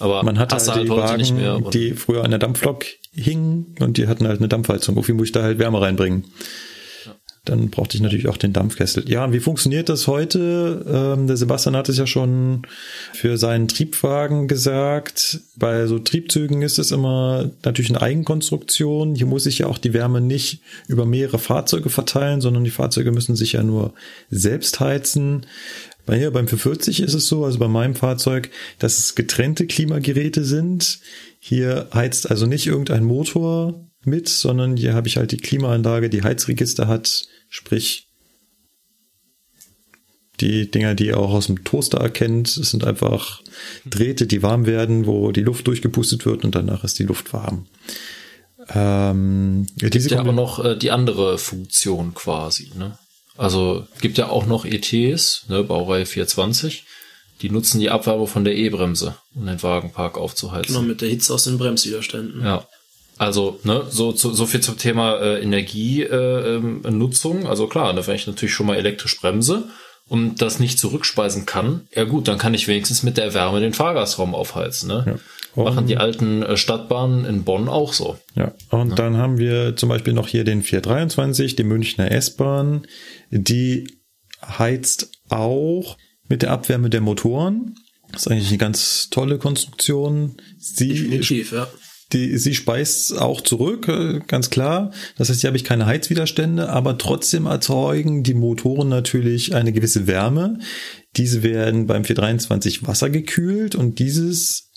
[0.00, 1.60] Aber Man hatte hast du halt die heute Wagen, nicht mehr.
[1.72, 4.96] Die früher an der Dampflok hingen und die hatten halt eine Dampfheizung.
[4.96, 6.24] Wofür muss ich da halt Wärme reinbringen?
[7.48, 9.08] Dann brauchte ich natürlich auch den Dampfkessel.
[9.08, 10.84] Ja, wie funktioniert das heute?
[10.86, 12.62] Ähm, der Sebastian hat es ja schon
[13.14, 15.40] für seinen Triebwagen gesagt.
[15.56, 19.14] Bei so Triebzügen ist es immer natürlich eine Eigenkonstruktion.
[19.14, 23.12] Hier muss ich ja auch die Wärme nicht über mehrere Fahrzeuge verteilen, sondern die Fahrzeuge
[23.12, 23.94] müssen sich ja nur
[24.28, 25.46] selbst heizen.
[26.04, 30.44] Bei hier beim 440 ist es so, also bei meinem Fahrzeug, dass es getrennte Klimageräte
[30.44, 31.00] sind.
[31.38, 36.22] Hier heizt also nicht irgendein Motor mit, sondern hier habe ich halt die Klimaanlage, die
[36.22, 38.08] Heizregister hat, sprich
[40.40, 42.48] die Dinger, die ihr auch aus dem Toaster erkennt.
[42.48, 43.42] Sind einfach
[43.84, 47.66] Drähte, die warm werden, wo die Luft durchgepustet wird und danach ist die Luft warm.
[48.70, 52.70] Ähm, gibt diese ja aber noch äh, die andere Funktion quasi.
[52.76, 52.98] Ne?
[53.36, 56.84] Also gibt ja auch noch ETs, ne, Baureihe 420,
[57.40, 60.74] die nutzen die Abwärme von der E-Bremse, um den Wagenpark aufzuheizen.
[60.74, 62.42] Genau, mit der Hitze aus den Bremswiderständen.
[62.42, 62.66] Ja.
[63.18, 67.44] Also, ne, so, so, so viel zum Thema äh, Energienutzung.
[67.44, 69.64] Äh, also klar, ne, wenn ich natürlich schon mal elektrisch bremse
[70.06, 73.74] und das nicht zurückspeisen kann, ja gut, dann kann ich wenigstens mit der Wärme den
[73.74, 74.88] Fahrgastraum aufheizen.
[74.88, 75.04] Ne?
[75.06, 75.16] Ja.
[75.64, 78.16] Machen die alten äh, Stadtbahnen in Bonn auch so.
[78.36, 78.94] Ja, und ja.
[78.94, 82.86] dann haben wir zum Beispiel noch hier den 423, die Münchner S-Bahn.
[83.30, 83.98] Die
[84.40, 85.96] heizt auch
[86.28, 87.74] mit der Abwärme der Motoren.
[88.12, 90.36] Das ist eigentlich eine ganz tolle Konstruktion.
[90.58, 91.66] Sie Definitiv, ja
[92.12, 94.92] die, sie speist auch zurück, äh, ganz klar.
[95.16, 100.06] Das heißt, hier habe ich keine Heizwiderstände, aber trotzdem erzeugen die Motoren natürlich eine gewisse
[100.06, 100.58] Wärme.
[101.16, 104.70] Diese werden beim 423 Wasser gekühlt und dieses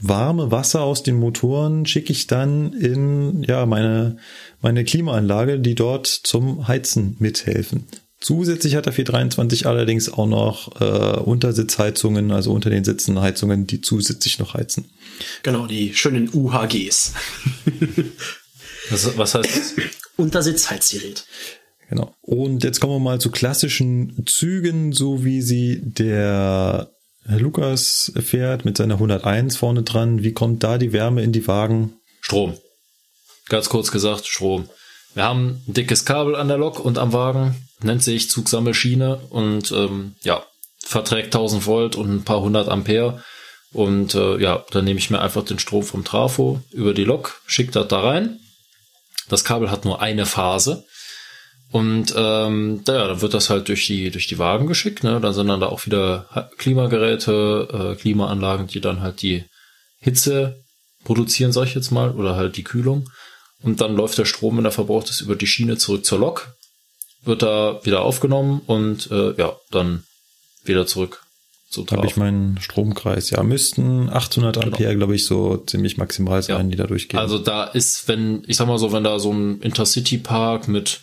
[0.00, 4.16] warme Wasser aus den Motoren schicke ich dann in ja meine
[4.60, 7.86] meine Klimaanlage, die dort zum Heizen mithelfen.
[8.24, 13.82] Zusätzlich hat der 423 allerdings auch noch äh, Untersitzheizungen, also unter den Sitzen Heizungen, die
[13.82, 14.86] zusätzlich noch heizen.
[15.42, 17.12] Genau, die schönen UHGs.
[18.90, 19.74] was, was heißt das?
[20.16, 21.26] Untersitzheizgerät.
[21.90, 22.14] Genau.
[22.22, 26.90] Und jetzt kommen wir mal zu klassischen Zügen, so wie sie der
[27.26, 30.22] Herr Lukas fährt mit seiner 101 vorne dran.
[30.22, 31.92] Wie kommt da die Wärme in die Wagen?
[32.22, 32.54] Strom.
[33.50, 34.70] Ganz kurz gesagt, Strom.
[35.12, 37.54] Wir haben ein dickes Kabel an der Lok und am Wagen
[37.84, 40.44] nennt sich Zugsammelschiene und ähm, ja,
[40.78, 43.22] verträgt 1000 Volt und ein paar hundert Ampere.
[43.72, 47.40] Und äh, ja, dann nehme ich mir einfach den Strom vom Trafo über die Lok,
[47.46, 48.38] schicke das da rein.
[49.28, 50.84] Das Kabel hat nur eine Phase.
[51.72, 55.02] Und ähm, ja, dann wird das halt durch die, durch die Wagen geschickt.
[55.02, 55.20] Ne?
[55.20, 59.44] Dann sind dann da auch wieder Klimageräte, äh, Klimaanlagen, die dann halt die
[59.98, 60.62] Hitze
[61.02, 63.10] produzieren, sag ich jetzt mal, oder halt die Kühlung.
[63.60, 66.54] Und dann läuft der Strom, wenn er verbraucht ist, über die Schiene zurück zur Lok
[67.24, 70.04] wird da wieder aufgenommen und äh, ja, dann
[70.64, 71.24] wieder zurück
[71.74, 73.30] zu Habe ich meinen Stromkreis.
[73.30, 74.66] Ja, müssten 800 genau.
[74.66, 76.62] Ampere, glaube ich, so ziemlich maximal sein, ja.
[76.62, 77.18] die da durchgehen.
[77.18, 81.00] Also da ist, wenn, ich sag mal so, wenn da so ein Intercity-Park mit,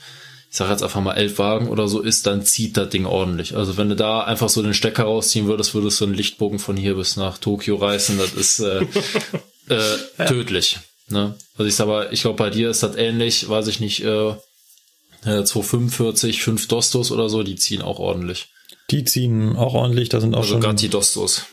[0.50, 3.56] ich sag jetzt einfach mal elf Wagen oder so ist, dann zieht das Ding ordentlich.
[3.56, 6.78] Also wenn du da einfach so den Stecker rausziehen würdest, würdest du einen Lichtbogen von
[6.78, 8.18] hier bis nach Tokio reißen.
[8.18, 8.86] Das ist äh,
[9.70, 10.80] äh, tödlich.
[11.10, 11.36] Ne?
[11.58, 14.34] Also ich sag mal, ich glaube, bei dir ist das ähnlich, weiß ich nicht, äh,
[15.22, 18.50] 245, 5 Dostos oder so, die ziehen auch ordentlich.
[18.90, 20.62] Die ziehen auch ordentlich, da sind auch also schon.
[20.62, 21.46] Ganti Dostos.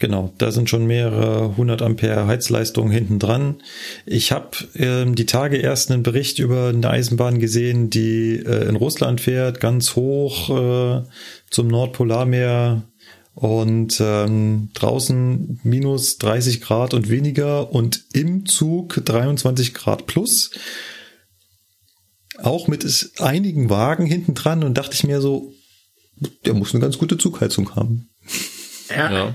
[0.00, 3.56] Genau, da sind schon mehrere 100 Ampere Heizleistung hinten dran.
[4.06, 8.76] Ich habe ähm, die Tage erst einen Bericht über eine Eisenbahn gesehen, die äh, in
[8.76, 11.02] Russland fährt, ganz hoch äh,
[11.50, 12.84] zum Nordpolarmeer
[13.34, 20.52] und ähm, draußen minus 30 Grad und weniger und im Zug 23 Grad plus
[22.42, 25.52] auch mit einigen Wagen hinten dran und dachte ich mir so,
[26.44, 28.08] der muss eine ganz gute Zugheizung haben.
[28.90, 29.12] Ja.
[29.12, 29.34] ja.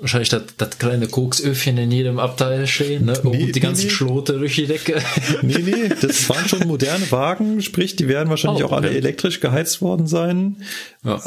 [0.00, 3.20] Wahrscheinlich das, das kleine Koksöfchen in jedem Abteil stehen, ne?
[3.22, 3.90] Nee, die ganzen nee.
[3.90, 5.00] Schlote durch die Decke.
[5.42, 9.40] Nee, nee, das waren schon moderne Wagen, sprich, die werden wahrscheinlich oh, auch alle elektrisch
[9.40, 10.64] geheizt worden sein.
[11.04, 11.20] Ja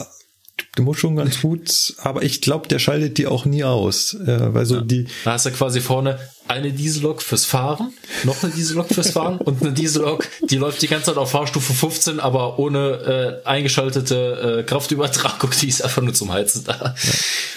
[0.76, 4.54] du musst schon ganz gut, aber ich glaube, der schaltet die auch nie aus, äh,
[4.54, 4.82] weil so ja.
[4.82, 5.08] die.
[5.24, 7.94] Da hast du quasi vorne eine Diesellok fürs Fahren,
[8.24, 11.74] noch eine Diesellok fürs Fahren und eine Diesellok, die läuft die ganze Zeit auf Fahrstufe
[11.74, 16.96] 15, aber ohne äh, eingeschaltete äh, Kraftübertragung, die ist einfach nur zum Heizen da.
[16.96, 17.14] Ja.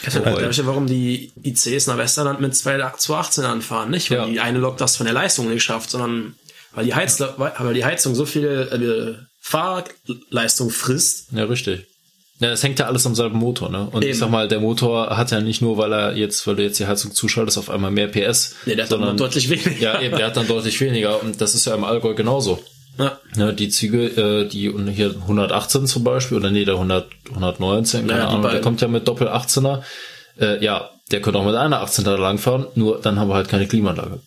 [0.06, 4.10] Also, ja, warum die ICs nach Westerland mit 218 anfahren, nicht?
[4.10, 4.26] Weil ja.
[4.26, 6.34] die eine Lok das von der Leistung nicht schafft, sondern
[6.72, 11.28] weil die, Heiz weil die Heizung so viel äh, Fahrleistung frisst.
[11.32, 11.86] Ja, richtig.
[12.40, 13.88] Ja, das hängt ja alles am selben Motor, ne?
[13.90, 14.12] Und Eben.
[14.12, 16.78] ich sag mal, der Motor hat ja nicht nur, weil er jetzt, weil du jetzt
[16.78, 18.54] die Heizung zuschaltest, auf einmal mehr PS.
[18.64, 19.80] Nee, der hat sondern, dann deutlich weniger.
[19.80, 21.20] Ja, eben, der hat dann deutlich weniger.
[21.20, 22.60] Und das ist ja im Allgäu genauso.
[22.96, 23.18] Ja.
[23.36, 28.20] ja die Züge, äh, die hier 118 zum Beispiel, oder nee, der 100, 119, keine
[28.20, 29.82] ja, Ahnung, der kommt ja mit Doppel 18er.
[30.40, 33.66] Äh, ja, der könnte auch mit einer 18er langfahren, nur dann haben wir halt keine
[33.66, 34.20] Klimaanlage.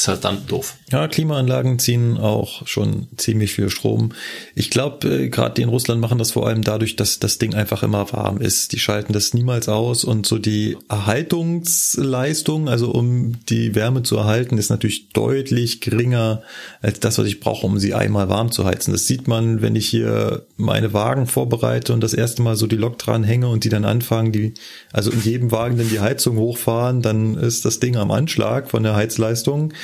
[0.00, 0.76] Ist halt dann doof.
[0.90, 4.12] Ja, Klimaanlagen ziehen auch schon ziemlich viel Strom.
[4.54, 7.54] Ich glaube, äh, gerade die in Russland machen das vor allem dadurch, dass das Ding
[7.54, 8.72] einfach immer warm ist.
[8.72, 14.56] Die schalten das niemals aus und so die Erhaltungsleistung, also um die Wärme zu erhalten,
[14.56, 16.42] ist natürlich deutlich geringer
[16.80, 18.92] als das, was ich brauche, um sie einmal warm zu heizen.
[18.92, 22.76] Das sieht man, wenn ich hier meine Wagen vorbereite und das erste Mal so die
[22.76, 24.54] Lok dran hänge und die dann anfangen, die,
[24.92, 28.82] also in jedem Wagen dann die Heizung hochfahren, dann ist das Ding am Anschlag von
[28.82, 29.74] der Heizleistung.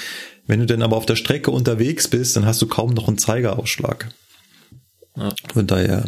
[0.46, 3.18] Wenn du dann aber auf der Strecke unterwegs bist, dann hast du kaum noch einen
[3.18, 4.08] Zeigerausschlag.
[5.16, 5.30] Ja.
[5.52, 6.04] Von daher,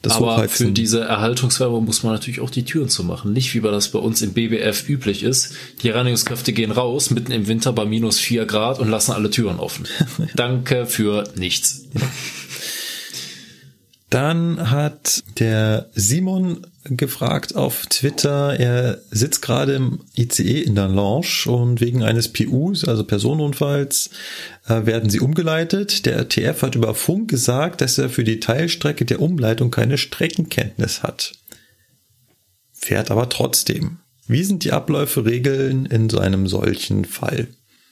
[0.00, 0.68] das Aber Hochheizen.
[0.68, 3.32] für diese Erhaltungswärme muss man natürlich auch die Türen zu machen.
[3.34, 5.52] Nicht wie das bei uns im BBF üblich ist.
[5.82, 9.58] Die Reinigungskräfte gehen raus, mitten im Winter bei minus vier Grad und lassen alle Türen
[9.58, 9.86] offen.
[10.34, 11.84] Danke für nichts.
[14.08, 21.44] Dann hat der Simon gefragt auf Twitter, er sitzt gerade im ICE in der Lounge
[21.46, 24.10] und wegen eines PUs, also Personenunfalls,
[24.66, 26.06] äh, werden sie umgeleitet.
[26.06, 31.02] Der RTF hat über Funk gesagt, dass er für die Teilstrecke der Umleitung keine Streckenkenntnis
[31.02, 31.32] hat.
[32.72, 33.98] Fährt aber trotzdem.
[34.26, 37.48] Wie sind die Abläufe, Regeln in so einem solchen Fall?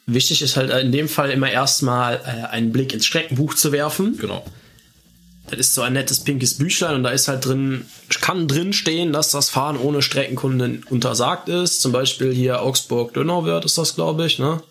[0.06, 4.16] Wichtig ist halt in dem Fall immer erstmal äh, einen Blick ins Streckenbuch zu werfen.
[4.18, 4.44] Genau
[5.48, 7.86] das ist so ein nettes pinkes Büchlein und da ist halt drin,
[8.20, 11.80] kann drin stehen, dass das Fahren ohne Streckenkunden untersagt ist.
[11.80, 14.62] Zum Beispiel hier Augsburg-Dönauwörth ist das, glaube ich, ne?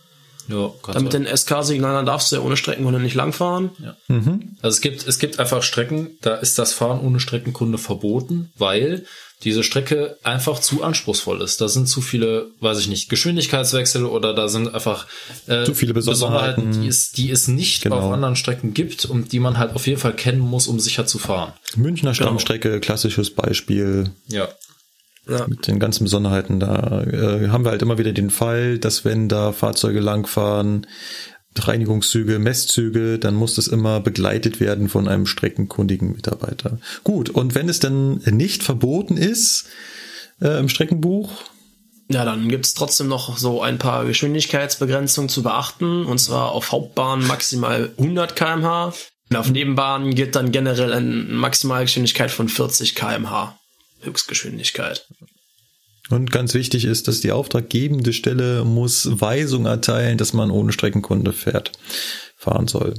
[0.48, 3.72] Ja, Damit den SK-Signalern darfst du ja ohne Streckenkunde nicht langfahren.
[3.80, 3.96] Ja.
[4.08, 4.58] Mhm.
[4.62, 9.06] Also es gibt, es gibt einfach Strecken, da ist das Fahren ohne Streckenkunde verboten, weil
[9.44, 11.62] diese Strecke einfach zu anspruchsvoll ist.
[11.62, 15.08] Da sind zu viele, weiß ich nicht, Geschwindigkeitswechsel oder da sind einfach
[15.48, 17.98] äh, zu viele Besonderheiten, Besonderheiten die, es, die es nicht genau.
[17.98, 21.06] auf anderen Strecken gibt und die man halt auf jeden Fall kennen muss, um sicher
[21.06, 21.54] zu fahren.
[21.76, 22.28] Münchner genau.
[22.28, 22.82] Stammstrecke, genau.
[22.82, 24.12] klassisches Beispiel.
[24.28, 24.48] Ja.
[25.28, 25.48] Ja.
[25.48, 29.28] Mit den ganzen Besonderheiten da äh, haben wir halt immer wieder den Fall, dass wenn
[29.28, 30.86] da Fahrzeuge langfahren,
[31.56, 36.80] Reinigungszüge, Messzüge, dann muss das immer begleitet werden von einem streckenkundigen Mitarbeiter.
[37.04, 39.68] Gut, und wenn es dann nicht verboten ist
[40.42, 41.44] äh, im Streckenbuch,
[42.08, 46.06] ja, dann gibt's trotzdem noch so ein paar Geschwindigkeitsbegrenzungen zu beachten.
[46.06, 48.94] Und zwar auf Hauptbahnen maximal 100 kmh.
[49.32, 53.58] Und auf Nebenbahnen gilt dann generell eine Maximalgeschwindigkeit von 40 kmh.
[54.02, 55.08] Höchstgeschwindigkeit.
[56.10, 61.34] Und ganz wichtig ist, dass die auftraggebende Stelle muss Weisung erteilen, dass man ohne Streckenkunde
[61.34, 61.72] fährt,
[62.38, 62.94] fahren soll.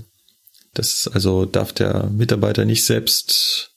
[0.74, 3.70] Das also darf der Mitarbeiter nicht selbst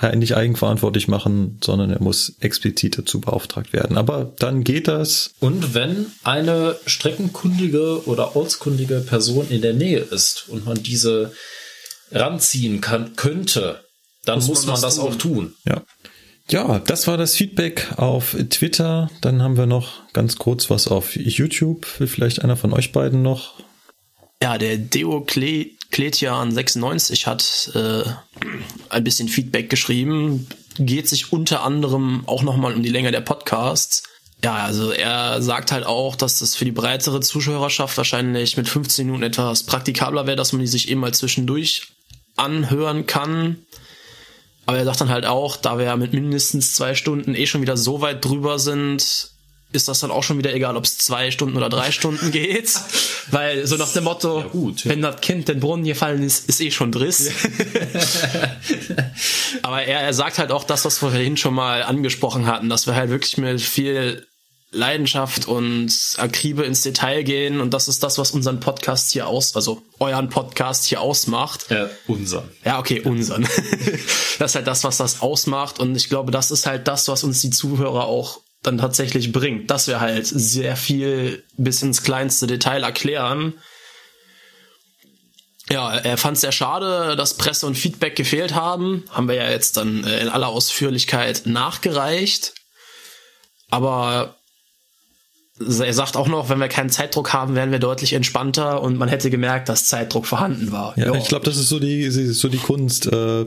[0.00, 3.98] äh, nicht eigenverantwortlich machen, sondern er muss explizit dazu beauftragt werden.
[3.98, 5.32] Aber dann geht das.
[5.38, 11.32] Und wenn eine streckenkundige oder ortskundige Person in der Nähe ist und man diese
[12.10, 13.84] ranziehen kann, könnte,
[14.24, 15.54] dann muss, muss man, das, das auch tun.
[15.66, 15.82] Ja.
[16.52, 19.10] Ja, das war das Feedback auf Twitter.
[19.22, 21.98] Dann haben wir noch ganz kurz was auf YouTube.
[21.98, 23.54] Will vielleicht einer von euch beiden noch?
[24.42, 25.24] Ja, der Deo
[25.90, 28.02] Kletian 96 hat äh,
[28.90, 30.46] ein bisschen Feedback geschrieben.
[30.76, 34.02] Geht sich unter anderem auch nochmal um die Länge der Podcasts.
[34.44, 39.06] Ja, also er sagt halt auch, dass das für die breitere Zuschauerschaft wahrscheinlich mit 15
[39.06, 41.86] Minuten etwas praktikabler wäre, dass man die sich eben mal zwischendurch
[42.36, 43.64] anhören kann.
[44.66, 47.62] Aber er sagt dann halt auch, da wir ja mit mindestens zwei Stunden eh schon
[47.62, 49.32] wieder so weit drüber sind,
[49.72, 52.72] ist das dann auch schon wieder egal, ob es zwei Stunden oder drei Stunden geht.
[53.30, 54.90] Weil so nach dem Motto, ja, gut, ja.
[54.90, 57.30] wenn das Kind den Brunnen gefallen ist, ist eh schon Driss.
[59.62, 62.86] Aber er, er sagt halt auch das, was wir vorhin schon mal angesprochen hatten, dass
[62.86, 64.26] wir halt wirklich mit viel
[64.72, 69.54] Leidenschaft und Akribe ins Detail gehen und das ist das, was unseren Podcast hier aus,
[69.54, 71.66] also euren Podcast hier ausmacht.
[71.70, 72.48] Ja, unseren.
[72.64, 73.42] Ja, okay, unseren.
[74.38, 77.22] das ist halt das, was das ausmacht und ich glaube, das ist halt das, was
[77.22, 82.46] uns die Zuhörer auch dann tatsächlich bringt, dass wir halt sehr viel bis ins kleinste
[82.46, 83.54] Detail erklären.
[85.70, 89.04] Ja, er fand es sehr schade, dass Presse und Feedback gefehlt haben.
[89.10, 92.54] Haben wir ja jetzt dann äh, in aller Ausführlichkeit nachgereicht.
[93.70, 94.36] Aber
[95.66, 99.08] er sagt auch noch, wenn wir keinen Zeitdruck haben, wären wir deutlich entspannter und man
[99.08, 100.96] hätte gemerkt, dass Zeitdruck vorhanden war.
[100.96, 101.14] Ja, jo.
[101.14, 103.46] ich glaube, das ist so die, so die Kunst, äh,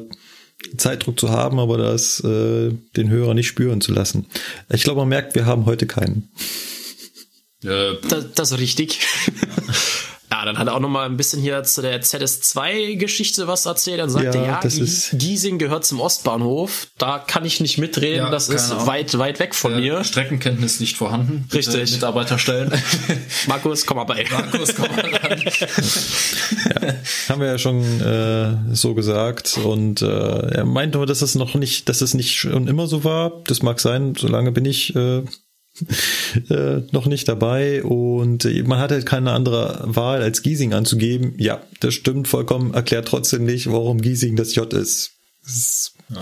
[0.77, 4.26] Zeitdruck zu haben, aber das äh, den Hörer nicht spüren zu lassen.
[4.69, 6.30] Ich glaube, man merkt, wir haben heute keinen.
[7.61, 9.00] Das, das ist richtig.
[10.45, 13.99] Dann hat er auch noch mal ein bisschen hier zu der ZS2-Geschichte was erzählt.
[13.99, 14.69] Dann sagte ja, ja
[15.14, 16.88] Giesing gehört zum Ostbahnhof.
[16.98, 18.25] Da kann ich nicht mitreden.
[18.25, 18.88] Ja, das ist Ahnung.
[18.88, 20.03] weit, weit weg von ja, mir.
[20.03, 21.48] Streckenkenntnis nicht vorhanden.
[21.51, 21.93] Bitte Richtig.
[21.93, 22.72] Mitarbeiterstellen.
[23.48, 24.25] Markus, komm mal bei.
[24.32, 25.41] Markus, komm mal ran.
[26.82, 26.93] ja,
[27.30, 29.57] haben wir ja schon äh, so gesagt.
[29.64, 33.03] Und äh, er meinte nur, dass es noch nicht, dass es nicht schon immer so
[33.03, 33.43] war.
[33.48, 34.15] Das mag sein.
[34.17, 35.24] Solange bin ich äh,
[36.50, 41.36] äh, noch nicht dabei und man hatte halt keine andere Wahl als Giesing anzugeben.
[41.38, 45.12] Ja, das stimmt vollkommen, erklärt trotzdem nicht, warum Giesing das J ist.
[45.44, 46.22] Das ist ja.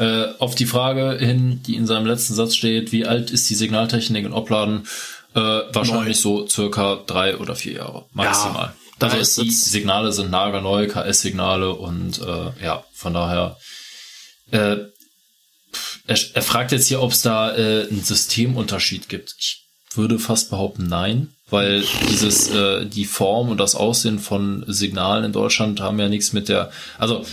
[0.00, 3.54] Äh, auf die Frage hin, die in seinem letzten Satz steht, wie alt ist die
[3.54, 4.86] Signaltechnik in Opladen?
[5.34, 6.38] Äh, wahrscheinlich Neu.
[6.38, 8.72] so circa drei oder vier Jahre maximal.
[9.00, 13.56] Ja, also die Signale sind nagelneu, KS-Signale und äh, ja, von daher
[14.50, 14.76] äh,
[16.06, 19.34] er, er fragt jetzt hier, ob es da äh, einen Systemunterschied gibt.
[19.38, 19.64] Ich
[19.94, 25.32] würde fast behaupten, nein, weil dieses äh, die Form und das Aussehen von Signalen in
[25.32, 27.24] Deutschland haben ja nichts mit der, also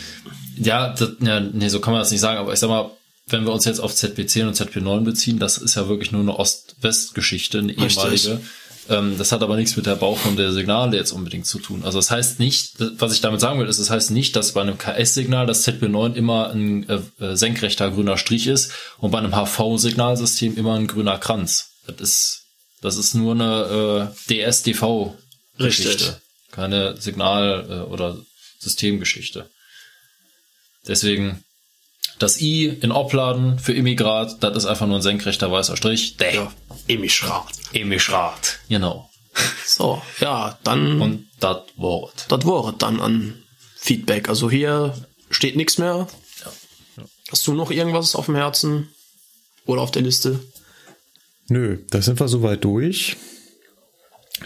[0.58, 2.90] ja, das, ja, nee, so kann man das nicht sagen, aber ich sag mal,
[3.28, 6.38] wenn wir uns jetzt auf ZP10 und ZP9 beziehen, das ist ja wirklich nur eine
[6.38, 8.32] Ost-West-Geschichte, eine ehemalige.
[8.32, 8.40] Ähm,
[8.88, 11.84] das hat aber nichts mit der Bauform der Signale jetzt unbedingt zu tun.
[11.84, 14.62] Also das heißt nicht, was ich damit sagen will, ist, das heißt nicht, dass bei
[14.62, 19.34] einem KS-Signal das ZP9 immer ein äh, äh, senkrechter grüner Strich ist und bei einem
[19.34, 21.72] HV-Signalsystem immer ein grüner Kranz.
[21.88, 22.42] Das ist,
[22.82, 26.22] das ist nur eine äh, DS-DV-Geschichte.
[26.52, 28.18] Keine Signal- äh, oder
[28.60, 29.50] Systemgeschichte.
[30.88, 31.44] Deswegen
[32.20, 36.18] das I in Opladen für Immigrat, das ist einfach nur ein senkrechter weißer Strich.
[36.18, 36.34] Der.
[36.34, 36.54] Ja,
[36.88, 37.54] Immigrat.
[37.74, 39.10] Immigrat, genau.
[39.66, 41.02] So, ja, dann.
[41.02, 42.26] Und das Wort.
[42.30, 43.44] Das Wort dann an
[43.76, 44.30] Feedback.
[44.30, 44.94] Also hier
[45.30, 46.08] steht nichts mehr.
[46.98, 47.04] Ja.
[47.32, 48.90] Hast du noch irgendwas auf dem Herzen?
[49.66, 50.40] Oder auf der Liste?
[51.50, 53.18] Nö, da sind wir soweit durch.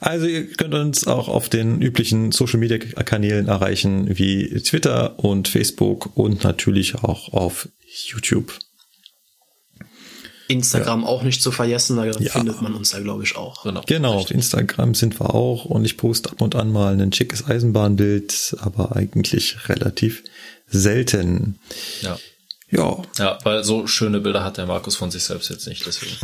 [0.00, 5.46] Also ihr könnt uns auch auf den üblichen Social Media Kanälen erreichen, wie Twitter und
[5.46, 8.58] Facebook und natürlich auch auf YouTube.
[10.48, 11.06] Instagram ja.
[11.06, 12.30] auch nicht zu vergessen, da ja.
[12.30, 13.62] findet man uns ja, glaube ich, auch.
[13.62, 17.12] Genau, genau auf Instagram sind wir auch und ich poste ab und an mal ein
[17.12, 20.24] schickes Eisenbahnbild, aber eigentlich relativ
[20.66, 21.58] selten.
[22.00, 22.18] Ja.
[22.70, 23.02] Ja.
[23.18, 26.16] Ja, weil so schöne Bilder hat der Markus von sich selbst jetzt nicht, deswegen.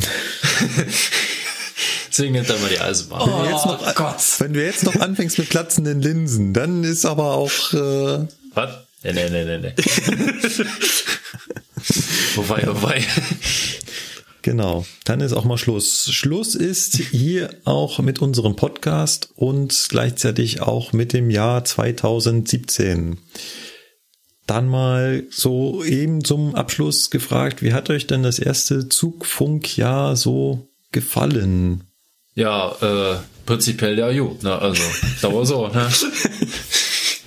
[2.08, 3.22] deswegen nimmt er mal die Eisenbahn.
[3.22, 4.16] Oh, wenn, du jetzt noch, Gott.
[4.38, 7.72] wenn du jetzt noch anfängst mit platzenden Linsen, dann ist aber auch.
[7.72, 8.70] Äh Was?
[9.02, 9.74] Nee, nee, nee, nee, nee.
[12.36, 13.04] wobei, wobei.
[14.44, 16.12] Genau, dann ist auch mal Schluss.
[16.12, 23.16] Schluss ist hier auch mit unserem Podcast und gleichzeitig auch mit dem Jahr 2017.
[24.46, 30.68] Dann mal so eben zum Abschluss gefragt, wie hat euch denn das erste Zugfunkjahr so
[30.92, 31.84] gefallen?
[32.34, 33.16] Ja, äh,
[33.46, 34.58] prinzipiell ja gut, ne?
[34.58, 34.82] Also,
[35.22, 35.88] da war so, ne?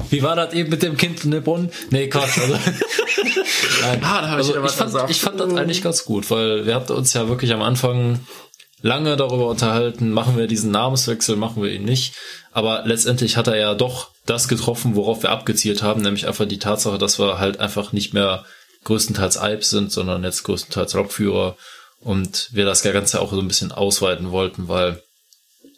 [0.10, 1.72] Wie war das eben mit dem Kind in der Brunnen?
[1.90, 2.38] Nee, Quatsch.
[2.38, 2.54] Also,
[3.82, 4.02] Nein.
[4.04, 6.94] Ah, da also ich, ich, fand, ich fand das eigentlich ganz gut, weil wir hatten
[6.94, 8.20] uns ja wirklich am Anfang
[8.82, 12.14] lange darüber unterhalten, machen wir diesen Namenswechsel, machen wir ihn nicht.
[12.52, 16.60] Aber letztendlich hat er ja doch das getroffen, worauf wir abgezielt haben, nämlich einfach die
[16.60, 18.46] Tatsache, dass wir halt einfach nicht mehr
[18.84, 21.58] größtenteils Alps sind, sondern jetzt größtenteils Lokführer
[22.00, 25.02] und wir das Ganze auch so ein bisschen ausweiten wollten, weil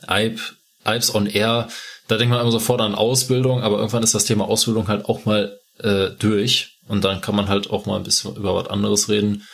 [0.06, 0.40] Alp,
[0.84, 1.70] Alps on Air,
[2.10, 5.26] da denkt man immer sofort an Ausbildung, aber irgendwann ist das Thema Ausbildung halt auch
[5.26, 9.10] mal äh, durch und dann kann man halt auch mal ein bisschen über was anderes
[9.10, 9.48] reden.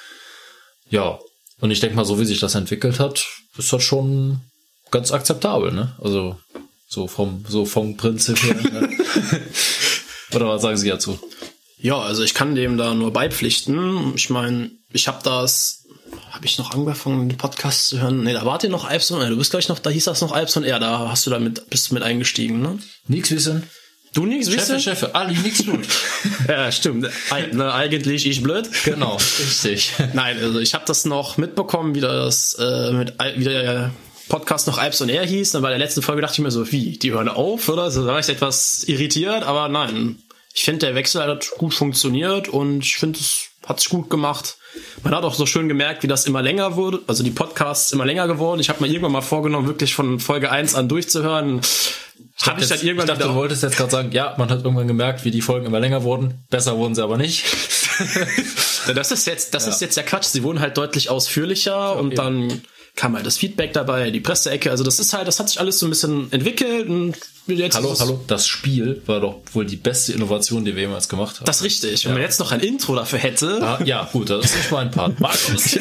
[0.90, 1.20] Ja,
[1.60, 3.26] und ich denke mal, so wie sich das entwickelt hat,
[3.58, 4.40] ist das schon
[4.90, 5.96] ganz akzeptabel, ne?
[6.02, 6.38] Also
[6.88, 8.56] so vom so vom Prinzip her.
[8.56, 8.90] ne?
[10.34, 11.20] Oder was sagen Sie dazu?
[11.78, 14.14] Ja, also ich kann dem da nur beipflichten.
[14.16, 15.85] Ich meine, ich habe das
[16.32, 18.24] habe ich noch angefangen, den Podcast zu hören?
[18.24, 20.32] Nee, da wart ihr noch Alps und Du bist gleich noch, da hieß das noch
[20.32, 22.78] Alps und R, da hast du damit, bist du mit eingestiegen, ne?
[23.08, 23.64] Nix wissen.
[24.16, 24.80] Du nichts wissen?
[24.80, 25.86] Chef, Chef, Ali nichts gut.
[26.48, 27.10] ja, stimmt.
[27.32, 28.70] Eig ne, eigentlich ich blöd.
[28.86, 29.92] Genau, richtig.
[30.14, 33.92] Nein, also ich habe das noch mitbekommen, wie das äh, mit wie der
[34.30, 35.56] Podcast noch Alps und R hieß.
[35.56, 37.92] Und bei der letzten Folge dachte ich mir so, wie, die hören auf, oder?
[37.92, 40.18] So, da war ich etwas irritiert, aber nein.
[40.56, 44.58] Ich finde, der Wechsel hat gut funktioniert und ich finde, es hat sich gut gemacht.
[45.04, 48.06] Man hat auch so schön gemerkt, wie das immer länger wurde, also die Podcasts immer
[48.06, 48.62] länger geworden.
[48.62, 51.60] Ich habe mir irgendwann mal vorgenommen, wirklich von Folge 1 an durchzuhören.
[52.44, 53.08] Habe ich dann irgendwann.
[53.08, 55.66] Ich dachte, du wolltest jetzt gerade sagen, ja, man hat irgendwann gemerkt, wie die Folgen
[55.66, 56.46] immer länger wurden.
[56.50, 57.46] Besser wurden sie aber nicht.
[58.94, 60.26] Das ist jetzt, das ist jetzt ja Quatsch.
[60.26, 62.62] Sie wurden halt deutlich ausführlicher und dann
[62.96, 64.70] kam halt das Feedback dabei, die Presseecke.
[64.70, 67.18] Also das ist halt, das hat sich alles so ein bisschen entwickelt und
[67.48, 68.20] jetzt Hallo, hallo.
[68.28, 71.46] Das Spiel war doch wohl die beste Innovation, die wir jemals gemacht haben.
[71.46, 72.06] Das ist richtig.
[72.06, 73.60] Wenn man jetzt noch ein Intro dafür hätte.
[73.62, 75.20] Ah, ja, gut, das ist nicht mein Part.
[75.20, 75.78] Markus.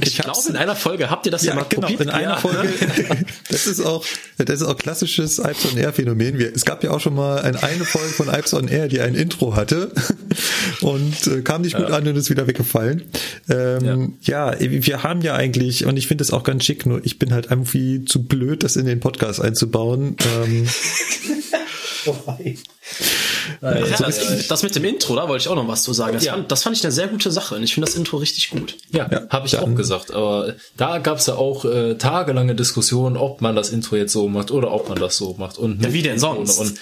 [0.00, 2.00] ich glaube, in einer Folge habt ihr das ja, Ja, mal genau, probiert.
[2.02, 2.68] in einer Ja, Folge.
[3.48, 4.04] Das ist auch,
[4.38, 6.38] das ist auch klassisches Alps on Air Phänomen.
[6.38, 9.00] Wir, es gab ja auch schon mal eine, eine Folge von Alps on Air, die
[9.00, 9.92] ein Intro hatte
[10.80, 13.04] und äh, kam nicht gut an und ist wieder weggefallen.
[13.48, 14.54] Ähm, ja.
[14.58, 17.46] wir haben ja eigentlich, und ich finde es auch ganz schick, nur ich bin halt
[17.50, 20.16] irgendwie zu blöd, das in den Podcast einzubauen.
[20.44, 20.68] Ähm,
[23.62, 26.14] Ja, das, das mit dem Intro, da wollte ich auch noch was zu sagen.
[26.14, 26.32] Das, Ja.
[26.34, 28.76] fand, das fand ich eine sehr gute Sache und ich finde das Intro richtig gut.
[28.92, 30.12] Ja, habe ich dann- auch gesagt.
[30.12, 34.28] Aber da gab es ja auch äh, tagelange Diskussionen, ob man das Intro jetzt so
[34.28, 35.58] macht oder ob man das so macht.
[35.58, 36.58] Und Ja, wie denn sonst?
[36.58, 36.74] Und,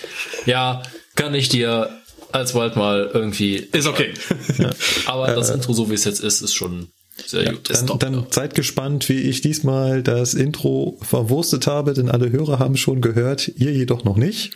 [0.46, 0.82] ja,
[1.16, 1.90] kann ich dir
[2.32, 3.56] alsbald mal irgendwie.
[3.56, 4.12] Ist okay.
[5.06, 6.88] Aber das Intro, so wie es jetzt ist, ist schon
[7.26, 7.70] sehr gut.
[7.70, 8.26] ist dann, dann ja.
[8.30, 13.48] seid gespannt, wie ich diesmal das Intro verwurstet habe, denn alle Hörer haben schon gehört,
[13.48, 14.52] ihr jedoch noch nicht.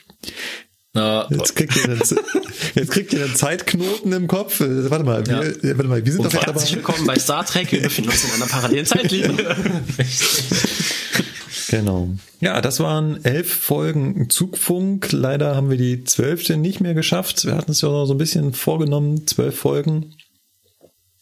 [0.94, 2.00] Na, Jetzt kriegt ihr einen,
[2.74, 4.60] jetzt kriegt ihr einen Zeitknoten im Kopf.
[4.60, 5.42] Äh, Warte mal, wir, Ja.
[5.42, 7.70] äh, warte mal, wir sind doch Herzlich willkommen bei Star Trek.
[7.70, 9.34] Wir befinden uns in einer parallelen Zeitlinie.
[11.70, 12.08] Genau.
[12.40, 15.12] Ja, das waren elf Folgen Zugfunk.
[15.12, 17.44] Leider haben wir die zwölfte nicht mehr geschafft.
[17.44, 20.14] Wir hatten es ja noch so ein bisschen vorgenommen, zwölf Folgen.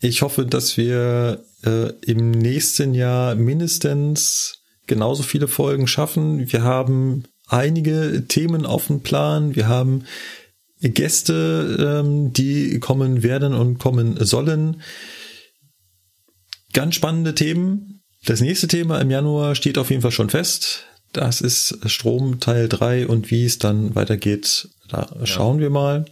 [0.07, 6.53] Ich hoffe, dass wir äh, im nächsten Jahr mindestens genauso viele Folgen schaffen.
[6.53, 9.57] Wir haben einige Themen auf dem Plan.
[9.57, 10.05] Wir haben
[10.81, 14.81] Gäste, ähm, die kommen werden und kommen sollen.
[16.73, 18.05] Ganz spannende Themen.
[18.27, 20.85] Das nächste Thema im Januar steht auf jeden Fall schon fest.
[21.13, 26.05] Das ist Strom Teil 3 und wie es dann weitergeht, da schauen wir mal.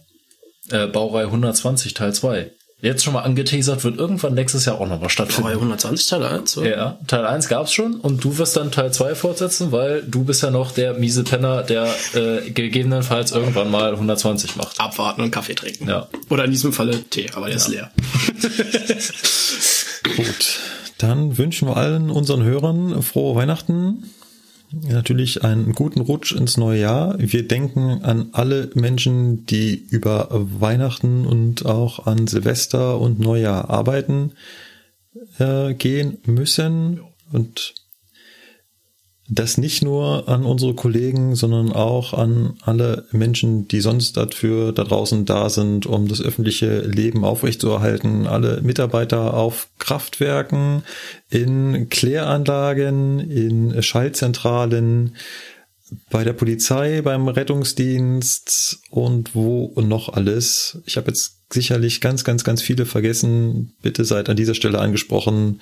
[0.69, 2.51] äh, Baureihe 120 Teil 2.
[2.81, 5.49] Jetzt schon mal angeteasert, wird irgendwann nächstes Jahr auch nochmal stattfinden.
[5.49, 6.57] 120 Teil 1.
[6.57, 6.69] oder?
[6.69, 10.43] Ja, Teil 1 gab's schon und du wirst dann Teil 2 fortsetzen, weil du bist
[10.43, 14.79] ja noch der miese Penner, der äh, gegebenenfalls irgendwann mal 120 macht.
[14.79, 15.87] Abwarten und Kaffee trinken.
[15.87, 16.09] Ja.
[16.29, 17.91] Oder in diesem Falle Tee, aber der ist leer.
[20.17, 20.59] Gut,
[20.97, 24.11] dann wünschen wir allen unseren Hörern frohe Weihnachten.
[24.83, 27.15] Natürlich einen guten Rutsch ins neue Jahr.
[27.17, 34.33] Wir denken an alle Menschen, die über Weihnachten und auch an Silvester und Neujahr arbeiten
[35.39, 37.01] äh, gehen müssen.
[37.31, 37.73] Und
[39.27, 44.83] das nicht nur an unsere Kollegen, sondern auch an alle Menschen, die sonst dafür da
[44.83, 48.27] draußen da sind, um das öffentliche Leben aufrechtzuerhalten.
[48.27, 50.83] Alle Mitarbeiter auf Kraftwerken,
[51.29, 55.15] in Kläranlagen, in Schaltzentralen,
[56.09, 60.81] bei der Polizei, beim Rettungsdienst und wo noch alles.
[60.85, 63.73] Ich habe jetzt sicherlich ganz, ganz, ganz viele vergessen.
[63.81, 65.61] Bitte seid an dieser Stelle angesprochen,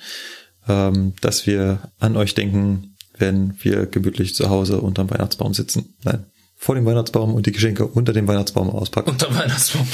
[0.68, 5.94] ähm, dass wir an euch denken, wenn wir gemütlich zu Hause unterm Weihnachtsbaum sitzen.
[6.02, 6.26] Nein,
[6.56, 9.10] vor dem Weihnachtsbaum und die Geschenke unter dem Weihnachtsbaum auspacken.
[9.10, 9.86] Unter Weihnachtsbaum.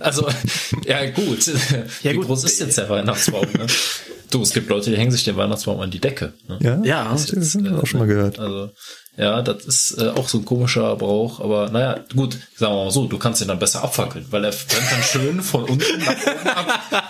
[0.00, 0.28] Also,
[0.86, 1.46] ja gut.
[2.02, 2.26] Ja, Wie gut.
[2.26, 3.46] groß ist jetzt der Weihnachtsbaum?
[3.56, 3.66] Ne?
[4.30, 6.34] Du, es gibt Leute, die hängen sich den Weihnachtsbaum an die Decke.
[6.48, 6.58] Ne?
[6.60, 8.38] ja, Ja, das, das haben wir auch schon mal gehört.
[8.38, 8.70] Also,
[9.16, 12.90] ja, das ist äh, auch so ein komischer Brauch, aber naja, gut, sagen wir mal
[12.90, 16.16] so, du kannst ihn dann besser abfackeln, weil er brennt dann schön von unten nach
[16.26, 17.05] oben ab.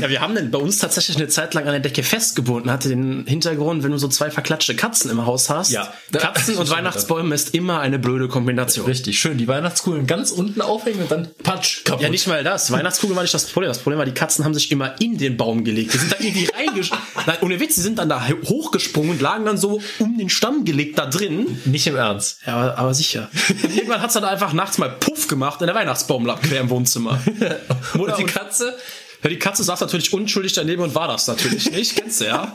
[0.00, 2.70] Ja, wir haben den bei uns tatsächlich eine Zeit lang an der Decke festgebunden.
[2.70, 5.70] Hatte den Hintergrund, wenn du so zwei verklatschte Katzen im Haus hast.
[5.70, 5.92] Ja.
[6.12, 8.86] Katzen und Weihnachtsbäume ist immer eine blöde Kombination.
[8.86, 12.02] Richtig, schön, die Weihnachtskugeln ganz unten aufhängen und dann patsch, kaputt.
[12.02, 12.70] Ja, nicht mal das.
[12.70, 13.68] Weihnachtskugel war nicht das Problem.
[13.68, 15.94] Das Problem war, die Katzen haben sich immer in den Baum gelegt.
[15.94, 17.04] Die sind da irgendwie reingesprungen.
[17.26, 20.64] Nein, ohne Witz, die sind dann da hochgesprungen und lagen dann so um den Stamm
[20.64, 21.60] gelegt da drin.
[21.64, 22.38] Nicht im Ernst.
[22.46, 23.30] Ja, aber, aber sicher.
[23.62, 26.70] Und irgendwann hat's dann einfach nachts mal Puff gemacht und der Weihnachtsbaum lag quer im
[26.70, 27.20] Wohnzimmer.
[27.94, 28.76] Und die Katze?
[29.22, 31.96] Ja, die Katze saß natürlich unschuldig daneben und war das natürlich nicht.
[31.96, 32.54] Kennst du ja?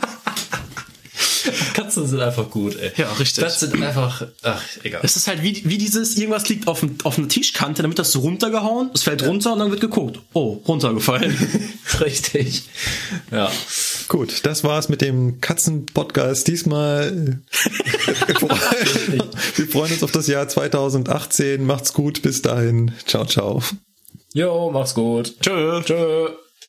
[1.74, 2.92] Katzen sind einfach gut, ey.
[2.95, 3.43] Ja, richtig.
[3.43, 5.01] Das sind einfach, ach, egal.
[5.01, 8.00] Das ist halt wie, wie dieses, irgendwas liegt auf, dem, auf einer Tischkante, dann wird
[8.00, 10.19] das so runtergehauen, es fällt runter und dann wird geguckt.
[10.33, 11.35] Oh, runtergefallen.
[12.00, 12.64] Richtig.
[13.32, 13.51] Ja.
[14.08, 17.42] Gut, das war's mit dem Katzen-Podcast diesmal.
[19.56, 21.66] wir freuen uns auf das Jahr 2018.
[21.66, 22.92] Macht's gut, bis dahin.
[23.06, 23.61] Ciao, ciao.
[24.33, 25.40] Jo, mach's gut.
[25.42, 25.82] Tschö.
[25.83, 26.42] Tschö.